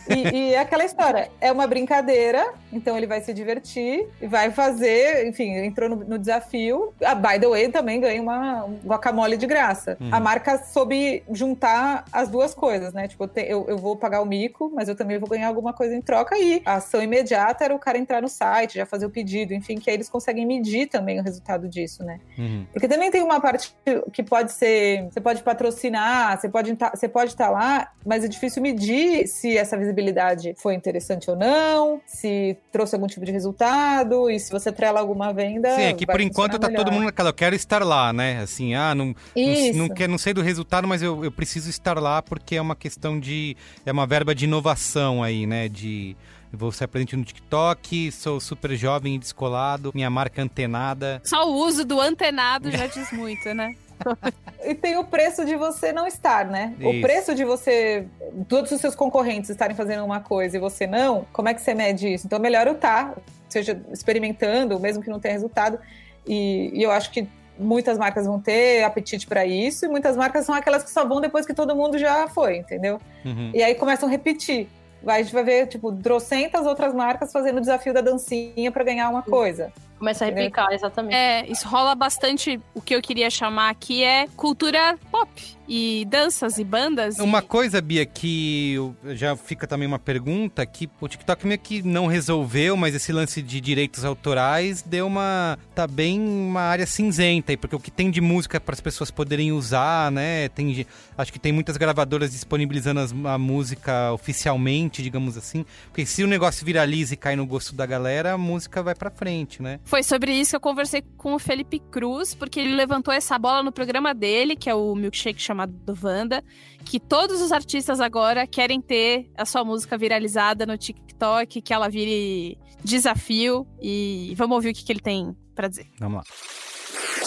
E, 0.09 0.35
e 0.35 0.53
é 0.53 0.59
aquela 0.59 0.83
história, 0.83 1.29
é 1.39 1.51
uma 1.51 1.67
brincadeira, 1.67 2.53
então 2.71 2.97
ele 2.97 3.07
vai 3.07 3.21
se 3.21 3.33
divertir 3.33 4.07
e 4.21 4.27
vai 4.27 4.51
fazer, 4.51 5.27
enfim, 5.27 5.51
entrou 5.57 5.89
no, 5.89 5.95
no 5.97 6.17
desafio. 6.19 6.93
A 7.03 7.15
By 7.15 7.39
the 7.39 7.47
Way 7.47 7.69
também 7.69 7.99
ganha 7.99 8.21
uma 8.21 8.65
um 8.65 8.79
guacamole 8.85 9.37
de 9.37 9.45
graça. 9.45 9.97
Uhum. 9.99 10.09
A 10.11 10.19
marca 10.19 10.57
soube 10.57 11.23
juntar 11.31 12.05
as 12.11 12.29
duas 12.29 12.53
coisas, 12.53 12.93
né? 12.93 13.07
Tipo, 13.07 13.25
eu, 13.25 13.27
te- 13.27 13.45
eu, 13.47 13.65
eu 13.67 13.77
vou 13.77 13.95
pagar 13.95 14.21
o 14.21 14.25
mico, 14.25 14.71
mas 14.73 14.87
eu 14.87 14.95
também 14.95 15.17
vou 15.17 15.29
ganhar 15.29 15.47
alguma 15.47 15.73
coisa 15.73 15.95
em 15.95 16.01
troca. 16.01 16.37
E 16.37 16.61
a 16.65 16.75
ação 16.75 17.01
imediata 17.01 17.63
era 17.65 17.75
o 17.75 17.79
cara 17.79 17.97
entrar 17.97 18.21
no 18.21 18.29
site, 18.29 18.75
já 18.75 18.85
fazer 18.85 19.05
o 19.05 19.09
pedido, 19.09 19.53
enfim, 19.53 19.77
que 19.77 19.89
aí 19.89 19.95
eles 19.95 20.09
conseguem 20.09 20.45
medir 20.45 20.87
também 20.87 21.19
o 21.19 21.23
resultado 21.23 21.67
disso, 21.67 22.03
né? 22.03 22.19
Uhum. 22.37 22.65
Porque 22.71 22.87
também 22.87 23.11
tem 23.11 23.21
uma 23.21 23.39
parte 23.39 23.75
que 24.11 24.23
pode 24.23 24.51
ser. 24.51 25.07
Você 25.11 25.21
pode 25.21 25.43
patrocinar, 25.43 26.39
você 26.39 26.49
pode 26.49 26.71
estar 26.71 26.91
você 26.95 27.07
pode 27.07 27.31
estar 27.31 27.49
lá, 27.49 27.91
mas 28.05 28.23
é 28.23 28.27
difícil 28.27 28.61
medir 28.61 29.27
se 29.27 29.57
essa 29.57 29.77
visibilidade 29.83 30.53
foi 30.57 30.73
interessante 30.73 31.29
ou 31.29 31.35
não, 31.35 32.01
se 32.05 32.57
trouxe 32.71 32.95
algum 32.95 33.07
tipo 33.07 33.25
de 33.25 33.31
resultado, 33.31 34.29
e 34.29 34.39
se 34.39 34.51
você 34.51 34.71
trela 34.71 34.99
alguma 34.99 35.31
venda. 35.33 35.75
Sim, 35.75 35.83
é 35.83 35.93
que 35.93 36.05
por 36.05 36.21
enquanto 36.21 36.53
tá 36.53 36.57
funcionar 36.57 36.77
todo 36.77 36.85
melhor. 36.85 36.95
mundo 36.95 37.05
naquela, 37.05 37.29
eu 37.29 37.33
quero 37.33 37.55
estar 37.55 37.83
lá, 37.83 38.11
né? 38.11 38.41
Assim, 38.41 38.73
ah, 38.73 38.95
não, 38.95 39.07
não, 39.07 39.15
Isso. 39.35 39.77
não, 39.77 39.89
quer, 39.89 40.07
não 40.07 40.17
sei 40.17 40.33
do 40.33 40.41
resultado, 40.41 40.87
mas 40.87 41.01
eu, 41.01 41.23
eu 41.23 41.31
preciso 41.31 41.69
estar 41.69 41.97
lá 41.99 42.21
porque 42.21 42.55
é 42.55 42.61
uma 42.61 42.75
questão 42.75 43.19
de. 43.19 43.55
É 43.85 43.91
uma 43.91 44.07
verba 44.07 44.33
de 44.33 44.45
inovação 44.45 45.23
aí, 45.23 45.45
né? 45.45 45.67
De. 45.67 46.15
Eu 46.51 46.59
vou 46.59 46.71
ser 46.71 46.87
presente 46.87 47.15
no 47.15 47.23
TikTok, 47.23 48.11
sou 48.11 48.39
super 48.39 48.75
jovem 48.75 49.15
e 49.15 49.17
descolado, 49.17 49.91
minha 49.95 50.09
marca 50.09 50.39
é 50.39 50.43
antenada. 50.43 51.19
Só 51.23 51.49
o 51.49 51.55
uso 51.55 51.83
do 51.83 51.99
antenado 51.99 52.69
já 52.69 52.85
diz 52.85 53.11
muito, 53.11 53.51
né? 53.55 53.75
E 54.65 54.73
tem 54.73 54.95
o 54.97 55.03
preço 55.03 55.43
de 55.43 55.57
você 55.57 55.91
não 55.91 56.07
estar, 56.07 56.45
né? 56.45 56.73
Isso. 56.79 56.87
O 56.87 57.01
preço 57.01 57.35
de 57.35 57.43
você. 57.43 58.05
Todos 58.47 58.71
os 58.71 58.79
seus 58.79 58.95
concorrentes 58.95 59.49
estarem 59.49 59.75
fazendo 59.75 60.05
uma 60.05 60.21
coisa 60.21 60.55
e 60.55 60.59
você 60.59 60.87
não, 60.87 61.25
como 61.33 61.49
é 61.49 61.53
que 61.53 61.59
você 61.61 61.73
mede 61.73 62.13
isso? 62.13 62.25
Então 62.25 62.37
é 62.39 62.41
melhor 62.41 62.65
eu 62.67 62.71
estar, 62.73 63.13
seja 63.49 63.81
experimentando, 63.91 64.79
mesmo 64.79 65.03
que 65.03 65.09
não 65.09 65.19
tenha 65.19 65.33
resultado. 65.33 65.77
E, 66.25 66.71
e 66.73 66.81
eu 66.81 66.91
acho 66.91 67.11
que 67.11 67.27
muitas 67.59 67.97
marcas 67.97 68.25
vão 68.25 68.39
ter 68.39 68.83
apetite 68.83 69.27
para 69.27 69.45
isso, 69.45 69.85
e 69.85 69.89
muitas 69.89 70.15
marcas 70.15 70.45
são 70.45 70.55
aquelas 70.55 70.81
que 70.81 70.89
só 70.91 71.05
vão 71.05 71.19
depois 71.19 71.45
que 71.45 71.53
todo 71.53 71.75
mundo 71.75 71.97
já 71.97 72.27
foi, 72.29 72.55
entendeu? 72.57 73.01
Uhum. 73.25 73.51
E 73.53 73.61
aí 73.61 73.75
começam 73.75 74.07
a 74.07 74.11
repetir. 74.11 74.69
Vai- 75.03 75.19
A 75.19 75.23
gente 75.23 75.33
vai 75.33 75.43
ver, 75.43 75.67
tipo, 75.67 75.91
trocentas 75.91 76.65
outras 76.65 76.93
marcas 76.93 77.33
fazendo 77.33 77.57
o 77.57 77.59
desafio 77.59 77.93
da 77.93 77.99
dancinha 77.99 78.71
para 78.71 78.85
ganhar 78.85 79.09
uma 79.09 79.21
coisa. 79.21 79.73
Começa 80.03 80.25
a 80.25 80.27
replicar, 80.27 80.73
exatamente. 80.73 81.15
É, 81.15 81.49
isso 81.49 81.65
rola 81.65 81.95
bastante. 81.95 82.59
O 82.75 82.81
que 82.81 82.93
eu 82.93 83.01
queria 83.01 83.29
chamar 83.29 83.69
aqui 83.69 84.03
é 84.03 84.27
cultura 84.35 84.99
pop. 85.09 85.29
E 85.67 86.05
danças 86.09 86.57
e 86.57 86.63
bandas. 86.63 87.19
Uma 87.19 87.39
e... 87.39 87.41
coisa, 87.41 87.81
Bia, 87.81 88.05
que 88.05 88.75
já 89.13 89.35
fica 89.35 89.65
também 89.65 89.87
uma 89.87 89.99
pergunta, 89.99 90.65
que 90.65 90.89
o 90.99 91.07
TikTok 91.07 91.47
meio 91.47 91.59
que 91.59 91.81
não 91.81 92.05
resolveu, 92.07 92.75
mas 92.75 92.93
esse 92.95 93.11
lance 93.11 93.41
de 93.41 93.61
direitos 93.61 94.03
autorais 94.03 94.81
deu 94.81 95.07
uma... 95.07 95.57
tá 95.73 95.87
bem 95.87 96.19
uma 96.19 96.61
área 96.61 96.85
cinzenta 96.85 97.51
aí, 97.51 97.57
porque 97.57 97.75
o 97.75 97.79
que 97.79 97.91
tem 97.91 98.11
de 98.11 98.19
música 98.21 98.59
para 98.59 98.73
as 98.73 98.81
pessoas 98.81 99.09
poderem 99.09 99.51
usar, 99.51 100.11
né, 100.11 100.49
tem... 100.49 100.85
acho 101.17 101.31
que 101.31 101.39
tem 101.39 101.51
muitas 101.51 101.77
gravadoras 101.77 102.31
disponibilizando 102.31 102.99
as- 102.99 103.13
a 103.25 103.37
música 103.37 104.11
oficialmente, 104.13 105.01
digamos 105.01 105.37
assim, 105.37 105.65
porque 105.85 106.05
se 106.05 106.23
o 106.23 106.27
negócio 106.27 106.65
viraliza 106.65 107.13
e 107.13 107.17
cai 107.17 107.35
no 107.35 107.45
gosto 107.45 107.73
da 107.75 107.85
galera, 107.85 108.33
a 108.33 108.37
música 108.37 108.83
vai 108.83 108.95
pra 108.95 109.09
frente, 109.09 109.61
né? 109.61 109.79
Foi 109.85 110.03
sobre 110.03 110.33
isso 110.33 110.51
que 110.51 110.55
eu 110.57 110.61
conversei 110.61 111.03
com 111.17 111.33
o 111.33 111.39
Felipe 111.39 111.79
Cruz, 111.91 112.33
porque 112.33 112.59
ele 112.59 112.75
levantou 112.75 113.13
essa 113.13 113.37
bola 113.39 113.63
no 113.63 113.71
programa 113.71 114.13
dele, 114.13 114.55
que 114.55 114.69
é 114.69 114.75
o 114.75 114.93
Milkshake 114.95 115.41
chamado 115.53 115.71
do 115.71 115.97
Wanda, 116.01 116.43
que 116.83 116.99
todos 116.99 117.41
os 117.41 117.51
artistas 117.51 118.01
agora 118.01 118.45
querem 118.45 118.81
ter 118.81 119.31
a 119.37 119.45
sua 119.45 119.63
música 119.63 119.97
viralizada 119.97 120.65
no 120.65 120.77
TikTok, 120.77 121.61
que 121.61 121.73
ela 121.73 121.87
vire 121.87 122.57
desafio. 122.83 123.65
E 123.81 124.33
vamos 124.35 124.55
ouvir 124.55 124.69
o 124.69 124.73
que, 124.73 124.83
que 124.83 124.91
ele 124.91 124.99
tem 124.99 125.35
pra 125.55 125.67
dizer. 125.67 125.87
Vamos 125.99 126.17
lá. 126.17 126.23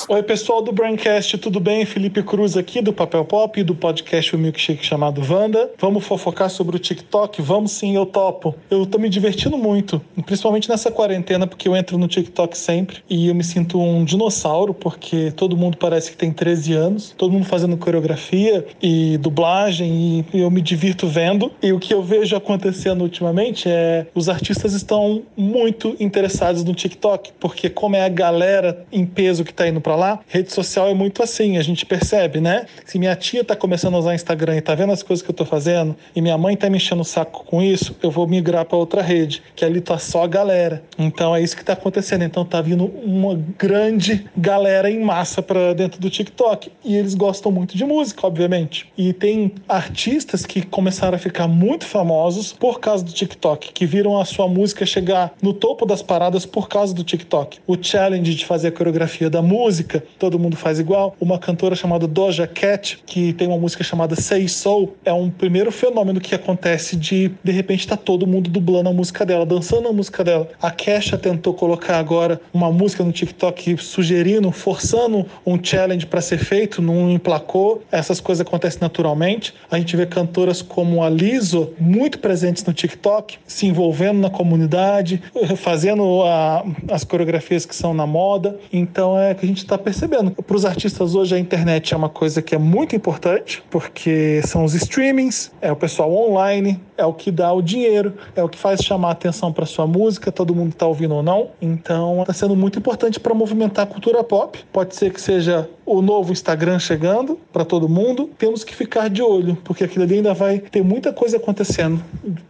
Oi, 0.08 0.22
pessoal 0.22 0.62
do 0.62 0.70
Braincast, 0.70 1.36
tudo 1.38 1.58
bem? 1.58 1.84
Felipe 1.84 2.22
Cruz 2.22 2.56
aqui 2.56 2.80
do 2.80 2.92
Papel 2.92 3.24
Pop 3.24 3.58
e 3.58 3.64
do 3.64 3.74
podcast 3.74 4.36
O 4.36 4.38
Milkshake 4.38 4.86
chamado 4.86 5.20
Wanda. 5.20 5.68
Vamos 5.80 6.06
fofocar 6.06 6.48
sobre 6.48 6.76
o 6.76 6.78
TikTok? 6.78 7.42
Vamos 7.42 7.72
sim, 7.72 7.96
eu 7.96 8.06
topo. 8.06 8.54
Eu 8.70 8.86
tô 8.86 8.98
me 8.98 9.08
divertindo 9.08 9.58
muito, 9.58 10.00
principalmente 10.24 10.68
nessa 10.68 10.92
quarentena, 10.92 11.44
porque 11.44 11.66
eu 11.66 11.74
entro 11.74 11.98
no 11.98 12.06
TikTok 12.06 12.56
sempre 12.56 12.98
e 13.10 13.26
eu 13.26 13.34
me 13.34 13.42
sinto 13.42 13.80
um 13.80 14.04
dinossauro, 14.04 14.72
porque 14.72 15.32
todo 15.32 15.56
mundo 15.56 15.76
parece 15.76 16.12
que 16.12 16.16
tem 16.16 16.32
13 16.32 16.72
anos, 16.74 17.12
todo 17.18 17.32
mundo 17.32 17.46
fazendo 17.46 17.76
coreografia 17.76 18.64
e 18.80 19.18
dublagem 19.18 20.24
e 20.32 20.38
eu 20.38 20.48
me 20.52 20.62
divirto 20.62 21.08
vendo. 21.08 21.50
E 21.60 21.72
o 21.72 21.80
que 21.80 21.92
eu 21.92 22.00
vejo 22.00 22.36
acontecendo 22.36 23.02
ultimamente 23.02 23.68
é 23.68 24.06
os 24.14 24.28
artistas 24.28 24.72
estão 24.72 25.24
muito 25.36 25.96
interessados 25.98 26.62
no 26.62 26.74
TikTok, 26.74 27.32
porque 27.40 27.68
como 27.68 27.96
é 27.96 28.04
a 28.04 28.08
galera 28.08 28.86
em 28.92 29.04
peso 29.04 29.42
que 29.42 29.52
tá 29.52 29.66
indo 29.66 29.80
pra 29.80 29.95
falar, 29.96 30.20
rede 30.28 30.52
social 30.52 30.88
é 30.88 30.94
muito 30.94 31.22
assim, 31.22 31.56
a 31.56 31.62
gente 31.62 31.86
percebe, 31.86 32.38
né? 32.38 32.66
Se 32.84 32.98
minha 32.98 33.16
tia 33.16 33.42
tá 33.42 33.56
começando 33.56 33.94
a 33.94 33.98
usar 33.98 34.14
Instagram 34.14 34.56
e 34.56 34.60
tá 34.60 34.74
vendo 34.74 34.92
as 34.92 35.02
coisas 35.02 35.24
que 35.24 35.30
eu 35.30 35.34
tô 35.34 35.46
fazendo, 35.46 35.96
e 36.14 36.20
minha 36.20 36.36
mãe 36.36 36.54
tá 36.54 36.68
me 36.68 36.76
enchendo 36.76 37.00
o 37.00 37.04
saco 37.04 37.44
com 37.46 37.62
isso, 37.62 37.96
eu 38.02 38.10
vou 38.10 38.26
migrar 38.26 38.66
para 38.66 38.76
outra 38.76 39.00
rede, 39.00 39.42
que 39.54 39.64
ali 39.64 39.80
tá 39.80 39.96
só 39.96 40.24
a 40.24 40.26
galera. 40.26 40.82
Então 40.98 41.34
é 41.34 41.40
isso 41.40 41.56
que 41.56 41.64
tá 41.64 41.72
acontecendo. 41.72 42.24
Então 42.24 42.44
tá 42.44 42.60
vindo 42.60 42.84
uma 42.84 43.40
grande 43.56 44.26
galera 44.36 44.90
em 44.90 45.00
massa 45.00 45.40
para 45.40 45.72
dentro 45.72 45.98
do 45.98 46.10
TikTok. 46.10 46.70
E 46.84 46.94
eles 46.94 47.14
gostam 47.14 47.50
muito 47.50 47.76
de 47.76 47.84
música, 47.84 48.26
obviamente. 48.26 48.86
E 48.98 49.14
tem 49.14 49.52
artistas 49.66 50.44
que 50.44 50.60
começaram 50.60 51.16
a 51.16 51.18
ficar 51.18 51.48
muito 51.48 51.86
famosos 51.86 52.52
por 52.52 52.80
causa 52.80 53.02
do 53.02 53.12
TikTok, 53.12 53.72
que 53.72 53.86
viram 53.86 54.18
a 54.18 54.24
sua 54.24 54.46
música 54.46 54.84
chegar 54.84 55.32
no 55.40 55.54
topo 55.54 55.86
das 55.86 56.02
paradas 56.02 56.44
por 56.44 56.68
causa 56.68 56.92
do 56.92 57.02
TikTok. 57.02 57.58
O 57.66 57.76
challenge 57.80 58.34
de 58.34 58.44
fazer 58.44 58.68
a 58.68 58.72
coreografia 58.72 59.30
da 59.30 59.40
música, 59.40 59.85
todo 60.18 60.38
mundo 60.38 60.56
faz 60.56 60.78
igual. 60.78 61.16
Uma 61.20 61.38
cantora 61.38 61.74
chamada 61.74 62.06
Doja 62.06 62.46
Cat, 62.46 62.98
que 63.06 63.32
tem 63.32 63.48
uma 63.48 63.58
música 63.58 63.84
chamada 63.84 64.16
Say 64.16 64.48
Soul, 64.48 64.94
é 65.04 65.12
um 65.12 65.30
primeiro 65.30 65.70
fenômeno 65.70 66.20
que 66.20 66.34
acontece 66.34 66.96
de 66.96 67.30
de 67.42 67.52
repente 67.52 67.86
tá 67.86 67.96
todo 67.96 68.26
mundo 68.26 68.50
dublando 68.50 68.88
a 68.88 68.92
música 68.92 69.24
dela, 69.24 69.46
dançando 69.46 69.88
a 69.88 69.92
música 69.92 70.24
dela. 70.24 70.48
A 70.60 70.70
Kesha 70.70 71.16
tentou 71.16 71.54
colocar 71.54 71.98
agora 71.98 72.40
uma 72.52 72.70
música 72.70 73.04
no 73.04 73.12
TikTok 73.12 73.76
sugerindo, 73.78 74.50
forçando 74.50 75.26
um 75.44 75.62
challenge 75.62 76.06
para 76.06 76.20
ser 76.20 76.38
feito, 76.38 76.82
não 76.82 77.10
emplacou. 77.10 77.82
Essas 77.90 78.20
coisas 78.20 78.46
acontecem 78.46 78.80
naturalmente. 78.80 79.54
A 79.70 79.78
gente 79.78 79.96
vê 79.96 80.06
cantoras 80.06 80.62
como 80.62 81.02
a 81.02 81.08
Lizzo 81.08 81.72
muito 81.78 82.18
presentes 82.18 82.64
no 82.64 82.72
TikTok, 82.72 83.38
se 83.46 83.66
envolvendo 83.66 84.20
na 84.20 84.30
comunidade, 84.30 85.22
fazendo 85.56 86.22
a, 86.22 86.64
as 86.90 87.04
coreografias 87.04 87.64
que 87.64 87.74
são 87.74 87.94
na 87.94 88.06
moda. 88.06 88.58
Então 88.72 89.18
é 89.18 89.34
que 89.34 89.44
a 89.44 89.48
gente 89.48 89.58
está 89.58 89.75
percebendo. 89.78 90.30
Para 90.30 90.56
os 90.56 90.64
artistas 90.64 91.14
hoje 91.14 91.34
a 91.34 91.38
internet 91.38 91.94
é 91.94 91.96
uma 91.96 92.08
coisa 92.08 92.40
que 92.42 92.54
é 92.54 92.58
muito 92.58 92.94
importante, 92.94 93.62
porque 93.70 94.40
são 94.44 94.64
os 94.64 94.74
streamings, 94.74 95.52
é 95.60 95.70
o 95.70 95.76
pessoal 95.76 96.12
online, 96.12 96.80
é 96.96 97.04
o 97.04 97.12
que 97.12 97.30
dá 97.30 97.52
o 97.52 97.62
dinheiro, 97.62 98.14
é 98.34 98.42
o 98.42 98.48
que 98.48 98.58
faz 98.58 98.80
chamar 98.80 99.08
a 99.08 99.12
atenção 99.12 99.52
para 99.52 99.66
sua 99.66 99.86
música, 99.86 100.32
todo 100.32 100.54
mundo 100.54 100.70
está 100.70 100.86
ouvindo 100.86 101.14
ou 101.14 101.22
não. 101.22 101.50
Então 101.60 102.20
está 102.20 102.32
sendo 102.32 102.56
muito 102.56 102.78
importante 102.78 103.20
para 103.20 103.34
movimentar 103.34 103.84
a 103.84 103.86
cultura 103.86 104.22
pop. 104.24 104.58
Pode 104.72 104.94
ser 104.94 105.12
que 105.12 105.20
seja 105.20 105.68
o 105.84 106.02
novo 106.02 106.32
Instagram 106.32 106.78
chegando 106.78 107.38
para 107.52 107.64
todo 107.64 107.88
mundo. 107.88 108.30
Temos 108.38 108.64
que 108.64 108.74
ficar 108.74 109.08
de 109.08 109.22
olho, 109.22 109.56
porque 109.64 109.84
aquilo 109.84 110.04
ali 110.04 110.16
ainda 110.16 110.34
vai 110.34 110.58
ter 110.58 110.82
muita 110.82 111.12
coisa 111.12 111.36
acontecendo, 111.36 112.02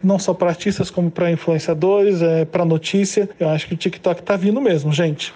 não 0.03 0.17
só 0.17 0.33
para 0.33 0.49
artistas 0.49 0.89
como 0.89 1.11
para 1.11 1.31
influenciadores, 1.31 2.21
é, 2.21 2.45
para 2.45 2.65
notícia. 2.65 3.29
Eu 3.39 3.49
acho 3.49 3.67
que 3.67 3.73
o 3.73 3.77
TikTok 3.77 4.21
está 4.21 4.35
vindo 4.35 4.59
mesmo, 4.59 4.91
gente. 4.91 5.33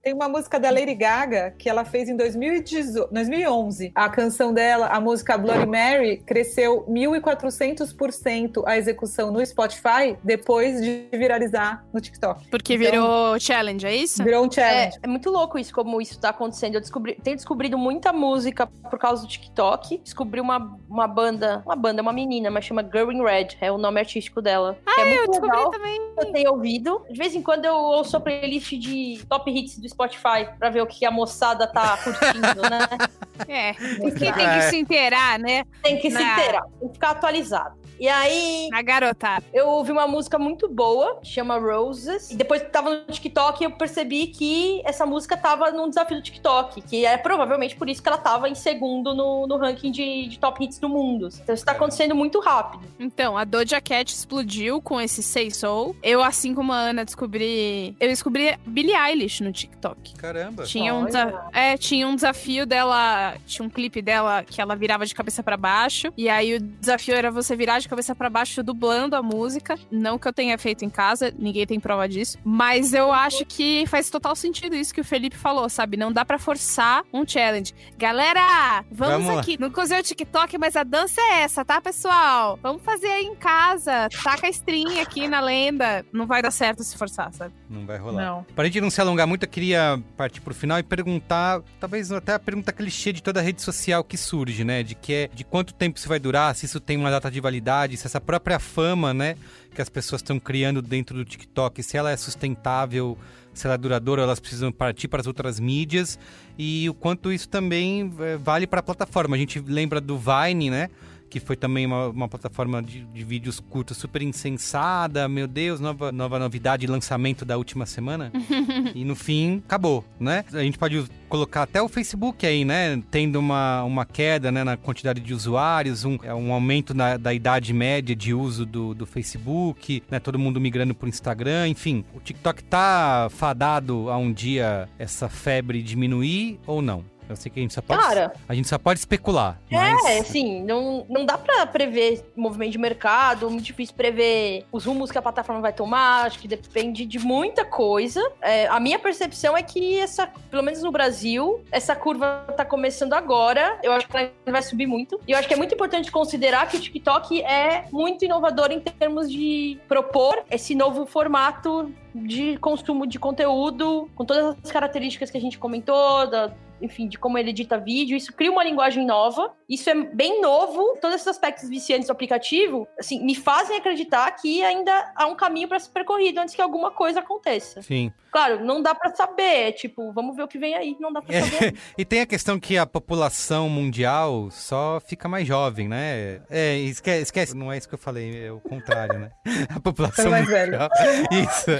Tem 0.00 0.14
uma 0.14 0.28
música 0.28 0.60
da 0.60 0.70
Lady 0.70 0.94
Gaga 0.94 1.52
que 1.58 1.68
ela 1.68 1.84
fez 1.84 2.08
em 2.08 2.16
2018, 2.16 3.12
2011. 3.12 3.90
A 3.96 4.08
canção 4.08 4.54
dela, 4.54 4.86
a 4.86 5.00
música 5.00 5.36
Bloody 5.36 5.66
Mary, 5.66 6.18
cresceu 6.24 6.84
1.400% 6.88 8.62
a 8.64 8.78
execução 8.78 9.32
no 9.32 9.44
Spotify 9.44 10.16
depois 10.22 10.80
de 10.80 11.08
viralizar 11.12 11.84
no 11.92 12.00
TikTok. 12.00 12.48
Porque 12.48 12.74
Então, 12.74 12.90
virou 12.92 13.40
challenge, 13.40 13.84
é 13.84 13.94
isso? 13.96 14.22
Virou 14.22 14.44
um 14.44 14.46
É, 14.46 14.52
challenge. 14.52 14.98
é 15.02 15.06
muito 15.08 15.30
louco 15.30 15.58
isso, 15.58 15.74
como 15.74 16.00
isso 16.00 16.18
tá 16.20 16.28
acontecendo. 16.28 16.76
Eu 16.76 16.80
descobri, 16.80 17.16
tenho 17.16 17.34
descobrido 17.36 17.76
muita 17.76 18.12
música 18.12 18.68
por 18.68 19.00
causa 19.00 19.22
do 19.22 19.28
TikTok. 19.28 19.98
Descobri 19.98 20.40
uma, 20.40 20.78
uma 20.88 21.08
banda, 21.08 21.60
uma 21.66 21.76
banda, 21.76 22.02
uma 22.02 22.12
menina, 22.12 22.50
mas 22.52 22.64
chama 22.64 22.82
Girl 22.84 23.10
in 23.10 23.20
Red, 23.22 23.48
é 23.60 23.70
o 23.72 23.76
nome 23.76 23.98
artístico 23.98 24.40
dela. 24.40 24.78
que 24.94 25.00
é 25.00 25.04
muito 25.04 25.20
Eu 25.22 25.26
descobri 25.28 25.56
legal. 25.56 25.70
também. 25.72 26.00
eu 26.18 26.32
tenho 26.32 26.52
ouvido. 26.52 27.04
De 27.10 27.18
vez 27.18 27.34
em 27.34 27.42
quando 27.42 27.64
eu 27.64 27.74
ouço 27.74 28.16
a 28.16 28.20
playlist 28.20 28.72
de 28.74 29.20
top 29.28 29.50
hits 29.50 29.76
do 29.78 29.87
Spotify 29.88 30.48
pra 30.58 30.70
ver 30.70 30.82
o 30.82 30.86
que 30.86 31.04
a 31.04 31.10
moçada 31.10 31.66
tá 31.66 31.96
curtindo, 31.98 32.62
né? 32.70 32.88
É, 33.48 33.72
porque 33.72 34.32
tem 34.32 34.48
que 34.50 34.62
se 34.62 34.76
inteirar, 34.78 35.38
né? 35.38 35.62
Tem 35.80 35.96
que 36.00 36.10
se 36.10 36.18
Na- 36.18 36.32
inteirar, 36.32 36.62
tem 36.80 36.88
que 36.88 36.94
ficar 36.94 37.10
atualizado. 37.10 37.76
E 37.98 38.08
aí, 38.08 38.68
Na 38.70 38.82
garotada. 38.82 39.44
eu 39.52 39.68
ouvi 39.68 39.90
uma 39.92 40.06
música 40.06 40.38
muito 40.38 40.68
boa, 40.68 41.18
chama 41.22 41.58
Roses. 41.58 42.30
E 42.30 42.36
depois 42.36 42.62
que 42.62 42.68
tava 42.70 42.90
no 42.90 43.04
TikTok, 43.12 43.62
eu 43.64 43.70
percebi 43.72 44.28
que 44.28 44.80
essa 44.84 45.04
música 45.04 45.36
tava 45.36 45.70
num 45.70 45.88
desafio 45.88 46.16
do 46.16 46.22
TikTok. 46.22 46.80
Que 46.82 47.04
é 47.04 47.16
provavelmente 47.16 47.76
por 47.76 47.88
isso 47.88 48.02
que 48.02 48.08
ela 48.08 48.18
tava 48.18 48.48
em 48.48 48.54
segundo 48.54 49.14
no, 49.14 49.46
no 49.46 49.56
ranking 49.56 49.90
de, 49.90 50.28
de 50.28 50.38
top 50.38 50.62
hits 50.64 50.78
do 50.78 50.88
mundo. 50.88 51.28
Então 51.42 51.54
isso 51.54 51.64
tá 51.64 51.72
acontecendo 51.72 52.14
muito 52.14 52.38
rápido. 52.40 52.82
Então, 52.98 53.36
a 53.36 53.44
Doja 53.44 53.80
Cat 53.80 54.12
explodiu 54.14 54.80
com 54.80 55.00
esse 55.00 55.22
Say 55.22 55.50
Soul. 55.50 55.96
Eu, 56.02 56.22
assim 56.22 56.54
como 56.54 56.72
a 56.72 56.76
Ana, 56.76 57.04
descobri. 57.04 57.96
Eu 57.98 58.08
descobri 58.08 58.56
Billie 58.66 58.94
Eilish 58.94 59.42
no 59.42 59.52
TikTok. 59.52 60.14
Caramba. 60.16 60.64
Tinha 60.64 60.94
um, 60.94 61.04
desa- 61.04 61.48
é, 61.52 61.76
tinha 61.76 62.06
um 62.06 62.14
desafio 62.14 62.66
dela. 62.66 63.34
Tinha 63.46 63.66
um 63.66 63.70
clipe 63.70 64.00
dela 64.02 64.42
que 64.44 64.60
ela 64.60 64.74
virava 64.76 65.04
de 65.06 65.14
cabeça 65.14 65.42
pra 65.42 65.56
baixo. 65.56 66.12
E 66.16 66.28
aí 66.28 66.54
o 66.54 66.60
desafio 66.60 67.14
era 67.14 67.30
você 67.30 67.56
virar 67.56 67.78
de 67.78 67.87
cabeça 67.88 68.14
pra 68.14 68.30
baixo 68.30 68.62
dublando 68.62 69.16
a 69.16 69.22
música. 69.22 69.78
Não 69.90 70.18
que 70.18 70.28
eu 70.28 70.32
tenha 70.32 70.56
feito 70.58 70.84
em 70.84 70.90
casa, 70.90 71.32
ninguém 71.38 71.66
tem 71.66 71.80
prova 71.80 72.08
disso. 72.08 72.38
Mas 72.44 72.92
eu 72.92 73.12
acho 73.12 73.44
que 73.44 73.84
faz 73.86 74.10
total 74.10 74.36
sentido 74.36 74.76
isso 74.76 74.94
que 74.94 75.00
o 75.00 75.04
Felipe 75.04 75.36
falou, 75.36 75.68
sabe? 75.68 75.96
Não 75.96 76.12
dá 76.12 76.24
pra 76.24 76.38
forçar 76.38 77.02
um 77.12 77.26
challenge. 77.26 77.74
Galera, 77.96 78.84
vamos, 78.90 79.26
Vamos 79.26 79.38
aqui. 79.40 79.58
Não 79.58 79.72
usei 79.82 80.00
o 80.00 80.02
TikTok, 80.02 80.58
mas 80.58 80.76
a 80.76 80.82
dança 80.82 81.20
é 81.20 81.42
essa, 81.42 81.64
tá, 81.64 81.80
pessoal? 81.80 82.58
Vamos 82.62 82.82
fazer 82.82 83.08
aí 83.08 83.24
em 83.24 83.34
casa. 83.34 84.08
Taca 84.22 84.46
a 84.46 84.50
string 84.50 85.00
aqui 85.00 85.28
na 85.28 85.40
lenda. 85.40 86.04
Não 86.12 86.26
vai 86.26 86.42
dar 86.42 86.50
certo 86.50 86.82
se 86.82 86.96
forçar, 86.96 87.32
sabe? 87.32 87.54
Não 87.68 87.86
vai 87.86 87.98
rolar. 87.98 88.24
Não. 88.24 88.46
Pra 88.54 88.64
gente 88.64 88.80
não 88.80 88.90
se 88.90 89.00
alongar 89.00 89.26
muito, 89.26 89.44
eu 89.44 89.48
queria 89.48 90.02
partir 90.16 90.40
pro 90.40 90.54
final 90.54 90.78
e 90.78 90.82
perguntar, 90.82 91.62
talvez 91.80 92.10
até 92.10 92.34
a 92.34 92.38
pergunta 92.38 92.72
clichê 92.72 93.12
de 93.12 93.22
toda 93.22 93.40
rede 93.40 93.62
social 93.62 94.02
que 94.02 94.16
surge, 94.16 94.64
né? 94.64 94.82
De 94.82 94.94
que 94.94 95.12
é 95.12 95.30
de 95.32 95.44
quanto 95.44 95.72
tempo 95.74 95.98
isso 95.98 96.08
vai 96.08 96.18
durar, 96.18 96.54
se 96.54 96.66
isso 96.66 96.80
tem 96.80 96.96
uma 96.96 97.10
data 97.10 97.30
de 97.30 97.40
validade, 97.40 97.68
se 97.86 98.06
essa 98.06 98.20
própria 98.20 98.58
fama, 98.58 99.12
né, 99.12 99.36
que 99.74 99.80
as 99.80 99.88
pessoas 99.88 100.20
estão 100.20 100.38
criando 100.40 100.82
dentro 100.82 101.16
do 101.16 101.24
TikTok, 101.24 101.82
se 101.82 101.96
ela 101.96 102.10
é 102.10 102.16
sustentável, 102.16 103.16
se 103.54 103.66
ela 103.66 103.74
é 103.74 103.78
duradoura, 103.78 104.22
elas 104.22 104.40
precisam 104.40 104.72
partir 104.72 105.08
para 105.08 105.20
as 105.20 105.26
outras 105.26 105.60
mídias 105.60 106.18
e 106.56 106.88
o 106.88 106.94
quanto 106.94 107.32
isso 107.32 107.48
também 107.48 108.12
eh, 108.20 108.36
vale 108.36 108.66
para 108.66 108.80
a 108.80 108.82
plataforma. 108.82 109.36
A 109.36 109.38
gente 109.38 109.60
lembra 109.60 110.00
do 110.00 110.18
Vine, 110.18 110.70
né? 110.70 110.90
Que 111.28 111.40
foi 111.40 111.56
também 111.56 111.86
uma, 111.86 112.08
uma 112.08 112.28
plataforma 112.28 112.82
de, 112.82 113.04
de 113.04 113.24
vídeos 113.24 113.60
curtos 113.60 113.96
super 113.96 114.22
insensada, 114.22 115.28
meu 115.28 115.46
Deus, 115.46 115.80
nova, 115.80 116.10
nova 116.10 116.38
novidade, 116.38 116.86
lançamento 116.86 117.44
da 117.44 117.56
última 117.56 117.86
semana. 117.86 118.32
e 118.94 119.04
no 119.04 119.14
fim, 119.14 119.62
acabou, 119.66 120.04
né? 120.18 120.44
A 120.52 120.62
gente 120.62 120.78
pode 120.78 121.04
colocar 121.28 121.62
até 121.62 121.80
o 121.82 121.88
Facebook 121.88 122.46
aí, 122.46 122.64
né? 122.64 123.02
Tendo 123.10 123.38
uma, 123.38 123.82
uma 123.84 124.04
queda 124.06 124.50
né, 124.50 124.64
na 124.64 124.76
quantidade 124.76 125.20
de 125.20 125.34
usuários, 125.34 126.04
um, 126.04 126.18
é 126.22 126.34
um 126.34 126.52
aumento 126.52 126.94
na- 126.94 127.16
da 127.16 127.34
idade 127.34 127.72
média 127.72 128.16
de 128.16 128.32
uso 128.32 128.64
do, 128.64 128.94
do 128.94 129.06
Facebook, 129.06 130.02
né? 130.10 130.18
Todo 130.18 130.38
mundo 130.38 130.60
migrando 130.60 130.94
pro 130.94 131.08
Instagram, 131.08 131.68
enfim. 131.68 132.04
O 132.14 132.20
TikTok 132.20 132.64
tá 132.64 133.28
fadado 133.30 134.10
a 134.10 134.16
um 134.16 134.32
dia 134.32 134.88
essa 134.98 135.28
febre 135.28 135.82
diminuir 135.82 136.58
ou 136.66 136.80
não? 136.80 137.04
Eu 137.28 137.36
sei 137.36 137.50
que 137.50 137.60
a 137.60 137.62
gente 137.62 137.74
só 137.74 137.82
pode, 137.82 138.00
Cara, 138.00 138.32
a 138.48 138.54
gente 138.54 138.68
só 138.68 138.78
pode 138.78 138.98
especular. 138.98 139.60
Mas... 139.70 140.04
É, 140.06 140.18
assim, 140.18 140.62
não, 140.62 141.04
não 141.08 141.24
dá 141.24 141.36
pra 141.36 141.66
prever 141.66 142.24
movimento 142.36 142.72
de 142.72 142.78
mercado, 142.78 143.50
muito 143.50 143.64
difícil 143.64 143.94
prever 143.94 144.64
os 144.72 144.84
rumos 144.84 145.10
que 145.10 145.18
a 145.18 145.22
plataforma 145.22 145.60
vai 145.60 145.72
tomar, 145.72 146.26
acho 146.26 146.38
que 146.38 146.48
depende 146.48 147.04
de 147.04 147.18
muita 147.18 147.64
coisa. 147.64 148.20
É, 148.40 148.66
a 148.68 148.80
minha 148.80 148.98
percepção 148.98 149.56
é 149.56 149.62
que 149.62 149.98
essa, 149.98 150.26
pelo 150.50 150.62
menos 150.62 150.82
no 150.82 150.90
Brasil, 150.90 151.62
essa 151.70 151.94
curva 151.94 152.44
tá 152.56 152.64
começando 152.64 153.12
agora, 153.12 153.78
eu 153.82 153.92
acho 153.92 154.08
que 154.08 154.16
ela 154.16 154.30
vai 154.46 154.62
subir 154.62 154.86
muito. 154.86 155.20
E 155.26 155.32
eu 155.32 155.38
acho 155.38 155.46
que 155.46 155.54
é 155.54 155.56
muito 155.56 155.74
importante 155.74 156.10
considerar 156.10 156.68
que 156.68 156.76
o 156.76 156.80
TikTok 156.80 157.42
é 157.42 157.84
muito 157.92 158.24
inovador 158.24 158.70
em 158.70 158.80
termos 158.80 159.30
de 159.30 159.78
propor 159.88 160.42
esse 160.50 160.74
novo 160.74 161.06
formato 161.06 161.92
de 162.26 162.56
consumo 162.58 163.06
de 163.06 163.18
conteúdo, 163.18 164.10
com 164.14 164.24
todas 164.24 164.56
as 164.62 164.70
características 164.70 165.30
que 165.30 165.38
a 165.38 165.40
gente 165.40 165.58
comentou, 165.58 166.26
da, 166.28 166.52
enfim, 166.80 167.08
de 167.08 167.18
como 167.18 167.36
ele 167.38 167.50
edita 167.50 167.78
vídeo, 167.78 168.16
isso 168.16 168.32
cria 168.32 168.50
uma 168.50 168.64
linguagem 168.64 169.04
nova. 169.04 169.52
Isso 169.68 169.88
é 169.90 169.94
bem 169.94 170.40
novo. 170.40 170.96
Todos 171.00 171.16
esses 171.16 171.28
aspectos 171.28 171.68
viciantes 171.68 172.06
do 172.06 172.12
aplicativo, 172.12 172.86
assim, 172.98 173.24
me 173.24 173.34
fazem 173.34 173.76
acreditar 173.76 174.30
que 174.32 174.62
ainda 174.62 175.12
há 175.14 175.26
um 175.26 175.34
caminho 175.34 175.68
para 175.68 175.78
ser 175.78 175.90
percorrido 175.90 176.38
antes 176.38 176.54
que 176.54 176.62
alguma 176.62 176.90
coisa 176.90 177.20
aconteça. 177.20 177.82
Sim. 177.82 178.12
Claro, 178.30 178.64
não 178.64 178.82
dá 178.82 178.94
para 178.94 179.14
saber, 179.14 179.72
tipo, 179.72 180.12
vamos 180.12 180.36
ver 180.36 180.42
o 180.42 180.48
que 180.48 180.58
vem 180.58 180.74
aí, 180.74 180.96
não 181.00 181.12
dá 181.12 181.22
para 181.22 181.40
saber. 181.40 181.74
E 181.96 182.04
tem 182.04 182.20
a 182.20 182.26
questão 182.26 182.58
que 182.60 182.76
a 182.76 182.84
população 182.86 183.68
mundial 183.68 184.48
só 184.50 185.00
fica 185.00 185.28
mais 185.28 185.46
jovem, 185.46 185.88
né? 185.88 186.40
É, 186.50 186.76
esquece, 186.78 187.22
esquece. 187.22 187.56
não 187.56 187.72
é 187.72 187.78
isso 187.78 187.88
que 187.88 187.94
eu 187.94 187.98
falei, 187.98 188.46
é 188.46 188.52
o 188.52 188.60
contrário, 188.60 189.18
né? 189.18 189.30
A 189.74 189.80
população 189.80 190.24
Fica 190.24 190.30
mais 190.30 190.46
velho. 190.46 190.72
mundial. 190.72 190.90
Isso. 191.32 191.70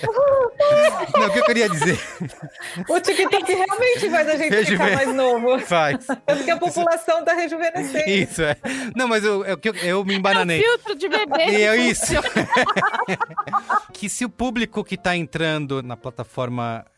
Não, 1.19 1.27
o 1.27 1.33
que 1.33 1.39
eu 1.39 1.45
queria 1.45 1.69
dizer? 1.69 1.99
O 2.89 3.01
TikTok 3.01 3.53
realmente 3.53 4.11
faz 4.11 4.29
a 4.29 4.37
gente 4.37 4.51
Rejuve- 4.51 4.77
ficar 4.85 4.95
mais 4.97 5.15
novo. 5.15 5.59
Faz. 5.61 6.07
É 6.27 6.35
porque 6.35 6.51
a 6.51 6.57
população 6.57 7.25
tá 7.25 7.33
rejuvenescendo. 7.35 8.09
Isso, 8.11 8.43
é. 8.43 8.57
Não, 8.97 9.07
mas 9.09 9.25
eu, 9.25 9.45
eu, 9.45 9.59
eu, 9.63 9.75
eu 9.77 10.05
me 10.05 10.15
embananei. 10.17 10.63
Filtro 10.63 10.95
de 10.95 11.09
bebê. 11.09 11.45
E 11.51 11.63
é 11.63 11.77
isso. 11.77 12.15
que 13.93 14.09
se 14.09 14.25
o 14.25 14.29
público 14.29 14.85
que 14.85 14.97
tá 14.97 15.17
entrando 15.17 15.83
na 15.83 15.97
plataforma 15.97 16.48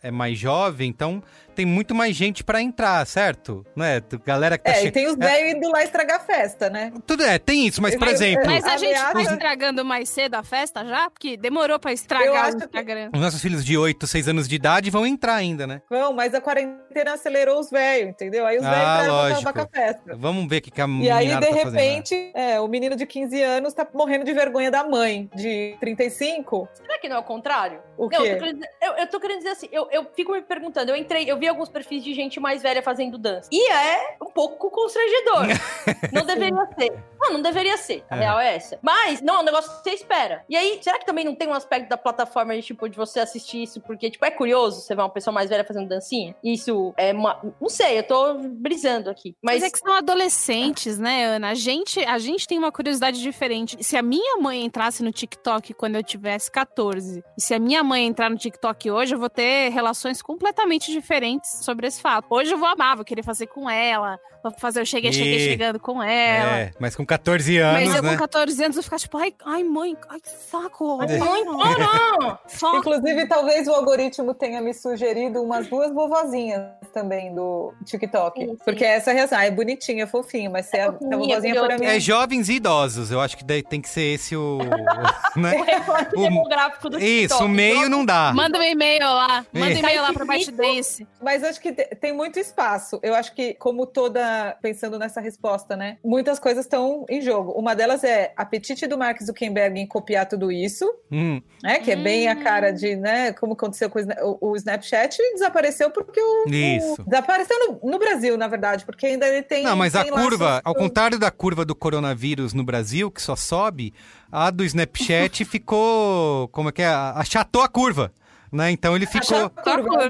é 0.02 0.10
mais 0.10 0.38
jovem, 0.38 0.88
então 0.88 1.22
tem 1.54 1.66
muito 1.66 1.94
mais 1.94 2.14
gente 2.16 2.42
pra 2.44 2.60
entrar, 2.62 3.06
certo? 3.06 3.64
Não 3.76 3.84
é? 3.84 4.00
Galera 4.24 4.56
que 4.58 4.64
tá 4.64 4.70
É, 4.70 4.74
che- 4.82 4.86
e 4.88 4.90
tem 4.90 5.06
os 5.06 5.16
velhos 5.16 5.54
indo 5.54 5.70
lá 5.70 5.82
estragar 5.82 6.16
a 6.16 6.20
festa, 6.20 6.68
né? 6.70 6.92
Tudo 7.06 7.22
é, 7.24 7.38
tem 7.38 7.66
isso, 7.66 7.80
mas 7.82 7.96
por 7.96 8.08
exemplo, 8.08 8.46
Mas 8.46 8.64
a 8.64 8.76
gente 8.76 8.94
tá 8.98 9.20
estragando 9.20 9.84
mais 9.84 10.08
cedo 10.08 10.34
a 10.36 10.42
festa 10.42 10.84
já? 10.84 11.10
Porque 11.10 11.36
demorou 11.36 11.78
pra 11.78 11.90
Eu 11.90 11.94
estragar 11.94 12.50
o 12.50 12.56
que- 12.58 12.64
Instagram. 12.64 13.10
os 13.14 13.20
nossos 13.20 13.40
filhos 13.40 13.64
de 13.64 13.76
8, 13.76 14.06
6 14.06 14.28
anos 14.28 14.48
de 14.48 14.54
idade 14.56 14.90
vão 14.90 15.06
entrar 15.06 15.34
ainda, 15.34 15.66
né? 15.66 15.82
Vão, 15.90 16.12
mas 16.12 16.34
a 16.34 16.40
quarentena 16.40 17.14
acelerou 17.14 17.58
os 17.60 17.70
velhos, 17.70 18.10
entendeu? 18.10 18.46
Aí 18.46 18.58
os 18.58 18.64
Ah, 18.64 18.70
velhos 18.70 18.82
entraram 18.84 19.04
pra 19.04 19.12
lógico. 19.22 19.40
acabar 19.48 19.52
com 19.66 19.78
a 19.78 19.80
festa. 19.82 20.16
Vamos 20.16 20.48
ver 20.48 20.58
o 20.58 20.62
que, 20.62 20.70
que 20.70 20.80
a 20.80 20.86
E 20.86 21.10
aí, 21.10 21.26
de 21.28 21.34
tá 21.34 21.40
fazendo, 21.46 21.70
né? 21.72 21.80
repente, 21.82 22.30
é, 22.34 22.60
o 22.60 22.68
menino 22.68 22.96
de 22.96 23.06
15 23.06 23.42
anos 23.42 23.72
tá 23.74 23.86
morrendo 23.92 24.24
de 24.24 24.32
vergonha 24.32 24.70
da 24.70 24.84
mãe 24.84 25.28
de 25.34 25.76
35. 25.80 26.68
Será 26.74 26.98
que 26.98 27.08
não 27.08 27.16
é 27.16 27.18
o 27.18 27.22
contrário? 27.22 27.80
O 27.96 28.08
Não, 28.08 28.24
eu 28.24 28.24
quê? 28.24 28.32
tô, 28.34 28.38
querendo 28.40 28.54
dizer, 28.56 28.70
eu, 28.82 28.92
eu 28.94 29.06
tô 29.08 29.20
querendo 29.20 29.38
dizer 29.38 29.50
assim, 29.50 29.68
eu, 29.72 29.88
eu 29.90 30.06
fico 30.14 30.32
me 30.32 30.42
perguntando, 30.42 30.90
eu 30.90 30.96
entrei, 30.96 31.30
eu 31.30 31.38
vi 31.38 31.46
alguns 31.50 31.68
perfis 31.68 32.02
de 32.02 32.14
gente 32.14 32.40
mais 32.40 32.62
velha 32.62 32.82
fazendo 32.82 33.18
dança. 33.18 33.48
E 33.52 33.70
é 33.70 34.16
um 34.22 34.30
pouco 34.30 34.70
constrangedor. 34.70 35.46
não 36.12 36.24
deveria 36.24 36.66
ser. 36.78 36.92
Não, 37.20 37.32
não 37.34 37.42
deveria 37.42 37.76
ser. 37.76 38.04
A 38.08 38.16
É. 38.16 38.20
real 38.20 38.40
é 38.40 38.56
essa. 38.56 38.78
Mas, 38.82 39.20
não, 39.20 39.36
é 39.36 39.38
um 39.40 39.44
negócio 39.44 39.70
que 39.70 39.82
você 39.82 39.90
espera. 39.90 40.44
E 40.48 40.56
aí, 40.56 40.78
será 40.82 40.98
que 40.98 41.04
também 41.04 41.24
não 41.24 41.34
tem 41.34 41.48
um 41.48 41.52
aspecto 41.54 41.88
da 41.88 41.96
plataforma 41.96 42.54
de, 42.54 42.62
tipo, 42.62 42.88
de 42.88 42.96
você 42.96 43.20
assistir 43.20 43.62
isso? 43.64 43.80
Porque, 43.80 44.10
tipo, 44.10 44.24
é 44.24 44.30
curioso 44.30 44.80
você 44.80 44.94
ver 44.94 45.02
uma 45.02 45.10
pessoa 45.10 45.32
mais 45.32 45.50
velha 45.50 45.64
fazendo 45.64 45.88
dancinha? 45.88 46.34
Isso 46.42 46.94
é 46.96 47.12
uma... 47.12 47.40
Não 47.60 47.68
sei, 47.68 47.98
eu 47.98 48.02
tô 48.02 48.34
brisando 48.34 49.10
aqui. 49.10 49.36
Mas, 49.42 49.60
Mas, 49.60 49.64
é 49.64 49.70
que 49.70 49.78
são 49.78 49.92
adolescentes, 49.94 50.98
né, 50.98 51.24
Ana? 51.24 51.50
A 51.50 51.54
gente, 51.54 52.00
a 52.04 52.18
gente 52.18 52.46
tem 52.46 52.58
uma 52.58 52.72
curiosidade 52.72 53.20
diferente. 53.20 53.76
Se 53.82 53.96
a 53.96 54.02
minha 54.02 54.36
mãe 54.38 54.64
entrasse 54.64 55.02
no 55.02 55.12
TikTok 55.12 55.74
quando 55.74 55.96
eu 55.96 56.02
tivesse 56.02 56.50
14, 56.50 57.22
e 57.36 57.42
se 57.42 57.54
a 57.54 57.58
minha 57.58 57.82
mãe 57.82 58.06
entrar 58.06 58.30
no 58.30 58.36
TikTok 58.36 58.90
hoje, 58.90 59.14
eu 59.14 59.18
vou 59.18 59.28
ter 59.30 59.70
relações 59.70 60.22
completamente 60.22 60.90
diferentes 60.90 61.29
sobre 61.44 61.86
esse 61.86 62.00
fato. 62.00 62.26
Hoje 62.30 62.52
eu 62.52 62.58
vou 62.58 62.68
amar, 62.68 62.96
vou 62.96 63.04
querer 63.04 63.22
fazer 63.22 63.46
com 63.46 63.68
ela, 63.68 64.18
vou 64.42 64.52
fazer 64.58 64.80
o 64.82 64.86
cheguei, 64.86 65.12
cheguei, 65.12 65.36
E- 65.36 65.50
chegando 65.50 65.78
com 65.78 66.02
ela. 66.02 66.58
É, 66.58 66.70
mas 66.80 66.96
com 66.96 67.04
14 67.04 67.58
anos, 67.58 67.80
Mas 67.88 67.94
eu 67.94 68.02
né? 68.02 68.12
com 68.12 68.18
14 68.18 68.62
anos 68.64 68.76
vou 68.76 68.82
ficar 68.82 68.98
tipo, 68.98 69.16
ai, 69.18 69.32
ai 69.44 69.62
mãe, 69.62 69.96
ai, 70.08 70.20
que 70.20 70.28
saco. 70.30 70.98
Ai, 71.00 71.14
É. 71.14 71.18
mãe, 71.18 71.44
para! 71.44 72.38
Só 72.48 72.78
Inclusive, 72.78 73.26
talvez 73.28 73.68
o 73.68 73.72
algoritmo 73.72 74.34
tenha 74.34 74.60
me 74.60 74.72
sugerido 74.74 75.42
umas 75.42 75.66
duas 75.68 75.92
vovozinhas 75.92 76.62
também 76.92 77.34
do 77.34 77.72
TikTok. 77.84 78.40
Sim, 78.40 78.46
sim. 78.50 78.56
Porque 78.64 78.84
essa 78.84 79.12
reação 79.12 79.38
ah, 79.38 79.44
é 79.44 79.50
bonitinha, 79.50 80.04
é 80.04 80.06
fofinha, 80.06 80.50
mas 80.50 80.66
se 80.66 80.76
a 80.78 80.92
fofinha, 80.92 81.16
vovozinha 81.18 81.54
for 81.54 81.70
a 81.70 81.78
minha. 81.78 81.96
É 81.96 82.00
jovens 82.00 82.48
e 82.48 82.54
idosos, 82.54 83.10
eu 83.10 83.20
acho 83.20 83.36
que 83.36 83.44
daí 83.44 83.62
tem 83.62 83.80
que 83.80 83.88
ser 83.88 84.14
esse 84.14 84.34
o... 84.36 84.58
né? 85.36 85.54
O 85.56 85.62
recorte 85.62 86.16
O- 86.16 86.22
demográfico 86.22 86.88
do 86.90 86.98
Isso, 86.98 87.28
TikTok. 87.28 87.44
o 87.44 87.48
meio 87.48 87.88
não 87.88 88.04
dá. 88.04 88.32
Manda 88.34 88.58
um 88.58 88.62
e-mail 88.62 89.02
lá. 89.04 89.44
Manda 89.52 89.66
um 89.66 89.68
É. 89.68 89.78
e-mail 89.78 90.02
lá 90.02 90.12
pra 90.12 90.24
ByteDance. 90.24 91.06
Mas 91.22 91.44
acho 91.44 91.60
que 91.60 91.72
te- 91.72 91.94
tem 91.96 92.12
muito 92.12 92.38
espaço. 92.38 92.98
Eu 93.02 93.14
acho 93.14 93.34
que, 93.34 93.54
como 93.54 93.86
toda. 93.86 94.56
Pensando 94.62 94.98
nessa 94.98 95.20
resposta, 95.20 95.76
né? 95.76 95.98
Muitas 96.04 96.38
coisas 96.38 96.64
estão 96.64 97.04
em 97.08 97.20
jogo. 97.20 97.52
Uma 97.52 97.74
delas 97.74 98.02
é 98.04 98.32
apetite 98.36 98.86
do 98.86 98.96
Mark 98.96 99.20
Zuckerberg 99.22 99.78
em 99.78 99.86
copiar 99.86 100.26
tudo 100.26 100.50
isso, 100.50 100.84
Hum, 101.12 101.40
né? 101.62 101.78
Que 101.80 101.92
é 101.92 101.96
bem 101.96 102.28
a 102.28 102.36
cara 102.36 102.70
de, 102.72 102.96
né? 102.96 103.32
Como 103.32 103.52
aconteceu 103.52 103.90
com 103.90 103.98
o 103.98 104.02
Sna- 104.02 104.16
o, 104.22 104.50
o 104.52 104.56
Snapchat, 104.56 105.18
desapareceu 105.34 105.90
porque 105.90 106.20
o. 106.20 106.44
Isso. 106.48 107.02
o- 107.02 107.04
desapareceu 107.04 107.56
no, 107.82 107.90
no 107.90 107.98
Brasil, 107.98 108.36
na 108.38 108.48
verdade, 108.48 108.84
porque 108.84 109.06
ainda 109.06 109.26
ele 109.28 109.42
tem. 109.42 109.64
Não, 109.64 109.76
mas 109.76 109.94
a 109.94 110.02
tem 110.02 110.10
lá 110.12 110.22
curva, 110.22 110.60
ao 110.64 110.74
contrário 110.74 111.18
da 111.18 111.30
curva 111.30 111.64
do 111.64 111.74
coronavírus 111.74 112.54
no 112.54 112.64
Brasil, 112.64 113.10
que 113.10 113.20
só 113.20 113.36
sobe, 113.36 113.92
a 114.32 114.50
do 114.50 114.64
Snapchat 114.64 115.44
ficou, 115.44 116.48
como 116.48 116.68
é 116.68 116.72
que 116.72 116.82
é, 116.82 116.86
achatou 116.86 117.62
a 117.62 117.68
curva, 117.68 118.12
né? 118.52 118.70
Então 118.70 118.96
ele 118.96 119.06
ficou... 119.06 119.50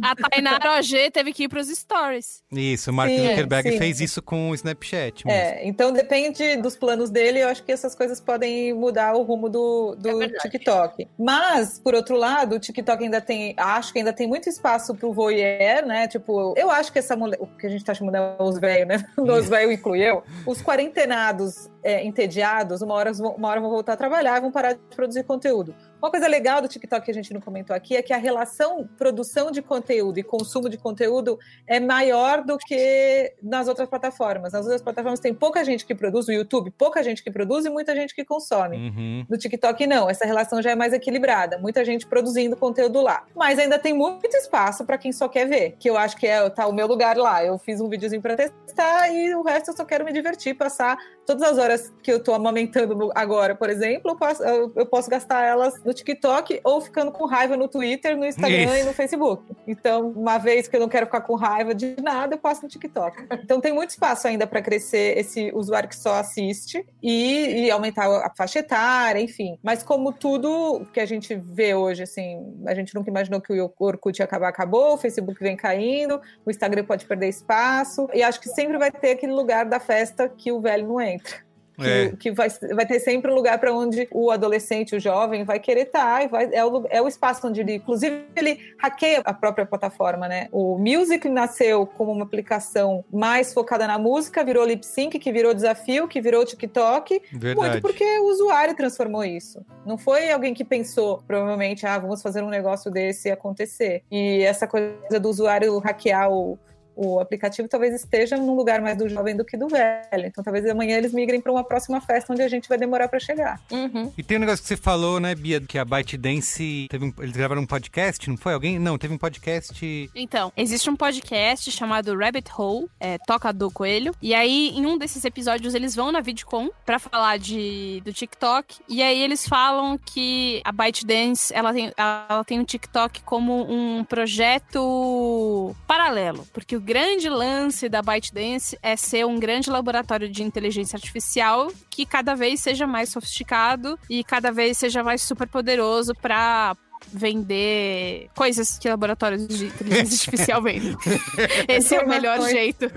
A 0.03 0.15
Tainara 0.31 0.79
OG 0.79 1.11
teve 1.13 1.33
que 1.33 1.45
ir 1.45 1.49
pros 1.49 1.69
stories. 1.69 2.43
Isso, 2.53 2.91
o 2.91 2.95
Mark 2.95 3.11
Sim, 3.11 3.29
Zuckerberg 3.29 3.71
sim. 3.73 3.79
fez 3.79 4.01
isso 4.01 4.23
com 4.23 4.51
o 4.51 4.55
Snapchat 4.55 5.27
mesmo. 5.27 5.41
É, 5.41 5.67
então 5.67 5.93
depende 5.93 6.57
dos 6.57 6.77
planos 6.77 7.11
dele, 7.11 7.41
eu 7.41 7.49
acho 7.49 7.63
que 7.63 7.73
essas 7.73 7.95
coisas 7.95 8.21
podem 8.21 8.73
mudar 8.73 9.15
o 9.15 9.23
rumo 9.23 9.49
do, 9.49 9.97
É 9.99 10.03
do 10.03 10.19
verdade. 10.19 10.51
TikTok. 10.51 11.09
Mas, 11.19 11.79
por 11.79 11.95
outro 11.95 12.17
lado, 12.17 12.57
o 12.57 12.61
TikTok 12.61 13.03
ainda 13.05 13.21
tem, 13.21 13.55
acho 13.57 13.93
que 13.93 13.99
ainda 13.99 14.13
tem 14.13 14.27
muito 14.27 14.49
espaço 14.49 14.95
pro 14.95 15.13
voyeur, 15.13 15.87
né? 15.87 16.09
Tipo, 16.09 16.55
eu 16.57 16.71
acho 16.71 16.93
que 16.93 16.99
essa 16.99 17.17
mulher, 17.17 17.39
o 17.41 17.47
que 17.47 17.67
a 17.67 17.71
gente 17.71 17.85
tá 17.85 17.95
chamando 17.95 18.15
de 18.15 18.43
os 18.43 18.59
velhos, 18.59 18.89
né? 18.89 19.05
Os 19.19 19.49
velhos 19.49 19.73
inclui 19.73 20.01
eu. 20.01 20.23
Os 20.47 20.63
quarentenados 20.63 21.71
é, 21.83 22.05
entediados, 22.05 22.83
uma 22.83 22.95
hora, 22.95 23.13
uma 23.13 23.49
hora 23.49 23.61
vão 23.61 23.71
voltar 23.71 23.95
a 23.95 23.97
trabalhar 23.97 24.39
e 24.39 24.41
vão 24.41 24.51
parar 24.51 24.75
de 24.75 24.81
produzir 24.95 25.25
conteúdo. 25.25 25.75
Uma 26.01 26.11
coisa 26.11 26.27
legal 26.27 26.63
do 26.63 26.69
TikTok 26.69 27.05
que 27.05 27.11
a 27.11 27.15
gente 27.15 27.33
não 27.35 27.41
comentou 27.41 27.77
aqui 27.77 27.95
é 27.97 28.03
que 28.03 28.13
a 28.13 28.17
relação 28.17 28.89
produção 28.97 29.51
de 29.51 29.61
conteúdo 29.61 30.19
e 30.19 30.23
consumo 30.23 30.69
de 30.69 30.79
conteúdo 30.79 31.39
é 31.67 31.79
maior 31.79 32.43
do 32.43 32.57
que 32.57 33.35
nas 33.43 33.69
outras 33.69 33.89
plataformas. 33.89 34.53
Nas 34.53 34.63
outras 34.63 34.81
plataformas 34.81 35.21
tem 35.21 35.35
pouca 35.35 35.63
gente 35.65 35.85
que 35.85 35.95
produz, 35.95 36.27
o 36.29 36.33
YouTube, 36.33 36.71
pouca 36.71 37.03
gente 37.03 37.23
que 37.23 37.31
produz 37.31 37.67
e 37.67 37.71
muita 37.71 37.95
gente 37.95 38.15
que 38.15 38.25
consome. 38.25 38.77
Uhum. 38.77 39.27
No 39.29 39.37
TikTok, 39.37 39.87
não. 39.87 40.09
Essa 40.09 40.25
relação 40.25 40.63
já 40.63 40.71
é 40.71 40.75
mais 40.75 40.93
equilibrada. 40.93 41.59
Muita 41.59 41.85
gente 41.85 42.07
produzindo 42.07 42.57
conteúdo 42.57 43.01
lá. 43.03 43.25
Mas 43.37 43.59
ainda 43.59 43.79
tem 43.79 43.93
muito 43.93 44.27
espaço 44.35 44.85
para 44.87 44.97
quem 44.97 45.13
só 45.13 45.29
quer 45.29 45.47
ver. 45.47 45.77
Que 45.79 45.91
eu 45.91 45.97
acho 45.99 46.17
que 46.17 46.27
é 46.27 46.49
tá 46.49 46.67
o 46.67 46.73
meu 46.73 46.87
lugar 46.87 47.17
lá. 47.17 47.45
Eu 47.45 47.59
fiz 47.59 47.81
um 47.81 47.89
videozinho 47.89 48.23
para 48.23 48.37
testar 48.37 49.09
e 49.13 49.35
o 49.35 49.43
resto 49.43 49.71
eu 49.71 49.77
só 49.77 49.85
quero 49.85 50.05
me 50.05 50.13
divertir, 50.13 50.55
passar 50.55 50.97
todas 51.27 51.43
as 51.49 51.59
horas 51.59 51.93
que 52.03 52.11
eu 52.11 52.23
tô 52.23 52.33
amamentando 52.35 52.95
no- 52.97 53.13
agora, 53.15 53.55
por 53.55 53.69
exemplo, 53.71 54.11
eu 54.13 54.17
posso, 54.17 54.43
eu- 54.43 54.73
eu 54.75 54.87
posso 54.87 55.09
gastar 55.09 55.45
elas 55.45 55.75
no 55.91 55.95
TikTok 55.95 56.61
ou 56.63 56.81
ficando 56.81 57.11
com 57.11 57.27
raiva 57.27 57.57
no 57.57 57.67
Twitter, 57.67 58.17
no 58.17 58.25
Instagram 58.25 58.77
Isso. 58.77 58.83
e 58.83 58.85
no 58.85 58.93
Facebook. 58.93 59.43
Então, 59.67 60.11
uma 60.11 60.39
vez 60.39 60.69
que 60.69 60.77
eu 60.77 60.81
não 60.81 60.89
quero 60.89 61.07
ficar 61.07 61.21
com 61.23 61.35
raiva 61.35 61.75
de 61.75 61.97
nada, 62.01 62.35
eu 62.35 62.39
passo 62.39 62.63
no 62.63 62.69
TikTok. 62.69 63.27
Então, 63.33 63.61
tem 63.61 63.73
muito 63.73 63.91
espaço 63.91 64.29
ainda 64.29 64.47
para 64.47 64.63
crescer 64.63 65.19
esse 65.19 65.51
usuário 65.53 65.89
que 65.89 65.97
só 65.97 66.15
assiste 66.15 66.87
e, 67.03 67.65
e 67.65 67.71
aumentar 67.71 68.07
a 68.07 68.31
faixa 68.37 68.61
etária, 68.61 69.21
enfim. 69.21 69.59
Mas 69.63 69.83
como 69.83 70.13
tudo 70.13 70.87
que 70.93 71.01
a 71.01 71.07
gente 71.07 71.35
vê 71.35 71.75
hoje, 71.75 72.05
assim, 72.05 72.39
a 72.67 72.75
gente 72.75 72.95
nunca 72.95 73.11
imaginou 73.11 73.41
que 73.41 73.53
o 73.53 73.73
Orkut 73.79 74.21
ia 74.21 74.25
acabar, 74.25 74.49
acabou, 74.49 74.95
o 74.95 74.99
Facebook 74.99 75.43
vem 75.43 75.57
caindo, 75.57 76.21
o 76.47 76.51
Instagram 76.51 76.85
pode 76.85 77.05
perder 77.05 77.29
espaço, 77.29 78.09
e 78.15 78.23
acho 78.23 78.41
que 78.41 78.49
sempre 78.49 78.79
vai 78.79 78.93
ter 78.93 79.13
aquele 79.13 79.33
lugar 79.33 79.65
da 79.65 79.81
festa 79.81 80.29
que 80.29 80.53
o 80.53 80.61
velho 80.61 80.87
não 80.87 81.01
entra. 81.01 81.50
Que, 81.81 81.89
É. 81.89 82.13
que 82.17 82.31
vai, 82.33 82.49
vai 82.75 82.87
ter 82.87 83.01
sempre 83.01 83.31
um 83.31 83.35
lugar 83.35 83.59
para 83.59 83.73
onde 83.73 84.09
o 84.11 84.31
adolescente, 84.31 84.95
o 84.95 85.01
jovem, 85.01 85.45
vai 85.45 85.59
querer 85.59 85.83
estar, 85.83 86.25
e 86.25 86.29
vai, 86.29 86.49
é, 86.53 86.65
o, 86.65 86.87
é 86.91 87.01
o 87.01 87.09
espaço 87.09 87.47
onde 87.47 87.61
ele, 87.61 87.75
inclusive, 87.77 88.25
ele 88.37 88.59
hackeia 88.79 89.21
a 89.25 89.33
própria 89.33 89.65
plataforma, 89.65 90.29
né? 90.29 90.49
O 90.53 90.79
Music 90.79 91.29
nasceu 91.29 91.87
como 91.87 92.13
uma 92.13 92.25
aplicação 92.25 93.05
mais 93.13 93.53
focada 93.55 93.87
na 93.87 93.99
música, 93.99 94.45
virou 94.45 94.65
lip 94.65 94.85
sync, 94.85 95.19
que 95.19 95.33
virou 95.33 95.55
desafio, 95.55 96.07
que 96.07 96.21
virou 96.21 96.45
TikTok, 96.45 97.23
Verdade. 97.33 97.55
muito 97.71 97.83
porque 97.83 98.05
o 98.19 98.29
usuário 98.31 98.75
transformou 98.75 99.25
isso. 99.25 99.65
Não 99.87 99.97
foi 99.97 100.31
alguém 100.31 100.55
que 100.55 100.65
pensou, 100.65 101.23
provavelmente, 101.27 101.87
ah, 101.87 101.99
vamos 101.99 102.23
fazer 102.23 102.43
um 102.43 102.49
negócio 102.49 102.91
desse 102.91 103.31
acontecer. 103.31 104.03
E 104.11 104.43
essa 104.43 104.67
coisa 104.67 105.19
do 105.21 105.29
usuário 105.29 105.79
hackear 105.79 106.31
o, 106.31 106.59
o 107.03 107.19
aplicativo 107.19 107.67
talvez 107.67 107.95
esteja 107.95 108.37
num 108.37 108.55
lugar 108.55 108.83
mais 108.83 108.99
do 108.99 109.09
jovem 109.09 109.35
do 109.35 109.43
que 109.43 109.57
do 109.57 109.69
velho. 109.69 110.27
Então 110.27 110.45
talvez 110.45 110.67
amanhã 110.67 110.99
eles 110.99 111.15
migrem 111.15 111.41
para 111.41 111.51
uma 111.51 111.65
próxima 111.65 111.99
festa 111.99 112.31
onde 112.31 112.43
a 112.43 112.49
gente 112.49 112.69
vai 112.69 112.77
demorar 112.77 113.09
para 113.09 113.19
chegar. 113.19 113.59
Uhum. 113.71 114.13
E 114.19 114.23
tem 114.23 114.37
um 114.37 114.41
negócio 114.41 114.63
que 114.63 114.69
você 114.69 114.77
falou, 114.77 115.19
né, 115.19 115.35
Bia, 115.35 115.63
que 115.63 115.79
a 115.79 115.85
ByteDance 115.85 116.89
teve 116.91 117.07
um, 117.07 117.15
eles 117.21 117.35
gravaram 117.35 117.63
um 117.63 117.67
podcast, 117.67 118.29
não 118.29 118.37
foi? 118.37 118.53
Alguém? 118.53 118.79
Não, 118.79 118.99
teve 118.99 119.15
um 119.15 119.19
podcast. 119.19 120.11
Então, 120.15 120.53
existe 120.55 120.91
um 120.91 120.97
podcast 120.97 121.71
chamado 121.71 122.15
Rabbit 122.15 122.51
Hole, 122.55 122.87
é, 123.01 123.17
Toca 123.27 123.51
do 123.51 123.71
Coelho. 123.71 124.15
E 124.21 124.35
aí, 124.35 124.69
em 124.75 124.85
um 124.85 124.99
desses 124.99 125.25
episódios, 125.25 125.75
eles 125.75 125.95
vão 125.95 126.13
na 126.13 126.21
VidCon 126.21 126.69
pra 126.85 126.99
falar 126.99 127.39
de, 127.39 128.03
do 128.05 128.13
TikTok. 128.13 128.77
E 128.89 129.03
aí, 129.03 129.23
eles 129.23 129.49
falam 129.49 129.97
que 129.97 130.61
a 130.65 130.73
ByteDance, 130.73 131.55
ela 131.55 131.73
tem, 131.73 131.93
ela 131.97 132.45
tem 132.45 132.61
o 132.61 132.65
TikTok 132.65 133.23
como 133.23 133.67
um 133.71 134.05
projeto 134.05 135.75
paralelo. 135.87 136.47
Porque 136.53 136.77
o 136.77 136.90
grande 136.91 137.29
lance 137.29 137.89
da 137.89 138.03
ByteDance 138.03 138.77
é 138.83 138.97
ser 138.97 139.25
um 139.25 139.39
grande 139.39 139.71
laboratório 139.71 140.29
de 140.29 140.43
inteligência 140.43 140.97
artificial 140.97 141.71
que 141.89 142.05
cada 142.05 142.35
vez 142.35 142.59
seja 142.59 142.85
mais 142.85 143.11
sofisticado 143.11 143.97
e 144.11 144.25
cada 144.25 144.51
vez 144.51 144.77
seja 144.77 145.01
mais 145.01 145.23
super 145.23 145.47
poderoso 145.47 146.13
para 146.17 146.77
vender 147.13 148.29
coisas 148.35 148.79
que 148.79 148.89
laboratórios 148.89 149.47
de 149.47 149.67
inteligência 149.67 150.15
artificial 150.15 150.63
vendem. 150.63 150.97
Esse 151.69 151.95
é 151.95 152.01
o 152.01 152.09
melhor 152.09 152.41
jeito. 152.49 152.91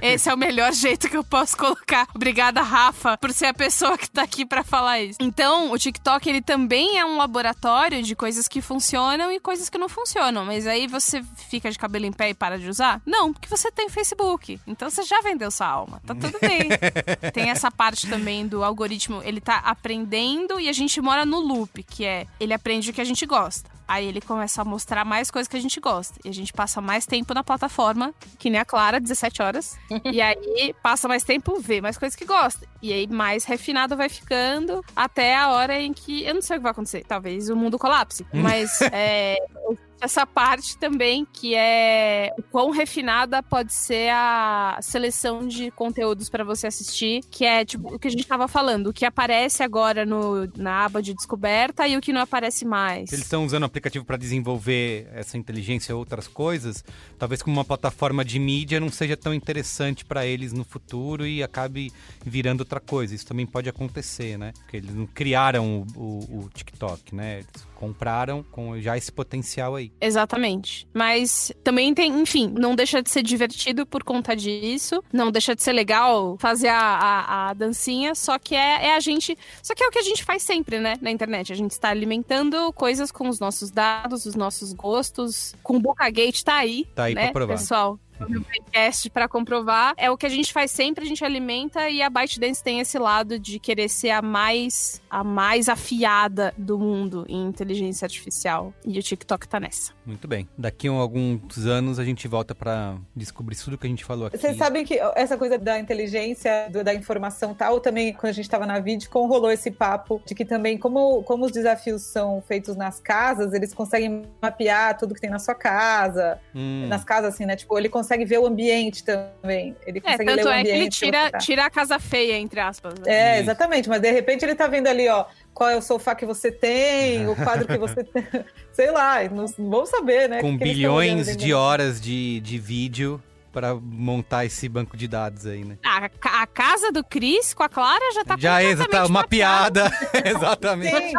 Esse 0.00 0.28
é 0.28 0.34
o 0.34 0.38
melhor 0.38 0.72
jeito 0.72 1.08
que 1.08 1.16
eu 1.16 1.24
posso 1.24 1.56
colocar. 1.56 2.08
Obrigada, 2.14 2.62
Rafa, 2.62 3.16
por 3.18 3.32
ser 3.32 3.46
a 3.46 3.54
pessoa 3.54 3.96
que 3.96 4.10
tá 4.10 4.22
aqui 4.22 4.44
pra 4.44 4.62
falar 4.62 5.00
isso. 5.00 5.18
Então, 5.20 5.72
o 5.72 5.78
TikTok, 5.78 6.28
ele 6.28 6.42
também 6.42 6.98
é 6.98 7.04
um 7.04 7.16
laboratório 7.16 8.02
de 8.02 8.14
coisas 8.14 8.48
que 8.48 8.60
funcionam 8.60 9.30
e 9.32 9.40
coisas 9.40 9.68
que 9.68 9.78
não 9.78 9.88
funcionam. 9.88 10.44
Mas 10.44 10.66
aí 10.66 10.86
você 10.86 11.22
fica 11.48 11.70
de 11.70 11.78
cabelo 11.78 12.06
em 12.06 12.12
pé 12.12 12.30
e 12.30 12.34
para 12.34 12.58
de 12.58 12.68
usar? 12.68 13.00
Não, 13.06 13.32
porque 13.32 13.48
você 13.48 13.70
tem 13.70 13.88
Facebook. 13.88 14.60
Então 14.66 14.88
você 14.88 15.02
já 15.02 15.20
vendeu 15.20 15.50
sua 15.50 15.66
alma. 15.66 16.00
Tá 16.06 16.14
tudo 16.14 16.38
bem. 16.40 16.68
tem 17.32 17.50
essa 17.50 17.70
parte 17.70 18.08
também 18.08 18.46
do 18.46 18.62
algoritmo, 18.62 19.22
ele 19.24 19.40
tá 19.40 19.58
aprendendo 19.58 20.60
e 20.60 20.68
a 20.68 20.72
gente 20.72 21.00
mora 21.00 21.24
no 21.24 21.40
loop, 21.40 21.82
que 21.82 22.04
é 22.04 22.26
ele 22.38 22.52
aprende 22.52 22.90
o 22.90 22.92
que 22.92 23.00
a 23.00 23.04
gente 23.04 23.24
gosta. 23.26 23.41
Aí 23.86 24.06
ele 24.06 24.20
começa 24.20 24.62
a 24.62 24.64
mostrar 24.64 25.04
mais 25.04 25.30
coisas 25.30 25.48
que 25.48 25.56
a 25.56 25.60
gente 25.60 25.78
gosta. 25.80 26.18
E 26.24 26.28
a 26.28 26.32
gente 26.32 26.52
passa 26.52 26.80
mais 26.80 27.04
tempo 27.04 27.34
na 27.34 27.44
plataforma, 27.44 28.14
que 28.38 28.48
nem 28.48 28.60
a 28.60 28.64
Clara, 28.64 28.98
17 29.00 29.42
horas. 29.42 29.76
e 30.10 30.20
aí 30.20 30.74
passa 30.82 31.06
mais 31.08 31.24
tempo, 31.24 31.60
vê 31.60 31.80
mais 31.80 31.98
coisas 31.98 32.16
que 32.16 32.24
gosta. 32.24 32.66
E 32.80 32.92
aí 32.92 33.06
mais 33.06 33.44
refinado 33.44 33.96
vai 33.96 34.08
ficando 34.08 34.84
até 34.96 35.36
a 35.36 35.50
hora 35.50 35.80
em 35.80 35.92
que. 35.92 36.24
Eu 36.24 36.34
não 36.34 36.42
sei 36.42 36.56
o 36.56 36.60
que 36.60 36.62
vai 36.62 36.72
acontecer. 36.72 37.04
Talvez 37.06 37.50
o 37.50 37.56
mundo 37.56 37.78
colapse. 37.78 38.26
Mas 38.32 38.80
é, 38.92 39.36
essa 40.02 40.26
parte 40.26 40.76
também, 40.76 41.26
que 41.32 41.54
é 41.54 42.32
o 42.38 42.42
quão 42.42 42.70
refinada 42.70 43.42
pode 43.42 43.72
ser 43.72 44.10
a 44.12 44.78
seleção 44.82 45.46
de 45.46 45.70
conteúdos 45.70 46.28
pra 46.28 46.42
você 46.44 46.66
assistir, 46.66 47.20
que 47.30 47.44
é 47.44 47.64
tipo 47.64 47.94
o 47.94 47.98
que 47.98 48.08
a 48.08 48.10
gente 48.10 48.26
tava 48.26 48.48
falando, 48.48 48.88
o 48.88 48.92
que 48.92 49.04
aparece 49.04 49.62
agora 49.62 50.04
no, 50.04 50.46
na 50.56 50.84
aba 50.84 51.00
de 51.00 51.14
descoberta 51.14 51.86
e 51.86 51.96
o 51.96 52.00
que 52.00 52.12
não 52.12 52.20
aparece 52.20 52.64
mais. 52.64 53.12
Eles 53.12 53.24
estão 53.24 53.44
usando 53.44 53.62
o 53.62 53.66
aplicativo 53.66 54.04
para 54.04 54.16
desenvolver 54.16 55.08
essa 55.14 55.38
inteligência 55.38 55.94
ou 55.94 56.00
outras 56.00 56.26
coisas, 56.26 56.84
talvez 57.18 57.42
como 57.42 57.56
uma 57.56 57.64
plataforma 57.64 58.24
de 58.24 58.38
mídia 58.38 58.80
não 58.80 58.88
seja 58.90 59.16
tão 59.16 59.32
interessante 59.32 60.04
para 60.04 60.26
eles 60.26 60.52
no 60.52 60.64
futuro 60.64 61.26
e 61.26 61.42
acabe 61.42 61.92
virando 62.24 62.60
outra 62.60 62.80
coisa. 62.80 63.14
Isso 63.14 63.26
também 63.26 63.46
pode 63.46 63.68
acontecer, 63.68 64.36
né? 64.36 64.52
Porque 64.58 64.76
eles 64.78 64.94
não 64.94 65.06
criaram 65.06 65.86
o, 65.94 66.00
o- 66.00 66.38
o 66.44 66.50
TikTok, 66.52 67.14
né? 67.14 67.38
Eles 67.38 67.71
compraram 67.82 68.44
com 68.44 68.80
já 68.80 68.96
esse 68.96 69.10
potencial 69.10 69.74
aí. 69.74 69.90
Exatamente. 70.00 70.86
Mas 70.94 71.50
também 71.64 71.92
tem, 71.92 72.12
enfim, 72.20 72.54
não 72.56 72.76
deixa 72.76 73.02
de 73.02 73.10
ser 73.10 73.24
divertido 73.24 73.84
por 73.84 74.04
conta 74.04 74.36
disso. 74.36 75.02
Não 75.12 75.32
deixa 75.32 75.52
de 75.56 75.64
ser 75.64 75.72
legal 75.72 76.36
fazer 76.38 76.68
a, 76.68 76.78
a, 76.78 77.50
a 77.50 77.54
dancinha. 77.54 78.14
Só 78.14 78.38
que 78.38 78.54
é, 78.54 78.86
é 78.86 78.94
a 78.94 79.00
gente. 79.00 79.36
Só 79.60 79.74
que 79.74 79.82
é 79.82 79.88
o 79.88 79.90
que 79.90 79.98
a 79.98 80.02
gente 80.02 80.22
faz 80.22 80.44
sempre, 80.44 80.78
né? 80.78 80.96
Na 81.00 81.10
internet. 81.10 81.52
A 81.52 81.56
gente 81.56 81.72
está 81.72 81.88
alimentando 81.88 82.72
coisas 82.72 83.10
com 83.10 83.28
os 83.28 83.40
nossos 83.40 83.72
dados, 83.72 84.26
os 84.26 84.36
nossos 84.36 84.72
gostos. 84.72 85.52
Com 85.60 85.78
o 85.78 85.80
Bocagate 85.80 86.44
tá 86.44 86.54
aí. 86.58 86.86
Tá 86.94 87.04
aí 87.04 87.16
né, 87.16 87.24
pra 87.24 87.32
provar. 87.32 87.54
Pessoal. 87.54 87.98
No 88.28 88.42
podcast 88.42 89.10
para 89.10 89.28
comprovar. 89.28 89.94
É 89.96 90.10
o 90.10 90.16
que 90.16 90.26
a 90.26 90.28
gente 90.28 90.52
faz 90.52 90.70
sempre, 90.70 91.04
a 91.04 91.06
gente 91.06 91.24
alimenta 91.24 91.88
e 91.90 92.00
a 92.02 92.08
ByteDance 92.08 92.62
tem 92.62 92.80
esse 92.80 92.98
lado 92.98 93.38
de 93.38 93.58
querer 93.58 93.88
ser 93.88 94.10
a 94.10 94.22
mais 94.22 95.00
a 95.10 95.22
mais 95.22 95.68
afiada 95.68 96.54
do 96.56 96.78
mundo 96.78 97.24
em 97.28 97.46
inteligência 97.46 98.06
artificial. 98.06 98.72
E 98.86 98.98
o 98.98 99.02
TikTok 99.02 99.46
tá 99.46 99.60
nessa. 99.60 99.92
Muito 100.06 100.26
bem. 100.26 100.48
Daqui 100.56 100.88
a 100.88 100.92
alguns 100.92 101.66
anos 101.66 101.98
a 101.98 102.04
gente 102.04 102.26
volta 102.26 102.54
para 102.54 102.96
descobrir 103.14 103.56
tudo 103.56 103.76
que 103.76 103.86
a 103.86 103.90
gente 103.90 104.04
falou 104.04 104.26
aqui. 104.26 104.38
Vocês 104.38 104.56
sabem 104.56 104.84
que 104.84 104.98
essa 105.14 105.36
coisa 105.36 105.58
da 105.58 105.78
inteligência, 105.78 106.68
do- 106.70 106.82
da 106.82 106.94
informação 106.94 107.52
e 107.52 107.54
tal, 107.54 107.80
também, 107.80 108.12
quando 108.12 108.30
a 108.30 108.32
gente 108.32 108.44
estava 108.44 108.66
na 108.66 108.78
VidCon, 108.80 109.26
rolou 109.26 109.50
esse 109.50 109.70
papo 109.70 110.22
de 110.26 110.34
que 110.34 110.44
também, 110.44 110.78
como, 110.78 111.22
como 111.24 111.44
os 111.44 111.52
desafios 111.52 112.02
são 112.02 112.42
feitos 112.46 112.76
nas 112.76 113.00
casas, 113.00 113.52
eles 113.52 113.72
conseguem 113.74 114.22
mapear 114.40 114.96
tudo 114.96 115.14
que 115.14 115.20
tem 115.20 115.30
na 115.30 115.38
sua 115.38 115.54
casa. 115.54 116.38
Hum, 116.54 116.86
Nas 116.88 117.04
casas, 117.04 117.34
assim, 117.34 117.44
né? 117.46 117.56
Tipo, 117.56 117.78
ele 117.78 117.88
consegue 117.88 118.11
ver 118.24 118.38
o 118.38 118.46
ambiente 118.46 119.02
também. 119.04 119.74
Ele 119.86 119.98
É, 119.98 120.00
consegue 120.02 120.24
ler 120.30 120.36
tanto 120.36 120.48
o 120.48 120.52
é 120.52 120.60
ambiente. 120.60 120.72
que 120.76 120.82
ele 120.82 120.88
tira, 120.90 121.30
tá. 121.30 121.38
tira 121.38 121.64
a 121.66 121.70
casa 121.70 121.98
feia, 121.98 122.36
entre 122.38 122.60
aspas. 122.60 122.94
né? 122.98 123.04
É, 123.06 123.32
Isso. 123.34 123.42
exatamente, 123.44 123.88
mas 123.88 124.00
de 124.00 124.10
repente 124.10 124.44
ele 124.44 124.54
tá 124.54 124.66
vendo 124.66 124.86
ali, 124.86 125.08
ó, 125.08 125.24
qual 125.52 125.68
é 125.70 125.76
o 125.76 125.82
sofá 125.82 126.14
que 126.14 126.24
você 126.26 126.50
tem, 126.52 127.28
o 127.28 127.34
quadro 127.36 127.66
que 127.66 127.78
você 127.78 128.02
tem. 128.04 128.24
Sei 128.72 128.90
lá, 128.90 129.22
não, 129.24 129.46
vamos 129.58 129.88
saber, 129.90 130.28
né? 130.28 130.40
com 130.40 130.54
o 130.54 130.58
bilhões 130.58 131.36
de 131.36 131.52
horas 131.52 132.00
de, 132.00 132.40
de 132.40 132.58
vídeo 132.58 133.22
para 133.52 133.74
montar 133.74 134.44
esse 134.44 134.68
banco 134.68 134.96
de 134.96 135.06
dados 135.06 135.46
aí, 135.46 135.64
né? 135.64 135.76
A, 135.84 136.08
a 136.42 136.46
casa 136.46 136.90
do 136.90 137.04
Cris 137.04 137.52
com 137.54 137.62
a 137.62 137.68
Clara 137.68 138.12
já 138.14 138.24
tá 138.24 138.36
Já 138.38 138.62
é 138.62 138.74
tá 138.76 139.00
uma 139.06 139.20
mapeada. 139.20 139.90
piada. 139.90 140.08
Exatamente. 140.28 141.08
Sim. 141.10 141.14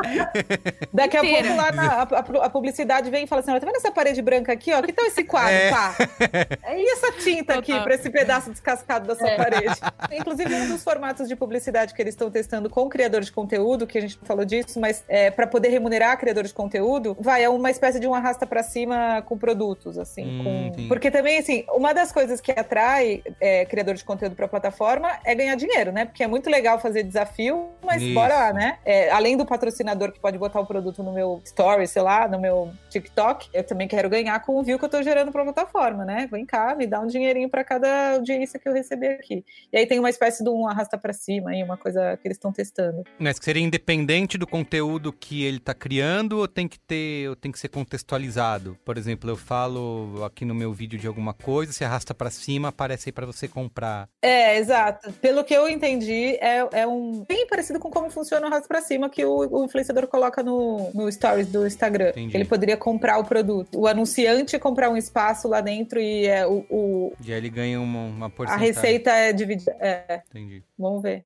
Daqui 0.94 1.18
a 1.18 1.20
Inteira. 1.20 1.48
pouco 1.50 1.62
lá 1.62 1.72
na, 1.72 1.88
a, 1.94 2.46
a- 2.46 2.50
publicidade 2.50 3.10
vem 3.10 3.24
e 3.24 3.28
fala 3.28 3.42
assim: 3.42 3.52
olha, 3.52 3.60
tá 3.60 3.66
vendo 3.68 3.76
essa 3.78 3.92
parede 3.92 4.22
branca 4.22 4.52
aqui, 4.52 4.74
ó? 4.74 4.82
Que 4.82 4.92
tal 4.94 5.06
esse 5.06 5.24
quadro, 5.24 5.52
É. 5.54 5.70
pá? 5.72 5.96
E 6.76 6.92
essa 6.94 7.12
tinta 7.14 7.54
aqui 7.60 7.80
pra 7.82 7.94
esse 7.96 8.10
pedaço 8.10 8.50
descascado 8.52 9.08
da 9.08 9.16
sua 9.16 9.30
É. 9.30 9.38
parede? 9.38 9.76
Inclusive, 10.12 10.54
um 10.56 10.68
dos 10.70 10.84
formatos 10.84 11.28
de 11.28 11.36
publicidade 11.36 11.94
que 11.94 12.02
eles 12.02 12.14
estão 12.14 12.30
testando 12.32 12.70
com 12.70 12.90
criadores 12.90 13.28
de 13.28 13.32
conteúdo, 13.32 13.86
que 13.86 13.98
a 13.98 14.02
gente 14.02 14.18
falou 14.24 14.44
disso, 14.46 14.80
mas 14.80 15.04
é, 15.08 15.30
para 15.32 15.46
poder 15.48 15.70
remunerar 15.70 16.18
criadores 16.18 16.50
de 16.50 16.56
conteúdo, 16.56 17.16
vai, 17.20 17.44
é 17.44 17.50
uma 17.50 17.70
espécie 17.70 18.00
de 18.00 18.08
um 18.08 18.14
arrasta 18.14 18.46
pra 18.48 18.64
cima 18.64 19.22
com 19.26 19.38
produtos, 19.38 19.98
assim. 19.98 20.24
Hum, 20.26 20.72
com-. 20.76 20.88
Porque 20.88 21.12
também, 21.12 21.38
assim, 21.40 21.64
uma 21.70 21.94
das 21.94 22.12
coisas 22.12 22.23
que 22.42 22.52
atrai 22.52 23.24
é, 23.40 23.66
criador 23.66 23.96
de 23.96 24.04
conteúdo 24.04 24.36
pra 24.36 24.48
plataforma 24.48 25.10
é 25.26 25.34
ganhar 25.36 25.56
dinheiro, 25.56 25.92
né? 25.92 26.06
Porque 26.06 26.24
é 26.24 26.28
muito 26.28 26.50
legal 26.50 26.80
fazer 26.80 27.04
desafio, 27.04 27.70
mas 27.84 28.02
Isso. 28.02 28.14
bora 28.14 28.36
lá, 28.36 28.54
né? 28.54 28.78
É, 28.86 29.10
além 29.12 29.38
do 29.38 29.46
patrocinador 29.46 30.12
que 30.12 30.20
pode 30.20 30.38
botar 30.38 30.60
o 30.60 30.66
produto 30.66 31.04
no 31.04 31.12
meu 31.12 31.42
story, 31.46 31.88
sei 31.88 32.02
lá, 32.02 32.28
no 32.28 32.40
meu 32.40 32.72
TikTok, 32.90 33.50
eu 33.54 33.64
também 33.64 33.88
quero 33.88 34.10
ganhar 34.10 34.40
com 34.42 34.60
o 34.60 34.64
view 34.64 34.78
que 34.80 34.86
eu 34.86 34.90
tô 34.90 35.02
gerando 35.02 35.32
pra 35.32 35.44
plataforma, 35.44 36.06
né? 36.06 36.28
Vem 36.32 36.46
cá, 36.46 36.76
me 36.76 36.88
dá 36.88 37.00
um 37.00 37.08
dinheirinho 37.08 37.50
pra 37.50 37.64
cada 37.64 38.14
audiência 38.14 38.60
que 38.60 38.68
eu 38.68 38.74
receber 38.74 39.14
aqui. 39.16 39.44
E 39.72 39.78
aí 39.78 39.86
tem 39.86 40.00
uma 40.00 40.10
espécie 40.10 40.44
de 40.44 40.50
um 40.50 40.68
arrasta 40.68 40.98
pra 40.98 41.14
cima 41.14 41.52
aí, 41.52 41.64
uma 41.64 41.78
coisa 41.78 42.18
que 42.18 42.28
eles 42.28 42.38
estão 42.38 42.52
testando. 42.52 43.04
Mas 43.20 43.40
que 43.40 43.46
seria 43.46 43.64
independente 43.64 44.38
do 44.38 44.48
conteúdo 44.48 45.12
que 45.12 45.44
ele 45.44 45.60
tá 45.60 45.74
criando 45.74 46.40
ou 46.40 46.48
tem 46.48 46.68
que 46.68 46.80
ter, 46.80 47.30
ou 47.30 47.36
tem 47.36 47.52
que 47.52 47.60
ser 47.60 47.70
contextualizado? 47.70 48.78
Por 48.86 48.98
exemplo, 48.98 49.30
eu 49.30 49.36
falo 49.36 50.24
aqui 50.26 50.46
no 50.46 50.56
meu 50.56 50.74
vídeo 50.74 51.00
de 51.00 51.08
alguma 51.08 51.34
coisa, 51.34 51.72
se 51.72 51.84
arrasta 51.84 52.13
pra 52.14 52.30
cima, 52.30 52.70
aparece 52.70 53.10
aí 53.10 53.14
pra 53.14 53.26
você 53.26 53.48
comprar. 53.48 54.08
É, 54.22 54.58
exato. 54.58 55.12
Pelo 55.14 55.44
que 55.44 55.54
eu 55.54 55.68
entendi, 55.70 56.38
é, 56.42 56.68
é 56.72 56.88
um 56.88 57.24
bem 57.28 57.48
parecido 57.48 57.80
com 57.80 57.90
como 57.90 58.10
funciona 58.10 58.46
o 58.46 58.50
arrasta 58.50 58.68
pra 58.68 58.82
cima 58.82 59.10
que 59.10 59.24
o, 59.26 59.48
o 59.50 59.66
influenciador 59.66 60.08
coloca 60.08 60.42
no, 60.44 60.90
no 60.94 61.12
stories 61.12 61.48
do 61.48 61.66
Instagram. 61.66 62.10
Entendi. 62.10 62.36
Ele 62.38 62.46
poderia 62.46 62.78
comprar 62.78 63.18
o 63.20 63.24
produto. 63.26 63.80
O 63.80 63.88
anunciante 63.88 64.58
comprar 64.60 64.90
um 64.90 64.98
espaço 64.98 65.48
lá 65.48 65.62
dentro 65.62 66.00
e 66.00 66.26
é, 66.28 66.46
o, 66.46 66.66
o- 66.70 67.14
E 67.24 67.32
aí 67.32 67.38
ele 67.38 67.50
ganha 67.50 67.80
uma, 67.80 68.06
uma 68.06 68.26
a 68.28 68.30
porcentagem. 68.30 68.68
receita 68.68 69.12
é 69.12 69.34
dividida. 69.34 69.76
É, 69.80 70.22
Entendi. 70.30 70.64
vamos 70.78 71.02
ver. 71.02 71.24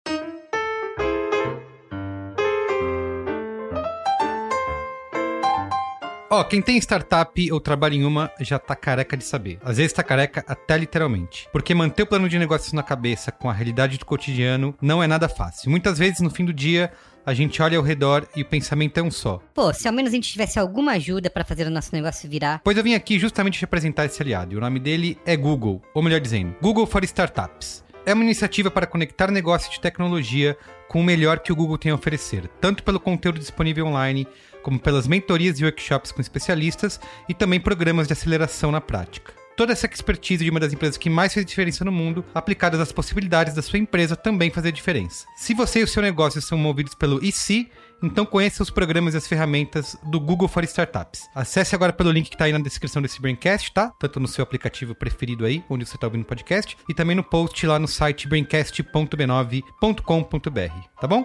Ó, 6.29 6.43
quem 6.43 6.61
tem 6.61 6.77
startup 6.77 7.51
ou 7.53 7.59
trabalha 7.59 7.95
em 7.95 8.03
uma 8.03 8.29
já 8.41 8.59
tá 8.59 8.75
careca 8.75 9.15
de 9.15 9.23
saber. 9.23 9.59
Às 9.63 9.77
vezes 9.77 9.93
tá 9.93 10.03
careca 10.03 10.43
até 10.45 10.77
literalmente. 10.77 11.47
Porque 11.53 11.73
manter 11.73 12.03
o 12.03 12.07
plano 12.07 12.27
de 12.27 12.37
negócios 12.37 12.73
na 12.73 12.83
cabeça 12.83 13.31
com 13.31 13.49
a 13.49 13.53
realidade 13.53 13.97
do 13.97 14.05
cotidiano 14.05 14.75
não 14.81 15.01
é 15.01 15.07
nada 15.07 15.29
fácil. 15.29 15.71
Muitas 15.71 15.97
vezes 15.97 16.19
no 16.19 16.29
fim 16.29 16.43
do 16.43 16.51
dia 16.51 16.91
a 17.25 17.33
gente 17.33 17.61
olha 17.61 17.77
ao 17.77 17.83
redor 17.83 18.27
e 18.35 18.41
o 18.41 18.45
pensamento 18.45 18.97
é 18.97 19.03
um 19.03 19.09
só. 19.09 19.39
Pô, 19.53 19.73
se 19.73 19.87
ao 19.87 19.93
menos 19.93 20.11
a 20.11 20.15
gente 20.15 20.29
tivesse 20.29 20.59
alguma 20.59 20.93
ajuda 20.93 21.29
pra 21.29 21.45
fazer 21.45 21.65
o 21.65 21.71
nosso 21.71 21.93
negócio 21.93 22.29
virar. 22.29 22.59
Pois 22.61 22.75
eu 22.75 22.83
vim 22.83 22.93
aqui 22.93 23.17
justamente 23.17 23.61
representar 23.61 24.05
esse 24.05 24.21
aliado, 24.21 24.53
e 24.53 24.57
o 24.57 24.61
nome 24.61 24.79
dele 24.79 25.17
é 25.25 25.35
Google, 25.35 25.81
ou 25.93 26.01
melhor 26.01 26.19
dizendo, 26.21 26.55
Google 26.61 26.85
for 26.85 27.03
Startups. 27.03 27.83
É 28.05 28.13
uma 28.13 28.23
iniciativa 28.23 28.71
para 28.71 28.87
conectar 28.87 29.29
negócios 29.29 29.73
de 29.73 29.81
tecnologia 29.81 30.57
com 30.87 31.01
o 31.01 31.03
melhor 31.03 31.39
que 31.39 31.51
o 31.51 31.55
Google 31.55 31.77
tem 31.77 31.91
a 31.91 31.95
oferecer, 31.95 32.49
tanto 32.61 32.81
pelo 32.81 32.97
conteúdo 32.97 33.39
disponível 33.39 33.87
online, 33.87 34.25
como 34.67 34.77
pelas 34.77 35.07
mentorias 35.07 35.61
e 35.61 35.63
workshops 35.63 36.11
com 36.11 36.19
especialistas 36.19 36.99
e 37.29 37.33
também 37.33 37.57
programas 37.57 38.05
de 38.05 38.11
aceleração 38.11 38.69
na 38.69 38.81
prática. 38.81 39.31
Toda 39.55 39.71
essa 39.71 39.85
expertise 39.85 40.43
de 40.43 40.49
uma 40.49 40.59
das 40.59 40.73
empresas 40.73 40.97
que 40.97 41.09
mais 41.09 41.33
fez 41.33 41.45
diferença 41.45 41.85
no 41.85 41.91
mundo, 41.91 42.25
aplicada 42.35 42.83
às 42.83 42.91
possibilidades 42.91 43.53
da 43.53 43.61
sua 43.61 43.79
empresa 43.79 44.17
também 44.17 44.51
fazer 44.51 44.73
diferença. 44.73 45.25
Se 45.37 45.53
você 45.53 45.79
e 45.79 45.83
o 45.83 45.87
seu 45.87 46.03
negócio 46.03 46.41
são 46.41 46.57
movidos 46.57 46.93
pelo 46.93 47.23
IC, 47.23 47.71
então 48.03 48.25
conheça 48.25 48.61
os 48.61 48.69
programas 48.69 49.13
e 49.13 49.17
as 49.17 49.25
ferramentas 49.25 49.95
do 50.11 50.19
Google 50.19 50.49
for 50.49 50.65
Startups. 50.65 51.29
Acesse 51.33 51.73
agora 51.73 51.93
pelo 51.93 52.11
link 52.11 52.27
que 52.27 52.35
está 52.35 52.43
aí 52.43 52.51
na 52.51 52.59
descrição 52.59 53.01
desse 53.01 53.21
Braincast, 53.21 53.71
tá? 53.71 53.93
Tanto 53.97 54.19
no 54.19 54.27
seu 54.27 54.43
aplicativo 54.43 54.93
preferido 54.93 55.45
aí, 55.45 55.63
onde 55.69 55.85
você 55.85 55.95
está 55.95 56.07
ouvindo 56.07 56.23
o 56.23 56.25
podcast, 56.25 56.77
e 56.89 56.93
também 56.93 57.15
no 57.15 57.23
post 57.23 57.65
lá 57.65 57.79
no 57.79 57.87
site 57.87 58.27
braincast.b9.com.br, 58.27 60.89
tá 60.99 61.07
bom? 61.07 61.23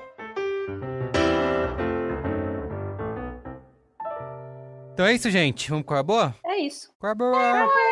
Então 4.93 5.07
é 5.07 5.15
isso, 5.15 5.31
gente. 5.31 5.71
Vamos 5.71 5.87
com 5.87 5.95
a 5.95 6.03
boa? 6.03 6.35
É 6.45 6.59
isso. 6.59 6.93
Com 6.99 7.07
a 7.07 7.15
boa! 7.15 7.92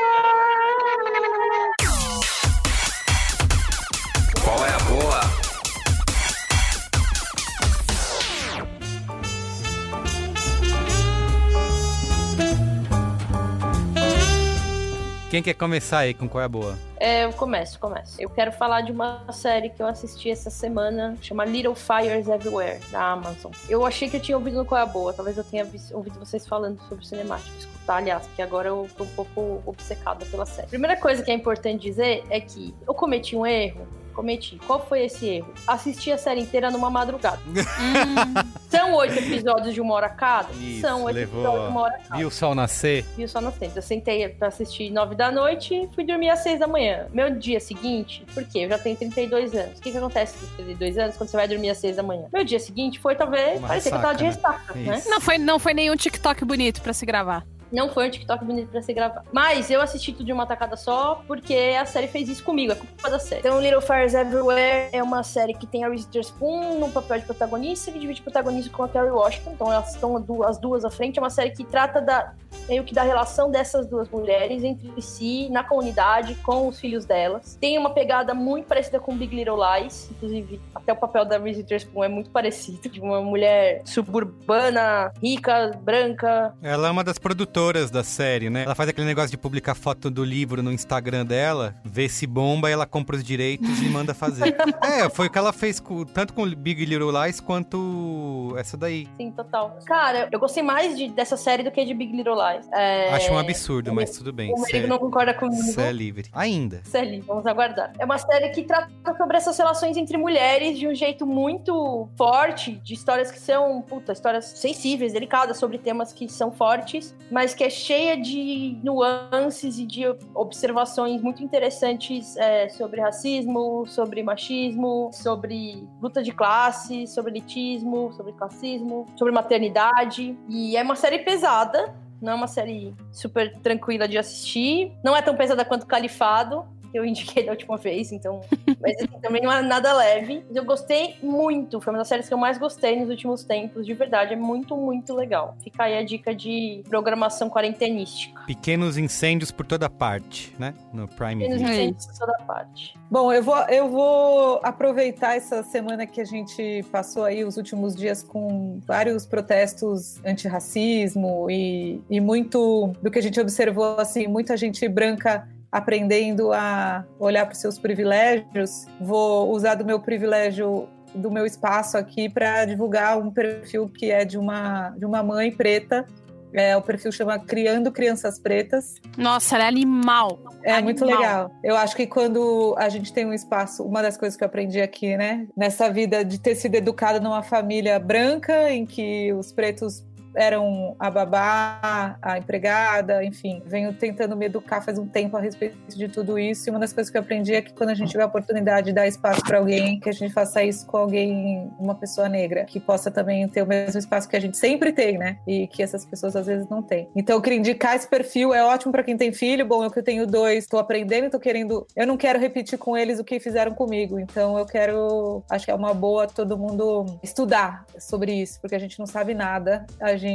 Quem 15.30 15.40
quer 15.40 15.54
começar 15.54 16.00
aí 16.00 16.12
com 16.12 16.28
qual 16.28 16.42
é 16.42 16.44
a 16.44 16.48
boa? 16.48 16.76
É, 16.96 17.24
eu 17.24 17.32
começo, 17.32 17.78
começo. 17.78 18.20
Eu 18.20 18.28
quero 18.28 18.50
falar 18.50 18.80
de 18.80 18.90
uma 18.90 19.24
série 19.32 19.70
que 19.70 19.80
eu 19.80 19.86
assisti 19.86 20.28
essa 20.28 20.50
semana, 20.50 21.16
chama 21.22 21.44
Little 21.44 21.76
Fires 21.76 22.26
Everywhere, 22.26 22.80
da 22.90 23.12
Amazon. 23.12 23.52
Eu 23.68 23.86
achei 23.86 24.10
que 24.10 24.16
eu 24.16 24.20
tinha 24.20 24.36
ouvido 24.36 24.56
no 24.56 24.64
Qual 24.64 24.80
é 24.80 24.82
a 24.82 24.86
Boa, 24.86 25.12
talvez 25.12 25.38
eu 25.38 25.44
tenha 25.44 25.64
ouvido 25.92 26.18
vocês 26.18 26.48
falando 26.48 26.82
sobre 26.88 27.06
cinemático. 27.06 27.54
Aliás, 27.86 28.26
porque 28.26 28.42
agora 28.42 28.68
eu 28.68 28.88
tô 28.96 29.04
um 29.04 29.14
pouco 29.14 29.62
obcecada 29.64 30.26
pela 30.26 30.44
série. 30.44 30.66
Primeira 30.66 30.96
coisa 30.96 31.22
que 31.22 31.30
é 31.30 31.34
importante 31.34 31.82
dizer 31.82 32.24
é 32.28 32.40
que 32.40 32.74
eu 32.84 32.92
cometi 32.92 33.36
um 33.36 33.46
erro. 33.46 33.86
Cometi. 34.20 34.60
Qual 34.66 34.84
foi 34.86 35.04
esse 35.06 35.26
erro? 35.26 35.52
Assisti 35.66 36.12
a 36.12 36.18
série 36.18 36.42
inteira 36.42 36.70
numa 36.70 36.90
madrugada. 36.90 37.38
São 38.68 38.92
oito 38.94 39.18
episódios 39.18 39.74
de 39.74 39.80
uma 39.80 39.94
hora 39.94 40.08
cada? 40.10 40.52
Isso, 40.52 40.82
São 40.82 41.04
oito 41.04 41.16
levou- 41.16 41.40
episódios 41.40 41.64
de 41.66 41.70
uma 41.70 41.80
hora 41.80 41.98
cada. 42.06 42.16
Viu 42.18 42.28
o 42.28 42.30
sol 42.30 42.54
nascer? 42.54 43.04
Viu 43.16 43.26
só 43.28 43.40
na 43.40 43.50
frente. 43.50 43.74
Eu 43.76 43.82
sentei 43.82 44.28
pra 44.28 44.48
assistir 44.48 44.90
9 44.90 45.14
da 45.14 45.32
noite 45.32 45.74
e 45.74 45.88
fui 45.94 46.04
dormir 46.04 46.28
às 46.28 46.40
6 46.40 46.60
da 46.60 46.66
manhã. 46.66 47.06
Meu 47.12 47.30
dia 47.34 47.58
seguinte, 47.60 48.24
porque 48.34 48.58
eu 48.60 48.68
já 48.68 48.78
tenho 48.78 48.94
32 48.96 49.54
anos. 49.54 49.78
O 49.78 49.82
que, 49.82 49.90
que 49.90 49.96
acontece 49.96 50.34
com 50.38 50.46
32 50.56 50.98
anos 50.98 51.16
quando 51.16 51.30
você 51.30 51.36
vai 51.36 51.48
dormir 51.48 51.70
às 51.70 51.78
6 51.78 51.96
da 51.96 52.02
manhã? 52.02 52.26
Meu 52.32 52.44
dia 52.44 52.60
seguinte 52.60 52.98
foi 53.00 53.14
talvez. 53.16 53.58
Uma 53.58 53.68
parecia 53.68 53.90
que 53.90 53.96
eu 53.96 54.02
tava 54.02 54.14
de 54.14 54.24
ressaca, 54.24 54.74
né? 54.74 54.82
né? 54.96 55.02
Não 55.06 55.20
foi, 55.20 55.38
não 55.38 55.58
foi 55.58 55.72
nenhum 55.74 55.96
TikTok 55.96 56.44
bonito 56.44 56.82
pra 56.82 56.92
se 56.92 57.06
gravar. 57.06 57.42
Não 57.72 57.88
foi 57.88 58.08
um 58.08 58.10
TikTok 58.10 58.44
bonito 58.44 58.68
pra 58.68 58.82
ser 58.82 58.94
gravado. 58.94 59.26
Mas 59.32 59.70
eu 59.70 59.80
assisti 59.80 60.12
tudo 60.12 60.26
de 60.26 60.32
uma 60.32 60.46
tacada 60.46 60.76
só, 60.76 61.22
porque 61.26 61.76
a 61.80 61.84
série 61.84 62.08
fez 62.08 62.28
isso 62.28 62.42
comigo, 62.42 62.72
é 62.72 62.74
culpa 62.74 63.08
da 63.08 63.18
série. 63.18 63.40
Então, 63.40 63.60
Little 63.60 63.80
Fires 63.80 64.14
Everywhere 64.14 64.88
é 64.92 65.02
uma 65.02 65.22
série 65.22 65.54
que 65.54 65.66
tem 65.66 65.84
a 65.84 65.88
Reese 65.88 66.06
Witherspoon 66.06 66.78
no 66.78 66.90
papel 66.90 67.20
de 67.20 67.26
protagonista, 67.26 67.92
que 67.92 67.98
divide 67.98 68.20
protagonismo 68.22 68.72
com 68.72 68.82
a 68.82 68.88
Kerry 68.88 69.10
Washington. 69.10 69.52
Então, 69.52 69.72
elas 69.72 69.94
estão 69.94 70.16
as 70.44 70.58
duas 70.58 70.84
à 70.84 70.90
frente. 70.90 71.18
É 71.18 71.22
uma 71.22 71.30
série 71.30 71.50
que 71.50 71.64
trata 71.64 72.00
da, 72.00 72.32
meio 72.68 72.82
que 72.82 72.92
da 72.94 73.02
relação 73.02 73.50
dessas 73.50 73.86
duas 73.86 74.08
mulheres 74.08 74.64
entre 74.64 74.90
si, 75.00 75.48
na 75.50 75.62
comunidade, 75.62 76.34
com 76.36 76.66
os 76.68 76.80
filhos 76.80 77.04
delas. 77.04 77.56
Tem 77.60 77.78
uma 77.78 77.90
pegada 77.90 78.34
muito 78.34 78.66
parecida 78.66 78.98
com 78.98 79.16
Big 79.16 79.34
Little 79.34 79.56
Lies, 79.56 80.10
inclusive 80.10 80.60
até 80.74 80.92
o 80.92 80.96
papel 80.96 81.24
da 81.24 81.38
Reese 81.38 81.60
Witherspoon 81.60 82.04
é 82.04 82.08
muito 82.08 82.30
parecido, 82.30 82.88
de 82.88 83.00
uma 83.00 83.20
mulher 83.20 83.82
suburbana, 83.84 85.12
rica, 85.22 85.78
branca, 85.82 86.54
Ela 86.62 86.88
é 86.88 86.90
uma 86.90 87.04
das 87.04 87.18
produtoras 87.18 87.59
da 87.90 88.02
série, 88.02 88.48
né? 88.48 88.64
Ela 88.64 88.74
faz 88.74 88.88
aquele 88.88 89.06
negócio 89.06 89.30
de 89.30 89.36
publicar 89.36 89.74
foto 89.74 90.10
do 90.10 90.24
livro 90.24 90.62
no 90.62 90.72
Instagram 90.72 91.26
dela, 91.26 91.74
vê 91.84 92.08
se 92.08 92.26
bomba, 92.26 92.70
ela 92.70 92.86
compra 92.86 93.16
os 93.16 93.22
direitos 93.22 93.80
e 93.82 93.84
manda 93.84 94.14
fazer. 94.14 94.56
é, 94.82 95.10
foi 95.10 95.26
o 95.26 95.30
que 95.30 95.36
ela 95.36 95.52
fez 95.52 95.78
com- 95.78 96.04
tanto 96.04 96.32
com 96.32 96.46
Big 96.54 96.84
Little 96.86 97.10
Lies 97.10 97.38
quanto 97.38 98.54
essa 98.56 98.78
daí. 98.78 99.06
Sim, 99.18 99.30
total. 99.32 99.78
Cara, 99.84 100.28
eu 100.32 100.40
gostei 100.40 100.62
mais 100.62 100.96
de- 100.96 101.10
dessa 101.10 101.36
série 101.36 101.62
do 101.62 101.70
que 101.70 101.84
de 101.84 101.92
Big 101.92 102.16
Little 102.16 102.34
Lies. 102.34 102.66
É... 102.72 103.12
Acho 103.12 103.30
um 103.32 103.38
absurdo, 103.38 103.92
mas 103.92 104.10
tudo 104.10 104.32
bem. 104.32 104.52
O 104.54 104.60
Merigo 104.62 104.86
não 104.86 104.98
concorda 104.98 105.34
comigo. 105.34 105.62
cê 105.62 105.82
é 105.82 105.92
livre. 105.92 106.28
Ainda. 106.32 106.80
Celi, 106.84 107.20
vamos 107.20 107.46
aguardar. 107.46 107.92
É 107.98 108.04
uma 108.06 108.16
série 108.18 108.48
que 108.48 108.62
trata 108.62 108.90
sobre 109.18 109.36
essas 109.36 109.56
relações 109.58 109.98
entre 109.98 110.16
mulheres 110.16 110.78
de 110.78 110.88
um 110.88 110.94
jeito 110.94 111.26
muito 111.26 112.08
forte, 112.16 112.72
de 112.82 112.94
histórias 112.94 113.30
que 113.30 113.38
são, 113.38 113.82
puta, 113.82 114.12
histórias 114.12 114.46
sensíveis, 114.46 115.12
delicadas, 115.12 115.58
sobre 115.58 115.76
temas 115.78 116.12
que 116.12 116.26
são 116.28 116.50
fortes, 116.50 117.14
mas 117.30 117.49
que 117.54 117.64
é 117.64 117.70
cheia 117.70 118.16
de 118.16 118.78
nuances 118.82 119.78
e 119.78 119.86
de 119.86 120.02
observações 120.34 121.20
muito 121.22 121.42
interessantes 121.42 122.36
é, 122.36 122.68
sobre 122.68 123.00
racismo, 123.00 123.84
sobre 123.86 124.22
machismo, 124.22 125.10
sobre 125.12 125.86
luta 126.00 126.22
de 126.22 126.32
classe, 126.32 127.06
sobre 127.06 127.32
elitismo, 127.32 128.12
sobre 128.12 128.32
classismo, 128.32 129.06
sobre 129.16 129.32
maternidade. 129.32 130.36
E 130.48 130.76
é 130.76 130.82
uma 130.82 130.96
série 130.96 131.20
pesada, 131.20 131.94
não 132.20 132.32
é 132.32 132.34
uma 132.34 132.46
série 132.46 132.94
super 133.10 133.58
tranquila 133.60 134.06
de 134.06 134.18
assistir. 134.18 134.92
Não 135.02 135.16
é 135.16 135.22
tão 135.22 135.36
pesada 135.36 135.64
quanto 135.64 135.86
Califado, 135.86 136.66
que 136.90 136.98
eu 136.98 137.04
indiquei 137.04 137.44
da 137.44 137.52
última 137.52 137.76
vez, 137.76 138.12
então. 138.12 138.40
Mas 138.80 138.96
assim, 138.96 139.20
também 139.20 139.42
não 139.42 139.52
é 139.52 139.62
nada 139.62 139.92
leve. 139.92 140.44
Eu 140.54 140.64
gostei 140.64 141.16
muito. 141.22 141.80
Foi 141.80 141.92
uma 141.92 141.98
das 141.98 142.08
séries 142.08 142.28
que 142.28 142.34
eu 142.34 142.38
mais 142.38 142.58
gostei 142.58 142.98
nos 142.98 143.08
últimos 143.08 143.44
tempos. 143.44 143.86
De 143.86 143.94
verdade, 143.94 144.34
é 144.34 144.36
muito, 144.36 144.76
muito 144.76 145.14
legal. 145.14 145.56
Fica 145.62 145.84
aí 145.84 145.98
a 145.98 146.02
dica 146.02 146.34
de 146.34 146.82
programação 146.88 147.48
quarentenística. 147.48 148.42
Pequenos 148.46 148.96
incêndios 148.96 149.50
por 149.50 149.66
toda 149.66 149.88
parte, 149.88 150.54
né? 150.58 150.74
No 150.92 151.06
Prime 151.08 151.36
Menos 151.36 151.58
Video. 151.58 151.72
incêndios 151.72 152.06
por 152.06 152.18
toda 152.18 152.38
parte. 152.46 152.98
Bom, 153.10 153.32
eu 153.32 153.42
vou, 153.42 153.58
eu 153.68 153.88
vou 153.88 154.60
aproveitar 154.62 155.36
essa 155.36 155.62
semana 155.62 156.06
que 156.06 156.20
a 156.20 156.24
gente 156.24 156.84
passou 156.92 157.24
aí 157.24 157.44
os 157.44 157.56
últimos 157.56 157.96
dias 157.96 158.22
com 158.22 158.80
vários 158.86 159.26
protestos 159.26 160.24
antirracismo 160.24 161.50
e, 161.50 162.00
e 162.08 162.20
muito 162.20 162.92
do 163.02 163.10
que 163.10 163.18
a 163.18 163.22
gente 163.22 163.40
observou, 163.40 163.96
assim, 163.98 164.26
muita 164.26 164.56
gente 164.56 164.88
branca 164.88 165.48
aprendendo 165.70 166.52
a 166.52 167.04
olhar 167.18 167.46
para 167.46 167.52
os 167.52 167.60
seus 167.60 167.78
privilégios. 167.78 168.86
Vou 169.00 169.50
usar 169.50 169.74
do 169.74 169.84
meu 169.84 170.00
privilégio 170.00 170.88
do 171.14 171.30
meu 171.30 171.44
espaço 171.44 171.98
aqui 171.98 172.28
para 172.28 172.64
divulgar 172.64 173.18
um 173.18 173.30
perfil 173.30 173.88
que 173.88 174.10
é 174.10 174.24
de 174.24 174.38
uma, 174.38 174.90
de 174.90 175.04
uma 175.04 175.22
mãe 175.22 175.50
preta. 175.50 176.06
É, 176.52 176.76
o 176.76 176.82
perfil 176.82 177.12
chama 177.12 177.38
Criando 177.38 177.92
Crianças 177.92 178.38
Pretas. 178.38 178.96
Nossa, 179.16 179.54
ela 179.54 179.64
é 179.64 179.68
animal. 179.68 180.40
É 180.64 180.80
muito 180.82 181.04
Animal. 181.04 181.20
legal. 181.20 181.50
Eu 181.62 181.76
acho 181.76 181.94
que 181.94 182.06
quando 182.06 182.74
a 182.76 182.88
gente 182.88 183.12
tem 183.12 183.24
um 183.24 183.32
espaço, 183.32 183.84
uma 183.84 184.02
das 184.02 184.16
coisas 184.16 184.36
que 184.36 184.42
eu 184.42 184.46
aprendi 184.46 184.80
aqui, 184.80 185.16
né, 185.16 185.46
nessa 185.56 185.88
vida 185.88 186.24
de 186.24 186.40
ter 186.40 186.56
sido 186.56 186.74
educada 186.74 187.20
numa 187.20 187.42
família 187.42 187.98
branca, 187.98 188.70
em 188.70 188.84
que 188.84 189.32
os 189.32 189.52
pretos 189.52 190.04
eram 190.34 190.94
a 190.98 191.10
babá, 191.10 192.16
a 192.20 192.38
empregada, 192.38 193.24
enfim, 193.24 193.62
venho 193.66 193.92
tentando 193.92 194.36
me 194.36 194.46
educar 194.46 194.80
faz 194.80 194.98
um 194.98 195.06
tempo 195.06 195.36
a 195.36 195.40
respeito 195.40 195.76
de 195.88 196.08
tudo 196.08 196.38
isso. 196.38 196.68
E 196.68 196.70
uma 196.70 196.78
das 196.78 196.92
coisas 196.92 197.10
que 197.10 197.16
eu 197.16 197.22
aprendi 197.22 197.54
é 197.54 197.62
que 197.62 197.72
quando 197.72 197.90
a 197.90 197.94
gente 197.94 198.10
tiver 198.10 198.22
a 198.22 198.26
oportunidade 198.26 198.86
de 198.86 198.92
dar 198.92 199.06
espaço 199.06 199.42
para 199.42 199.58
alguém, 199.58 200.00
que 200.00 200.08
a 200.08 200.12
gente 200.12 200.32
faça 200.32 200.62
isso 200.62 200.86
com 200.86 200.96
alguém, 200.96 201.70
uma 201.78 201.94
pessoa 201.94 202.28
negra, 202.28 202.64
que 202.64 202.80
possa 202.80 203.10
também 203.10 203.46
ter 203.48 203.62
o 203.62 203.66
mesmo 203.66 203.98
espaço 203.98 204.28
que 204.28 204.36
a 204.36 204.40
gente 204.40 204.56
sempre 204.56 204.92
tem, 204.92 205.18
né? 205.18 205.38
E 205.46 205.66
que 205.66 205.82
essas 205.82 206.04
pessoas 206.04 206.36
às 206.36 206.46
vezes 206.46 206.68
não 206.68 206.82
têm. 206.82 207.08
Então 207.14 207.36
eu 207.36 207.42
queria 207.42 207.58
indicar 207.58 207.96
esse 207.96 208.08
perfil, 208.08 208.54
é 208.54 208.64
ótimo 208.64 208.92
para 208.92 209.02
quem 209.02 209.16
tem 209.16 209.32
filho. 209.32 209.66
Bom, 209.66 209.84
eu 209.84 209.90
que 209.90 210.02
tenho 210.02 210.26
dois, 210.26 210.64
estou 210.64 210.80
aprendendo, 210.80 211.26
estou 211.26 211.40
querendo. 211.40 211.86
Eu 211.94 212.06
não 212.06 212.16
quero 212.16 212.38
repetir 212.38 212.78
com 212.78 212.96
eles 212.96 213.18
o 213.18 213.24
que 213.24 213.38
fizeram 213.40 213.74
comigo. 213.74 214.18
Então 214.18 214.58
eu 214.58 214.66
quero. 214.66 215.42
Acho 215.50 215.64
que 215.66 215.70
é 215.70 215.74
uma 215.74 215.94
boa 215.94 216.26
todo 216.26 216.56
mundo 216.56 217.06
estudar 217.22 217.84
sobre 217.98 218.32
isso, 218.32 218.60
porque 218.60 218.74
a 218.74 218.78
gente 218.78 218.98
não 218.98 219.06
sabe 219.06 219.34
nada. 219.34 219.86
A 220.00 220.16
gente 220.16 220.29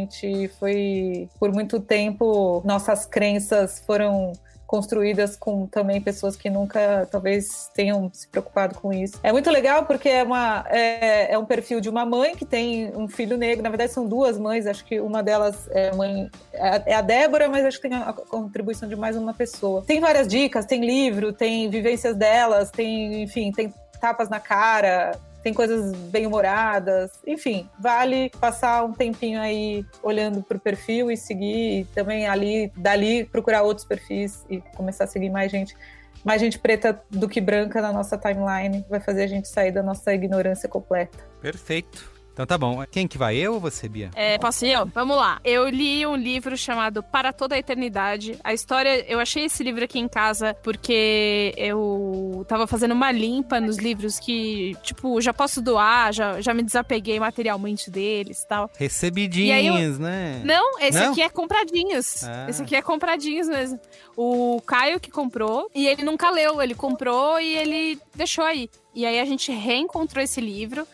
foi, 0.59 1.29
por 1.39 1.51
muito 1.51 1.79
tempo, 1.79 2.61
nossas 2.65 3.05
crenças 3.05 3.79
foram 3.85 4.33
construídas 4.65 5.35
com 5.35 5.67
também 5.67 6.01
pessoas 6.01 6.35
que 6.35 6.49
nunca 6.49 7.07
talvez 7.11 7.69
tenham 7.73 8.09
se 8.11 8.27
preocupado 8.27 8.75
com 8.75 8.91
isso. 8.91 9.19
É 9.23 9.31
muito 9.31 9.49
legal 9.49 9.85
porque 9.85 10.09
é, 10.09 10.23
uma, 10.23 10.65
é, 10.69 11.33
é 11.33 11.37
um 11.37 11.45
perfil 11.45 11.79
de 11.79 11.89
uma 11.89 12.05
mãe 12.05 12.35
que 12.35 12.45
tem 12.45 12.91
um 12.95 13.07
filho 13.07 13.37
negro. 13.37 13.63
Na 13.63 13.69
verdade, 13.69 13.91
são 13.91 14.07
duas 14.07 14.37
mães. 14.37 14.65
Acho 14.65 14.83
que 14.83 14.99
uma 14.99 15.21
delas 15.21 15.69
é 15.71 15.93
mãe 15.95 16.29
é 16.51 16.83
é 16.87 16.95
a 16.95 17.01
Débora, 17.01 17.47
mas 17.47 17.63
acho 17.65 17.79
que 17.79 17.87
tem 17.87 17.97
a, 17.97 18.09
a 18.09 18.13
contribuição 18.13 18.89
de 18.89 18.95
mais 18.95 19.15
uma 19.15 19.33
pessoa. 19.33 19.83
Tem 19.85 19.99
várias 19.99 20.27
dicas, 20.27 20.65
tem 20.65 20.85
livro, 20.85 21.31
tem 21.31 21.69
vivências 21.69 22.15
delas, 22.15 22.71
tem, 22.71 23.23
enfim, 23.23 23.51
tem 23.51 23.73
tapas 23.99 24.29
na 24.29 24.39
cara, 24.39 25.17
tem 25.45 25.53
coisas 25.53 25.95
bem 26.09 26.25
humoradas, 26.25 27.11
enfim, 27.23 27.69
vale 27.79 28.31
passar 28.41 28.83
um 28.83 28.91
tempinho 28.91 29.39
aí 29.39 29.85
olhando 30.01 30.41
pro 30.41 30.59
perfil 30.59 31.11
e 31.11 31.15
seguir, 31.15 31.81
e 31.81 31.85
também 31.93 32.25
ali, 32.25 32.71
dali, 32.75 33.25
procurar 33.25 33.61
outros 33.61 33.85
perfis 33.85 34.43
e 34.49 34.59
começar 34.75 35.03
a 35.03 35.07
seguir 35.07 35.29
mais 35.29 35.51
gente. 35.51 35.77
Mais 36.23 36.41
gente 36.41 36.57
preta 36.57 36.99
do 37.11 37.29
que 37.29 37.39
branca 37.39 37.79
na 37.79 37.93
nossa 37.93 38.17
timeline 38.17 38.83
vai 38.89 38.99
fazer 38.99 39.21
a 39.21 39.27
gente 39.27 39.47
sair 39.47 39.71
da 39.71 39.83
nossa 39.83 40.15
ignorância 40.15 40.67
completa. 40.67 41.19
Perfeito. 41.39 42.14
Então 42.35 42.45
tá 42.45 42.57
bom. 42.57 42.83
Quem 42.91 43.07
que 43.07 43.17
vai? 43.17 43.37
Eu 43.37 43.53
ou 43.53 43.59
você, 43.61 43.87
Bia? 43.87 44.11
É, 44.13 44.37
posso 44.37 44.65
ir 44.65 44.73
eu? 44.73 44.85
Vamos 44.87 45.15
lá. 45.15 45.39
Eu 45.41 45.69
li 45.69 46.05
um 46.05 46.17
livro 46.17 46.57
chamado 46.57 47.01
Para 47.01 47.31
Toda 47.31 47.55
a 47.55 47.57
Eternidade. 47.57 48.37
A 48.43 48.53
história, 48.53 49.05
eu 49.09 49.21
achei 49.21 49.45
esse 49.45 49.63
livro 49.63 49.85
aqui 49.85 49.99
em 49.99 50.07
casa 50.09 50.53
porque 50.61 51.53
eu 51.55 52.45
tava 52.45 52.67
fazendo 52.67 52.91
uma 52.91 53.09
limpa 53.09 53.61
nos 53.61 53.77
livros 53.77 54.19
que, 54.19 54.75
tipo, 54.83 55.21
já 55.21 55.33
posso 55.33 55.61
doar, 55.61 56.11
já, 56.11 56.41
já 56.41 56.53
me 56.53 56.61
desapeguei 56.61 57.17
materialmente 57.21 57.89
deles 57.89 58.41
e 58.41 58.47
tal. 58.49 58.69
Recebidinhos, 58.77 59.97
né? 59.97 60.41
Não, 60.43 60.77
esse 60.81 60.99
Não? 60.99 61.13
aqui 61.13 61.21
é 61.21 61.29
compradinhos. 61.29 62.25
Ah. 62.25 62.47
Esse 62.49 62.63
aqui 62.63 62.75
é 62.75 62.81
compradinhos 62.81 63.47
mesmo. 63.47 63.79
O 64.17 64.61
Caio 64.65 64.99
que 64.99 65.09
comprou 65.09 65.69
e 65.73 65.87
ele 65.87 66.03
nunca 66.03 66.29
leu. 66.29 66.61
Ele 66.61 66.75
comprou 66.75 67.39
e 67.39 67.55
ele 67.55 67.97
deixou 68.13 68.43
aí. 68.43 68.69
E 68.93 69.05
aí 69.05 69.21
a 69.21 69.25
gente 69.25 69.53
reencontrou 69.53 70.21
esse 70.21 70.41
livro. 70.41 70.85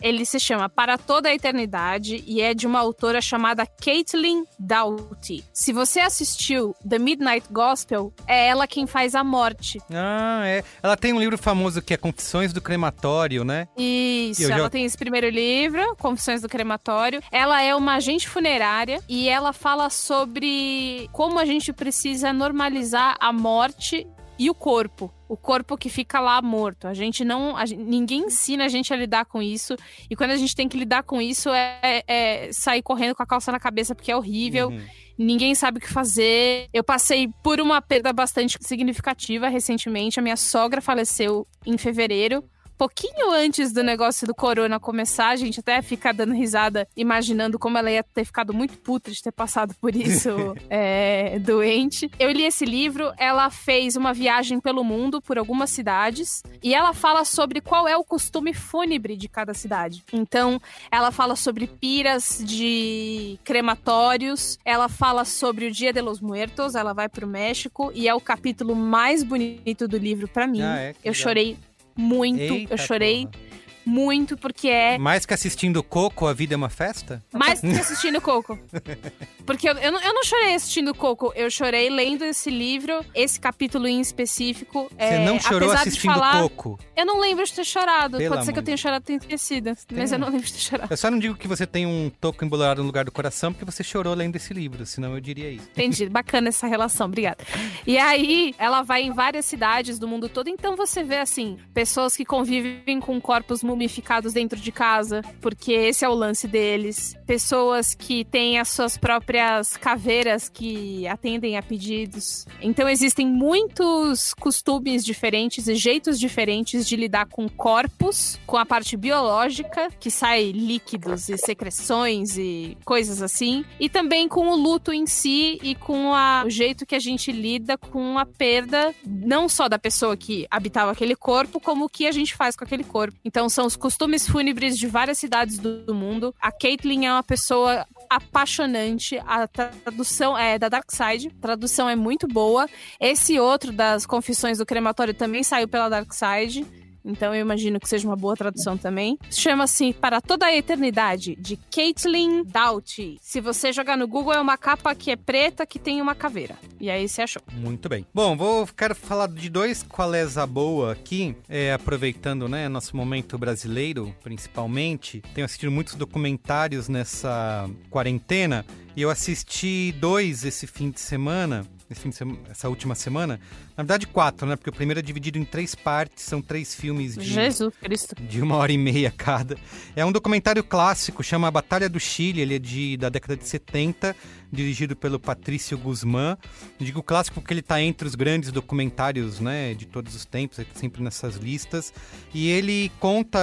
Ele 0.00 0.24
se 0.24 0.38
chama 0.40 0.68
Para 0.68 0.96
Toda 0.98 1.28
a 1.28 1.34
Eternidade 1.34 2.22
e 2.26 2.40
é 2.40 2.54
de 2.54 2.66
uma 2.66 2.78
autora 2.78 3.20
chamada 3.20 3.66
Caitlin 3.66 4.44
Doughty. 4.58 5.44
Se 5.52 5.72
você 5.72 6.00
assistiu 6.00 6.74
The 6.88 6.98
Midnight 6.98 7.46
Gospel, 7.50 8.12
é 8.26 8.48
ela 8.48 8.66
quem 8.66 8.86
faz 8.86 9.14
a 9.14 9.22
morte. 9.22 9.78
Ah, 9.92 10.42
é. 10.46 10.64
Ela 10.82 10.96
tem 10.96 11.12
um 11.12 11.20
livro 11.20 11.36
famoso 11.36 11.82
que 11.82 11.94
é 11.94 11.96
Confissões 11.96 12.52
do 12.52 12.60
Crematório, 12.60 13.44
né? 13.44 13.66
Isso, 13.76 14.46
já- 14.48 14.56
ela 14.56 14.70
tem 14.70 14.84
esse 14.84 14.96
primeiro 14.96 15.28
livro, 15.28 15.94
Confissões 15.96 16.40
do 16.42 16.48
Crematório. 16.48 17.22
Ela 17.30 17.62
é 17.62 17.74
uma 17.74 17.94
agente 17.94 18.28
funerária 18.28 19.00
e 19.08 19.28
ela 19.28 19.52
fala 19.52 19.90
sobre 19.90 21.08
como 21.12 21.38
a 21.38 21.44
gente 21.44 21.72
precisa 21.72 22.32
normalizar 22.32 23.16
a 23.20 23.32
morte 23.32 24.06
e 24.40 24.48
o 24.48 24.54
corpo. 24.54 25.12
O 25.28 25.36
corpo 25.36 25.76
que 25.76 25.90
fica 25.90 26.18
lá 26.18 26.40
morto. 26.40 26.88
A 26.88 26.94
gente 26.94 27.24
não. 27.24 27.54
a 27.56 27.66
gen- 27.66 27.78
ninguém 27.78 28.24
ensina 28.24 28.64
a 28.64 28.68
gente 28.68 28.92
a 28.92 28.96
lidar 28.96 29.26
com 29.26 29.42
isso. 29.42 29.76
E 30.08 30.16
quando 30.16 30.30
a 30.30 30.36
gente 30.36 30.56
tem 30.56 30.66
que 30.66 30.78
lidar 30.78 31.02
com 31.02 31.20
isso, 31.20 31.50
é, 31.50 32.02
é 32.08 32.50
sair 32.52 32.82
correndo 32.82 33.14
com 33.14 33.22
a 33.22 33.26
calça 33.26 33.52
na 33.52 33.60
cabeça, 33.60 33.94
porque 33.94 34.10
é 34.10 34.16
horrível. 34.16 34.70
Uhum. 34.70 34.80
Ninguém 35.18 35.54
sabe 35.54 35.76
o 35.76 35.80
que 35.80 35.92
fazer. 35.92 36.68
Eu 36.72 36.82
passei 36.82 37.28
por 37.44 37.60
uma 37.60 37.82
perda 37.82 38.12
bastante 38.14 38.56
significativa 38.62 39.48
recentemente. 39.48 40.18
A 40.18 40.22
minha 40.22 40.36
sogra 40.36 40.80
faleceu 40.80 41.46
em 41.66 41.76
fevereiro. 41.76 42.42
Pouquinho 42.80 43.30
antes 43.30 43.72
do 43.72 43.82
negócio 43.82 44.26
do 44.26 44.34
corona 44.34 44.80
começar, 44.80 45.28
a 45.28 45.36
gente 45.36 45.60
até 45.60 45.82
fica 45.82 46.14
dando 46.14 46.32
risada, 46.32 46.88
imaginando 46.96 47.58
como 47.58 47.76
ela 47.76 47.90
ia 47.90 48.02
ter 48.02 48.24
ficado 48.24 48.54
muito 48.54 48.78
puta 48.78 49.10
de 49.10 49.22
ter 49.22 49.32
passado 49.32 49.74
por 49.78 49.94
isso 49.94 50.30
é, 50.70 51.38
doente. 51.40 52.10
Eu 52.18 52.30
li 52.30 52.42
esse 52.42 52.64
livro, 52.64 53.12
ela 53.18 53.50
fez 53.50 53.96
uma 53.96 54.14
viagem 54.14 54.58
pelo 54.58 54.82
mundo, 54.82 55.20
por 55.20 55.36
algumas 55.36 55.68
cidades, 55.68 56.42
e 56.62 56.74
ela 56.74 56.94
fala 56.94 57.22
sobre 57.26 57.60
qual 57.60 57.86
é 57.86 57.94
o 57.98 58.02
costume 58.02 58.54
fúnebre 58.54 59.14
de 59.14 59.28
cada 59.28 59.52
cidade. 59.52 60.02
Então, 60.10 60.58
ela 60.90 61.10
fala 61.10 61.36
sobre 61.36 61.66
piras 61.66 62.42
de 62.42 63.38
crematórios, 63.44 64.58
ela 64.64 64.88
fala 64.88 65.26
sobre 65.26 65.66
o 65.66 65.70
Dia 65.70 65.92
de 65.92 66.00
los 66.00 66.18
Muertos, 66.18 66.74
ela 66.74 66.94
vai 66.94 67.10
pro 67.10 67.26
México 67.26 67.92
e 67.94 68.08
é 68.08 68.14
o 68.14 68.20
capítulo 68.22 68.74
mais 68.74 69.22
bonito 69.22 69.86
do 69.86 69.98
livro 69.98 70.26
pra 70.26 70.46
mim. 70.46 70.62
Ah, 70.62 70.78
é? 70.78 70.90
Eu 71.04 71.12
legal. 71.12 71.14
chorei 71.14 71.58
muito, 72.00 72.40
Eita 72.40 72.74
eu 72.74 72.78
chorei 72.78 73.26
porra. 73.26 73.49
Muito 73.84 74.36
porque 74.36 74.68
é 74.68 74.98
Mais 74.98 75.26
que 75.26 75.34
assistindo 75.34 75.82
Coco, 75.82 76.26
a 76.26 76.32
vida 76.32 76.54
é 76.54 76.56
uma 76.56 76.68
festa? 76.68 77.22
mais 77.32 77.60
que 77.60 77.68
assistindo 77.68 78.20
Coco. 78.20 78.58
Porque 79.46 79.68
eu, 79.68 79.74
eu, 79.78 79.90
não, 79.90 80.00
eu 80.00 80.14
não 80.14 80.22
chorei 80.22 80.54
assistindo 80.54 80.94
Coco, 80.94 81.32
eu 81.34 81.50
chorei 81.50 81.90
lendo 81.90 82.24
esse 82.24 82.50
livro, 82.50 83.04
esse 83.12 83.40
capítulo 83.40 83.88
em 83.88 84.00
específico. 84.00 84.88
Você 84.90 85.04
é, 85.04 85.24
não 85.24 85.40
chorou 85.40 85.72
assistindo 85.72 86.12
falar, 86.12 86.42
Coco? 86.42 86.78
Eu 86.96 87.04
não 87.04 87.18
lembro 87.18 87.44
de 87.44 87.52
ter 87.52 87.64
chorado. 87.64 88.18
Pelo 88.18 88.34
Pode 88.34 88.44
ser 88.44 88.52
que 88.52 88.58
eu 88.60 88.62
tenha 88.62 88.76
chorado 88.76 89.02
e 89.02 89.06
tenha 89.06 89.18
esquecido. 89.18 89.70
Mas 89.70 89.86
Tem. 89.88 90.12
eu 90.12 90.18
não 90.18 90.28
lembro 90.28 90.46
de 90.46 90.52
ter 90.52 90.60
chorado. 90.60 90.92
Eu 90.92 90.96
só 90.96 91.10
não 91.10 91.18
digo 91.18 91.34
que 91.34 91.48
você 91.48 91.66
tem 91.66 91.84
um 91.84 92.12
toco 92.20 92.44
embolado 92.44 92.80
no 92.80 92.86
lugar 92.86 93.04
do 93.04 93.10
coração 93.10 93.52
porque 93.52 93.64
você 93.64 93.82
chorou 93.82 94.14
lendo 94.14 94.36
esse 94.36 94.54
livro, 94.54 94.86
senão 94.86 95.14
eu 95.14 95.20
diria 95.20 95.50
isso. 95.50 95.68
Entendi. 95.72 96.06
Bacana 96.10 96.48
essa 96.48 96.66
relação, 96.66 97.06
obrigada. 97.06 97.38
E 97.86 97.98
aí, 97.98 98.54
ela 98.58 98.82
vai 98.82 99.02
em 99.02 99.12
várias 99.12 99.46
cidades 99.46 99.98
do 99.98 100.06
mundo 100.06 100.28
todo, 100.28 100.48
então 100.48 100.76
você 100.76 101.02
vê, 101.02 101.18
assim, 101.18 101.58
pessoas 101.74 102.16
que 102.16 102.24
convivem 102.24 103.00
com 103.00 103.20
corpos 103.20 103.62
mumificados 103.80 104.34
dentro 104.34 104.60
de 104.60 104.70
casa, 104.70 105.22
porque 105.40 105.72
esse 105.72 106.04
é 106.04 106.08
o 106.08 106.12
lance 106.14 106.46
deles. 106.46 107.16
Pessoas 107.26 107.94
que 107.94 108.24
têm 108.26 108.58
as 108.58 108.68
suas 108.68 108.98
próprias 108.98 109.76
caveiras 109.76 110.48
que 110.50 111.06
atendem 111.08 111.56
a 111.56 111.62
pedidos. 111.62 112.46
Então, 112.60 112.86
existem 112.88 113.26
muitos 113.26 114.34
costumes 114.34 115.02
diferentes 115.04 115.66
e 115.66 115.74
jeitos 115.74 116.18
diferentes 116.20 116.86
de 116.86 116.94
lidar 116.96 117.26
com 117.26 117.48
corpos, 117.48 118.38
com 118.46 118.58
a 118.58 118.66
parte 118.66 118.96
biológica, 118.96 119.88
que 119.98 120.10
sai 120.10 120.50
líquidos 120.52 121.28
e 121.30 121.38
secreções 121.38 122.36
e 122.36 122.76
coisas 122.84 123.22
assim, 123.22 123.64
e 123.78 123.88
também 123.88 124.28
com 124.28 124.48
o 124.48 124.56
luto 124.56 124.92
em 124.92 125.06
si 125.06 125.58
e 125.62 125.74
com 125.74 126.12
a- 126.12 126.42
o 126.46 126.50
jeito 126.50 126.84
que 126.84 126.94
a 126.94 126.98
gente 127.00 127.32
lida 127.32 127.78
com 127.78 128.18
a 128.18 128.26
perda, 128.26 128.94
não 129.06 129.48
só 129.48 129.68
da 129.68 129.78
pessoa 129.78 130.16
que 130.16 130.46
habitava 130.50 130.90
aquele 130.92 131.16
corpo, 131.16 131.60
como 131.60 131.86
o 131.86 131.88
que 131.88 132.06
a 132.06 132.12
gente 132.12 132.34
faz 132.34 132.54
com 132.56 132.64
aquele 132.64 132.84
corpo. 132.84 133.16
Então, 133.24 133.48
são 133.48 133.59
os 133.66 133.76
costumes 133.76 134.26
fúnebres 134.28 134.78
de 134.78 134.86
várias 134.86 135.18
cidades 135.18 135.58
do, 135.58 135.84
do 135.84 135.94
mundo. 135.94 136.34
A 136.40 136.50
Caitlyn 136.52 137.06
é 137.06 137.12
uma 137.12 137.22
pessoa 137.22 137.86
apaixonante. 138.08 139.18
A 139.26 139.46
tradução 139.46 140.36
é 140.36 140.58
da 140.58 140.68
Dark 140.68 140.90
Side. 140.90 141.28
A 141.38 141.40
tradução 141.40 141.88
é 141.88 141.96
muito 141.96 142.26
boa. 142.26 142.68
Esse 143.00 143.38
outro 143.38 143.72
das 143.72 144.06
Confissões 144.06 144.58
do 144.58 144.66
Crematório 144.66 145.14
também 145.14 145.42
saiu 145.42 145.68
pela 145.68 145.88
Dark 145.88 146.12
Side. 146.12 146.66
Então 147.04 147.34
eu 147.34 147.40
imagino 147.40 147.80
que 147.80 147.88
seja 147.88 148.06
uma 148.06 148.16
boa 148.16 148.36
tradução 148.36 148.76
também. 148.76 149.18
Chama-se 149.30 149.92
Para 149.92 150.20
Toda 150.20 150.46
a 150.46 150.54
Eternidade, 150.54 151.36
de 151.36 151.56
Caitlin 151.56 152.44
Doughty. 152.44 153.16
Se 153.20 153.40
você 153.40 153.72
jogar 153.72 153.96
no 153.96 154.06
Google, 154.06 154.34
é 154.34 154.40
uma 154.40 154.56
capa 154.56 154.94
que 154.94 155.10
é 155.10 155.16
preta 155.16 155.66
que 155.66 155.78
tem 155.78 156.00
uma 156.00 156.14
caveira. 156.14 156.56
E 156.80 156.90
aí 156.90 157.08
você 157.08 157.22
achou. 157.22 157.42
Muito 157.52 157.88
bem. 157.88 158.06
Bom, 158.14 158.36
vou 158.36 158.66
quero 158.66 158.94
falar 158.94 159.28
de 159.28 159.48
dois 159.48 159.82
qualés 159.82 160.38
a 160.38 160.46
boa 160.46 160.92
aqui, 160.92 161.36
é, 161.48 161.72
aproveitando, 161.72 162.48
né, 162.48 162.68
nosso 162.68 162.96
momento 162.96 163.36
brasileiro, 163.38 164.14
principalmente. 164.22 165.22
Tenho 165.34 165.44
assistido 165.44 165.70
muitos 165.70 165.94
documentários 165.94 166.88
nessa 166.88 167.68
quarentena 167.90 168.64
e 168.96 169.02
eu 169.02 169.10
assisti 169.10 169.92
dois 169.98 170.44
esse 170.44 170.66
fim 170.66 170.90
de 170.90 171.00
semana. 171.00 171.66
Esse 171.90 172.00
fim 172.00 172.10
de 172.10 172.14
sema- 172.14 172.38
essa 172.48 172.68
última 172.68 172.94
semana, 172.94 173.40
na 173.76 173.82
verdade 173.82 174.06
quatro, 174.06 174.46
né? 174.46 174.54
Porque 174.54 174.70
o 174.70 174.72
primeiro 174.72 175.00
é 175.00 175.02
dividido 175.02 175.38
em 175.38 175.44
três 175.44 175.74
partes, 175.74 176.24
são 176.24 176.40
três 176.40 176.72
filmes 176.72 177.16
de 177.16 177.24
Jesus 177.24 177.74
Cristo. 177.82 178.14
de 178.22 178.40
uma 178.40 178.54
hora 178.56 178.70
e 178.70 178.78
meia 178.78 179.10
cada. 179.16 179.56
É 179.96 180.04
um 180.04 180.12
documentário 180.12 180.62
clássico, 180.62 181.22
chama 181.24 181.48
A 181.48 181.50
Batalha 181.50 181.88
do 181.88 181.98
Chile, 181.98 182.40
ele 182.42 182.54
é 182.54 182.58
de, 182.60 182.96
da 182.96 183.08
década 183.08 183.36
de 183.36 183.44
70, 183.46 184.14
dirigido 184.50 184.96
pelo 184.96 185.18
Patrício 185.18 185.76
Guzmán. 185.78 186.36
Digo 186.78 187.02
clássico 187.02 187.40
porque 187.40 187.52
ele 187.52 187.60
está 187.60 187.80
entre 187.80 188.06
os 188.06 188.14
grandes 188.14 188.50
documentários 188.50 189.40
né, 189.40 189.74
de 189.74 189.86
todos 189.86 190.14
os 190.14 190.24
tempos, 190.24 190.58
é 190.58 190.66
sempre 190.74 191.02
nessas 191.02 191.36
listas. 191.36 191.92
E 192.34 192.48
ele 192.48 192.90
conta, 192.98 193.40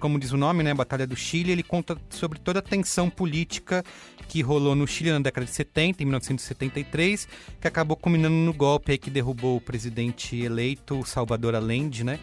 como 0.00 0.18
diz 0.18 0.32
o 0.32 0.36
nome, 0.36 0.62
né, 0.62 0.74
Batalha 0.74 1.06
do 1.06 1.16
Chile, 1.16 1.52
ele 1.52 1.62
conta 1.62 1.96
sobre 2.10 2.38
toda 2.38 2.58
a 2.58 2.62
tensão 2.62 3.08
política 3.08 3.84
que 4.28 4.42
rolou 4.42 4.74
no 4.74 4.86
Chile 4.86 5.12
na 5.12 5.20
década 5.20 5.46
de 5.46 5.52
70, 5.52 6.02
em 6.02 6.06
1973, 6.06 7.28
que 7.60 7.68
acabou 7.68 7.96
culminando 7.96 8.34
no 8.34 8.52
golpe 8.52 8.96
que 8.98 9.10
derrubou 9.10 9.56
o 9.56 9.60
presidente 9.60 10.36
eleito, 10.36 11.04
Salvador 11.04 11.54
Allende, 11.54 12.04
né? 12.04 12.18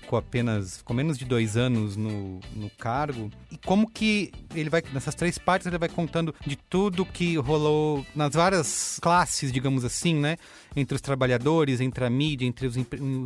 Ficou 0.00 0.18
apenas, 0.18 0.78
ficou 0.78 0.94
menos 0.94 1.18
de 1.18 1.24
dois 1.24 1.56
anos 1.56 1.96
no, 1.96 2.40
no 2.54 2.70
cargo. 2.78 3.30
E 3.50 3.58
como 3.58 3.90
que 3.90 4.32
ele 4.54 4.70
vai, 4.70 4.82
nessas 4.92 5.14
três 5.14 5.38
partes, 5.38 5.66
ele 5.66 5.78
vai 5.78 5.88
contando 5.88 6.34
de 6.46 6.56
tudo 6.56 7.04
que 7.04 7.36
rolou 7.36 8.04
nas 8.14 8.34
várias 8.34 8.98
classes, 9.00 9.52
digamos 9.52 9.84
assim, 9.84 10.14
né? 10.14 10.36
Entre 10.76 10.94
os 10.94 11.00
trabalhadores, 11.00 11.80
entre 11.80 12.04
a 12.04 12.10
mídia, 12.10 12.46
entre 12.46 12.66
os, 12.66 12.76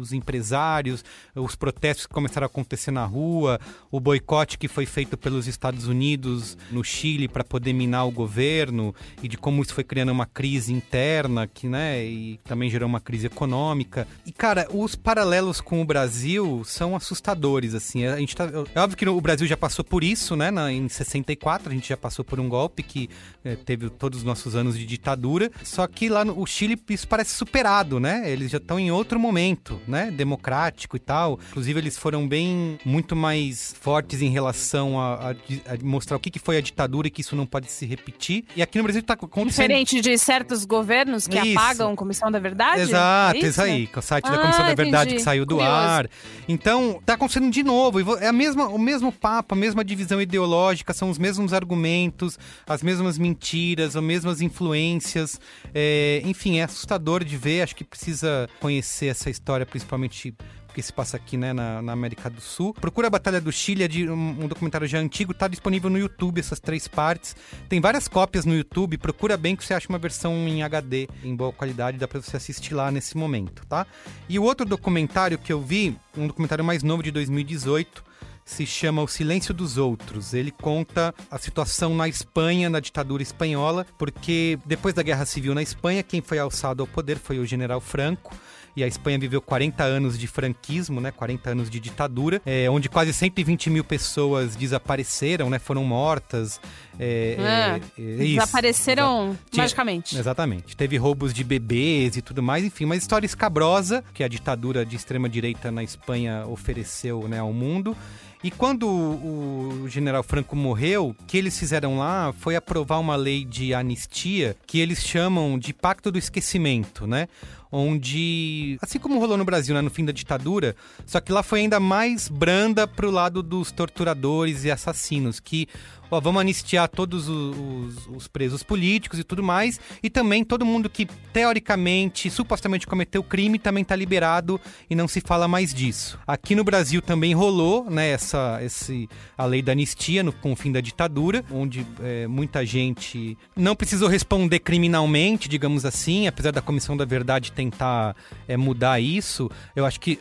os 0.01 0.13
empresários, 0.13 1.05
os 1.35 1.57
protestos 1.57 2.07
que 2.07 2.15
começaram 2.15 2.45
a 2.45 2.47
acontecer 2.47 2.91
na 2.91 3.05
rua, 3.05 3.61
o 3.91 3.99
boicote 3.99 4.57
que 4.57 4.69
foi 4.69 4.87
feito 4.87 5.17
pelos 5.17 5.47
Estados 5.47 5.87
Unidos 5.87 6.57
no 6.71 6.85
Chile 6.85 7.29
para 7.29 7.45
poder 7.45 7.73
minar 7.73 8.07
o 8.07 8.11
governo 8.11 8.95
e 9.23 9.29
de 9.29 9.37
como 9.37 9.63
isso 9.63 9.75
foi 9.75 9.85
criando 9.85 10.13
uma 10.13 10.27
crise 10.27 10.73
interna 10.73 11.47
que, 11.47 11.67
né, 11.67 12.05
e 12.05 12.39
também 12.45 12.71
gerou 12.71 12.89
uma 12.89 13.01
crise 13.01 13.27
econômica. 13.27 14.07
E 14.25 14.33
cara, 14.33 14.69
os 14.73 14.95
paralelos 14.95 15.61
com 15.61 15.83
o 15.83 15.85
Brasil 15.85 16.63
são 16.65 16.95
assustadores 16.95 17.75
assim. 17.75 18.07
A 18.07 18.17
gente 18.19 18.37
tá, 18.37 18.49
é 18.75 18.81
óbvio 18.81 18.97
que 18.97 19.09
o 19.09 19.21
Brasil 19.21 19.47
já 19.47 19.57
passou 19.57 19.85
por 19.85 20.05
isso, 20.05 20.37
né, 20.37 20.51
na, 20.51 20.73
em 20.73 20.89
64 20.89 21.71
a 21.71 21.75
gente 21.75 21.89
já 21.89 21.97
passou 21.97 22.25
por 22.25 22.39
um 22.39 22.49
golpe 22.49 22.83
que 22.83 23.11
eh, 23.45 23.57
teve 23.57 23.91
todos 23.91 24.21
os 24.21 24.25
nossos 24.25 24.55
anos 24.55 24.79
de 24.79 24.87
ditadura, 24.87 25.51
só 25.63 25.87
que 25.87 26.09
lá 26.09 26.25
no 26.25 26.41
o 26.41 26.47
Chile 26.47 26.81
isso 26.89 27.07
parece 27.07 27.35
superado, 27.41 27.99
né? 27.99 28.31
Eles 28.31 28.51
já 28.51 28.59
estão 28.59 28.79
em 28.79 28.91
outro 28.91 29.19
momento, 29.19 29.81
né, 29.89 30.11
democrático 30.11 30.97
e 30.97 31.01
tal. 31.01 31.39
Inclusive 31.51 31.81
eles 31.81 31.99
foram 31.99 32.27
bem 32.29 32.79
muito 32.85 33.17
mais 33.17 33.75
fortes 33.81 34.23
em 34.23 34.29
relação 34.31 35.01
a, 35.01 35.31
a 35.31 35.35
a 35.67 35.77
mostrar 35.83 36.17
o 36.17 36.21
que, 36.21 36.31
que 36.31 36.39
foi 36.39 36.57
a 36.57 36.61
ditadura 36.61 37.09
e 37.09 37.11
que 37.11 37.21
isso 37.23 37.35
não 37.35 37.47
pode 37.47 37.71
se 37.71 37.85
repetir. 37.87 38.45
E 38.55 38.63
aqui 38.63 38.79
no 38.79 38.85
Brasil 38.85 39.03
tá 39.03 39.15
acontecendo 39.15 39.51
Diferente 39.69 40.01
de 40.01 40.17
certos 40.19 40.65
governos 40.65 41.27
que 41.27 41.39
Isso. 41.39 41.59
apagam 41.59 41.93
a 41.93 41.97
Comissão 41.97 42.31
da 42.31 42.39
Verdade? 42.39 42.83
Exato, 42.83 43.37
É 43.37 43.49
isso 43.49 43.61
aí, 43.63 43.87
com 43.87 44.01
o 44.01 44.03
site 44.03 44.25
da 44.25 44.35
Ah, 44.35 44.39
Comissão 44.39 44.67
da 44.67 44.75
Verdade 44.75 45.03
entendi. 45.11 45.17
que 45.17 45.23
saiu 45.23 45.45
do 45.47 45.57
Curioso. 45.57 45.75
ar. 45.77 46.09
Então, 46.49 47.01
tá 47.05 47.15
acontecendo 47.15 47.51
de 47.51 47.63
novo. 47.63 48.03
vo- 48.05 48.17
É 48.19 48.27
a 48.29 48.33
mesma, 48.33 48.69
o 48.69 48.79
mesmo 48.79 49.11
papo, 49.13 49.55
a 49.55 49.57
mesma 49.59 49.85
divisão 49.85 50.21
ideológica, 50.21 50.93
são 50.93 51.09
os 51.11 51.19
mesmos 51.19 51.53
argumentos, 51.53 52.39
as 52.67 52.83
mesmas 52.83 53.17
mentiras, 53.19 53.97
as 53.97 54.03
mesmas 54.03 54.41
influências. 54.41 55.41
É, 55.75 56.21
enfim, 56.25 56.59
é 56.59 56.65
assustador 56.65 57.20
de 57.25 57.37
ver. 57.37 57.63
Acho 57.63 57.77
que 57.77 57.85
precisa 57.85 58.49
conhecer 58.61 59.07
essa 59.07 59.31
história, 59.31 59.67
principalmente 59.67 60.35
porque 60.71 60.83
se 60.83 60.93
passa 60.93 61.17
aqui 61.17 61.37
né, 61.37 61.53
na, 61.53 61.83
na 61.83 61.93
América 61.93 62.31
do 62.31 62.41
Sul. 62.41 62.73
Procura 62.73 63.09
a 63.09 63.11
Batalha 63.11 63.41
do 63.41 63.51
Chile, 63.51 63.83
é 63.83 63.89
de 63.89 64.09
um, 64.09 64.45
um 64.45 64.47
documentário 64.47 64.87
já 64.87 64.99
antigo, 64.99 65.35
tá 65.35 65.49
disponível 65.49 65.91
no 65.91 65.99
YouTube, 65.99 66.39
essas 66.39 66.61
três 66.61 66.87
partes. 66.87 67.35
Tem 67.69 67.81
várias 67.81 68.07
cópias 68.07 68.45
no 68.45 68.55
YouTube, 68.55 68.97
procura 68.97 69.37
bem 69.37 69.57
que 69.57 69.65
você 69.65 69.75
acha 69.75 69.89
uma 69.89 69.99
versão 69.99 70.33
em 70.49 70.63
HD, 70.63 71.09
em 71.25 71.35
boa 71.35 71.53
qualidade, 71.53 71.99
dá 71.99 72.07
pra 72.07 72.21
você 72.21 72.37
assistir 72.37 72.73
lá 72.73 72.91
nesse 72.91 73.17
momento, 73.17 73.67
tá? 73.67 73.85
E 74.29 74.39
o 74.39 74.45
outro 74.45 74.65
documentário 74.65 75.39
que 75.39 75.53
eu 75.53 75.61
vi, 75.61 75.97
um 76.17 76.29
documentário 76.29 76.65
mais 76.65 76.85
novo 76.85 77.03
de 77.03 77.11
2018, 77.11 78.05
se 78.45 78.67
chama 78.67 79.03
O 79.03 79.09
Silêncio 79.09 79.55
dos 79.55 79.77
Outros. 79.77 80.35
Ele 80.35 80.51
conta 80.51 81.15
a 81.31 81.39
situação 81.39 81.95
na 81.95 82.09
Espanha, 82.09 82.69
na 82.69 82.81
ditadura 82.81 83.23
espanhola, 83.23 83.87
porque 83.99 84.59
depois 84.67 84.95
da 84.95 85.03
Guerra 85.03 85.25
Civil 85.25 85.55
na 85.55 85.63
Espanha, 85.63 86.03
quem 86.03 86.21
foi 86.21 86.39
alçado 86.39 86.83
ao 86.83 86.87
poder 86.87 87.17
foi 87.19 87.39
o 87.39 87.47
general 87.47 87.81
Franco 87.81 88.35
e 88.77 88.85
a 88.85 88.87
Espanha 88.87 89.19
viveu 89.19 89.43
40 89.43 89.83
anos 89.83 90.17
de 90.17 90.29
franquismo, 90.29 91.01
né, 91.01 91.11
40 91.11 91.51
anos 91.51 91.69
de 91.69 91.81
ditadura, 91.81 92.41
é, 92.47 92.71
onde 92.71 92.89
quase 92.89 93.13
120 93.13 93.69
mil 93.69 93.83
pessoas 93.83 94.55
desapareceram, 94.55 95.51
né, 95.51 95.59
foram 95.59 95.85
mortas. 95.85 96.61
É, 96.99 97.81
É, 97.99 98.01
é, 98.01 98.13
é. 98.13 98.17
Desapareceram 98.17 99.37
Tinha- 99.51 99.65
magicamente. 99.65 100.17
Exatamente. 100.17 100.77
Teve 100.77 100.97
roubos 100.99 101.35
de 101.35 101.43
bebês 101.43 102.17
e 102.17 102.23
tudo 102.23 102.43
mais, 102.43 102.65
enfim, 102.65 102.85
uma 102.85 102.97
história 102.97 103.27
escabrosa 103.27 104.05
que 104.15 104.23
a 104.23 104.29
ditadura 104.29 104.85
de 104.87 104.95
extrema-direita 104.97 105.71
na 105.73 105.83
Espanha 105.83 106.45
ofereceu 106.47 107.27
né, 107.29 107.39
ao 107.41 107.53
mundo. 107.53 107.97
E 108.43 108.51
quando 108.51 108.89
o, 108.89 109.83
o 109.83 109.89
general 109.89 110.23
Franco 110.23 110.57
morreu, 110.57 111.09
o 111.09 111.25
que 111.27 111.37
eles 111.37 111.59
fizeram 111.59 111.99
lá 111.99 112.33
foi 112.33 112.57
aprovar 112.57 112.99
uma 112.99 113.15
lei 113.15 113.45
de 113.45 113.75
anistia 113.75 114.57
que 114.67 114.79
eles 114.79 115.05
chamam 115.05 115.59
de 115.59 115.75
Pacto 115.75 116.11
do 116.11 116.17
Esquecimento, 116.17 117.07
né? 117.07 117.29
Onde, 117.71 118.79
assim 118.81 118.99
como 118.99 119.21
rolou 119.21 119.37
no 119.37 119.45
Brasil, 119.45 119.75
né, 119.75 119.81
no 119.83 119.91
fim 119.91 120.05
da 120.05 120.11
ditadura, 120.11 120.75
só 121.07 121.21
que 121.21 121.31
lá 121.31 121.43
foi 121.43 121.61
ainda 121.61 121.79
mais 121.79 122.29
branda 122.29 122.87
pro 122.87 123.11
lado 123.11 123.43
dos 123.43 123.71
torturadores 123.71 124.65
e 124.65 124.71
assassinos, 124.71 125.39
que 125.39 125.69
ó, 126.11 126.21
vamos 126.21 126.41
anistiar 126.41 126.89
todos 126.89 127.29
os, 127.29 127.57
os- 127.57 128.07
os 128.17 128.29
presos 128.29 128.63
políticos 128.63 129.19
e 129.19 129.25
tudo 129.25 129.43
mais, 129.43 129.81
e 130.03 130.11
também 130.11 130.45
todo 130.45 130.65
mundo 130.67 130.89
que 130.91 131.07
teoricamente, 131.33 132.31
supostamente 132.31 132.87
cometeu 132.87 133.23
crime 133.23 133.59
também 133.59 133.85
tá 133.85 133.97
liberado 133.97 134.61
e 134.89 134.95
não 134.95 135.09
se 135.09 135.21
fala 135.21 135.49
mais 135.49 135.75
disso. 135.75 136.19
Aqui 136.27 136.55
no 136.55 136.63
Brasil 136.65 137.03
também 137.03 137.35
rolou, 137.35 137.91
né, 137.91 138.11
essa, 138.11 138.59
esse, 138.63 139.09
a 139.37 139.45
lei 139.45 139.63
da 139.63 139.73
anistia 139.73 140.23
no, 140.23 140.33
com 140.33 140.53
o 140.53 140.57
fim 140.57 140.71
da 140.73 140.81
ditadura, 140.81 141.45
onde 141.51 141.87
é, 142.03 142.27
muita 142.27 142.65
gente 142.65 143.37
não 143.57 143.75
precisou 143.75 144.09
responder 144.09 144.61
criminalmente, 144.61 145.49
digamos 145.49 145.85
assim, 145.85 146.27
apesar 146.27 146.51
da 146.53 146.61
Comissão 146.63 146.97
da 146.97 147.05
Verdade 147.05 147.53
tentar 147.53 148.15
é, 148.47 148.57
mudar 148.57 149.01
isso. 149.01 149.51
Eu 149.75 149.85
acho 149.85 149.99
que 150.01 150.19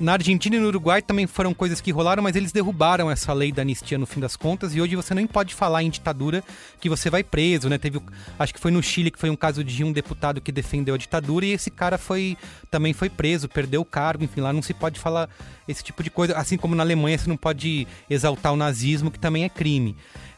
na 0.00 0.12
Argentina 0.12 0.56
e 0.56 0.58
no 0.58 0.68
Uruguai 0.68 1.02
também 1.02 1.26
foram 1.26 1.52
coisas 1.52 1.80
que 1.80 1.90
rolaram, 1.90 2.22
mas 2.22 2.34
eles 2.34 2.52
derrubaram 2.52 3.10
essa 3.10 3.32
lei 3.32 3.52
da 3.52 3.62
anistia 3.62 3.98
no 3.98 4.06
fim 4.06 4.20
das 4.20 4.36
contas 4.36 4.74
e 4.74 4.80
hoje 4.80 4.96
você 4.96 5.14
nem 5.14 5.26
pode 5.26 5.54
falar 5.54 5.82
em 5.82 5.90
ditadura 5.90 6.42
que 6.80 6.88
você 6.88 7.10
vai 7.10 7.22
preso, 7.22 7.68
né? 7.68 7.76
Teve, 7.76 8.00
acho 8.38 8.54
que 8.54 8.60
foi 8.60 8.70
no 8.70 8.82
Chile 8.82 9.10
que 9.10 9.18
foi 9.18 9.28
um 9.28 9.36
caso 9.36 9.62
de 9.62 9.84
um 9.84 9.92
deputado 9.92 10.40
que 10.40 10.50
defendeu 10.50 10.94
a 10.94 10.98
ditadura 10.98 11.44
e 11.44 11.50
esse 11.50 11.70
cara 11.70 11.98
foi 11.98 12.36
também 12.70 12.92
foi 12.92 13.10
preso, 13.10 13.48
perdeu 13.48 13.82
o 13.82 13.84
cargo, 13.84 14.24
enfim, 14.24 14.40
lá 14.40 14.52
não 14.52 14.62
se 14.62 14.72
pode 14.72 14.98
falar 14.98 15.28
esse 15.68 15.82
tipo 15.82 16.02
de 16.02 16.10
coisa, 16.10 16.36
assim 16.36 16.56
como 16.56 16.74
na 16.74 16.82
Alemanha 16.82 17.18
você 17.18 17.28
não 17.28 17.36
pode 17.36 17.86
exaltar 18.08 18.52
o 18.52 18.56
nazismo, 18.56 19.10
que 19.10 19.18
também 19.18 19.44
é 19.44 19.48
crime. 19.48 19.96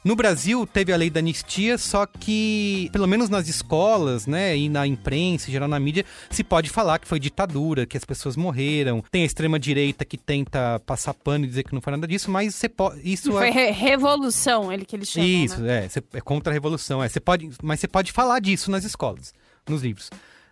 No 0.08 0.16
Brasil 0.16 0.66
teve 0.66 0.90
a 0.90 0.96
lei 0.96 1.10
da 1.10 1.20
anistia, 1.20 1.76
só 1.76 2.06
que, 2.06 2.88
pelo 2.94 3.06
menos 3.06 3.28
nas 3.28 3.46
escolas, 3.46 4.26
né, 4.26 4.56
e 4.56 4.66
na 4.66 4.86
imprensa, 4.86 5.50
em 5.50 5.52
geral 5.52 5.68
na 5.68 5.78
mídia, 5.78 6.02
se 6.30 6.42
pode 6.42 6.70
falar 6.70 6.98
que 6.98 7.06
foi 7.06 7.20
ditadura, 7.20 7.84
que 7.84 7.94
as 7.94 8.06
pessoas 8.06 8.34
morreram. 8.34 9.04
Tem 9.10 9.22
a 9.22 9.26
extrema-direita 9.26 10.06
que 10.06 10.16
tenta 10.16 10.80
passar 10.86 11.12
pano 11.12 11.44
e 11.44 11.48
dizer 11.48 11.62
que 11.62 11.74
não 11.74 11.82
foi 11.82 11.90
nada 11.90 12.08
disso, 12.08 12.30
mas 12.30 12.54
você 12.54 12.70
pode. 12.70 13.02
Isso 13.04 13.30
Foi 13.30 13.48
é. 13.48 13.50
re- 13.50 13.70
revolução, 13.70 14.72
ele 14.72 14.86
que 14.86 14.96
eles 14.96 15.10
chamam. 15.10 15.28
Isso, 15.28 15.60
né? 15.60 15.84
é, 15.94 16.16
é 16.16 16.20
contra 16.22 16.50
a 16.50 16.54
revolução. 16.54 17.04
É, 17.04 17.08
Você 17.10 17.20
pode, 17.20 17.50
mas 17.62 17.78
você 17.78 17.86
pode 17.86 18.10
falar 18.10 18.40
disso 18.40 18.70
nas 18.70 18.84
escolas, 18.84 19.34
nos 19.68 19.82
livros. 19.82 20.08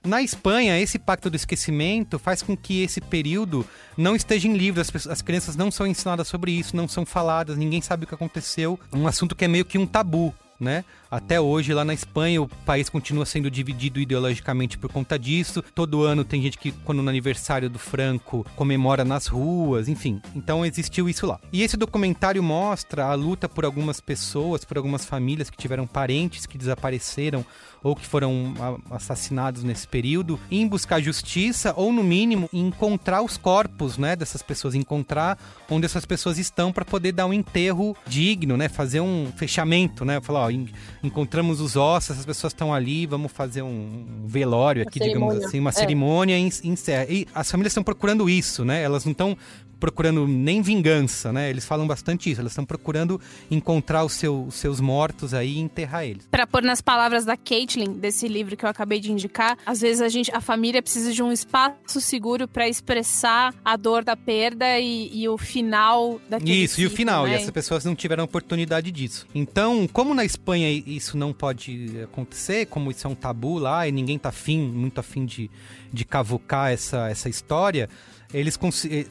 Na 0.06 0.22
Espanha, 0.22 0.78
esse 0.78 1.00
pacto 1.00 1.28
do 1.28 1.34
esquecimento 1.34 2.16
faz 2.16 2.40
com 2.40 2.56
que 2.56 2.80
esse 2.82 3.00
período 3.00 3.66
não 3.96 4.14
esteja 4.14 4.46
em 4.46 4.56
livros. 4.56 4.82
As, 4.82 4.90
pessoas- 4.90 5.12
as 5.14 5.20
crianças 5.20 5.56
não 5.56 5.68
são 5.68 5.84
ensinadas 5.84 6.28
sobre 6.28 6.52
isso, 6.52 6.76
não 6.76 6.86
são 6.86 7.04
faladas, 7.04 7.58
ninguém 7.58 7.82
sabe 7.82 8.04
o 8.04 8.06
que 8.06 8.14
aconteceu. 8.14 8.78
Um 8.92 9.08
assunto 9.08 9.34
que 9.34 9.44
é 9.44 9.48
meio 9.48 9.64
que 9.64 9.76
um 9.76 9.86
tabu. 9.86 10.32
Né? 10.58 10.86
Até 11.10 11.38
hoje, 11.38 11.74
lá 11.74 11.84
na 11.84 11.92
Espanha, 11.92 12.40
o 12.40 12.48
país 12.48 12.88
continua 12.88 13.26
sendo 13.26 13.50
dividido 13.50 14.00
ideologicamente 14.00 14.78
por 14.78 14.90
conta 14.90 15.18
disso. 15.18 15.62
Todo 15.74 16.02
ano 16.02 16.24
tem 16.24 16.40
gente 16.40 16.56
que, 16.56 16.72
quando 16.72 17.02
no 17.02 17.10
aniversário 17.10 17.68
do 17.68 17.78
Franco, 17.78 18.42
comemora 18.56 19.04
nas 19.04 19.26
ruas, 19.26 19.86
enfim. 19.86 20.18
Então 20.34 20.64
existiu 20.64 21.10
isso 21.10 21.26
lá. 21.26 21.38
E 21.52 21.62
esse 21.62 21.76
documentário 21.76 22.42
mostra 22.42 23.04
a 23.04 23.12
luta 23.12 23.50
por 23.50 23.66
algumas 23.66 24.00
pessoas, 24.00 24.64
por 24.64 24.78
algumas 24.78 25.04
famílias 25.04 25.50
que 25.50 25.58
tiveram 25.58 25.86
parentes 25.86 26.46
que 26.46 26.56
desapareceram 26.56 27.44
ou 27.82 27.94
que 27.94 28.04
foram 28.06 28.54
assassinados 28.90 29.62
nesse 29.62 29.86
período, 29.86 30.38
em 30.50 30.66
buscar 30.66 31.00
justiça 31.00 31.72
ou, 31.76 31.92
no 31.92 32.02
mínimo, 32.02 32.48
em 32.52 32.66
encontrar 32.66 33.22
os 33.22 33.36
corpos 33.36 33.96
né, 33.98 34.16
dessas 34.16 34.42
pessoas, 34.42 34.74
encontrar 34.74 35.38
onde 35.70 35.86
essas 35.86 36.04
pessoas 36.04 36.38
estão 36.38 36.72
para 36.72 36.84
poder 36.84 37.12
dar 37.12 37.26
um 37.26 37.32
enterro 37.32 37.96
digno, 38.06 38.56
né? 38.56 38.68
Fazer 38.68 39.00
um 39.00 39.32
fechamento, 39.36 40.04
né? 40.04 40.20
Falar, 40.20 40.40
ó, 40.46 40.50
en- 40.50 40.68
encontramos 41.02 41.60
os 41.60 41.76
ossos, 41.76 42.10
essas 42.10 42.26
pessoas 42.26 42.52
estão 42.52 42.72
ali, 42.74 43.06
vamos 43.06 43.32
fazer 43.32 43.62
um 43.62 44.24
velório 44.26 44.82
aqui, 44.82 44.98
digamos 44.98 45.36
assim, 45.44 45.58
uma 45.60 45.70
É. 45.70 45.72
cerimônia 45.72 46.38
e 46.38 46.42
en- 46.42 46.50
encerra. 46.64 47.06
E 47.10 47.26
as 47.34 47.50
famílias 47.50 47.72
estão 47.72 47.84
procurando 47.84 48.28
isso, 48.28 48.64
né? 48.64 48.82
Elas 48.82 49.04
não 49.04 49.12
estão 49.12 49.36
procurando 49.78 50.26
nem 50.26 50.62
vingança, 50.62 51.32
né? 51.32 51.50
Eles 51.50 51.64
falam 51.64 51.86
bastante 51.86 52.30
isso. 52.30 52.40
Elas 52.40 52.52
estão 52.52 52.64
procurando 52.64 53.20
encontrar 53.50 54.04
os, 54.04 54.12
seu- 54.14 54.44
os 54.46 54.54
seus 54.54 54.80
mortos 54.80 55.34
aí 55.34 55.54
e 55.56 55.58
enterrar 55.60 56.04
eles. 56.04 56.26
Pra 56.30 56.46
pôr 56.46 56.62
nas 56.62 56.80
palavras 56.80 57.24
da 57.24 57.36
Caitlin, 57.36 57.92
desse 57.94 58.26
livro 58.28 58.56
que 58.56 58.64
eu 58.64 58.68
acabei 58.68 59.00
de 59.00 59.12
indicar, 59.12 59.56
às 59.66 59.80
vezes 59.80 60.00
a 60.02 60.08
gente, 60.08 60.30
a 60.34 60.40
família 60.40 60.82
precisa 60.82 61.12
de 61.12 61.22
um 61.22 61.30
espaço 61.32 62.00
seguro 62.00 62.48
pra 62.48 62.68
expressar 62.68 63.54
a 63.64 63.76
dor 63.76 64.04
da 64.04 64.16
perda 64.16 64.78
e, 64.78 65.10
e 65.12 65.28
o 65.28 65.36
final 65.36 66.20
daquele 66.28 66.64
Isso, 66.64 66.80
e 66.80 66.86
o 66.86 66.90
final, 66.90 67.24
né? 67.26 67.32
e 67.32 67.34
essas 67.34 67.50
pessoas 67.50 67.84
não 67.84 67.94
tiveram 67.94 68.24
oportunidade 68.24 68.90
disso. 68.90 69.26
Então, 69.34 69.86
como 69.92 70.14
na 70.14 70.24
Espanha 70.24 70.70
isso 70.70 71.16
não 71.16 71.32
pode 71.32 71.90
acontecer, 72.04 72.66
como 72.66 72.90
isso 72.90 73.06
é 73.06 73.10
um 73.10 73.14
tabu 73.14 73.58
lá 73.58 73.86
e 73.86 73.92
ninguém 73.92 74.18
tá 74.18 74.30
afim, 74.30 74.58
muito 74.60 74.98
afim 74.98 75.24
de, 75.26 75.50
de 75.92 76.04
cavucar 76.04 76.72
essa, 76.72 77.08
essa 77.08 77.28
história, 77.28 77.88
eles 78.32 78.58
eh, 78.90 79.06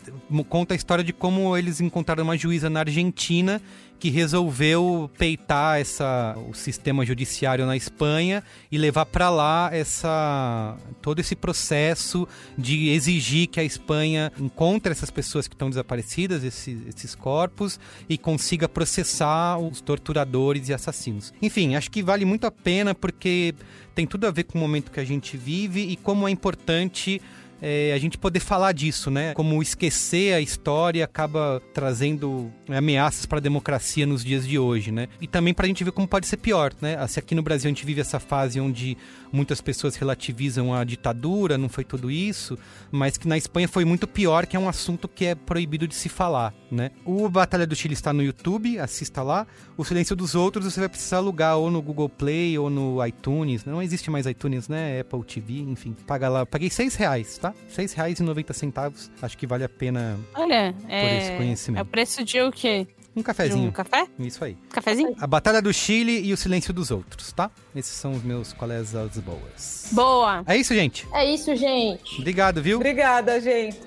conta 0.49 0.73
a 0.73 0.77
história 0.77 1.03
de 1.03 1.13
como 1.13 1.55
eles 1.57 1.79
encontraram 1.79 2.23
uma 2.23 2.37
juíza 2.37 2.69
na 2.69 2.81
Argentina 2.81 3.61
que 3.97 4.09
resolveu 4.09 5.09
peitar 5.17 5.79
essa, 5.79 6.35
o 6.49 6.53
sistema 6.53 7.05
judiciário 7.05 7.65
na 7.65 7.77
Espanha 7.77 8.43
e 8.71 8.77
levar 8.77 9.05
para 9.05 9.29
lá 9.29 9.69
essa 9.71 10.77
todo 11.01 11.19
esse 11.19 11.35
processo 11.35 12.27
de 12.57 12.89
exigir 12.89 13.47
que 13.47 13.59
a 13.59 13.63
Espanha 13.63 14.31
encontre 14.39 14.91
essas 14.91 15.09
pessoas 15.09 15.47
que 15.47 15.55
estão 15.55 15.69
desaparecidas, 15.69 16.43
esses, 16.43 16.77
esses 16.87 17.15
corpos, 17.15 17.79
e 18.09 18.17
consiga 18.17 18.67
processar 18.67 19.57
os 19.57 19.81
torturadores 19.81 20.67
e 20.69 20.73
assassinos. 20.73 21.33
Enfim, 21.41 21.75
acho 21.75 21.89
que 21.89 22.03
vale 22.03 22.25
muito 22.25 22.45
a 22.45 22.51
pena 22.51 22.93
porque 22.93 23.55
tem 23.93 24.05
tudo 24.05 24.27
a 24.27 24.31
ver 24.31 24.43
com 24.43 24.57
o 24.57 24.61
momento 24.61 24.91
que 24.91 24.99
a 24.99 25.05
gente 25.05 25.37
vive 25.37 25.81
e 25.81 25.95
como 25.95 26.27
é 26.27 26.31
importante 26.31 27.21
é, 27.67 27.93
a 27.93 27.97
gente 27.97 28.15
poder 28.15 28.39
falar 28.39 28.73
disso, 28.73 29.09
né? 29.09 29.33
Como 29.33 29.59
esquecer 29.59 30.35
a 30.35 30.39
história 30.39 31.03
acaba 31.03 31.59
trazendo 31.73 32.53
né, 32.69 32.77
ameaças 32.77 33.25
para 33.25 33.39
a 33.39 33.41
democracia 33.41 34.05
nos 34.05 34.23
dias 34.23 34.47
de 34.47 34.59
hoje, 34.59 34.91
né? 34.91 35.07
E 35.19 35.25
também 35.25 35.51
para 35.51 35.65
a 35.65 35.67
gente 35.67 35.83
ver 35.83 35.91
como 35.91 36.07
pode 36.07 36.27
ser 36.27 36.37
pior, 36.37 36.71
né? 36.79 36.95
Se 37.07 37.17
aqui 37.17 37.33
no 37.33 37.41
Brasil 37.41 37.67
a 37.67 37.73
gente 37.73 37.83
vive 37.83 38.01
essa 38.01 38.19
fase 38.19 38.59
onde 38.59 38.95
muitas 39.35 39.59
pessoas 39.61 39.95
relativizam 39.95 40.73
a 40.73 40.83
ditadura, 40.83 41.57
não 41.57 41.67
foi 41.69 41.83
tudo 41.83 42.09
isso, 42.09 42.57
mas 42.91 43.17
que 43.17 43.27
na 43.27 43.37
Espanha 43.37 43.67
foi 43.67 43.83
muito 43.85 44.07
pior, 44.07 44.45
que 44.45 44.55
é 44.55 44.59
um 44.59 44.69
assunto 44.69 45.07
que 45.07 45.25
é 45.25 45.35
proibido 45.35 45.87
de 45.87 45.93
se 45.93 46.07
falar, 46.09 46.53
né? 46.71 46.91
O 47.03 47.27
Batalha 47.29 47.67
do 47.67 47.75
Chile 47.75 47.93
está 47.93 48.13
no 48.13 48.23
YouTube, 48.23 48.79
assista 48.79 49.21
lá. 49.21 49.45
O 49.77 49.83
Silêncio 49.83 50.15
dos 50.15 50.33
Outros 50.35 50.65
você 50.65 50.79
vai 50.79 50.89
precisar 50.89 51.17
alugar 51.17 51.57
ou 51.57 51.69
no 51.69 51.81
Google 51.81 52.07
Play 52.09 52.57
ou 52.57 52.69
no 52.69 53.05
iTunes. 53.05 53.65
Não 53.65 53.81
existe 53.81 54.09
mais 54.09 54.25
iTunes, 54.25 54.69
né? 54.69 55.01
Apple 55.01 55.23
TV, 55.23 55.59
enfim. 55.59 55.95
Paga 56.07 56.29
lá. 56.29 56.45
Paguei 56.45 56.69
seis 56.69 56.95
reais, 56.95 57.37
tá? 57.37 57.53
Seis 57.67 57.93
reais 57.93 58.19
e 58.19 58.23
noventa 58.23 58.53
centavos. 58.53 59.11
Acho 59.21 59.37
que 59.37 59.45
vale 59.45 59.63
a 59.63 59.69
pena 59.69 60.17
Olha, 60.33 60.73
é, 60.87 61.17
esse 61.17 61.31
conhecimento. 61.37 61.79
é 61.79 61.83
o 61.83 61.85
preço 61.85 62.23
de 62.23 62.41
o 62.41 62.51
quê? 62.51 62.87
Um 63.15 63.19
De 63.19 63.23
cafezinho. 63.23 63.69
um 63.69 63.71
café? 63.71 64.07
Isso 64.19 64.43
aí. 64.43 64.57
Cafezinho? 64.69 65.15
A 65.19 65.25
Batalha 65.27 65.61
do 65.61 65.73
Chile 65.73 66.21
e 66.25 66.33
o 66.33 66.37
Silêncio 66.37 66.73
dos 66.73 66.91
Outros, 66.91 67.31
tá? 67.31 67.49
Esses 67.75 67.93
são 67.93 68.11
os 68.13 68.23
meus 68.23 68.51
colegas 68.51 68.91
boas. 69.19 69.87
Boa! 69.91 70.43
É 70.45 70.57
isso, 70.57 70.73
gente. 70.73 71.07
É 71.13 71.25
isso, 71.25 71.55
gente. 71.55 72.19
Obrigado, 72.19 72.61
viu? 72.61 72.75
Obrigada, 72.77 73.39
gente. 73.39 73.79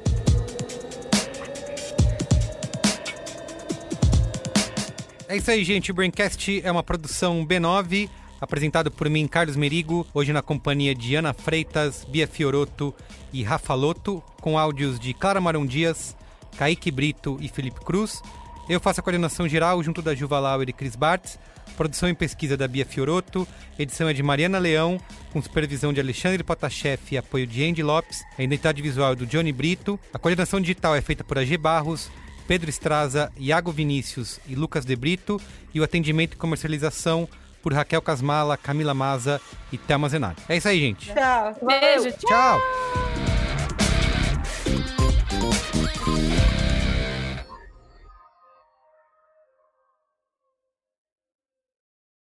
É 5.28 5.36
isso 5.36 5.50
aí, 5.50 5.62
gente. 5.62 5.90
O 5.90 5.94
Braincast 5.94 6.62
é 6.64 6.72
uma 6.72 6.82
produção 6.82 7.46
B9, 7.46 8.08
apresentado 8.40 8.90
por 8.90 9.10
mim, 9.10 9.26
Carlos 9.26 9.56
Merigo, 9.56 10.06
hoje 10.14 10.32
na 10.32 10.40
companhia 10.40 10.94
de 10.94 11.14
Ana 11.14 11.34
Freitas, 11.34 12.04
Bia 12.08 12.26
Fioroto 12.26 12.94
e 13.30 13.42
Rafa 13.42 13.74
Loto, 13.74 14.22
com 14.40 14.58
áudios 14.58 14.98
de 14.98 15.12
Clara 15.12 15.38
Marão 15.40 15.66
Dias, 15.66 16.16
Kaique 16.56 16.90
Brito 16.90 17.36
e 17.40 17.48
Felipe 17.48 17.80
Cruz. 17.80 18.22
Eu 18.68 18.80
faço 18.80 19.00
a 19.00 19.02
coordenação 19.02 19.48
geral 19.48 19.82
junto 19.82 20.02
da 20.02 20.14
Juva 20.14 20.38
Lauer 20.38 20.68
e 20.68 20.72
Cris 20.72 20.94
Bartz, 20.94 21.38
produção 21.76 22.08
e 22.08 22.14
pesquisa 22.14 22.56
da 22.56 22.68
Bia 22.68 22.84
Fioroto, 22.84 23.46
edição 23.78 24.08
é 24.08 24.12
de 24.12 24.22
Mariana 24.22 24.58
Leão, 24.58 25.00
com 25.32 25.40
supervisão 25.40 25.92
de 25.92 26.00
Alexandre 26.00 26.42
Potashev 26.42 27.00
e 27.10 27.16
apoio 27.16 27.46
de 27.46 27.64
Andy 27.64 27.82
Lopes, 27.82 28.22
a 28.38 28.42
identidade 28.42 28.82
visual 28.82 29.12
é 29.12 29.16
do 29.16 29.26
Johnny 29.26 29.52
Brito, 29.52 29.98
a 30.12 30.18
coordenação 30.18 30.60
digital 30.60 30.94
é 30.94 31.00
feita 31.00 31.24
por 31.24 31.38
AG 31.38 31.56
Barros, 31.56 32.10
Pedro 32.48 32.70
Estraza, 32.70 33.30
Iago 33.36 33.70
Vinícius 33.70 34.40
e 34.48 34.54
Lucas 34.54 34.86
De 34.86 34.96
Brito. 34.96 35.38
E 35.74 35.80
o 35.80 35.84
atendimento 35.84 36.32
e 36.32 36.36
comercialização 36.36 37.28
por 37.62 37.74
Raquel 37.74 38.00
Casmala, 38.00 38.56
Camila 38.56 38.94
Maza 38.94 39.38
e 39.70 39.76
Thelma 39.76 40.08
Zenari. 40.08 40.38
É 40.48 40.56
isso 40.56 40.66
aí, 40.66 40.80
gente. 40.80 41.12
Tchau. 41.12 41.56
Beijo, 41.62 42.10
tchau. 42.12 42.58
Tchau! 42.58 43.27